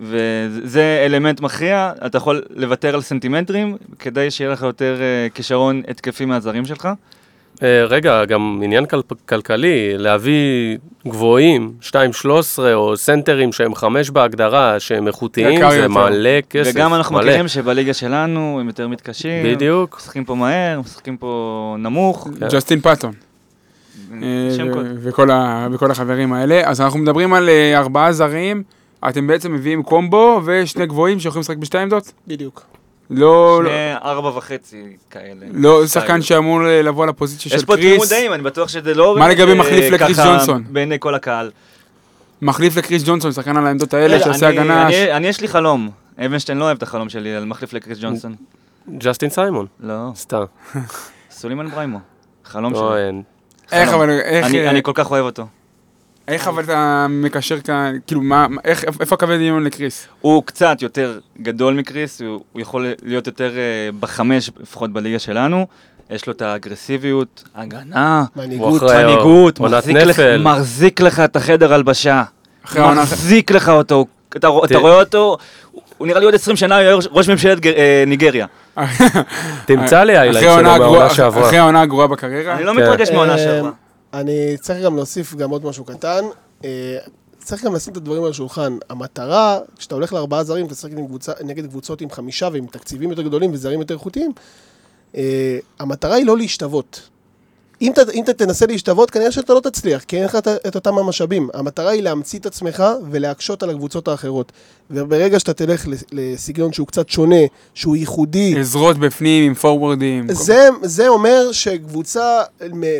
וזה 0.00 1.02
אלמנט 1.06 1.40
מכריע, 1.40 1.92
אתה 2.06 2.18
יכול 2.18 2.42
לוותר 2.50 2.94
על 2.94 3.02
סנטימטרים, 3.02 3.76
כדי 3.98 4.30
שיהיה 4.30 4.50
לך 4.50 4.62
יותר 4.62 4.96
אה, 5.00 5.28
כישרון 5.34 5.82
התקפי 5.88 6.24
מהזרים 6.24 6.64
שלך. 6.64 6.88
אה, 7.62 7.84
רגע, 7.84 8.24
גם 8.24 8.60
עניין 8.64 8.86
כל, 8.86 9.00
כלכלי, 9.28 9.98
להביא 9.98 10.76
גבוהים, 11.08 11.72
2-13 11.82 11.92
או 12.74 12.96
סנטרים 12.96 13.52
שהם 13.52 13.74
5 13.74 14.10
בהגדרה, 14.10 14.80
שהם 14.80 15.06
איכותיים, 15.06 15.58
זה 15.70 15.76
יותר. 15.76 15.88
מלא 15.88 16.40
כסף, 16.50 16.70
וגם 16.74 16.94
אנחנו 16.94 17.14
מלא. 17.16 17.24
מכירים 17.26 17.48
שבליגה 17.48 17.94
שלנו 17.94 18.56
הם 18.60 18.66
יותר 18.66 18.88
מתקשים. 18.88 19.44
בדיוק. 19.54 19.96
משחקים 20.00 20.24
פה 20.24 20.34
מהר, 20.34 20.80
משחקים 20.80 21.16
פה 21.16 21.36
נמוך. 21.78 22.28
כן. 22.40 22.48
ג'סטין 22.48 22.80
פאטון. 22.80 23.12
אה, 24.12 24.18
ו- 24.70 24.72
קוד. 24.72 24.86
וכל 25.02 25.30
ה- 25.30 25.68
וכל 25.72 25.90
החברים 25.90 26.32
האלה. 26.32 26.60
אז 26.64 26.80
אנחנו 26.80 26.98
מדברים 26.98 27.34
על 27.34 27.48
אה, 27.48 27.78
ארבעה 27.78 28.12
זרים, 28.12 28.62
אתם 29.08 29.26
בעצם 29.26 29.52
מביאים 29.54 29.82
קומבו 29.82 30.40
ושני 30.44 30.86
גבוהים 30.86 31.20
שיכולים 31.20 31.40
לשחק 31.40 31.56
בשתי 31.56 31.78
עמדות? 31.78 32.12
בדיוק. 32.28 32.66
לא, 33.10 33.64
לא- 33.64 33.70
שני 33.70 33.94
ארבע 34.10 34.28
וחצי 34.28 34.82
כאלה. 35.10 35.46
לא 35.52 35.82
סטייל. 35.86 36.02
שחקן 36.04 36.22
שאמור 36.22 36.66
אה, 36.66 36.82
לבוא 36.82 37.06
לפוזיציה 37.06 37.50
יש 37.54 37.60
של 37.60 37.66
פה 37.66 37.76
תמימות 37.76 37.98
קריס, 37.98 38.12
דעים, 38.12 38.32
אני 38.32 38.42
בטוח 38.42 38.68
שזה 38.68 38.94
לא... 38.94 39.16
מה 39.18 39.28
לגבי 39.28 39.50
אה, 39.52 39.56
מחליף 39.56 39.92
לקריס 39.92 40.18
ככה 40.18 40.28
ג'ונסון? 40.32 40.64
בעיני 40.70 40.96
כל 41.00 41.14
הקהל. 41.14 41.50
מחליף 42.42 42.76
לקריס 42.76 43.02
ג'ונסון, 43.06 43.32
שחקן 43.32 43.56
על 43.56 43.66
העמדות 43.66 43.94
האלה, 43.94 44.20
שעושה 44.20 44.48
אני- 44.48 44.58
הגנה. 44.58 44.86
אני- 44.86 45.12
אני 45.12 45.26
יש 45.26 45.40
לי 45.40 45.48
חלום. 45.48 45.90
אבנשטיין 46.26 46.58
לא 46.58 46.64
אוהב 46.64 46.76
את 46.76 46.82
החלום 46.82 47.08
שלי 47.08 47.34
על 47.34 47.44
מחליף 47.44 47.72
לקריס 47.72 47.98
ג'ונסון. 48.00 48.34
ג'סטין 48.98 49.30
סיימון, 49.30 49.66
לא, 49.80 49.94
סתם. 50.14 50.42
סולימן 51.30 51.68
בריימו. 51.70 51.98
חלום 52.44 52.72
לא, 52.72 52.94
שלי. 53.10 53.22
איך. 53.72 53.92
אבל, 53.92 54.10
אה, 54.10 54.46
אני 54.70 54.82
כל 54.82 54.92
כך 54.94 55.10
אוהב 55.10 55.24
אותו. 55.24 55.46
איך 56.28 56.48
אבל 56.48 56.64
אתה 56.64 57.06
מקשר 57.10 57.60
כאן, 57.60 57.96
כאילו 58.06 58.22
מה, 58.22 58.46
איך, 58.64 58.84
איפה 59.00 59.14
הקווי 59.14 59.36
דמיון 59.36 59.64
לקריס? 59.64 60.08
הוא 60.20 60.42
קצת 60.44 60.82
יותר 60.82 61.18
גדול 61.42 61.74
מקריס, 61.74 62.20
הוא 62.22 62.40
הוא 62.52 62.62
יכול 62.62 62.86
להיות 63.02 63.26
יותר 63.26 63.50
אה, 63.56 63.62
בחמש, 64.00 64.50
לפחות 64.60 64.92
בליגה 64.92 65.18
שלנו. 65.18 65.66
יש 66.10 66.26
לו 66.26 66.32
את 66.32 66.42
האגרסיביות, 66.42 67.44
הגנה, 67.54 68.24
מנהיגות. 68.36 68.82
מנהיגות, 68.82 69.60
מחזיק 69.60 69.96
לך-. 69.96 70.20
מחזיק 70.40 71.00
לך 71.00 71.20
את 71.20 71.36
החדר 71.36 71.74
הלבשה. 71.74 72.22
מחזיק 72.76 73.50
לך 73.50 73.68
אותו. 73.68 74.06
אתה 74.36 74.48
אתה. 74.64 74.78
רואה 74.78 75.00
אותו, 75.00 75.36
הוא 75.98 76.06
נראה 76.06 76.18
לי 76.20 76.24
עוד 76.24 76.34
20 76.34 76.56
שנה 76.56 76.74
יהיה 76.82 76.94
ראש- 76.94 77.28
ממשלת 77.28 77.60
גר- 77.60 77.76
אה, 77.76 78.04
ניגריה. 78.06 78.46
תמצא 79.66 80.04
לי 80.04 80.16
העונה 80.16 80.40
שלו 80.40 80.62
מהעונה 80.62 81.10
שעברה. 81.10 81.46
אחרי 81.46 81.58
העונה 81.58 81.80
הגרועה 81.80 82.06
בקריירה. 82.06 82.54
אני 82.56 82.64
לא 82.64 82.72
כן. 82.72 82.78
מתרגש 82.82 83.10
מהעונה 83.10 83.32
אה, 83.32 83.38
שעברה. 83.38 83.70
אני 84.14 84.56
צריך 84.60 84.84
גם 84.84 84.96
להוסיף 84.96 85.34
גם 85.34 85.50
עוד 85.50 85.64
משהו 85.64 85.84
קטן. 85.84 86.24
אה, 86.64 86.98
צריך 87.38 87.64
גם 87.64 87.74
לשים 87.74 87.92
את 87.92 87.96
הדברים 87.96 88.24
על 88.24 88.30
השולחן. 88.30 88.76
המטרה, 88.90 89.58
כשאתה 89.78 89.94
הולך 89.94 90.12
לארבעה 90.12 90.44
זרים, 90.44 90.66
אתה 90.66 90.74
עם 90.98 91.06
קבוצה- 91.06 91.32
נגד 91.44 91.66
קבוצות 91.66 92.00
עם 92.00 92.10
חמישה 92.10 92.48
ועם 92.52 92.66
תקציבים 92.66 93.10
יותר 93.10 93.22
גדולים 93.22 93.52
וזרים 93.52 93.80
יותר 93.80 93.94
איכותיים, 93.94 94.32
אה, 95.16 95.58
המטרה 95.78 96.14
היא 96.14 96.26
לא 96.26 96.36
להשתוות. 96.36 97.08
אם 97.82 97.92
אתה, 97.92 98.02
אם 98.14 98.22
אתה 98.24 98.32
תנסה 98.32 98.66
להשתוות, 98.66 99.10
כנראה 99.10 99.32
שאתה 99.32 99.54
לא 99.54 99.60
תצליח, 99.60 100.02
כי 100.02 100.16
אין 100.16 100.24
לך 100.24 100.36
את, 100.36 100.48
את 100.48 100.74
אותם 100.74 100.98
המשאבים. 100.98 101.48
המטרה 101.54 101.90
היא 101.90 102.02
להמציא 102.02 102.38
את 102.38 102.46
עצמך 102.46 102.84
ולהקשות 103.10 103.62
על 103.62 103.70
הקבוצות 103.70 104.08
האחרות. 104.08 104.52
וברגע 104.90 105.38
שאתה 105.40 105.52
תלך 105.54 105.88
לס- 105.88 106.04
לסגנון 106.12 106.72
שהוא 106.72 106.86
קצת 106.86 107.08
שונה, 107.08 107.36
שהוא 107.74 107.96
ייחודי, 107.96 108.54
עזרות 108.60 108.98
בפנים 108.98 109.44
עם 109.44 109.54
פורורדים. 109.54 110.32
זה, 110.32 110.68
זה 110.82 111.08
אומר 111.08 111.52
שקבוצה 111.52 112.42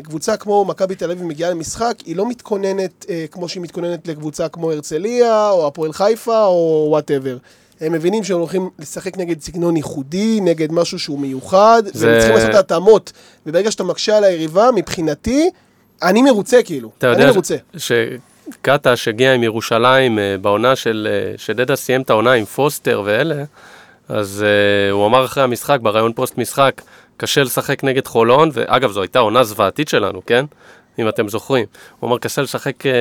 קבוצה 0.03 0.37
כמו 0.37 0.65
מכבי 0.65 0.95
תל 0.95 1.11
אביב 1.11 1.25
מגיעה 1.25 1.51
למשחק, 1.51 1.95
היא 2.07 2.17
לא 2.17 2.29
מתכוננת 2.29 3.07
אה, 3.09 3.25
כמו 3.31 3.49
שהיא 3.49 3.63
מתכוננת 3.63 4.09
לקבוצה 4.09 4.49
כמו 4.49 4.73
הרצליה, 4.73 5.51
או 5.51 5.67
הפועל 5.67 5.93
חיפה, 5.93 6.45
או 6.45 6.87
whatever. 6.91 7.37
הם 7.81 7.93
מבינים 7.93 8.25
שהם 8.25 8.39
הולכים 8.39 8.71
לשחק 8.79 9.17
נגד 9.19 9.41
סגנון 9.41 9.77
ייחודי, 9.77 10.41
נגד 10.43 10.73
משהו 10.73 10.99
שהוא 10.99 11.19
מיוחד, 11.19 11.83
זה- 11.87 12.07
והם 12.09 12.19
צריכים 12.19 12.37
לעשות 12.37 12.51
את 12.51 12.55
ההתאמות. 12.55 13.13
וברגע 13.47 13.71
שאתה 13.71 13.85
מקשה 13.85 14.17
על 14.17 14.25
היריבה, 14.25 14.69
מבחינתי, 14.75 15.51
אני 16.03 16.23
מרוצה 16.23 16.63
כאילו. 16.63 16.91
אתה 16.99 17.13
אני 17.13 17.21
יודע 17.21 17.33
מרוצה. 17.33 17.57
שקטש' 17.77 19.09
הגיע 19.09 19.33
עם 19.35 19.43
ירושלים 19.43 20.19
אה, 20.19 20.37
בעונה 20.41 20.77
של... 20.77 21.09
אה, 21.11 21.39
שדדה 21.39 21.77
סיים 21.77 22.03
את 22.03 22.11
העונה 22.11 22.33
עם 22.33 22.45
פוסטר 22.45 23.03
ואלה, 23.05 23.45
אז 24.09 24.45
אה, 24.47 24.91
הוא 24.93 25.07
אמר 25.07 25.25
אחרי 25.25 25.43
המשחק, 25.43 25.79
בריאיון 25.83 26.13
פוסט 26.13 26.39
משחק, 26.39 26.83
קשה 27.17 27.43
לשחק 27.43 27.85
נגד 27.85 28.07
חולון, 28.07 28.51
ואגב, 28.53 28.93
זו 28.93 29.01
הייתה 29.03 29.19
עונה 29.19 29.45
זוועתית 29.45 29.89
שלנו, 29.89 30.23
כן? 30.27 30.45
אם 30.99 31.09
אתם 31.09 31.29
זוכרים. 31.29 31.65
הוא 32.01 32.09
אמר, 32.09 32.19
קשה 32.19 32.43
לשחק 32.43 32.87
אה, 32.87 32.93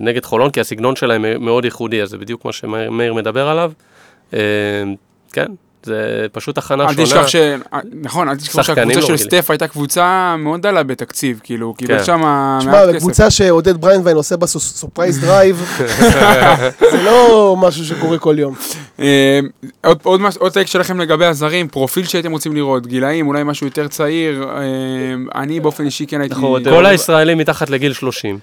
נגד 0.00 0.24
חולון, 0.24 0.50
כי 0.50 0.60
הסגנון 0.60 0.96
שלהם 0.96 1.44
מאוד 1.44 1.64
ייחודי, 1.64 2.02
אז 2.02 2.08
זה 2.10 2.18
בדיוק 2.18 2.44
מה 2.44 2.52
שמאיר 2.52 3.14
מדבר 3.14 3.48
עליו. 3.48 3.72
אה, 4.34 4.38
כן, 5.32 5.46
זה 5.82 5.96
פשוט 6.32 6.58
הכנה 6.58 6.84
אל 6.84 6.92
שונה. 6.92 7.04
תשכח 7.06 7.26
ש... 7.26 7.36
נכון, 8.02 8.28
אל 8.28 8.36
תשכח 8.36 8.62
שהקבוצה 8.62 9.00
לא 9.00 9.06
של. 9.06 9.16
סטף 9.16 9.50
הייתה 9.50 9.68
קבוצה 9.68 10.34
מאוד 10.38 10.62
דלה 10.62 10.82
בתקציב, 10.82 11.40
כאילו, 11.42 11.66
הוא 11.66 11.76
קיבל 11.76 11.98
כן. 11.98 12.04
שם 12.04 12.16
תשמע, 12.16 12.58
מעט 12.72 12.88
כסף. 12.88 12.98
קבוצה 12.98 13.30
שעודד 13.30 13.76
בריינביין 13.80 14.16
עושה 14.16 14.36
בה 14.36 14.46
surprise 14.46 15.20
drive, 15.20 15.76
זה 16.92 17.02
לא 17.04 17.56
משהו 17.58 17.84
שקורה 17.84 18.18
כל 18.18 18.36
יום. 18.38 18.54
אה, 19.00 19.40
עוד- 19.84 19.98
עוד 20.02 20.20
מש- 20.20 20.36
עוד 20.36 20.52
טייק 20.52 20.66
שלכם 20.66 21.00
לגבי 21.00 21.26
הזרים, 21.26 21.68
פרופיל 21.68 22.04
שהייתם 22.06 22.32
רוצים 22.32 22.54
לראות, 22.54 22.86
גילאים, 22.86 23.26
אולי 23.28 23.42
משהו 23.42 23.66
יותר 23.66 23.88
צעיר, 23.88 24.48
אה, 24.48 24.60
אני 25.40 25.60
באופן 25.60 25.84
אישי 25.84 26.06
כן 26.06 26.20
הייתי... 26.20 26.34
כל 26.70 26.86
הישראלים 26.86 27.38
מתחת 27.38 27.70
לגיל 27.70 27.92
30. 27.92 28.38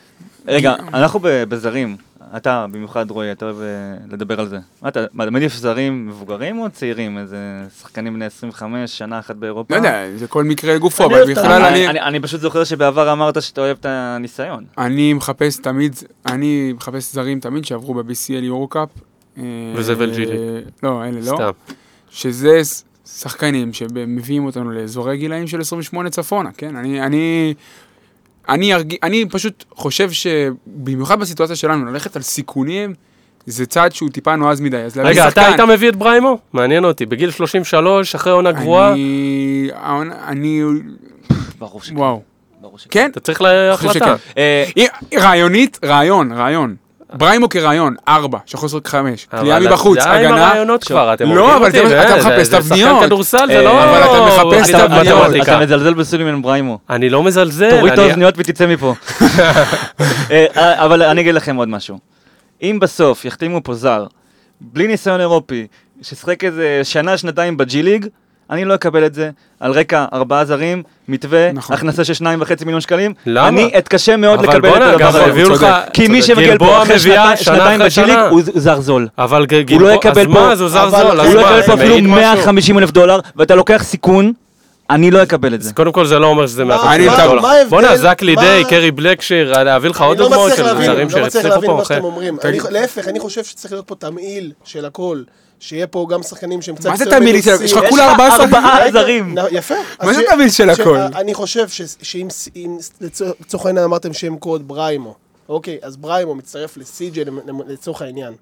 רגע, 0.48 0.74
אנחנו 0.94 1.20
ב- 1.20 1.44
בזרים. 1.50 1.96
אתה, 2.38 2.66
במיוחד 2.72 3.12
רועי, 3.12 3.32
אתה 3.32 3.46
אוהב 3.46 3.62
אה, 3.62 3.66
לדבר 4.12 4.40
על 4.40 4.48
זה. 4.48 4.60
מה 4.82 4.90
אתה, 4.90 5.06
מה, 5.14 5.30
מעדיף 5.30 5.56
זרים 5.56 6.08
מבוגרים 6.08 6.60
או 6.60 6.70
צעירים? 6.70 7.18
איזה 7.18 7.38
שחקנים 7.80 8.14
בני 8.14 8.26
25, 8.26 8.98
שנה 8.98 9.20
אחת 9.20 9.36
באירופה? 9.36 9.74
לא 9.74 9.78
יודע, 9.80 10.04
זה 10.16 10.28
כל 10.28 10.44
מקרה 10.44 10.76
לגופו, 10.76 11.06
אני 11.06 11.14
אבל 11.14 11.32
בכלל 11.32 11.62
אני... 11.62 11.90
אני, 11.90 12.20
פשוט 12.20 12.42
זוכר 12.42 12.64
שבעבר 12.64 13.12
אמרת 13.12 13.42
שאתה 13.42 13.62
אוהב 13.62 13.78
את 13.80 13.86
הניסיון. 13.90 14.66
אני 14.78 15.14
מחפש 15.14 15.58
תמיד, 15.58 15.96
אני 16.26 16.74
מחפש 16.74 17.14
זרים 17.14 17.40
תמיד 17.40 17.66
שעברו 17.66 17.94
ב-BCL 17.94 18.44
יורו-קאפ. 18.44 18.90
אה, 19.38 19.44
וזבל 19.76 20.12
ג'י 20.16 20.26
ליג. 20.26 20.40
לא, 20.84 21.04
אלה 21.04 21.20
לא. 21.20 21.36
סתם. 21.36 21.74
שזה 22.10 22.62
שחקנים 23.06 23.74
שמביאים 23.74 24.46
אותנו 24.46 24.72
לאזורי 24.72 25.18
גילאים 25.18 25.48
של 25.48 25.62
28 25.62 26.10
צפונה, 26.10 26.50
כן? 26.58 26.76
אני, 26.76 27.02
אני, 27.02 27.54
אני, 28.50 28.74
ארג... 28.74 28.96
אני 29.04 29.26
פשוט 29.30 29.64
חושב 29.76 30.10
שבמיוחד 30.12 31.20
בסיטואציה 31.20 31.56
שלנו, 31.56 31.86
ללכת 31.86 32.16
על 32.16 32.22
סיכונים, 32.22 32.94
זה 33.46 33.66
צעד 33.66 33.92
שהוא 33.92 34.10
טיפה 34.10 34.36
נועז 34.36 34.62
מדי. 34.62 34.78
אז 34.78 34.98
רגע, 34.98 35.28
אתה 35.28 35.48
היית 35.48 35.60
מביא 35.60 35.90
את 35.90 35.96
בריימו? 35.96 36.38
מעניין 36.54 36.86
אותי. 36.86 37.06
בגיל 37.06 37.32
33, 37.32 38.16
אחרי 38.16 38.32
עונה 38.34 38.52
גרועה, 38.52 38.92
אני... 38.92 39.70
העונה- 39.76 40.16
אני... 40.28 40.62
ברור 41.60 41.82
שכן. 41.82 41.98
וואו. 41.98 42.22
ברור 42.62 42.78
שכן. 42.80 42.90
כן? 42.92 43.10
אתה 43.12 43.20
צריך 43.20 43.42
להחלטה. 43.42 44.16
אה, 44.38 44.66
רעיונית, 45.18 45.80
רעיון, 45.86 46.32
רעיון. 46.32 46.76
בריימו 47.14 47.50
כרעיון, 47.50 47.96
ארבע, 48.08 48.38
שיכול 48.46 48.66
לשחק 48.68 48.88
חמש. 48.88 49.26
קליעה 49.40 49.60
מבחוץ, 49.60 49.98
די 50.04 50.10
עם 50.10 50.16
הגנה. 50.16 50.48
הרעיונות 50.48 50.84
כבר, 50.84 51.14
אתם 51.14 51.36
לא, 51.36 51.56
אבל 51.58 51.66
אותי, 51.66 51.78
זה- 51.78 51.88
זה- 51.88 52.02
אתה 52.04 52.22
זה- 52.22 52.30
מחפש 52.30 52.48
זה 52.48 52.58
תבניות. 52.60 52.90
שחקן 52.96 53.06
כדורסל, 53.06 53.48
זה 53.48 53.54
אה, 53.58 53.62
לא... 53.62 53.84
אבל 53.84 54.04
אתה 54.04 54.22
מחפש 54.26 54.72
בליגת 54.72 54.86
תבניות. 54.86 55.36
אתה. 55.44 55.60
מזלזל 55.60 55.94
בסולימן 55.94 56.42
בריימו. 56.42 56.80
אני 56.90 57.10
לא 57.10 57.24
מזלזל. 57.24 57.70
תוריד 57.70 57.94
את 57.94 58.00
האוזניות 58.00 58.34
ותצא 58.38 58.68
מפה. 58.68 58.94
אה, 60.32 60.46
אה, 60.58 60.86
אבל 60.86 61.04
אני 61.04 61.22
אגיד 61.22 61.36
לכם 61.36 61.56
עוד 61.56 61.70
משהו. 61.70 62.00
אם 62.64 62.78
בסוף 62.82 63.26
יחתימו 63.26 63.64
פה 63.64 63.74
זר, 63.74 64.06
בלי 64.62 64.88
ניסיון 64.88 65.20
אירופי, 65.20 65.68
ששחק 66.02 66.44
איזה 66.44 66.80
שנה, 66.84 67.18
שנתיים 67.18 67.58
בג'י 67.58 67.84
ליג, 67.84 68.06
אני 68.50 68.66
לא 68.66 68.76
אקבל 68.76 69.06
את 69.06 69.14
זה. 69.14 69.30
על 69.60 69.72
רקע 69.72 70.06
ארבעה 70.14 70.46
זרים, 70.46 70.84
מתווה, 71.08 71.52
נכון. 71.52 71.76
הכנסה 71.76 72.04
של 72.04 72.14
שניים 72.14 72.42
וחצי 72.42 72.66
מיליון 72.66 72.82
שקלים. 72.82 73.14
למה? 73.26 73.48
אני 73.48 73.72
אתקשה 73.78 74.18
מאוד 74.18 74.40
אבל 74.40 74.48
לקבל 74.50 74.70
את 74.70 74.74
בואנה, 74.74 74.92
הדבר 74.92 75.08
הזה. 75.08 75.42
לך... 75.44 75.48
צודק. 75.48 75.70
כי 75.94 76.08
מי. 76.08 76.22
שמגיע 76.22 76.56
לפה 76.56 76.84
אחרי 76.84 77.00
שנתיים- 77.00 77.38
שנה 77.38 77.56
שנתיים 77.56 77.82
אחרי 77.82 77.90
בג'י 77.90 78.02
ליג, 78.02 78.16
שנה. 78.16 78.28
הוא 78.30 78.42
זר 78.56 78.82
זול. 78.82 79.08
אבל 79.18 79.40
לא 79.40 79.46
גלבוע, 79.46 79.94
יקבל 79.94 80.22
אז 80.22 80.28
פה- 80.28 80.34
מה, 80.34 80.52
אז 80.52 80.62
הוא 80.62 80.70
זר 80.70 80.84
אבל 80.88 80.92
זול, 81.02 81.20
הוא 81.20 81.34
לא 81.34 81.40
יקבל 81.40 81.62
פה 81.62 81.74
אפילו 81.74 81.90
מעיד 81.90 82.04
משהו. 82.04 82.16
150 82.22 82.80
אלף 82.80 82.92
דולר, 82.92 83.20
ואתה 83.36 83.56
לוקח 83.56 83.82
סיכון, 83.84 84.34
אני 84.90 85.12
לא 85.12 85.24
אקבל 85.24 85.54
את 85.54 85.62
זה. 85.62 85.74
קודם 85.74 85.92
כל 85.92 86.06
זה 86.06 86.20
לא 86.20 86.28
אומר 86.28 86.48
שזה 86.48 86.64
מה- 86.66 86.76
150 86.76 87.08
מה- 87.12 87.26
דולר. 87.26 87.42
בואנה, 87.70 87.98
זקלי 87.98 88.36
מה- 88.36 88.42
דיי, 88.42 88.64
קרי 88.66 88.92
בלקשיר, 88.92 89.64
להביא 89.64 89.90
לך 89.90 90.02
עוד 90.02 90.18
אני 90.18 90.24
לא 90.24 90.30
דוגמאות 90.30 90.52
של 90.56 90.64
זרים 90.64 90.90
לא 91.00 91.06
מצליח 91.06 91.24
שהצליחו 91.24 91.48
להבין 91.50 91.70
פה, 91.70 91.76
מה. 91.78 91.86
שאתם 91.86 92.04
אומרים. 92.04 92.38
אני- 92.44 92.60
להפך, 92.70 93.08
אני 93.08 93.20
חושב 93.20 93.44
שצריך 93.44 93.74
להיות 93.74 93.88
פה 93.88 93.96
תמהיל 93.96 94.52
של 94.66 94.86
הכל. 94.86 95.22
שיהיה 95.64 95.88
פה 95.88 96.08
גם 96.10 96.24
שחקנים 96.24 96.62
שהם 96.62 96.76
קצת 96.76 96.90
מה 96.90 96.98
זה? 96.98 97.20
מנוסים. 97.20 97.66
יש 97.66 97.74
לך 97.74 97.90
כולה 97.90 98.12
ארבעה 98.12 98.92
זרים. 98.92 99.36
יפה. 99.52 99.76
מה 100.04 100.14
זה 100.14 100.22
תמהיל 100.32 100.50
של 100.50 100.70
הכל? 100.70 100.98
אני 100.98 101.34
חושב 101.34 101.68
שאם 102.02 102.28
אם 102.56 102.78
לצורך 103.02 103.66
העניין 103.66 103.86
אמרתם 103.86 104.14
שם 104.14 104.38
קוד 104.38 104.68
בריימו, 104.68 105.16
אוקיי, 105.50 105.78
אז 105.82 105.98
בריימו 105.98 106.36
מצטרף 106.36 106.78
לסי.ג'י 106.78 107.24
לצורך 107.68 108.02
העניין. 108.02 108.34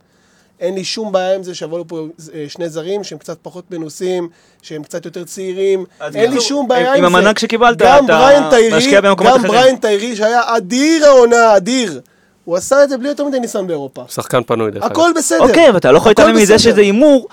אין 0.60 0.76
לי 0.76 0.84
שום 0.84 1.12
בעיה 1.12 1.36
עם 1.36 1.44
זה 1.44 1.56
שיבואו 1.56 1.88
פה 1.88 2.08
אה, 2.34 2.46
שני 2.48 2.70
זרים 2.70 3.04
שהם 3.04 3.18
קצת 3.18 3.38
פחות 3.42 3.72
מנוסים, 3.72 4.30
שהם 4.62 4.84
קצת 4.84 5.06
יותר 5.06 5.24
צעירים, 5.24 5.86
אין 6.16 6.34
לי 6.34 6.42
שום 6.42 6.68
בעיה 6.68 6.94
עם 6.94 7.04
עם 7.06 7.12
זה. 7.12 7.18
המענק 7.18 7.40
שקיבלת, 7.40 7.78
גם 7.78 8.06
אתה 8.06 8.58
משקיע 8.78 9.02
במקומות 9.02 9.34
גם 9.34 9.40
אחרים. 9.40 9.52
בריין 9.52 9.76
טיירי 9.76 10.16
שהיה 10.16 10.42
אדיר 10.46 11.06
העונה, 11.06 11.58
אדיר. 11.58 12.02
הוא 12.46 12.58
עשה 12.58 12.84
את 12.84 12.90
זה 12.90 12.98
בלי 12.98 13.10
יותר 13.10 13.24
מדי 13.26 13.40
ניסיון 13.40 13.68
באירופה. 13.68 14.04
שחקן 14.10 14.44
פנוי 14.44 14.72
דרך 14.72 14.84
אגב. 14.84 14.92
הכל 14.92 15.12
בסדר. 15.16 15.40
אוקיי, 15.40 15.70
אבל 15.70 15.78
אתה 15.78 15.92
לא 15.92 15.98
יכול 15.98 16.10
להתעלם 16.10 16.36
מזה. 16.36 16.60
שזה 16.60 16.82
הימור, 16.82 17.28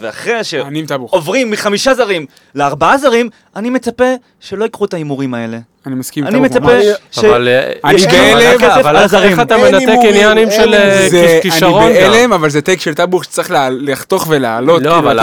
ואחרי. 0.00 0.44
שעוברים 0.44 1.50
מחמישה 1.50 1.94
זרים 1.94 2.26
לארבעה 2.54 2.98
זרים, 2.98 3.28
אני 3.56 3.70
מצפה 3.70 4.04
שלא 4.40 4.64
ייקחו 4.64 4.84
את 4.84 4.94
ההימורים 4.94 5.34
האלה. 5.34 5.58
אני 5.86 5.94
מסכים 5.94 6.26
אני 6.26 6.40
מצפה. 6.40 6.68
ש... 7.10 7.18
אבל 7.18 7.48
אה, 7.48 7.72
אני 7.84 7.94
יש 7.94 8.06
בהלם, 8.06 8.58
כסף 8.58 8.70
אבל- 8.76 8.86
על 8.88 8.96
איך- 8.96 9.04
הזרים. 9.04 9.30
איך 9.30 9.40
אתה 9.40 9.56
מנתק 9.56 9.98
עניינים 10.08 10.50
של 10.50 10.74
אה, 10.74 11.38
כישרון 11.42 11.82
אני? 11.82 11.94
בהלם, 11.94 12.32
אבל 12.32 12.50
זה 12.50 12.60
טייק 12.62 12.80
של 12.80 12.94
טאבוך 12.94 13.24
שצריך 13.24 13.52
לחתוך 13.80 14.26
ולהעלות, 14.28 14.82
לא, 14.82 14.90
כאילו, 14.90 14.98
אבל, 14.98 15.20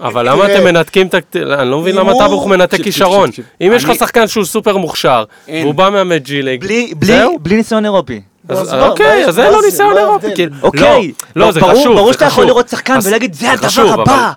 אבל, 0.00 0.28
למה 0.28 0.46
אתם 0.46 0.64
מנתקים 0.64 1.06
את 1.06 1.14
ה... 1.14 1.18
אני 1.60 1.70
לא 1.70 1.78
מבין 1.80 1.96
למה 1.96 2.12
טאבוך 2.18 2.46
מנתק 2.46 2.82
כישרון. 2.82 3.30
אם 3.60 3.72
יש 3.76 3.84
לך 3.84 3.94
שחקן 3.94 4.26
שהוא 4.26 4.44
סופר 4.44 4.76
מוכשר. 4.76 5.24
והוא 5.48 5.74
בא 5.74 5.90
מהמג'י 5.90 6.42
ליג, 6.42 6.60
בלי, 6.60 6.92
בלי, 6.96 7.06
זהו? 7.06 7.38
בלי 7.38 7.56
ניסיון 7.56 7.84
אירופי. 7.84 8.20
אז- 8.48 8.74
אוקיי, 8.74 9.24
אז 9.26 9.38
אין 9.38 9.52
לו 9.52 9.60
זה? 9.60 9.66
ניסיון 9.66 9.98
אירופי. 9.98 10.34
כאילו, 10.34 10.54
אוקיי, 10.62 11.12
לא, 11.36 11.46
לא, 11.46 11.52
זה 11.52 11.60
חשוב, 11.60 11.96
ברור 11.96 12.12
שאתה 12.12 12.24
יכול. 12.24 12.46
לראות 12.46 12.68
שחקן 12.68 12.98
ולהגיד, 13.04 13.34
זה 13.34 13.50
הדבר 13.52 14.00
הבא. 14.00 14.32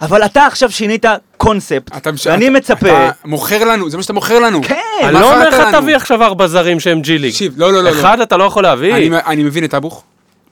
אבל 0.00 0.24
אתה 0.24 0.46
עכשיו 0.46 0.70
שינית 0.70 1.04
קונספט, 1.36 1.96
אתה 1.96 2.12
מש- 2.12 2.26
ואני 2.26 2.48
מצפה... 2.48 2.88
אתה 3.08 3.10
מוכר 3.24 3.64
לנו, 3.64 3.90
זה 3.90 3.96
מה 3.96 4.02
שאתה 4.02 4.12
מוכר 4.12 4.38
לנו. 4.38 4.60
כן, 4.62 4.76
אני 5.04 5.12
לא 5.12 5.34
אומר 5.34 5.48
לך? 5.48 5.56
תביא 5.72 5.96
עכשיו 5.96 6.22
ארבע 6.22 6.46
זרים 6.46 6.80
שהם 6.80 7.00
ג'י 7.00 7.18
ליג. 7.18 7.30
תקשיב, 7.32 7.52
לא, 7.56 7.72
לא, 7.72 7.82
לא. 7.84 7.90
לא. 7.90 8.00
אחד 8.00 8.20
אתה 8.20 8.36
לא 8.36 8.44
יכול 8.44 8.62
להביא. 8.62 8.94
אני, 8.94 9.10
אני 9.26 9.42
מבין 9.42 9.64
את 9.64 9.70
טאבוך. 9.70 10.04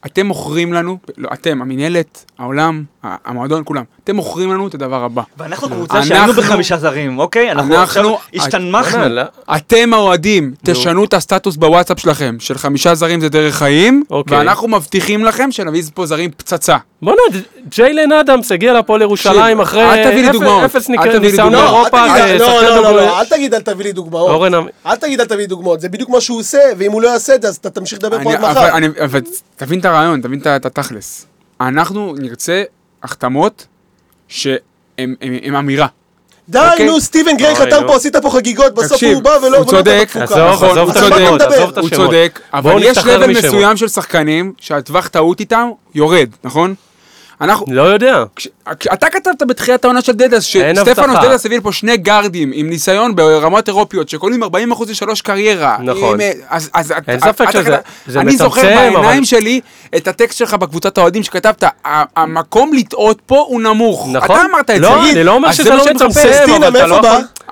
אתם 0.06 0.26
מוכרים 0.26 0.72
לנו, 0.72 0.98
לא, 1.18 1.28
אתם, 1.32 1.62
המינהלת, 1.62 2.24
העולם, 2.38 2.82
המועדון, 3.02 3.62
כולם. 3.64 3.82
אתם 4.04 4.16
מוכרים 4.16 4.52
לנו 4.52 4.68
את 4.68 4.74
הדבר 4.74 5.04
הבא. 5.04 5.22
ואנחנו 5.38 5.68
קבוצה 5.68 6.02
שהיינו 6.04 6.32
בחמישה 6.32 6.76
זרים, 6.78 7.18
אוקיי? 7.18 7.50
אנחנו 7.52 7.76
עכשיו 7.76 8.02
אנחנו- 8.02 8.18
השתנמכנו. 8.34 8.98
בוא'נה, 8.98 9.08
לא- 9.08 9.56
אתם 9.56 9.94
האוהדים, 9.94 10.54
תשנו 10.64 11.04
את 11.04 11.14
הסטטוס 11.14 11.56
בוואטסאפ 11.56 12.00
שלכם, 12.00 12.36
של 12.40 12.58
חמישה 12.58 12.94
זרים 12.94 13.20
זה 13.20 13.28
דרך 13.28 13.54
חיים, 13.54 14.02
אוקיי. 14.10 14.38
ואנחנו 14.38 14.68
מבטיחים 14.68 15.24
לכם 15.24 15.52
שנביא 15.52 15.82
פה 15.94 16.06
זרים 16.06 16.30
פצצה. 16.36 16.76
בוא'נה, 17.02 17.20
ג'יילן 17.68 18.12
אדמס 18.12 18.52
הגיע 18.52 18.72
להפועל 18.72 19.02
ירושלים 19.02 19.34
תקשיב, 19.42 19.60
אחרי 19.60 19.82
אל 19.84 20.10
תביא 20.10 20.22
לי 20.22 20.28
אפס- 20.28 20.88
ניסיון. 21.20 21.52
לא, 21.52 21.60
באירופה, 21.60 22.04
תגיד, 22.24 22.40
לא, 22.40 22.62
לא, 22.62 22.96
לא, 22.96 23.20
אל 23.20 23.24
תגיד 23.24 23.54
אל 23.54 23.60
תביא 23.60 23.84
לי 23.84 23.92
דוגמאות. 23.92 24.30
אורן 24.30 24.54
אמ- 24.54 24.66
אל 24.86 24.96
תגיד 24.96 25.20
אל 25.20 25.26
תביא 25.26 25.38
לי 25.38 25.46
דוגמאות, 25.46 25.80
זה 25.80 25.88
בדיוק 25.88 26.10
מה 26.10 26.20
שהוא 26.20 26.38
עושה, 26.40 26.58
ואם 26.78 26.92
הוא 26.92 27.02
לא 27.02 27.08
יעשה 27.08 27.34
את 27.34 27.42
זה, 27.42 27.48
אז 27.48 27.56
אתה 27.56 27.70
תמשיך 27.70 27.98
לדבר 27.98 28.22
פה 28.24 28.32
עד 28.32 28.40
מחר. 28.40 28.68
אבל 29.04 29.20
תבין 29.56 29.78
את 29.80 29.84
הרעיון, 29.94 30.20
תבין 30.20 30.40
את 30.56 30.66
התכלס. 30.66 31.26
אנחנו 31.60 32.14
נרצה 32.18 32.62
החתמות 33.02 33.66
שהן 34.28 35.14
אמירה. 35.58 35.86
די, 36.48 36.58
אוקיי. 36.72 36.86
נו, 36.86 37.00
סטיבן 37.00 37.36
גריי 37.36 37.52
אוי, 37.52 37.66
חתם 37.66 37.80
נו. 37.80 37.88
פה, 37.88 37.96
עשית 37.96 38.16
פה 38.16 38.30
חגיגות, 38.30 38.74
בסוף 38.74 39.02
הוא 39.02 39.22
בא 39.22 39.30
ולא 39.42 39.56
הוא 39.56 39.64
נתן 39.64 39.70
צודק. 39.76 40.08
עזוב, 40.20 40.38
נכון, 40.38 40.68
עזוב 40.70 40.78
הוא 40.78 40.90
את 40.90 40.96
השמות? 40.96 41.40
עזוב 41.40 41.78
הוא. 41.78 41.90
צודק, 41.90 42.40
אבל 42.54 42.76
יש 42.82 42.98
לבל 42.98 43.30
משמות. 43.30 43.44
מסוים 43.44 43.76
של 43.76 43.88
שחקנים 43.88 44.52
שהטווח 44.60 45.08
טעות 45.08 45.40
איתם 45.40 45.70
יורד, 45.94 46.28
נכון? 46.44 46.74
אנחנו, 47.40 47.66
לא 47.70 47.82
יודע. 47.82 48.22
כש- 48.36 48.48
אתה 48.92 49.06
כתבת 49.10 49.42
בתחילת 49.48 49.84
העונה 49.84 50.00
של 50.02 50.12
דדס, 50.12 50.42
שסטפנוס. 50.42 51.16
דדס 51.22 51.46
הביא 51.46 51.58
לפה 51.58 51.72
שני 51.72 51.96
גארדים 51.96 52.50
עם 52.54 52.70
ניסיון 52.70 53.16
ברמות 53.16 53.68
אירופיות 53.68 54.08
שקולים 54.08 54.42
40% 54.42 54.46
לשלוש 54.90 55.20
קריירה. 55.20 55.76
נכון. 55.80 56.14
עם, 56.14 56.20
אה, 56.20 56.30
אז, 56.50 56.70
אז, 56.74 56.92
אין 57.08 57.20
ספק 57.20 57.50
שזה- 57.50 57.76
זה 58.06 58.20
אני 58.20 58.36
זוכר 58.36 58.60
מצמצם, 58.60 58.76
בעיניים 58.76 59.04
אבל- 59.04 59.24
שלי 59.24 59.60
את 59.96 60.08
הטקסט 60.08 60.38
שלך 60.38 60.54
בקבוצת 60.54 60.98
האוהדים 60.98 61.22
שכתבת, 61.22 61.62
"ה- 61.62 61.68
המקום 62.16 62.72
לטעות 62.72 63.18
פה 63.26 63.44
הוא 63.48 63.60
נמוך. 63.60 64.08
נכון. 64.12 64.36
אתה 64.36 64.44
אמרת 64.50 64.70
את 64.70 64.74
זה. 64.76 64.80
לא, 64.80 65.10
אני 65.10 65.24
לא 65.24 65.32
אומר 65.32 65.52
שזה 65.52 65.70
לא 65.70 65.76
מחפש. 65.76 65.90
מצמצם, 65.90 66.10
ססטינה, 66.10 66.68
אבל 66.68 66.76
אתה 66.76 66.86
לא? 66.86 66.94
יכול... 66.94 67.08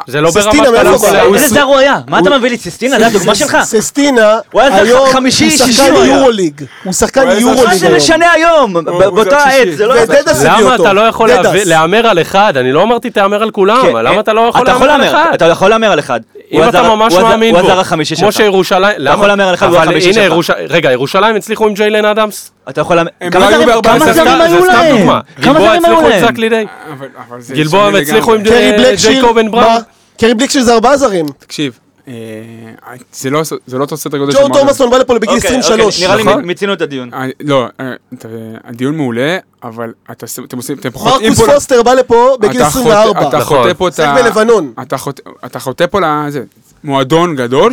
זה 0.07 0.20
לא 0.20 0.30
ססטינה, 0.30 0.70
לא. 0.70 0.97
בא? 0.99 1.11
להעיף. 1.12 1.35
איזה 1.35 1.49
זר 1.49 1.62
הוא 1.62 1.76
היה? 1.76 2.01
מה 2.09 2.18
אתה 2.18 2.39
מביא 2.39 2.51
לי 2.51 2.59
סיסטינה? 2.59 2.99
זה 2.99 3.07
הדוגמה 3.07 3.35
שלך? 3.35 3.57
ססטינה, 3.62 4.39
היום 4.55 5.01
הוא 5.01 5.22
שחקן. 5.51 5.95
יורוליג. 6.07 6.64
הוא 6.85 6.93
שחקן 6.93 7.20
יורוליג 7.39 7.64
מה 7.68 7.74
זה. 7.76 7.97
משנה 7.97 8.33
היום? 8.33 8.72
באותה 8.85 9.45
עת. 9.45 9.68
זה 9.83 9.87
לא... 9.89 9.95
ודדס 10.03 10.45
הביא 10.45 10.51
למה 10.64 10.72
אותו. 10.72 10.83
אתה 10.83 10.93
לא 10.93 11.01
יכול 11.01 11.30
להמר 11.64 12.07
על 12.07 12.20
אחד? 12.20 12.57
אני 12.57 12.72
לא 12.72 12.83
אמרתי 12.83 13.11
תהמר 13.11 13.43
על 13.43 13.51
כולם, 13.51 13.83
כן, 13.83 13.89
למה 13.97 14.11
אה, 14.14 14.20
אתה 14.20 14.33
לא 14.33 14.41
יכול 14.41 14.62
אתה 14.62 14.70
יכול 14.70 14.87
להמר 14.87 15.05
על 15.05 15.11
אחד? 15.11 15.30
אתה 15.35 15.45
יכול 15.47 15.70
להמר 15.70 15.93
על 15.93 15.99
אחד. 15.99 16.20
אם 16.53 16.61
הוא 16.62 16.68
אתה 16.68 16.83
ממש 16.83 17.14
הוא 17.14 17.22
מאמין 17.22 17.55
הוא 17.55 17.62
בו, 17.62 17.68
הזר 17.70 17.80
החמישי 17.80 18.16
כמו 18.16 18.33
שלך. 18.33 18.43
שירושלים, 18.43 18.95
למה? 18.99 19.14
יכול 19.14 19.26
להמר 19.26 19.49
על 19.49 19.55
אחד, 19.55 19.68
הוא 19.68 19.76
החמישי 19.78 20.12
שלך. 20.12 20.24
ירוש- 20.24 20.51
רגע, 20.68 20.93
ירושלים 20.93 21.37
הצליחו 21.37 21.66
עם 21.66 21.74
ג'יילן 21.74 22.05
אדמס? 22.05 22.51
אתה 22.68 22.80
יכול 22.80 22.97
להמר... 22.97 23.11
כמה 23.30 23.47
היו 23.47 23.59
זרים- 24.14 24.41
היו 24.41 24.64
להם? 24.64 24.97
דוגמה. 24.97 25.20
כמה 25.43 25.53
גלבוע 25.55 25.68
זרים 25.80 25.85
היו 25.85 25.99
הצליחו 26.09 26.33
עם 26.43 26.51
להם? 26.53 26.66
גלבוע 27.51 27.89
הצליחו 27.99 28.35
עם 28.35 28.41
לגמרי. 28.41 28.51
קרי 28.61 28.70
אה, 28.72 28.76
בלקשיר, 28.78 29.11
ג'ייקוב 29.12 29.41
בן 29.41 29.51
בראון. 29.51 29.83
קרי 30.20 30.35
בלקשיר 30.35 30.62
זה 30.62 30.74
ארבעה 30.74 30.97
זרים. 30.97 31.26
תקשיב, 31.39 31.78
זה 33.12 33.30
לא 33.30 33.42
זה 33.66 33.78
לא 33.78 33.84
אותו 33.84 33.96
סדר 33.96 34.18
גודל 34.18 34.32
ג'ו 34.32 34.38
של 34.38 34.42
מועדון. 34.44 34.59
תומאסון 34.61 34.90
בא 34.90 34.98
לפה 34.98 35.14
בגיל 35.18 35.28
אוקיי, 35.36 35.59
23. 35.59 35.94
אוקיי, 35.94 36.07
נראה 36.07 36.16
לי 36.16 36.24
נכון? 36.24 36.44
מיצינו 36.44 36.72
את 36.72 36.80
הדיון. 36.80 37.14
אה, 37.14 37.26
לא, 37.40 37.66
אה, 37.80 37.92
הדיון 38.64 38.96
מעולה, 38.96 39.38
אבל 39.62 39.92
אתה- 40.11 40.26
אתם 40.44 40.57
עושים, 40.57 40.78
אתם 40.78 40.92
חוטאים 40.92 41.32
מרקוס. 41.32 41.48
פוסטר 41.55 41.82
בא 41.82 41.92
לפה 41.94 42.36
בגיל 42.40 42.61
אתה 42.62 42.70
חוטא- 42.70 42.88
24. 42.88 43.28
אתה 43.28 43.38
נכון. 43.38 43.59
חוטא 43.62 43.72
פה 43.74 43.88
את 43.88 43.98
ה... 43.98 44.14
בלבנון. 44.22 44.72
אתה 44.82 44.96
חוטא- 44.98 45.22
אתה 45.46 45.59
חוטא 45.59 45.86
פה 45.86 45.98
לזה. 46.00 46.42
מועדון 46.84 47.36
גדול 47.36 47.72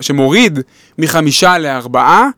שמוריד 0.00 0.58
מחמישה 0.98 1.58
לארבעה, 1.58 2.28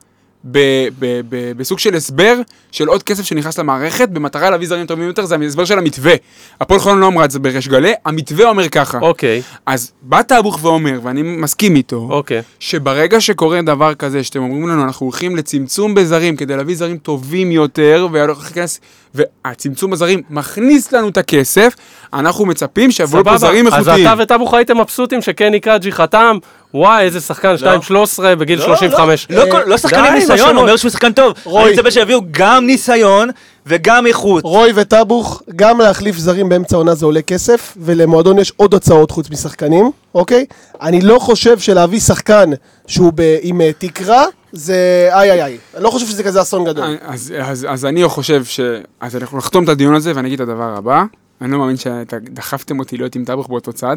ב- 0.50 0.58
ב- 0.98 1.20
ב- 1.28 1.52
בסוג 1.56 1.78
של 1.78 1.94
הסבר 1.94 2.34
של 2.72 2.88
עוד 2.88 3.02
כסף 3.02 3.24
שנכנס 3.24 3.58
למערכת, 3.58 4.08
במטרה 4.08 4.50
להביא 4.50 4.68
זרים 4.68 4.86
טובים 4.86 5.06
יותר, 5.06 5.24
זה 5.24 5.36
ההסבר 5.42 5.64
של 5.64 5.78
המתווה. 5.78 6.14
הפועל 6.60 6.80
חולון 6.80 6.98
לא 7.00 7.06
אמרה 7.06 7.24
את 7.24 7.30
זה 7.30 7.38
בריש 7.38 7.68
גלי, 7.68 7.92
המתווה 8.04 8.48
אומר 8.48 8.68
ככה. 8.68 8.98
אוקיי, 9.02 9.42
אז 9.66 9.92
בא 10.02 10.22
טאבוך 10.22 10.58
ואומר, 10.62 11.00
ואני 11.02 11.22
מסכים 11.22 11.76
איתו, 11.76 12.06
אוקיי. 12.10 12.42
שברגע 12.60 13.20
שקורה 13.20 13.62
דבר 13.62 13.94
כזה, 13.94 14.24
שאתם 14.24 14.40
אומרים 14.42 14.68
לנו, 14.68 14.84
אנחנו 14.84 15.06
הולכים 15.06 15.36
לצמצום 15.36 15.94
בזרים 15.94 16.36
כדי 16.36 16.56
להביא 16.56 16.76
זרים 16.76 16.96
טובים 16.96 17.52
יותר, 17.52 18.08
והולך 18.12 18.38
להיכנס- 18.44 18.80
והצמצום 19.14 19.90
בזרים 19.90 20.22
מכניס 20.30 20.92
לנו 20.92 21.08
את 21.08 21.16
הכסף, 21.16 21.74
אנחנו 22.12 22.46
מצפים 22.46 22.90
שיבואו 22.90 23.22
סבבה. 23.22 23.38
זרים 23.38 23.66
אז 23.66 23.74
איכותיים. 23.74 24.06
אתה 24.06 24.22
וטאבוך 24.22 24.54
הייתם 24.54 24.80
מבסוטים 24.80 25.22
שקני 25.22 25.60
קאג'י 25.60 25.92
חתם, 25.92 26.36
וואי, 26.74 27.04
איזה 27.04 27.20
שחקן, 27.20 27.54
2-13 27.90 27.94
בגיל 28.38 28.58
לא, 28.58 28.64
35. 28.64 29.26
לא, 29.30 29.44
לא 29.44 29.50
כל- 29.50 29.62
לא 29.66 29.78
שחקן 29.78 29.96
עם 29.96 30.02
די 30.02 30.08
עם 30.08 30.14
ניסיון. 30.14 30.56
אומר 30.56 30.76
שהוא 30.76 30.90
שחקן 30.90 31.12
טוב. 31.12 31.32
רוי. 31.44 31.64
אני 31.64 31.72
מצפה 31.72 31.90
שיביאו 31.90 32.20
גם 32.30 32.66
ניסיון 32.66 33.30
וגם 33.66 34.06
איכות. 34.06 34.44
רוי 34.44 34.72
וטאבוך, 34.74 35.42
גם 35.56 35.80
להחליף 35.80 36.16
זרים 36.18 36.48
באמצע 36.48 36.76
העונה 36.76 36.94
זה 36.94 37.06
עולה 37.06 37.22
כסף, 37.22 37.74
ולמועדון 37.80 38.38
יש 38.38 38.52
עוד 38.56 38.74
הוצאות 38.74 39.10
חוץ 39.10 39.30
משחקנים, 39.30 39.90
אוקיי? 40.14 40.46
אני 40.82 41.00
לא 41.00 41.18
חושב 41.18 41.58
שלהביא 41.58 42.00
שחקן 42.00 42.50
שהוא 42.86 43.12
ב- 43.14 43.38
עם 43.42 43.60
אה, 43.60 43.70
תקרה, 43.78 44.24
זה 44.52 45.08
איי 45.12 45.30
איי 45.30 45.42
איי. 45.44 45.58
אני 45.74 45.84
לא 45.84 45.90
חושב 45.90 46.06
שזה 46.06 46.22
כזה 46.22 46.40
אסון 46.42 46.64
גדול. 46.64 46.96
אז, 47.02 47.34
אז, 47.42 47.66
אז 47.70 47.84
אני 47.84 48.08
חושב 48.08 48.44
ש... 48.44 48.60
אז 49.00 49.16
אנחנו 49.16 49.38
נחתום 49.38 49.64
את 49.64 49.68
הדיון 49.68 49.94
הזה 49.94 50.12
ואני 50.14 50.28
אגיד 50.28 50.40
את 50.40 50.48
הדבר 50.48 50.74
הבא. 50.78 51.02
אני 51.40 51.52
לא 51.52 51.58
מאמין 51.58 51.76
שדחפתם 51.76 52.78
אותי 52.78 52.96
להיות 52.96 53.14
עם 53.14 53.24
טאבוך 53.24 53.48
באותו 53.48 53.72
צד. 53.72 53.96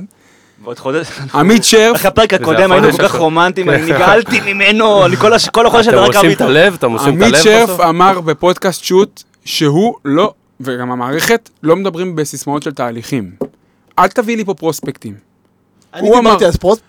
ועוד 0.63 0.79
חודש. 0.79 1.07
עמית 1.33 1.63
שרף, 1.63 1.95
אחרי 1.95 2.07
הפרק 2.07 2.33
הקודם 2.33 2.71
היינו 2.71 2.91
כל 2.91 3.03
כך. 3.07 3.15
רומנטיים, 3.15 3.69
אני 3.69 3.81
נגעלתי 3.81 4.53
ממנו, 4.53 5.05
אני 5.05 5.15
כל 5.51 5.65
החודש 5.67 5.87
אתם 5.87 5.97
רק 5.97 6.15
עושים 6.15 6.29
רב 6.29 6.35
את. 6.35 6.41
הלב? 6.41 6.73
אתם 6.73 6.91
עושים 6.91 7.09
את 7.09 7.13
עמית 7.13 7.33
הלב 7.33 7.43
שרף 7.43 7.69
בסוף? 7.69 7.79
אמר 7.81 8.21
בפודקאסט 8.21 8.83
שוט 8.83 9.23
שהוא 9.45 9.95
לא, 10.05 10.33
וגם 10.59 10.91
המערכת, 10.91 11.49
לא 11.63 11.75
מדברים 11.75 12.15
בסיסמאות 12.15 12.63
של 12.63 12.71
תהליכים. 12.71 13.31
אל 13.99 14.07
תביא 14.07 14.37
לי 14.37 14.45
פה 14.45 14.53
פרוספקטים. 14.53 15.13
אני 15.93 16.01
דיברתי 16.01 16.19
אמר- 16.27 16.45
על 16.45 16.51
ספורט, 16.51 16.79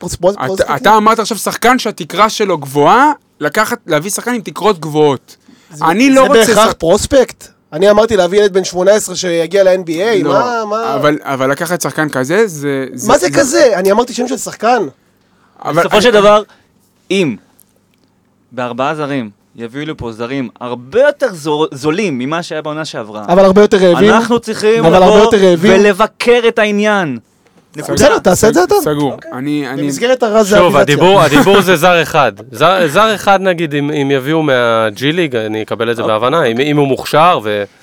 אתה, 0.54 0.76
אתה 0.76 0.96
אמרת 0.96 1.18
עכשיו 1.18 1.38
שחקן 1.38 1.78
שהתקרה 1.78 2.28
שלו 2.28 2.58
גבוהה, 2.58 3.12
לקחת, 3.40 3.78
להביא 3.86 4.10
שחקן 4.10 4.34
עם 4.34 4.40
תקרות 4.40 4.78
גבוהות. 4.80 5.36
אני 5.82 6.10
לא 6.10 6.26
רוצה... 6.26 6.44
זה 6.44 6.54
בהכרח 6.54 6.72
פרוספקט? 6.72 7.44
אני 7.72 7.90
אמרתי 7.90 8.16
להביא 8.16 8.38
ילד 8.40 8.52
בן 8.52 8.64
18 8.64 9.16
שיגיע 9.16 9.64
ל-NBA, 9.64 10.24
לא, 10.24 10.32
מה, 10.32 10.64
מה? 10.70 10.94
אבל, 10.94 11.18
אבל 11.22 11.50
לקחת 11.50 11.80
שחקן 11.80 12.08
כזה, 12.08 12.46
זה... 12.46 12.86
מה 13.06 13.18
זה 13.18 13.30
כזה? 13.30 13.78
אני 13.78 13.92
אמרתי 13.92 14.12
שם 14.14 14.28
של 14.28 14.36
שחקן. 14.36 14.82
אבל 15.64 15.80
בסופו 15.82 16.02
של 16.02 16.10
דבר, 16.10 16.42
אם 17.10 17.36
בארבעה 18.52 18.94
זרים 18.94 19.30
יביאו 19.56 19.84
לי 19.86 19.92
פה 19.96 20.12
זרים 20.12 20.48
הרבה 20.60 21.00
יותר 21.00 21.34
זו- 21.34 21.66
זולים 21.72 22.18
ממה 22.18 22.42
שהיה 22.42 22.62
בעונה 22.62 22.84
שעברה, 22.84 23.24
אבל 23.28 23.44
הרבה 23.44 23.60
יותר 23.60 23.76
רעבים. 23.76 24.10
אנחנו 24.10 24.40
צריכים 24.40 24.84
לבוא. 24.84 25.30
ולבקר 25.58 26.40
את 26.48 26.58
העניין. 26.58 27.18
בסדר, 27.82 28.18
תעשה 28.18 28.48
את 28.48 28.54
זה 28.54 28.64
אתה. 28.64 28.74
סגור. 28.82 29.16
אני... 29.32 29.68
אני... 29.68 29.82
במסגרת 29.82 30.22
הרז 30.22 30.48
זה 30.48 30.58
שוב. 30.58 30.76
הדיבור, 30.76 31.20
הדיבור 31.20 31.60
זה 31.60 31.76
זר 31.76 32.02
אחד. 32.02 32.32
זר, 32.86 33.14
אחד 33.14 33.40
נגיד, 33.42 33.74
אם, 33.74 34.10
יביאו 34.10 34.42
מהג'י 34.42 35.12
ליג, 35.12 35.36
אני 35.36 35.62
אקבל 35.62 35.90
את 35.90 35.96
זה 35.96 36.02
בהבנה. 36.02 36.44
אם, 36.44 36.76
הוא 36.76 36.86
מוכשר 36.88 37.38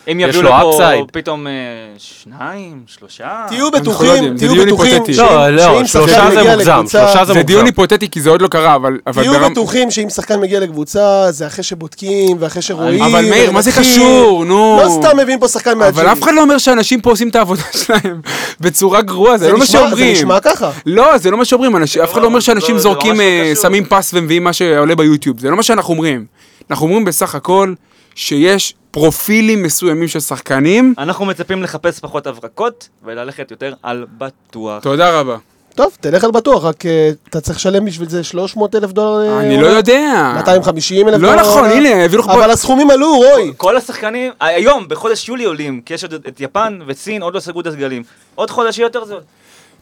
אם 0.08 0.18
ויש 0.18 0.36
יביאו 0.36 0.41
לו 0.41 0.50
לפה 0.50 0.70
אפסייד. 0.70 1.06
פתאום 1.12 1.48
אה, 1.48 1.54
שניים, 1.98 2.84
שלושה. 2.88 3.46
תהיו 3.48 3.66
לא 3.66 3.80
בטוחים, 3.80 4.38
תהיו 4.38 4.66
בטוחים, 4.66 5.04
לא, 5.18 5.50
לא, 5.50 5.86
שלושה 5.86 6.32
זה 6.34 6.56
מוגזם, 6.56 6.86
שלושה 6.88 7.26
זה 7.26 7.34
זה 7.34 7.43
דיון 7.43 7.60
מוגזם. 7.60 7.66
היפותטי 7.66 8.10
כי 8.10 8.22
זה 8.22 8.30
עוד 8.30 8.41
לא 8.41 8.48
קרה, 8.48 8.76
אבל... 8.76 8.98
תהיו 9.14 9.50
בטוחים 9.50 9.91
שאם 9.91 10.10
שחקן 10.10 10.39
מגיע 10.39 10.60
לקבוצה, 10.60 11.32
זה 11.32 11.48
אחרי 11.48 11.64
שבודקים 11.64 12.38
ואחרי 12.39 12.62
שרואים. 12.62 13.02
אבל 13.02 13.26
מאיר, 13.30 13.52
מה 13.52 13.62
זה. 13.62 13.72
קשור? 13.72 14.46
נו. 14.46 14.80
לא 14.84 14.89
סתם 14.89 15.18
מביאים 15.18 15.39
פה 15.39 15.48
שחקן 15.48 15.78
מהג'י. 15.78 15.89
אבל 15.89 16.12
אף 16.12 16.24
אחד 16.24 16.32
לא 16.34 16.41
אומר 16.41 16.58
שאנשים 16.58 17.02
פה 17.02 17.10
עושים 17.10 17.30
את 17.30 17.36
העבודה 17.36 17.62
שלהם 17.86 18.22
בצורה 18.60 19.02
גרועה, 19.02 19.38
זה 19.38 19.52
לא 19.52 19.58
מה 19.60 19.66
שאומרים. 19.88 20.15
זה 20.15 20.21
נשמע 20.21 20.39
ככה. 20.39 20.71
לא, 20.86 21.17
זה 21.17 21.31
לא 21.31 21.38
מה 21.38 21.45
שאומרים, 21.45 21.75
אף 21.75 22.13
אחד 22.13 22.21
לא 22.21 22.25
אומר 22.25 22.39
שאנשים 22.39 22.75
לא, 22.75 22.81
זורקים, 22.81 23.11
ממש 23.11 23.19
לא 23.19 23.23
אה, 23.23 23.51
קשור. 23.51 23.63
שמים 23.63 23.86
פס 23.86 24.11
ומביאים 24.13 24.43
מה 24.43 24.53
שעולה 24.53 24.95
ביוטיוב, 24.95 25.39
זה 25.39 25.49
לא 25.49 25.57
מה 25.57 25.63
שאנחנו 25.63 25.93
אומרים. 25.93 26.25
אנחנו 26.69 26.86
אומרים 26.86 27.05
בסך 27.05 27.36
הכל 27.36 27.73
שיש 28.15 28.73
פרופילים 28.91 29.63
מסוימים 29.63 30.07
של 30.07 30.19
שחקנים. 30.19 30.93
אנחנו 30.97 31.25
מצפים 31.25 31.63
לחפש 31.63 31.99
פחות 31.99 32.27
הברקות 32.27 32.89
וללכת 33.03 33.51
יותר 33.51 33.73
על 33.83 34.05
בטוח. 34.17 34.83
תודה 34.83 35.19
רבה. 35.19 35.38
טוב, 35.75 35.97
תלך 36.01 36.23
על 36.23 36.31
בטוח, 36.31 36.63
רק 36.63 36.86
אה, 36.86 37.09
אתה 37.29 37.41
צריך 37.41 37.57
לשלם 37.57 37.86
בשביל 37.86 38.09
זה 38.09 38.23
300 38.23 38.75
אלף 38.75 38.91
דולר. 38.91 39.29
אה, 39.29 39.39
אני 39.39 39.61
לא? 39.61 39.67
יודע. 39.67 40.33
250 40.36 41.07
אלף 41.07 41.21
לא 41.21 41.29
דולר. 41.29 41.41
נכון, 41.41 41.63
עונה? 41.63 41.73
הנה, 41.73 42.05
הביאו 42.05 42.19
לך 42.19 42.25
פה... 42.25 42.33
אבל 42.33 42.51
הסכומים 42.51 42.89
עלו, 42.89 43.15
רוי. 43.15 43.53
כל 43.57 43.77
השחקנים, 43.77 44.31
היום, 44.39 44.88
בחודש 44.88 45.29
יולי 45.29 45.43
עולים, 45.43 45.81
כי 45.86 45.93
יש 45.93 46.03
עוד 46.03 46.13
את 46.13 46.41
יפן 46.41 46.79
וסין, 46.88 47.21
עוד 47.21 47.36
לא 47.36 47.39
סגרו 47.39 47.61
את 47.61 47.67
הסגלים. 47.67 48.03
עוד 48.36 48.49
חודש 48.49 48.79
יותר 48.79 49.05
זול. 49.05 49.19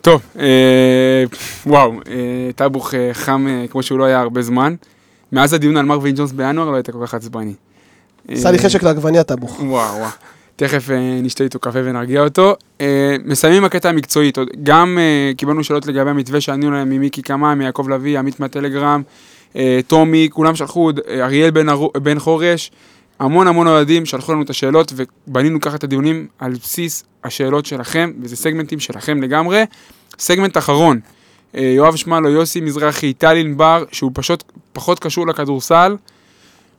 טוב, 0.03 0.21
אה, 0.39 1.23
וואו, 1.65 1.93
אה, 2.07 2.49
טאבוך 2.55 2.93
אה, 2.93 3.09
חם 3.13 3.47
אה, 3.49 3.65
כמו 3.69 3.83
שהוא 3.83 3.99
לא 3.99 4.03
היה 4.03 4.19
הרבה 4.19 4.41
זמן. 4.41 4.75
מאז 5.31 5.53
הדיון 5.53 5.77
על 5.77 5.85
מרווין 5.85 6.15
ג'ונס 6.15 6.31
בינואר 6.31 6.69
לא 6.69 6.75
היית 6.75 6.89
כל 6.89 6.97
כך 7.05 7.13
עצבני. 7.13 7.53
עשה 8.27 8.51
לי 8.51 8.59
חשק 8.59 8.83
לעגבניה 8.83 9.23
טבוך. 9.23 9.59
וואו, 9.59 9.97
וואו. 9.97 10.09
תכף 10.55 10.91
אה, 10.91 11.19
נשתה 11.23 11.43
איתו 11.43 11.59
קפה 11.59 11.79
ונרגיע 11.83 12.21
אותו. 12.21 12.55
אה, 12.81 13.15
מסיימים 13.25 13.65
הקטע 13.65 13.89
המקצועי. 13.89 14.31
גם 14.63 14.97
אה, 15.01 15.31
קיבלנו 15.37 15.63
שאלות 15.63 15.85
לגבי 15.87 16.09
המתווה 16.09 16.41
שענינו 16.41 16.71
להם 16.71 16.89
ממיקי 16.89 17.21
קמאי, 17.21 17.55
מיעקב 17.55 17.89
לביא, 17.89 18.19
עמית 18.19 18.39
מהטלגרם, 18.39 19.01
אה, 19.55 19.79
טומי, 19.87 20.27
כולם 20.31 20.55
שלחו, 20.55 20.91
אה, 21.07 21.25
אריאל 21.25 21.51
בן, 21.51 21.65
בן 22.03 22.19
חורש, 22.19 22.71
המון 23.23 23.47
המון 23.47 23.67
אוהדים 23.67 24.05
שלחו 24.05 24.33
לנו 24.33 24.41
את 24.41 24.49
השאלות 24.49 24.93
ובנינו 24.95 25.61
ככה 25.61 25.75
את 25.75 25.83
הדיונים 25.83 26.27
על 26.39 26.51
בסיס 26.51 27.03
השאלות 27.23 27.65
שלכם, 27.65 28.11
וזה 28.21 28.35
סגמנטים 28.35 28.79
שלכם 28.79 29.21
לגמרי. 29.21 29.63
סגמנט 30.19 30.57
אחרון, 30.57 30.99
אה, 31.55 31.61
יואב 31.61 31.95
שמאלו, 31.95 32.29
יוסי 32.29 32.61
מזרחי, 32.61 33.13
טל 33.13 33.37
ענבר, 33.37 33.83
שהוא 33.91 34.11
פשוט 34.13 34.43
פחות 34.73 34.99
קשור 34.99 35.27
לכדורסל, 35.27 35.95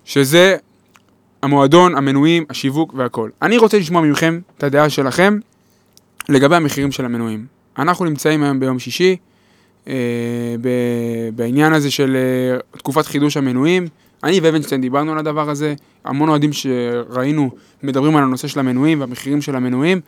שזה 0.05 0.57
המועדון, 1.42 1.97
המנויים, 1.97 2.45
השיווק 2.51 2.95
והכל. 2.97 3.30
אני 3.42 3.59
רוצה 3.59 3.78
לשמוע 3.78 4.03
מכם 4.03 4.40
את 4.59 4.62
הדעה 4.62 4.90
שלכם 4.90 5.38
לגבי 6.28 6.57
המחירים 6.57 6.92
של 6.92 7.05
המנויים. 7.05 7.47
אנחנו 7.78 8.05
נמצאים 8.05 8.42
היום 8.42 8.61
ביום 8.61 8.78
שישי, 8.78 9.16
אה, 9.88 9.95
ב- 10.61 11.30
בעניין 11.36 11.72
הזה 11.72 11.90
של 11.90 12.16
אה, 12.16 12.78
תקופת 12.78 13.07
חידוש 13.07 13.36
המנויים. 13.36 13.88
אני 14.24 14.40
ואבנשטיין 14.40 14.80
דיברנו 14.80 15.12
על 15.12 15.18
הדבר 15.18 15.50
הזה, 15.50 15.74
המון 16.04 16.28
אוהדים 16.28 16.52
שראינו 16.52 17.50
מדברים 17.82 18.16
על 18.16 18.22
הנושא 18.22 18.48
של 18.48 18.60
המנויים 18.60 19.00
והמחירים 19.00 19.42
של 19.42 19.56
המנויים. 19.56 20.00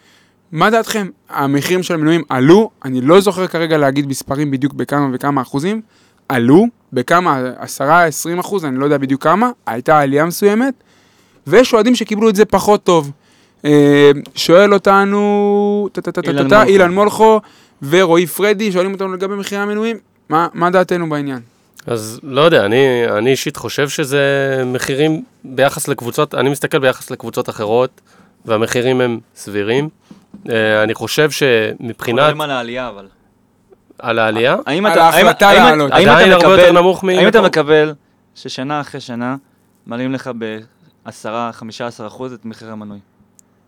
מה 0.53 0.71
דעתכם? 0.71 1.07
המחירים 1.29 1.83
של 1.83 1.95
המנויים 1.95 2.23
עלו, 2.29 2.71
אני 2.85 3.01
לא 3.01 3.21
זוכר 3.21 3.47
כרגע 3.47 3.79
להגיד 3.79 4.07
מספרים 4.07 4.51
בדיוק 4.51 4.73
בכמה 4.73 5.09
וכמה 5.13 5.43
אחוזים, 5.43 5.81
עלו, 6.29 6.67
בכמה, 6.93 7.43
10-20 7.79 8.41
אחוז, 8.41 8.65
אני 8.65 8.79
לא 8.79 8.85
יודע 8.85 8.99
בדיוק 8.99 9.23
כמה, 9.23 9.51
הייתה 9.67 9.99
עלייה 9.99 10.25
מסוימת, 10.25 10.75
ויש 11.47 11.75
אוהדים 11.75 11.95
שקיבלו 11.95 12.29
את 12.29 12.37
זה 12.37 12.45
פחות 12.45 12.85
טוב. 12.85 13.11
אה, 13.65 14.11
שואל 14.35 14.75
אותנו, 14.75 15.89
אילן 16.27 16.43
מולכו. 16.49 16.65
אילן 16.65 16.95
מולכו 16.95 17.41
ורועי 17.83 18.27
פרדי, 18.27 18.73
שואלים 18.73 18.93
אותנו 18.93 19.13
לגבי 19.13 19.35
מחירי 19.35 19.61
המנויים, 19.61 19.97
מה, 20.29 20.49
מה 20.55 20.71
דעתנו 20.71 21.09
בעניין? 21.09 21.56
אז 21.87 22.21
לא 22.23 22.41
יודע, 22.41 22.65
אני, 22.67 22.77
אני 23.19 23.31
אישית 23.31 23.57
חושב 23.57 23.89
שזה 23.89 24.23
מחירים 24.67 25.25
ביחס 25.45 25.89
לקבוצות, 25.89 26.35
אני 26.35 26.49
מסתכל 26.51 26.79
ביחס 26.79 27.11
לקבוצות 27.11 27.49
אחרות, 27.49 28.01
והמחירים 28.45 29.01
הם 29.01 29.21
סבירים. 29.37 29.89
אה, 30.51 30.83
אני 30.83 30.95
חושב 30.95 31.31
שמבחינת, 31.31 32.19
מדברים 32.19 32.41
על 32.41 32.51
העלייה, 32.51 32.89
אבל. 32.89 33.07
על 33.99 34.19
העלייה, 34.19 34.57
האם 34.67 34.87
על 34.87 34.93
אתה- 34.93 35.05
האם- 35.05 35.27
ההחלטה 35.27 35.49
האם- 35.49 35.63
לעלות. 35.65 35.93
האם 35.93 36.03
אתה 36.05 36.13
עדיין 36.13 36.33
הרבה 36.33 36.45
יותר 36.45 36.57
מקבל- 36.63 36.79
נמוך 36.81 37.05
מ... 37.05 37.09
האם 37.09 37.29
אתה 37.29 37.41
מקבל 37.43 37.95
ששנה 38.35 38.81
אחרי 38.81 39.01
שנה 39.01 39.37
מעלים 39.87 40.13
לך 40.13 40.31
ב-10-15 40.39 41.11
אחוז 42.07 42.33
את 42.33 42.45
מחיר 42.45 42.71
המנוי? 42.71 42.99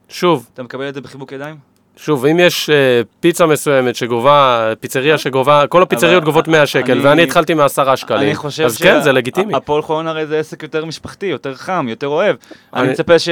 שוב, 0.09 0.47
אתה 0.55 0.62
מקבל 0.62 0.89
את 0.89 0.95
זה 0.95 1.01
בחיבוק 1.01 1.33
ידיים? 1.33 1.57
שוב, 2.01 2.26
אם 2.26 2.38
יש 2.40 2.70
אה, 2.70 2.74
פיצה 3.20 3.46
מסוימת 3.46 3.96
שגובה, 3.96 4.72
פיצריה 4.80 5.18
שגובה, 5.18 5.66
כל 5.68 5.82
הפיצריות 5.82 6.24
גובות 6.24 6.49
100 6.49 6.66
שקל, 6.66 6.92
אני- 6.92 7.01
ואני 7.01 7.22
התחלתי 7.22 7.55
מעשרה 7.55 7.96
שקלים, 7.96 8.20
אני 8.28 8.34
חושב 8.34 8.64
אז 8.64 8.76
כן, 8.78 9.01
זה 9.03 9.12
לגיטימי. 9.12 9.55
הפועל 9.55 9.82
חולון 9.82 10.07
הרי 10.07 10.26
זה 10.26 10.38
עסק 10.38 10.62
יותר 10.62 10.84
משפחתי, 10.84 11.26
יותר 11.26 11.55
חם, 11.55 11.86
יותר 11.88 12.07
אוהב. 12.07 12.36
אני 12.74 12.82
אני- 12.82 12.92
מצפה 12.92 13.18
ש... 13.18 13.28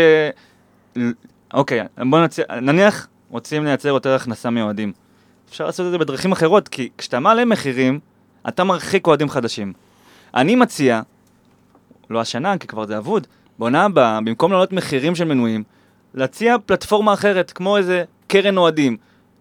אוקיי, 1.55 1.81
בוא 2.11 2.21
נציע, 2.21 2.45
נניח 2.63 3.07
רוצים 3.31 3.65
לייצר 3.65 3.89
יותר 3.89 4.15
הכנסה 4.15 4.51
מאוהדים. 4.51 4.93
אפשר 5.51 5.67
לעשות 5.67 5.87
את 5.87 5.91
זה 5.91 5.99
בדרכים 5.99 6.33
אחרות, 6.33 6.69
כי 6.69 6.89
כשאתה 6.99 7.21
מעלה 7.21 7.45
מחירים, 7.45 7.99
אתה 8.49 8.65
מרחיק 8.65 9.07
אוהדים 9.07 9.29
חדשים. 9.29 9.73
אני 10.35 10.57
מציע, 10.57 11.01
לא 12.11 12.21
השנה, 12.21 12.59
כי 12.59 12.67
כבר 12.67 12.87
זה 12.87 12.99
אבוד, 12.99 13.27
בעונה 13.59 13.85
הבאה, 13.85 14.21
במקום 14.21 14.53
להעלות 14.53 14.73
מחירים 14.73 15.15
של 15.15 15.25
מנויים, 15.25 15.63
להציע 16.15 16.57
פלטפורמה 16.67 17.13
אחרת, 17.13 17.53
כמו 17.55 17.77
איזה 17.77 18.05
קרן 18.27 18.57
אוהדים. 18.57 18.97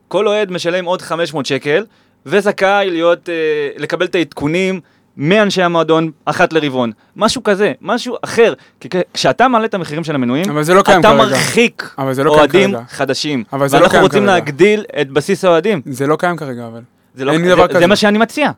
כל 0.08 0.28
אוהד 0.28 0.52
משלם 0.52 0.86
עוד 0.86 1.02
500 1.02 1.46
שקל, 1.46 1.86
וזכאי 2.26 2.90
להיות, 2.92 3.30
אה, 3.30 3.34
לקבל 3.78 4.06
את 4.06 4.16
העדכונים 4.16 4.80
מאנשי 5.18 5.62
המועדון 5.64 6.12
אחת 6.26 6.54
לרבעון. 6.54 6.92
משהו 7.16 7.44
כזה, 7.44 7.72
משהו 7.82 8.16
אחר. 8.22 8.54
כי 8.80 8.90
כ- 8.90 9.02
כשאתה 9.14 9.48
מעלה 9.48 9.66
את 9.66 9.74
המחירים 9.74 10.04
של 10.04 10.16
המנויים, 10.16 10.46
לא 10.74 10.80
אתה 10.80 10.92
כרגע. 11.10 11.14
מרחיק 11.14 11.90
לא 12.24 12.32
אוהדים 12.40 12.72
כרגע. 12.72 12.84
חדשים. 12.90 13.44
אבל 13.54 13.68
זה 13.68 13.76
לא 13.78 13.82
ואנחנו 13.82 13.92
קיים 13.92 14.04
רוצים 14.04 14.22
כרגע. 14.24 14.34
להגדיל 14.34 14.84
את 15.02 15.10
בסיס 15.10 15.46
האוהדים. 15.46 15.82
זה 15.86 16.08
לא 16.08 16.16
קיים 16.16 16.38
כרגע, 16.38 16.68
אבל. 16.68 16.82
זה, 17.16 17.26
לא, 17.26 17.32
זה, 17.32 17.56
דבר 17.56 17.80
זה. 17.80 17.88
מה 17.88 17.96
שאני 17.96 18.18
מציע. 18.18 18.52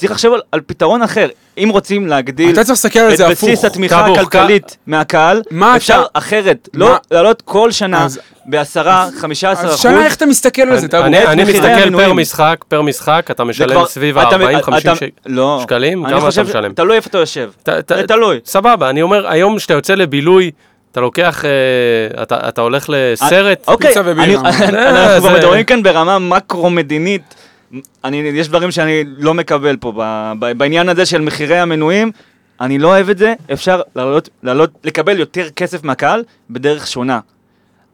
צריך 0.00 0.12
לחשוב 0.12 0.34
על, 0.34 0.40
על 0.52 0.60
פתרון 0.66 1.02
אחר. 1.02 1.28
אם 1.58 1.68
רוצים 1.72 2.06
להגדיל 2.06 2.50
אתה 2.50 2.60
צריך 2.60 2.70
להסתכל 2.70 2.98
על 2.98 3.12
את 3.12 3.16
זה 3.16 3.28
בסיס 3.28 3.58
הפוך. 3.58 3.64
התמיכה 3.64 3.96
טאבו, 4.02 4.14
הכלכלית 4.14 4.76
מהקהל, 4.86 5.42
מה 5.50 5.76
אפשר 5.76 6.02
אתה- 6.10 6.18
אחרת. 6.18 6.68
מה- 6.74 6.80
לא 6.86 6.96
לעלות 7.10 7.42
כל 7.42 7.70
שנה 7.70 8.04
אז- 8.04 8.18
בעשרה, 8.46 9.08
חמישה 9.20 9.50
עשר 9.50 9.62
אז 9.66 9.68
אחוז. 9.70 9.80
שנה 9.82 10.04
איך 10.04 10.16
אתה 10.16 10.26
מסתכל 10.26 10.62
על 10.62 10.78
זה? 10.78 10.86
אתה 10.86 11.06
אני, 11.06 11.26
אני 11.26 11.44
מסתכל 11.44 11.90
פר. 11.96 12.12
משחק, 12.12 12.64
פר 12.68 12.82
משחק, 12.82 13.26
אתה 13.30 13.44
משלם 13.44 13.68
כבר- 13.76 13.86
סביב 13.86 14.18
אתה- 14.18 14.28
ה-40-50 14.36 14.78
אתה- 14.78 14.96
שקל. 14.96 15.06
לא. 15.26 15.60
שקלים? 15.62 16.06
אני 16.06 16.14
כמה 16.20 16.28
אתה 16.28 16.42
משלם? 16.42 16.72
תלוי 16.72 16.96
איפה 16.96 17.08
אתה 17.08 17.18
יושב. 17.18 17.50
ת- 17.62 17.68
ת- 17.68 17.92
זה 17.96 18.06
תלוי. 18.06 18.38
סבבה, 18.44 18.90
אני 18.90 19.02
אומר, 19.02 19.28
היום 19.28 19.56
כשאתה 19.56 19.74
יוצא 19.74 19.94
לבילוי, 19.94 20.50
אתה 20.92 21.00
לוקח, 21.00 21.44
אה, 21.44 22.22
אתה, 22.22 22.60
הולך 22.60 22.86
לסרט, 22.88 23.64
אוקיי, 23.68 23.88
פיצה 23.88 24.00
ובירה. 24.04 24.24
אני- 24.24 24.36
אנחנו 24.86 25.30
מדברים 25.30 25.64
כאן 25.64 25.82
ברמה 25.82 26.18
מקרו-מדינית. 26.18 27.34
אני, 28.04 28.16
יש 28.16 28.48
דברים 28.48 28.70
שאני 28.70 29.04
לא 29.06 29.34
מקבל 29.34 29.76
פה 29.76 29.92
ב, 29.96 30.32
ב, 30.38 30.52
בעניין 30.52 30.88
הזה 30.88 31.06
של 31.06 31.20
מחירי 31.20 31.58
המנויים. 31.58 32.10
אני 32.60 32.78
לא 32.78 32.88
אוהב 32.88 33.08
את 33.10 33.18
זה, 33.18 33.34
אפשר 33.52 33.80
לעלות, 33.96 34.28
לעלות, 34.42 34.70
לקבל 34.84 35.18
יותר 35.18 35.50
כסף 35.50 35.84
מהקהל 35.84 36.24
בדרך 36.50 36.86
שונה. 36.86 37.20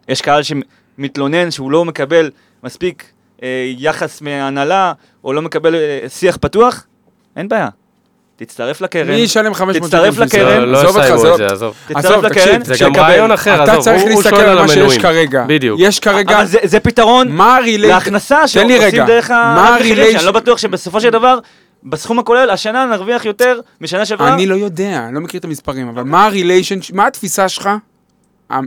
יש 0.09 0.22
קהל 0.22 0.43
שמתלונן 0.43 1.51
שהוא 1.51 1.70
לא 1.70 1.85
מקבל 1.85 2.31
מספיק 2.64 3.05
אה, 3.43 3.72
יחס 3.79 4.22
מההנהלה, 4.22 4.93
או 5.24 5.33
לא 5.33 5.43
מקבל 5.43 5.74
אה, 5.74 6.09
שיח 6.09 6.37
פתוח, 6.37 6.87
אין 7.37 7.49
בעיה. 7.49 7.68
תצטרף 8.37 8.80
לקרן, 8.80 9.07
מי 9.09 9.14
ישלם 9.14 9.55
500 9.55 9.82
תצטרף 9.82 10.14
שקל 10.14 10.24
בשביל 10.26 10.43
לקרן. 10.43 10.62
לא, 10.62 10.72
לא 10.84 10.89
יסיימו 10.89 11.18
זה 11.18 11.28
את 11.28 11.30
לא- 11.30 11.37
זה, 11.37 11.47
עזוב. 11.47 11.74
תצטרף 11.87 12.24
לקרן, 12.24 12.64
זה. 12.64 12.74
גם 12.84 12.97
רעיון 12.97 13.32
אחר, 13.32 13.64
אתה 13.64 13.72
עזוב, 13.72 13.84
צריך 13.84 14.03
הוא- 14.03 14.11
הוא 14.11 14.22
להסתכל 14.22 14.41
על 14.41 14.59
מה 14.59 14.68
שיש. 14.68 14.99
כרגע. 14.99 15.45
בדיוק. 15.49 15.80
יש 15.82 16.01
כרגע... 16.01 16.37
אבל 16.39 16.47
זה, 16.64 16.80
פתרון. 16.80 17.37
להכנסה 17.78 18.39
תן 18.55 18.66
לי 18.66 18.78
רגע. 18.78 18.91
שעושים 18.91 19.07
דרך 19.07 19.30
מה 19.30 19.68
המחירים, 19.68 20.12
שאני 20.12 20.26
לא 20.26 20.32
בטוח 20.32 20.59
שבסופו 20.59 21.01
של 21.01 21.11
דבר, 21.11 21.39
בסכום 21.84 22.18
הכולל, 22.18 22.51
השנה 22.51 22.87
נרוויח 22.87 23.24
יותר 23.24 23.61
משנה 23.80 24.05
שעברה. 24.07 24.34
אני 24.34 24.47
לא 24.47 24.55
יודע, 24.55 25.05
אני 25.07 25.14
לא 25.14 25.20
מכיר 25.20 25.41
את 25.41 25.45
המספרים, 25.45 25.89
אבל 25.89 26.03
מה 26.03 26.26
הריליישן... 26.26 26.78
מה 26.93 27.07
התפיסה 27.07 27.49
שלך, 27.49 27.70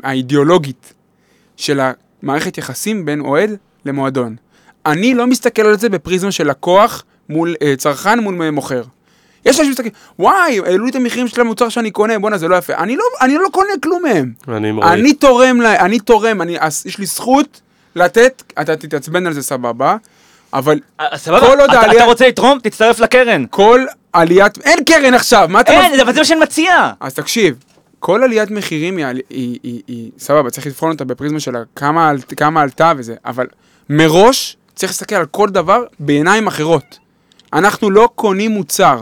האידיאולוגית, 0.03 0.93
של 1.57 1.80
המערכת 2.24 2.57
יחסים 2.57 3.05
בין 3.05 3.20
אוהד 3.20 3.55
למועדון? 3.86 4.36
אני 4.86 5.13
לא 5.13 5.28
מסתכל 5.28 5.61
על 5.61 5.78
זה 5.78 5.89
בפריזמה 5.89 6.32
של 6.32 6.47
לקוח 6.49 7.03
מול 7.30 7.55
אה, 7.61 7.74
צרכן 7.78 8.20
מול 8.20 8.49
מוכר. 8.51 8.82
יש 9.46 9.60
אנשים 9.60 9.66
שמסתכלים, 9.66 9.92
וואי, 10.20 10.60
העלו 10.66 10.86
לי 10.86 10.92
את 10.92 10.96
המחירים 10.96 11.28
של 11.28 11.42
המוצר 11.42 11.70
שאני 11.70 11.92
קונה, 11.92 12.20
בואנה, 12.20 12.38
זה 12.38 12.48
לא 12.48 12.56
יפה. 12.56 12.74
אני 12.76 12.96
לא, 12.96 13.04
אני 13.22 13.36
לא 13.36 13.48
קונה 13.52 13.70
כלום 13.84 14.02
מהם. 14.04 14.32
אני. 14.84 15.02
אני 15.02 15.14
תורם, 15.14 15.62
לה, 15.62 15.86
אני 15.86 16.00
תורם, 16.00 16.42
אני, 16.42 16.58
אז 16.60 16.84
יש 16.86 16.98
לי 16.98 17.06
זכות 17.06 17.62
לתת, 17.96 18.44
אתה 18.62 18.76
תתעצבן 18.76 19.28
על 19.28 19.34
זה 19.34 19.42
סבבה, 19.44 19.96
אבל 20.54 20.80
אה, 21.00 21.18
סבבה, 21.18 21.40
כל 21.40 21.60
עוד 21.60 21.70
אתה, 21.70 21.80
העלייה- 21.80 21.98
אתה 21.98 22.06
רוצה 22.06 22.28
לתרום, 22.28 22.60
תצטרף 22.64 23.00
לקרן. 23.00 23.46
כל 23.50 23.82
עליית, 24.14 24.58
אין 24.66 24.84
קרן 24.84 25.14
עכשיו, 25.14 25.48
מה 25.50 25.62
אתה... 25.62 25.72
אין, 25.72 26.00
אבל 26.00 26.14
זה 26.14 26.20
מה 26.20 26.26
שאני 26.26 26.40
מציע. 26.40 26.92
אז 27.00 27.14
תקשיב, 27.14 27.56
כל 28.00 28.24
עליית 28.24 28.52
מחירים 28.52 28.98
היא, 28.98 29.06
היא, 29.06 29.22
היא, 29.30 29.60
היא, 29.64 29.82
היא 29.88 30.12
סבבה, 30.20 30.50
צריך 30.50 30.68
לבחון 30.68 30.92
אותה 30.92 31.06
בפריזמה 31.06 31.40
של 31.40 31.52
כמה, 31.76 32.10
על- 32.10 32.20
כמה 32.38 32.62
עלתה 32.62 32.92
וזה, 32.98 33.16
אבל 33.26 33.48
מראש 33.90 34.58
צריך 34.76 34.92
להסתכל 34.92 35.16
על 35.16 35.26
כל 35.26 35.50
דבר 35.50 35.84
בעיניים 36.00 36.48
אחרות. 36.48 36.98
אנחנו 37.54 37.90
לא 37.90 38.10
קונים 38.16 38.52
מוצר, 38.52 39.00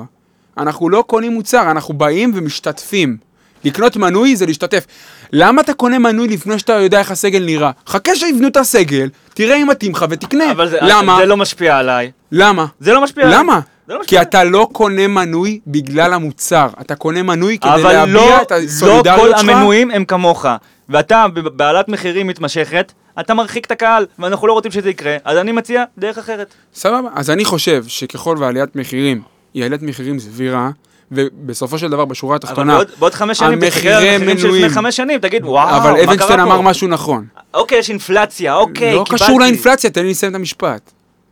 אנחנו 0.58 0.90
לא 0.90 1.04
קונים 1.08 1.32
מוצר, 1.32 1.72
אנחנו 1.72 1.94
באים 1.94 2.32
ומשתתפים. 2.36 3.18
לקנות 3.64 3.98
מנוי 3.98 4.36
זה 4.36 4.46
להשתתף. 4.46 4.86
למה 5.34 5.62
אתה 5.62 5.74
קונה 5.74 6.00
מנוי 6.00 6.28
לפני 6.28 6.60
שאתה 6.60 6.74
יודע 6.74 7.00
איך 7.00 7.12
הסגל 7.12 7.44
נראה? 7.46 7.72
חכה 7.88 8.16
שיבנו 8.16 8.48
את 8.48 8.58
הסגל, 8.58 9.10
תראה 9.34 9.56
אם 9.56 9.68
מתאים 9.68 9.92
לך 9.92 10.06
ותקנה. 10.10 10.52
אבל 10.52 10.70
זה, 10.70 10.78
למה? 10.82 11.18
זה 11.20 11.26
לא 11.26 11.38
משפיע 11.38 11.78
עליי. 11.78 12.12
למה? 12.32 12.66
זה 12.80 12.94
לא 12.94 13.04
משפיע 13.04 13.24
עליי. 13.24 13.40
למה? 13.40 13.60
לא 13.88 14.00
כי. 14.08 14.22
אתה 14.22 14.44
לא 14.44 14.68
קונה 14.72 15.08
מנוי 15.08 15.60
בגלל 15.68 16.14
המוצר, 16.14 16.68
אתה 16.82 16.96
קונה 16.96 17.24
מנוי 17.24 17.58
כדי 17.58 17.70
אבל 17.70 17.94
להביע 17.94 18.14
לא, 18.14 18.42
את 18.42 18.52
לא 18.52 18.56
הסולידריות 18.58 19.20
כל 19.20 19.38
שלך. 19.38 19.50
המנויים 19.50 19.92
הם 19.92 20.06
כמוך. 20.06 20.46
ואתה 20.90 21.26
בהעלאת 21.56 21.90
מחירים 21.90 22.28
מתמשכת, 22.28 22.92
אתה 23.20 23.34
מרחיק 23.34 23.66
את 23.66 23.72
הקהל, 23.72 24.06
ואנחנו 24.20 24.48
לא 24.48 24.54
רוצים 24.54 24.72
שזה 24.72 24.90
יקרה, 24.90 25.18
אז 25.24 25.38
אני 25.38 25.52
מציע 25.52 25.84
דרך 25.98 26.18
אחרת. 26.18 26.54
סבבה. 26.74 27.10
אז 27.16 27.30
אני 27.30 27.46
חושב 27.46 27.84
שככל 27.88 28.36
ועליית 28.40 28.76
מחירים 28.76 29.22
היא 29.54 29.66
עליית 29.66 29.82
מחירים 29.82 30.20
סבירה, 30.20 30.70
ובסופו 31.12 31.78
של 31.78 31.90
דבר 31.90 32.06
בשורה 32.06 32.36
אבל 32.36 32.46
התחתונה, 32.46 32.74
בעוד, 32.76 32.88
בעוד 33.00 33.14
חמש 33.14 33.38
שנים 33.40 33.70
תסתכל 33.70 33.88
על 33.88 33.94
המחירי 33.96 34.16
המחירים 34.16 34.38
של 34.38 34.48
לפני. 34.48 34.70
חמש 34.70 34.98
שנים, 34.98 35.20
תגיד 35.20 35.46
וואו, 35.46 35.68
מה 35.68 35.80
קרה 35.80 35.92
אבל 35.92 36.06
פה? 36.06 36.12
אבנשטיין 36.12 36.40
אמר 36.40 36.62
משהו 36.62 36.88
נכון. 36.88 37.26
אוקיי, 37.54 37.78
יש 37.78 37.90
אינפלציה, 37.90 38.56
אוקיי, 38.56 38.94
לא 38.96 39.04
קיבלתי. 39.04 39.24
קשור 39.24 39.40
לאינפלציה, 39.40 39.90
תן 39.90 40.04
לי 40.04 40.10
לסיים 40.10 40.32
את 40.32 40.36
המשפט. 40.36 40.92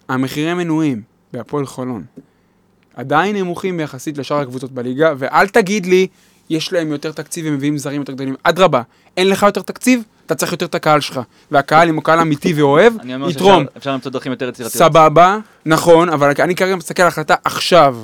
המחירי 0.09 0.53
מנויים 0.53 1.01
בהפועל 1.33 1.65
חולון 1.65 2.03
עדיין 2.95 3.35
נמוכים 3.35 3.79
יחסית 3.79 4.17
לשאר 4.17 4.37
הקבוצות 4.39 4.71
בליגה, 4.71 5.13
ואל 5.17 5.47
תגיד 5.47 5.85
לי, 5.85 6.07
יש 6.49 6.73
להם 6.73 6.91
יותר 6.91 7.11
תקציב 7.11 7.45
והם 7.45 7.53
מביאים 7.53 7.77
זרים 7.77 8.01
יותר 8.01 8.13
גדולים. 8.13 8.35
אדרבה, 8.43 8.81
אין 9.17 9.29
לך 9.29 9.43
יותר 9.43 9.61
תקציב, 9.61 10.03
אתה 10.25 10.35
צריך 10.35 10.51
יותר 10.51 10.65
את 10.65 10.75
הקהל 10.75 10.99
שלך. 11.01 11.19
והקהל, 11.51 11.89
אם 11.89 11.95
הוא 11.95 12.03
קהל 12.03 12.19
אמיתי 12.19 12.53
ואוהב, 12.53 12.93
אני 12.99 13.15
אומר 13.15 13.29
יתרום. 13.29 13.63
שאפשר 13.63 13.77
אפשר 13.77 13.91
למצוא 13.93 14.11
דרכים 14.11 14.31
יותר 14.31 14.49
יצירתיות. 14.49 14.77
סבבה, 14.83 15.37
נכון, 15.65 16.09
אבל 16.09 16.31
אני 16.39 16.55
כרגע 16.55 16.75
מסתכל 16.75 17.01
על 17.01 17.07
החלטה 17.07 17.35
עכשיו. 17.43 17.97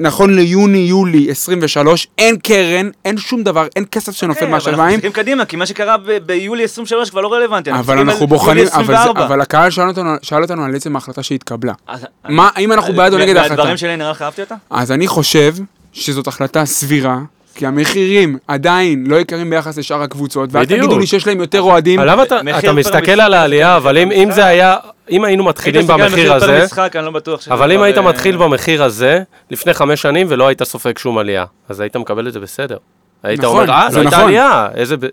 נכון 0.00 0.34
ליוני-יולי 0.34 1.30
23, 1.30 2.06
אין 2.18 2.36
קרן, 2.36 2.90
אין 3.04 3.18
שום 3.18 3.42
דבר, 3.42 3.66
אין 3.76 3.84
כסף 3.90 4.12
שנופל 4.12 4.30
אוקיי, 4.34 4.46
אבל 4.48 4.54
אנחנו 4.54 4.70
מהשמיים. 4.70 4.92
מסתכלים 4.94 5.12
קדימה, 5.12 5.44
כי 5.44 5.56
מה 5.56 5.66
שקרה 5.66 5.96
ביולי 6.26 6.64
23 6.64 7.10
כבר 7.10 7.20
לא 7.20 7.32
רלוונטי. 7.32 7.70
אבל 7.72 7.98
אנחנו 7.98 8.26
בוחנים, 8.26 8.66
אבל, 8.74 8.86
זה, 8.86 8.92
24. 8.92 9.26
אבל 9.26 9.40
הקהל 9.40 9.70
שאל 9.70 10.42
אותנו, 10.42 10.64
על 10.64 10.74
עצם 10.76 10.94
ההחלטה 10.96 11.22
שהתקבלה. 11.22 11.72
אז- 11.86 12.06
מה, 12.28 12.50
אם 12.58 12.72
אנחנו 12.72 12.94
בעד 12.94 13.12
או 13.12 13.18
נגד 13.18 13.36
ההחלטה? 13.36 13.54
מהדברים 13.56 13.76
שלי 13.76 13.96
נראה 13.96 14.10
לך 14.10 14.22
אהבתי 14.22 14.40
אותה? 14.42 14.54
אז 14.70 14.92
אני 14.92 15.06
חושב 15.06 15.54
שזאת 15.92 16.26
החלטה 16.26 16.64
סבירה, 16.64 17.18
כי 17.54 17.66
המחירים 17.66 18.38
עדיין 18.48 19.04
לא 19.06 19.16
יקרים 19.16 19.50
ביחס 19.50 19.78
לשאר 19.78 20.02
הקבוצות, 20.02 20.50
ואל. 20.52 20.64
תגידו 20.64 20.98
לי 20.98 21.06
שיש 21.06 21.26
להם 21.26 21.40
יותר 21.40 21.60
אוהדים. 21.60 22.00
למה 22.00 22.22
אתה, 22.22 22.42
מחיר 22.42 22.58
אתה 22.58 22.72
מסתכל 22.72 23.20
על 23.20 23.34
העלייה, 23.34 23.76
אבל 23.76 23.98
אם, 23.98 24.12
אם 24.12 24.30
זה 24.30 24.46
היה, 24.46 24.76
אם 25.10 25.24
היינו 25.24 25.44
מתחילים 25.44 25.80
היית 25.80 25.90
במחיר 25.90 26.06
מחיר 26.08 26.28
פר 26.28 26.34
הזה, 26.36 26.64
משחק, 26.64 26.96
אני 26.96 27.04
לא 27.04 27.10
בטוח 27.10 27.40
שזה 27.40 27.54
אבל 27.54 27.72
אם 27.72 27.82
היית 27.82 27.98
אה, 27.98 28.02
מתחיל 28.02 28.36
במחיר 28.36 28.82
הזה, 28.84 29.20
לפני 29.50 29.74
חמש 29.74 30.02
שנים, 30.02 30.26
ולא 30.30 30.48
היית 30.48 30.62
סופג 30.62 30.98
שום 30.98 31.18
עלייה, 31.18 31.44
אז 31.68 31.80
היית 31.80 31.96
מקבל 31.96 32.28
את 32.28 32.32
זה 32.32 32.40
בסדר. 32.40 32.76
היית 33.22 33.40
נכון, 33.40 33.60
אומר, 33.60 33.72
אה, 33.72 33.86
זה 33.90 33.96
לא 33.96 34.00
הייתה 34.02 34.16
נכון. 34.16 34.28
עלייה, 34.28 34.68
איזה... 34.74 34.96
ב-" 34.96 35.06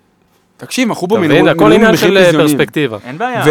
תקשיב, 0.57 0.87
מכרו 0.87 1.07
פה 1.07 1.15
אתה 1.15 1.21
מנויים 1.23 1.45
מבין? 1.45 1.55
הכל 1.57 1.71
עניין 1.71 1.97
של 1.97 2.17
אה. 2.17 2.31
פרספקטיבה. 2.31 2.97
אין 3.07 3.17
בעיה. 3.17 3.43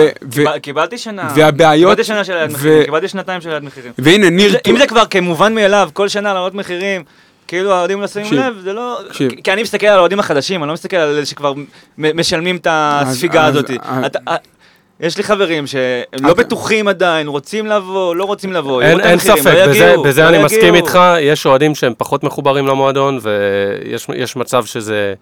קיבלתי 0.63 0.99
שנה. 0.99 1.29
והבעיות- 1.35 1.91
קיבלתי 1.91 2.05
שנה 2.05 2.25
של 2.25 2.33
העלאת 2.33 2.51
ו- 2.51 2.55
מחירים, 2.55 2.85
קיבלתי 2.85 3.09
שנתיים 3.09 3.41
של 3.41 3.49
העלאת 3.49 3.63
מחירים. 3.63 3.93
והנה, 3.99 4.31
ניר... 4.31 4.57
אם 4.67 4.79
זה 4.79 4.87
כבר 4.87 5.05
כמובן 5.07 5.55
מאליו, 5.55 5.91
כל 5.93 6.09
שנה 6.09 6.33
להעלות 6.35 6.55
מחירים, 6.55 7.03
כאילו 7.51 7.73
האוהדים 7.73 8.01
לא 8.01 8.07
שמים 8.07 8.33
לב, 8.33 8.59
זה 8.63 8.73
לא... 8.73 8.99
כי 9.45 9.53
אני 9.53 9.63
מסתכל 9.63 9.87
על 9.87 9.97
האוהדים 9.97 10.21
החדשים, 10.21 10.63
אני 10.63 10.69
לא 10.69 10.75
מסתכל 10.75 10.97
על 10.97 11.09
אלה 11.09 11.27
שכבר 11.27 11.55
משלמים 11.99 12.57
את 12.57 12.67
הספיגה 12.71 13.45
הזאת. 13.45 13.71
אה, 13.71 14.37
יש 15.01 15.17
לי 15.17 15.23
חברים 15.23 15.67
שהם 15.67 16.27
לא 16.27 16.35
בטוחים 16.35 16.89
עדיין, 16.89 17.29
רוצים 17.29 17.67
לבוא, 17.67 18.17
לא 18.17 18.25
רוצים 18.25 18.53
לבוא. 18.53 18.83
אין, 18.83 19.19
ספק, 19.19 19.47
לא 19.47 20.03
בזה, 20.05 20.23
לא 20.23 20.29
אני 20.29 20.45
מסכים. 20.45 20.75
איתך, 20.75 20.99
יש 21.21 21.47
אוהדים 21.47 21.75
שהם 21.75 21.93
פחות 21.99 22.25
מחוברים 22.25 22.67
למועדון, 22.67 23.19
ויש 23.23 24.07
יש 24.17 24.37
מצב 24.37 24.65
שזה 24.65 25.15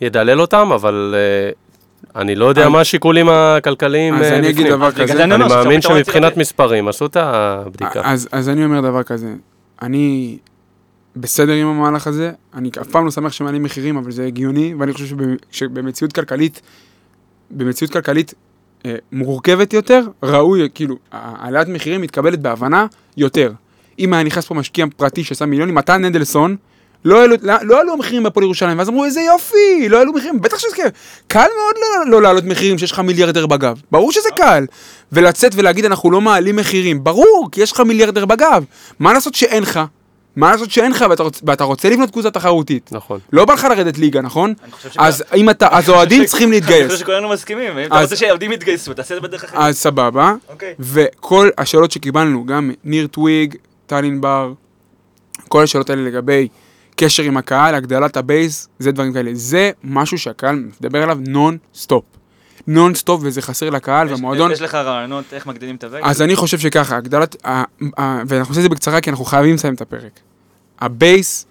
ידלל 0.00 0.40
אותם, 0.40 0.72
אבל 0.74 1.14
אה, 1.14 2.20
אני 2.22 2.34
לא 2.34 2.46
יודע 2.46 2.68
מה 2.68 2.80
השיקולים 2.80 3.28
הכלכליים 3.28 4.14
אז 4.14 4.22
אה, 4.22 4.38
אני 4.38 4.48
אגיד. 4.50 4.66
דבר 4.66 4.92
כזה. 4.92 5.06
זה 5.06 5.24
אני 5.24 5.34
אומר 5.34 5.48
מאמין 5.48 5.82
שמבחינת. 5.82 6.36
מספרים 6.36 6.88
עשו 6.88 7.06
את 7.06 7.16
הבדיקה. 7.16 8.00
אז 8.32 8.48
אני 8.48 8.64
אומר 8.64 8.80
דבר 8.80 9.02
כזה, 9.02 9.28
אני 9.82 10.36
בסדר 11.16 11.52
עם 11.52 11.66
המהלך 11.66 12.06
הזה, 12.06 12.30
אני 12.54 12.70
אף 12.80 12.86
פעם 12.86 13.04
לא 13.04 13.10
שמח 13.10 13.32
שמעלים 13.32 13.62
מחירים, 13.62 13.96
אבל 13.96 14.10
זה 14.10 14.26
הגיוני, 14.26 14.74
ואני 14.78 14.92
חושב 14.92 15.16
שבמ- 15.16 15.44
שבמציאות 15.50 16.12
כלכלית, 16.12 16.60
במציאות 17.50 17.92
כלכלית 17.92 18.34
אה, 18.86 18.94
מורכבת 19.12 19.72
יותר, 19.72 20.06
ראוי, 20.22 20.68
כאילו, 20.74 20.96
העלאת 21.12 21.68
מחירים 21.68 22.00
מתקבלת 22.00 22.40
בהבנה 22.40 22.86
יותר. 23.16 23.52
אם 23.98 24.12
היה 24.12 24.22
נכנס 24.22 24.46
פה 24.46 24.54
משקיע 24.54 24.86
פרטי 24.96 25.24
שעשה 25.24 25.46
מיליונים, 25.46 25.74
מתן 25.74 26.04
נדלסון, 26.04 26.56
לא 27.04 27.20
העלו, 27.20 27.36
לא, 27.42 27.54
לא 27.62 27.80
עלו 27.80 27.92
המחירים 27.92 28.22
בהפועל 28.22 28.44
ירושלים, 28.44 28.78
ואז 28.78 28.88
אמרו, 28.88 29.04
איזה 29.04 29.20
יופי, 29.20 29.88
לא 29.88 29.98
העלו 29.98 30.12
מחירים, 30.12 30.40
בטח 30.40 30.58
שזה 30.58 30.76
קל, 30.76 30.88
קל 31.28 31.38
מאוד 31.58 31.74
לא, 31.80 32.10
לא 32.10 32.22
להעלות 32.22 32.44
מחירים 32.44 32.76
כשיש 32.76 32.92
לך 32.92 32.98
מיליארדר 32.98 33.46
בגב, 33.46 33.80
ברור 33.90 34.12
שזה 34.12 34.28
קל. 34.36 34.66
ולצאת 35.12 35.52
ולהגיד, 35.54 35.84
אנחנו 35.84 36.10
לא 36.10 36.20
מעלים 36.20 36.56
מחירים, 36.56 37.04
ברור, 37.04 37.48
כי 37.52 37.62
יש 37.62 37.72
לך 37.72 37.80
מיליארדר 37.80 38.24
בגב. 38.24 38.64
מה 38.98 39.12
לעשות 39.12 39.34
שאין 39.34 39.62
לך? 39.62 39.80
מה 40.36 40.50
לעשות 40.52 40.70
שאין 40.70 40.90
לך 40.92 41.04
ואתה, 41.10 41.22
רוצ, 41.22 41.40
ואתה 41.46 41.64
רוצה 41.64 41.90
לבנות 41.90 42.10
קבוצה 42.10 42.30
תחרותית? 42.30 42.90
נכון. 42.92 43.20
לא 43.32 43.44
בא 43.44 43.54
לך 43.54 43.64
לרדת 43.64 43.98
ליגה, 43.98 44.20
נכון? 44.20 44.54
אז 44.98 45.24
אם 45.36 45.50
אתה, 45.50 45.68
אז 45.70 45.90
אוהדים 45.90 46.24
צריכים 46.24 46.52
אני 46.52 46.60
חושב 46.60 46.72
להתגייס. 46.72 47.00
שכולנו 47.00 47.28
מסכימים, 47.28 47.78
אם 47.78 47.86
אתה 47.86 47.94
אז- 47.98 48.02
רוצה 48.02 48.16
שהעובדים 48.16 48.52
יתגייסו, 48.52 48.94
תעשה 48.94 49.14
את 49.16 49.22
זה 49.22 49.28
בדרך 49.28 49.44
אחרת. 49.44 49.60
אז 49.60 49.76
סבבה. 49.78 50.34
אוקיי. 50.48 50.74
וכל 50.80 51.48
השאלות 51.58 51.90
שקיבלנו, 51.90 52.44
גם 52.46 52.70
ניר 52.84 53.06
טוויג, 53.06 53.54
טל 53.86 54.04
ענבר, 54.04 54.52
כל 55.48 55.62
השאלות 55.62 55.90
האלה 55.90 56.02
לגבי 56.02 56.48
קשר 56.96 57.22
עם 57.22 57.36
הקהל, 57.36 57.74
הגדלת 57.74 58.16
ה 58.16 58.25
base, 58.25 58.68
זה 58.78 58.92
דברים 58.92 59.12
כאלה. 59.12 59.30
זה 59.34 59.70
משהו 59.84 60.18
שהקהל 60.18 60.64
מדבר 60.80 61.02
עליו 61.02 61.18
נון 61.26 61.58
stop. 62.62 62.68
non 62.74 62.94
stop 62.94 63.20
וזה 63.24 63.42
חסר 63.42 63.70
לקהל 63.70 64.06
יש- 64.06 64.12
והמועדון. 64.12 64.52
יש 64.52 64.60
לך 64.62 64.74
רעיונות 64.74 65.24
איך 65.32 65.46
מגדילים 65.46 65.76
את 65.76 65.84
הווגה? 65.84 66.06
אז 66.06 66.22
אני 66.22 66.36
חושב 66.36 66.58
שככה, 66.58 66.96
הגדלת, 66.96 67.36
ואנחנו 68.26 68.38
עושים 68.38 68.56
את 68.58 68.62
זה 68.62 68.68
בקצרה 68.68 69.00
כי 69.00 69.10
אנחנו 69.10 69.24
חייבים 69.24 69.54
לסיים 69.54 69.74
את 69.74 69.80
הפרק. 69.80 70.20
ה 70.80 70.91
base, 70.91 71.46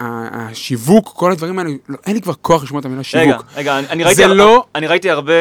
השיווק, 0.00 1.12
כל 1.16 1.32
הדברים 1.32 1.58
האלה, 1.58 1.70
לא, 1.88 1.98
אין 2.06 2.14
לי 2.14 2.20
כבר 2.20 2.32
כוח 2.34 2.62
לשמוע 2.64 2.80
את 2.80 2.84
המילה 2.84 3.02
שיווק. 3.02 3.26
רגע, 3.26 3.38
רגע, 3.56 3.78
אני, 3.78 3.86
אני, 3.88 4.04
ראיתי, 4.04 4.16
זה 4.22 4.26
לא- 4.28 4.64
אני 4.74 4.86
ראיתי 4.86 5.10
הרבה 5.10 5.32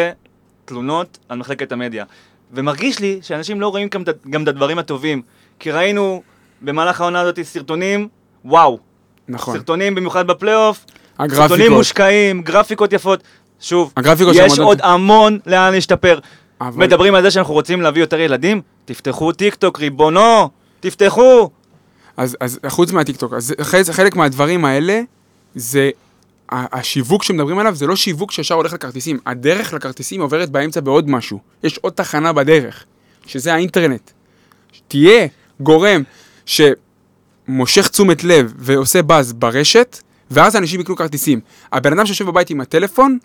תלונות 0.65 1.17
על 1.29 1.37
מחלקת 1.37 1.71
המדיה, 1.71 2.05
ומרגיש 2.53 2.99
לי 2.99 3.19
שאנשים 3.21 3.61
לא 3.61 3.67
רואים 3.67 3.87
גם, 3.91 4.03
גם 4.29 4.43
את 4.43 4.47
הדברים 4.47 4.79
הטובים, 4.79 5.21
כי 5.59 5.71
ראינו 5.71 6.21
במהלך 6.61 7.01
העונה 7.01 7.21
הזאת 7.21 7.39
סרטונים, 7.43 8.07
וואו, 8.45 8.79
נכון. 9.27 9.57
סרטונים 9.57 9.95
במיוחד 9.95 10.27
בפלייאוף, 10.27 10.77
סרטונים 11.19 11.41
הגרפיקות. 11.47 11.77
מושקעים, 11.77 12.41
גרפיקות 12.41 12.93
יפות, 12.93 13.23
שוב, 13.61 13.93
יש 14.33 14.59
עוד 14.59 14.79
המון 14.83 15.39
לאן 15.45 15.73
להשתפר. 15.73 16.19
אבל- 16.61 16.85
מדברים 16.85 17.15
על 17.15 17.21
זה 17.21 17.31
שאנחנו 17.31 17.53
רוצים 17.53 17.81
להביא 17.81 18.01
יותר 18.01 18.19
ילדים, 18.19 18.61
תפתחו 18.85 19.31
טיק 19.31 19.55
טוק, 19.55 19.79
ריבונו, 19.79 20.49
תפתחו. 20.79 21.49
אז, 22.17 22.37
אז 22.39 22.59
חוץ 22.67 22.91
מהטיקטוק, 22.91 23.33
אז 23.33 23.53
חלק, 23.61 23.85
חלק 23.89 24.15
מהדברים 24.15 24.65
האלה, 24.65 25.01
זה 25.55 25.89
השיווק 26.51 27.23
שמדברים 27.23 27.59
עליו, 27.59 27.75
זה 27.75 27.87
לא 27.87 27.95
שיווק 27.95 28.31
שישר 28.31 28.55
הולך 28.55 28.73
לכרטיסים. 28.73 29.19
הדרך 29.25 29.73
לכרטיסים 29.73 30.21
עוברת 30.21 30.49
באמצע 30.49 30.79
בעוד 30.79 31.09
משהו. 31.09 31.39
יש 31.63 31.77
עוד 31.77 31.93
תחנה 31.93 32.33
בדרך, 32.33 32.83
שזה 33.25 33.53
האינטרנט. 33.53 34.11
תהיה 34.87 35.27
גורם 35.59 36.03
שמושך 36.45 37.87
תשומת 37.87 38.23
לב 38.23 38.53
ועושה 38.57 39.01
באז 39.01 39.33
ברשת, 39.33 39.97
ואז 40.31 40.55
אנשים 40.55 40.79
יקנו 40.79 40.95
כרטיסים. 40.95 41.39
הבן 41.71 41.93
אדם 41.93 42.05
שיושב 42.05 42.25
בבית 42.25 42.49
עם 42.49 42.61
הטלפון, 42.61 43.17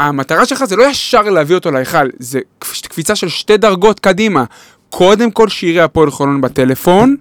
המטרה 0.00 0.46
שלך 0.46 0.64
זה 0.64 0.76
לא 0.76 0.84
ישר 0.90 1.22
להביא 1.22 1.54
אותו 1.54 1.70
להיכל, 1.70 2.08
זה 2.18 2.40
קפ- 2.64 2.86
קפיצה 2.88 3.14
של 3.16 3.28
שתי 3.28 3.56
דרגות 3.56 4.00
קדימה. 4.00 4.44
קודם 4.90 5.30
כל 5.30 5.48
שיראה 5.48 5.84
הפועל 5.84 6.10
חולון 6.10 6.40
בטלפון, 6.40 7.16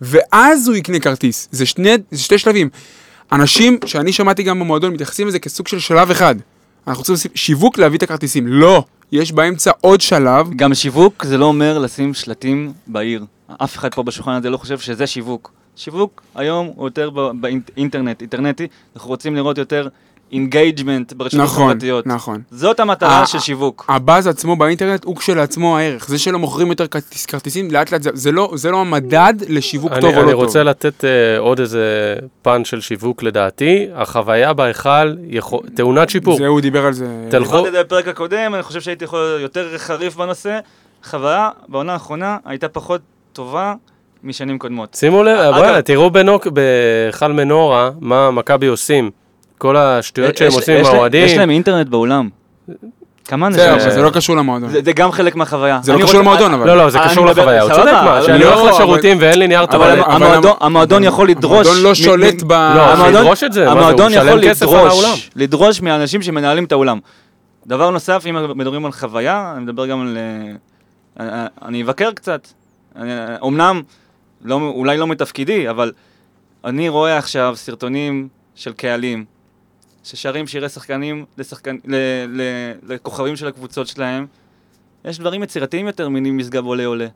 ואז 0.00 0.68
הוא 0.68 0.76
יקנה 0.76 0.98
כרטיס. 1.00 1.48
זה, 1.50 1.66
שני, 1.66 1.94
זה 2.10 2.22
שתי 2.22 2.38
שלבים. 2.38 2.68
אנשים 3.32 3.78
שאני 3.86 4.12
שמעתי 4.12 4.42
גם 4.42 4.60
במועדון 4.60 4.92
מתייחסים 4.92 5.28
לזה 5.28 5.38
כסוג 5.38 5.68
של 5.68 5.78
שלב 5.78 6.10
אחד. 6.10 6.34
אנחנו 6.86 7.00
רוצים 7.00 7.12
לעשות 7.12 7.32
שיווק 7.34 7.78
להביא 7.78 7.98
את 7.98 8.02
הכרטיסים. 8.02 8.46
לא, 8.46 8.84
יש 9.12 9.32
באמצע 9.32 9.70
עוד 9.80 10.00
שלב. 10.00 10.50
גם 10.56 10.74
שיווק 10.74 11.24
זה 11.24 11.38
לא 11.38 11.44
אומר 11.44 11.78
לשים 11.78 12.14
שלטים 12.14 12.72
בעיר. 12.86 13.24
אף 13.64 13.76
אחד 13.76 13.94
פה 13.94 14.02
בשולחן 14.02 14.32
הזה 14.32 14.50
לא 14.50 14.56
חושב 14.56 14.78
שזה 14.78 15.06
שיווק. 15.06 15.52
שיווק 15.76 16.22
היום 16.34 16.70
הוא 16.76 16.86
יותר 16.86 17.10
באינטרנט, 17.40 18.20
אינטרנטי, 18.20 18.66
אנחנו 18.96 19.08
רוצים 19.08 19.36
לראות 19.36 19.58
יותר 19.58 19.88
engagement 20.32 21.12
ברשתות 21.12 21.40
נכון, 21.40 21.68
החברתיות. 21.70 22.06
נכון. 22.06 22.40
זאת 22.50 22.80
המטרה 22.80 23.26
של 23.26 23.38
שיווק. 23.38 23.84
הבאז 23.88 24.26
עצמו 24.26 24.56
באינטרנט 24.56 25.04
הוא 25.04 25.16
כשלעצמו 25.16 25.78
הערך. 25.78 26.08
זה 26.08 26.18
שלא 26.18 26.38
מוכרים 26.38 26.68
יותר 26.70 26.86
כרטיס, 26.86 27.26
כרטיסים, 27.26 27.70
לאט 27.70 27.92
לאט 27.92 28.02
זה, 28.02 28.10
זה, 28.14 28.32
לא, 28.32 28.50
זה 28.54 28.70
לא 28.70 28.80
המדד 28.80 29.34
לשיווק 29.48 29.92
אני, 29.92 30.00
טוב 30.00 30.10
או 30.10 30.16
לא 30.16 30.22
אני 30.22 30.32
טוב. 30.32 30.40
רוצה 30.44 30.62
לתת 30.62 31.04
uh, 31.04 31.06
עוד 31.40 31.60
איזה 31.60 32.14
פן 32.42 32.64
של 32.64 32.80
שיווק 32.80 33.22
לדעתי, 33.22 33.86
החוויה 33.94 34.52
בהיכל 34.52 35.14
יכול- 35.28 35.60
טעונת 35.74 36.10
שיפור. 36.10 36.36
זה 36.38 36.46
הוא 36.46 36.60
דיבר 36.60 36.86
על 36.86 36.92
זה. 36.92 37.06
תלכו- 37.30 37.44
דיברתי 37.50 37.66
על 37.68 37.72
זה 37.72 37.82
בפרק 37.84 38.08
הקודם, 38.08 38.54
אני 38.54 38.62
חושב 38.62 38.80
שהייתי 38.80 39.04
יכול 39.04 39.38
יותר 39.40 39.78
חריף 39.78 40.16
בנושא. 40.16 40.58
חוויה 41.04 41.50
בעונה 41.68 41.92
האחרונה 41.92 42.36
הייתה 42.44 42.68
פחות 42.68 43.00
טובה 43.32 43.74
משנים 44.24 44.58
קודמות. 44.58 44.94
שימו 44.94 45.22
לב, 45.22 45.38
אגב- 45.38 45.54
בוא'נה, 45.54 45.82
תראו 45.82 46.10
בנוק- 46.10 46.46
בהיכל 46.46 47.32
מנורה, 47.32 47.90
מה 48.00 48.30
מכבי 48.30 48.66
עושים. 48.66 49.10
כל 49.58 49.76
השטויות 49.76 50.36
שהם 50.36 50.48
יש- 50.48 50.54
עושים 50.54 50.74
עם 50.74 50.80
יש 50.80 50.86
להם- 50.86 50.96
האוהדים. 50.96 51.24
יש 51.24 51.36
להם 51.36 51.50
אינטרנט 51.50 51.86
באולם. 51.88 52.28
כמה 53.24 53.46
אנשים? 53.46 53.60
אבל 53.70 53.90
זה? 53.90 54.02
לא 54.02 54.10
קשור 54.10 54.36
למועדון. 54.36 54.68
זה 54.84 54.92
גם 54.92 55.12
חלק 55.12 55.36
מהחוויה. 55.36 55.80
זה 55.82 55.92
לא 55.92 56.02
קשור 56.02 56.20
למועדון, 56.20 56.54
אבל. 56.54 56.66
לא, 56.66 56.76
לא, 56.76 56.90
זה 56.90 56.98
קשור 57.04 57.26
לחוויה, 57.26 57.62
הוא 57.62 57.70
צודק 57.74 57.92
מה, 57.92 58.00
אבל 58.18 58.26
שאני 58.26 58.38
לא, 58.38 58.46
הולך 58.46 58.60
אבל- 58.60 58.70
לשירותים 58.70 59.16
ואין 59.20 59.38
לי 59.38 59.46
נייר 59.46 59.60
אבל 59.64 59.72
טואלט. 59.72 60.04
המ- 60.06 60.46
המועדון- 60.60 61.04
יכול 61.04 61.28
לדרוש... 61.28 61.66
המועדון 61.66 61.82
לא 61.82 61.94
שולט 61.94 62.42
ב... 62.46 62.52
לא, 62.52 62.96
שידרוש 63.06 63.44
את 63.44 63.52
זה, 63.52 63.70
המועדון 63.70 64.12
יכול. 64.12 64.38
לדרוש, 64.40 65.30
לדרוש 65.36 65.80
מהאנשים 65.82 66.22
שמנהלים 66.22 66.64
את 66.64 66.72
האולם. 66.72 66.98
דבר 67.66 67.90
נוסף, 67.90 68.24
אם 68.30 68.36
מדברים 68.58 68.86
על 68.86 68.92
חוויה, 68.92 69.52
אני 69.56 69.64
מדבר 69.64 69.86
גם 69.86 70.00
על... 70.00 70.18
אה, 71.20 71.26
אה, 71.26 71.46
אני 71.64 71.82
אבקר 71.82 72.12
קצת. 72.12 72.48
אה, 72.98 73.02
אומנם, 73.40 73.82
לא, 74.44 74.54
אולי 74.74 74.96
לא 74.96 75.06
מתפקידי, 75.06 75.70
אבל 75.70 75.92
אני 76.64 76.88
רואה 76.88 77.16
עכשיו 77.18 77.52
סרטונים 77.56 78.28
של 78.54 78.72
קהלים, 78.72 79.24
ששרים 80.06 80.46
שירי 80.46 80.68
שחקנים 80.68 81.24
לשחקן, 81.38 81.76
ל, 81.84 81.94
ל, 82.28 82.40
לכוכבים 82.88 83.36
של 83.36 83.46
הקבוצות 83.48 83.86
שלהם. 83.86 84.26
יש 85.04 85.18
דברים 85.18 85.42
יצירתיים 85.42 85.86
יותר 85.86 86.08
ממשגב 86.08 86.64
עולה 86.66 86.86
עולה. 86.86 87.06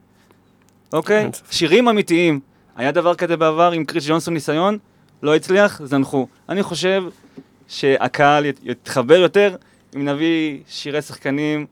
אוקיי? 0.92 1.24
שירים 1.50 1.88
אמיתיים. 1.88 2.40
היה 2.76 2.92
דבר 2.92 3.14
כזה 3.14 3.36
בעבר 3.36 3.72
עם 3.72 3.84
קריס 3.84 4.04
ג'ונסון 4.08 4.34
ניסיון, 4.34 4.78
לא 5.22 5.34
הצליח, 5.36 5.80
זנחו. 5.84 6.26
אני 6.48 6.62
חושב 6.62 7.04
שהקהל 7.68 8.46
ית- 8.46 8.60
יתחבר 8.62 9.14
יותר 9.16 9.56
אם 9.96 10.04
נביא 10.08 10.58
שירי 10.68 11.02
שחקנים 11.02 11.66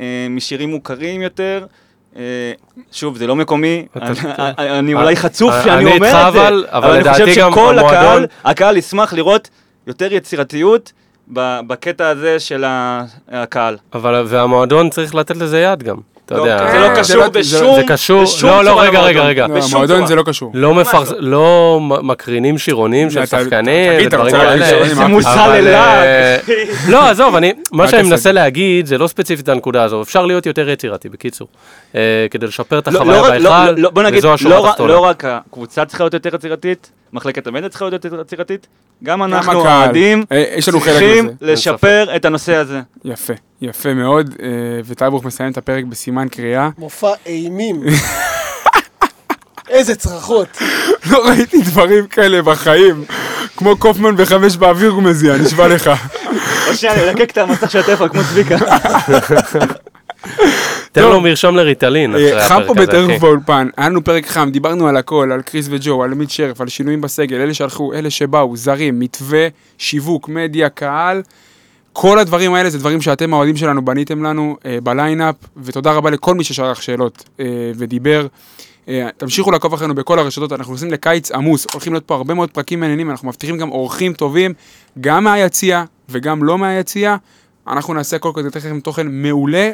אה, 0.00 0.26
משירים 0.30 0.70
מוכרים 0.70 1.22
יותר. 1.22 1.66
אה, 2.16 2.52
שוב, 2.92 3.16
זה 3.18 3.26
לא 3.26 3.36
מקומי, 3.36 3.86
אני- 4.58 4.94
אולי 4.94 5.16
חצוף 5.16 5.52
אני 5.54 5.64
שאני 5.64 5.84
אומר 5.84 6.28
את 6.28 6.32
זה, 6.32 6.48
אבל- 6.78 6.90
אני 7.00 7.12
חושב 7.12 7.26
שכל 7.34 7.78
הקהל, 7.78 8.26
הקהל 8.44 8.76
ישמח 8.76 9.12
לראות 9.12 9.50
יותר 9.90 10.12
יצירתיות 10.12 10.92
בקטע 11.66 12.08
הזה 12.08 12.40
של 12.40 12.64
ה- 12.64 13.02
הקהל. 13.30 13.76
אבל, 13.94 14.22
והמועדון 14.26 14.90
צריך 14.90 15.14
לתת 15.14 15.36
לזה 15.36 15.60
יד 15.60 15.82
גם. 15.82 15.96
אתה 16.26 16.34
יודע. 16.38 16.70
זה 16.72 16.78
לא 16.78 16.88
קשור 16.96 17.16
לא- 17.16 17.28
בשום... 17.28 17.74
זה 17.76 17.82
קשור, 17.88 18.22
בשום 18.22 18.50
לא, 18.50 18.64
לא, 18.64 18.80
רגע, 18.80 19.00
רגע. 19.00 19.22
רגע. 19.22 19.46
לא, 19.46 19.58
המועדון. 19.72 20.06
זה 20.06 20.14
לא 20.14 20.22
קשור. 20.22 20.50
לא 20.54 20.74
מפרס... 20.74 21.12
לא 21.18 21.78
מקרינים 22.02 22.58
שירונים 22.58 23.10
של 23.10 23.26
שחקנים 23.26 23.92
ודברים 24.06 24.32
כאלה. 24.32 24.66
זה 24.66 25.04
אבל, 25.04 25.58
ללעג. 25.60 26.06
אה, 26.06 26.36
לא, 26.88 27.08
עזוב, 27.08 27.34
אני, 27.36 27.52
מה 27.72 27.88
שאני 27.88 28.02
מנסה. 28.02 28.32
להגיד 28.32 28.86
זה 28.86 28.98
לא 28.98 29.06
ספציפית 29.06 29.48
הנקודה 29.48 29.82
הזו, 29.82 30.02
אפשר 30.02 30.26
להיות 30.26 30.46
יותר 30.46 30.68
יצירתי, 30.68 31.08
בקיצור. 31.08 31.48
אה, 31.94 32.00
כדי 32.30 32.46
לשפר 32.46 32.78
את 32.78 32.88
לא- 32.88 32.98
החוויה 33.00 33.20
לא 33.20 33.28
לא- 33.38 33.90
בהיכל, 33.90 34.10
לא- 34.10 34.18
וזו 34.18 34.34
השורה 34.34 34.54
לא 34.56 34.66
התחתונה. 34.68 34.92
לא 34.92 34.98
רק 35.00 35.24
הקבוצה 35.24 35.84
צריכה 35.84 36.04
להיות 36.04 36.14
יותר 36.14 36.34
יצירתית, 36.34 36.90
מחלקת 37.12 37.46
המדיה 37.46 37.68
צריכה 37.68 37.84
להיות 37.84 38.04
יצירתית, 38.20 38.66
גם 39.04 39.22
אנחנו 39.22 39.60
הקהל. 39.60 39.66
האוהדים 39.66 40.24
אה, 40.32 40.44
חלק 40.60 40.82
צריכים. 40.82 41.30
לשפר 41.40 42.16
את 42.16 42.24
הנושא 42.24 42.54
הזה. 42.54 42.80
יפה, 43.04 43.32
יפה 43.62 43.94
מאוד, 43.94 44.34
אה, 44.42 44.48
וטייברוך 44.84 45.24
מסיים 45.24 45.52
את 45.52 45.58
הפרק 45.58 45.84
בסימן 45.84 46.28
קריאה. 46.28 46.68
מופע 46.78 47.12
אימים. 47.26 47.82
איזה 49.68 49.94
צרחות. 49.94 50.58
לא 51.10 51.28
ראיתי 51.28 51.62
דברים 51.62 52.06
כאלה 52.06 52.42
בחיים. 52.42 53.04
כמו 53.56 53.76
קופמן 53.76 54.16
בחמש 54.16 54.56
באוויר 54.56 54.90
הוא 54.90 55.02
מזיע, 55.02 55.36
נשבע 55.36 55.68
לך. 55.68 55.90
או 56.68 56.74
שנייה, 56.74 56.94
אני 56.94 57.02
אלקק 57.02 57.30
את 57.30 57.38
המסך 57.38 57.70
של 57.70 57.78
הטלפון 57.78 58.08
כמו 58.08 58.20
צביקה. 58.24 58.56
תן. 60.92 61.02
לו 61.02 61.20
מרשם 61.20 61.54
לריטלין 61.54 62.16
אה, 62.16 62.48
חם 62.48 62.62
פה 62.66 62.72
אחי. 62.72 63.18
באולפן, 63.18 63.68
היה 63.76 63.88
לנו 63.88 64.04
פרק 64.04 64.26
חם, 64.26 64.50
דיברנו 64.52 64.88
על 64.88 64.96
הכל, 64.96 65.32
על 65.32 65.42
קריס 65.42 65.66
וג'ו, 65.70 66.02
על 66.02 66.12
עמית 66.12 66.30
שרף, 66.30 66.60
על 66.60 66.68
שינויים 66.68 67.00
בסגל, 67.00 67.36
אלה 67.36 67.54
שהלכו, 67.54 67.92
אלה 67.92 68.10
שבאו, 68.10 68.56
זרים, 68.56 69.00
מתווה, 69.00 69.48
שיווק, 69.78 70.28
מדיה, 70.28 70.68
קהל. 70.68 71.22
כל 71.92 72.18
הדברים 72.18 72.54
האלה 72.54 72.70
זה 72.70 72.78
דברים 72.78 73.00
שאתם 73.00 73.34
האוהדים 73.34 73.56
שלנו 73.56 73.84
בניתם 73.84 74.22
לנו 74.22 74.56
אה, 74.66 74.78
בליינאפ, 74.82 75.34
ותודה 75.56 75.92
רבה 75.92 76.10
לכל 76.10 76.34
מי 76.34 76.44
ששלח 76.44 76.80
שאלות 76.80 77.24
אה, 77.40 77.46
ודיבר. 77.76 78.26
אה, 78.88 79.08
תמשיכו 79.16 79.50
לעקוב 79.50 79.74
אחרינו 79.74 79.94
בכל 79.94 80.18
הרשתות, 80.18 80.52
אנחנו 80.52 80.72
נוסעים 80.72 80.92
לקיץ 80.92 81.32
עמוס, 81.32 81.66
הולכים 81.72 81.92
להיות 81.92 82.04
פה 82.04 82.14
הרבה 82.14 82.34
מאוד 82.34 82.50
פרקים 82.50 82.80
מעניינים, 82.80 83.10
אנחנו 83.10 83.28
מבטיחים 83.28 83.58
גם 83.58 83.70
אורחים 83.70 84.12
טובים, 84.12 84.54
גם 85.00 85.24
מהיציע 85.24 85.84
וגם 86.08 86.44
לא 86.44 86.58
מהיציע. 86.58 87.16
אנחנו 87.68 87.94
נעשה 87.94 88.16
הכל 88.16 88.32
כדי 88.34 88.46
לתת 88.46 88.56
לכם 88.56 88.80
תוכן 88.80 89.06
מעולה. 89.10 89.70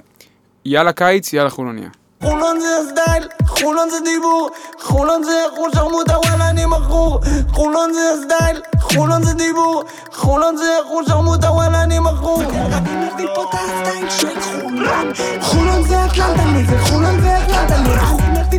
יאללה 0.68 0.92
קיץ, 0.92 1.32
יאללה 1.32 1.50
חולוניה. 1.50 1.88
חולון 2.22 2.60
זה 2.60 2.66
הסטייל, 2.78 3.28
חולון 3.46 3.90
זה 3.90 3.96
דיבור, 4.04 4.50
חולון 4.80 5.22
זה 5.22 5.32
אחוז 5.48 5.72
שרמוטה 5.74 6.18
וואלה 6.18 6.50
אני 6.50 6.66
מכור. 6.66 7.20
חולון 7.52 7.92
זה 7.92 8.00
הסטייל, 8.14 8.60
חולון 8.80 9.22
זה 9.22 9.34
דיבור, 9.34 9.82
חולון 10.12 10.56
זה 10.56 10.64
אחוז 10.86 11.08
שרמוטה 11.08 11.50
וואלה 11.50 11.82
אני 11.82 11.98
מכור. 11.98 12.42
אם 12.42 13.00
נביא 13.00 13.26
פה 13.34 13.42
את 13.42 13.54
הסטייל 13.54 14.10
של 14.10 14.40
חולון. 14.40 15.12
חולון 15.40 15.82
זה 15.82 16.04
אטלנטה 16.04 16.44
מזה, 16.44 16.78
חולון 16.78 17.20
זה 17.20 17.36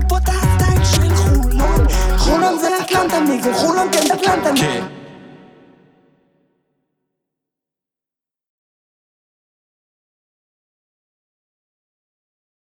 פה 0.08 0.18
את 0.18 0.30
הסטייל 0.30 0.84
של 0.86 1.16
חולון. 1.16 1.88
חולון 2.18 2.60
זה 2.60 2.70
אטלנטה 2.82 3.20
מזה, 3.20 3.54
חולון 3.54 3.88
כן 3.92 4.12
אטלנטה 4.14 4.52
מזה 4.52 4.97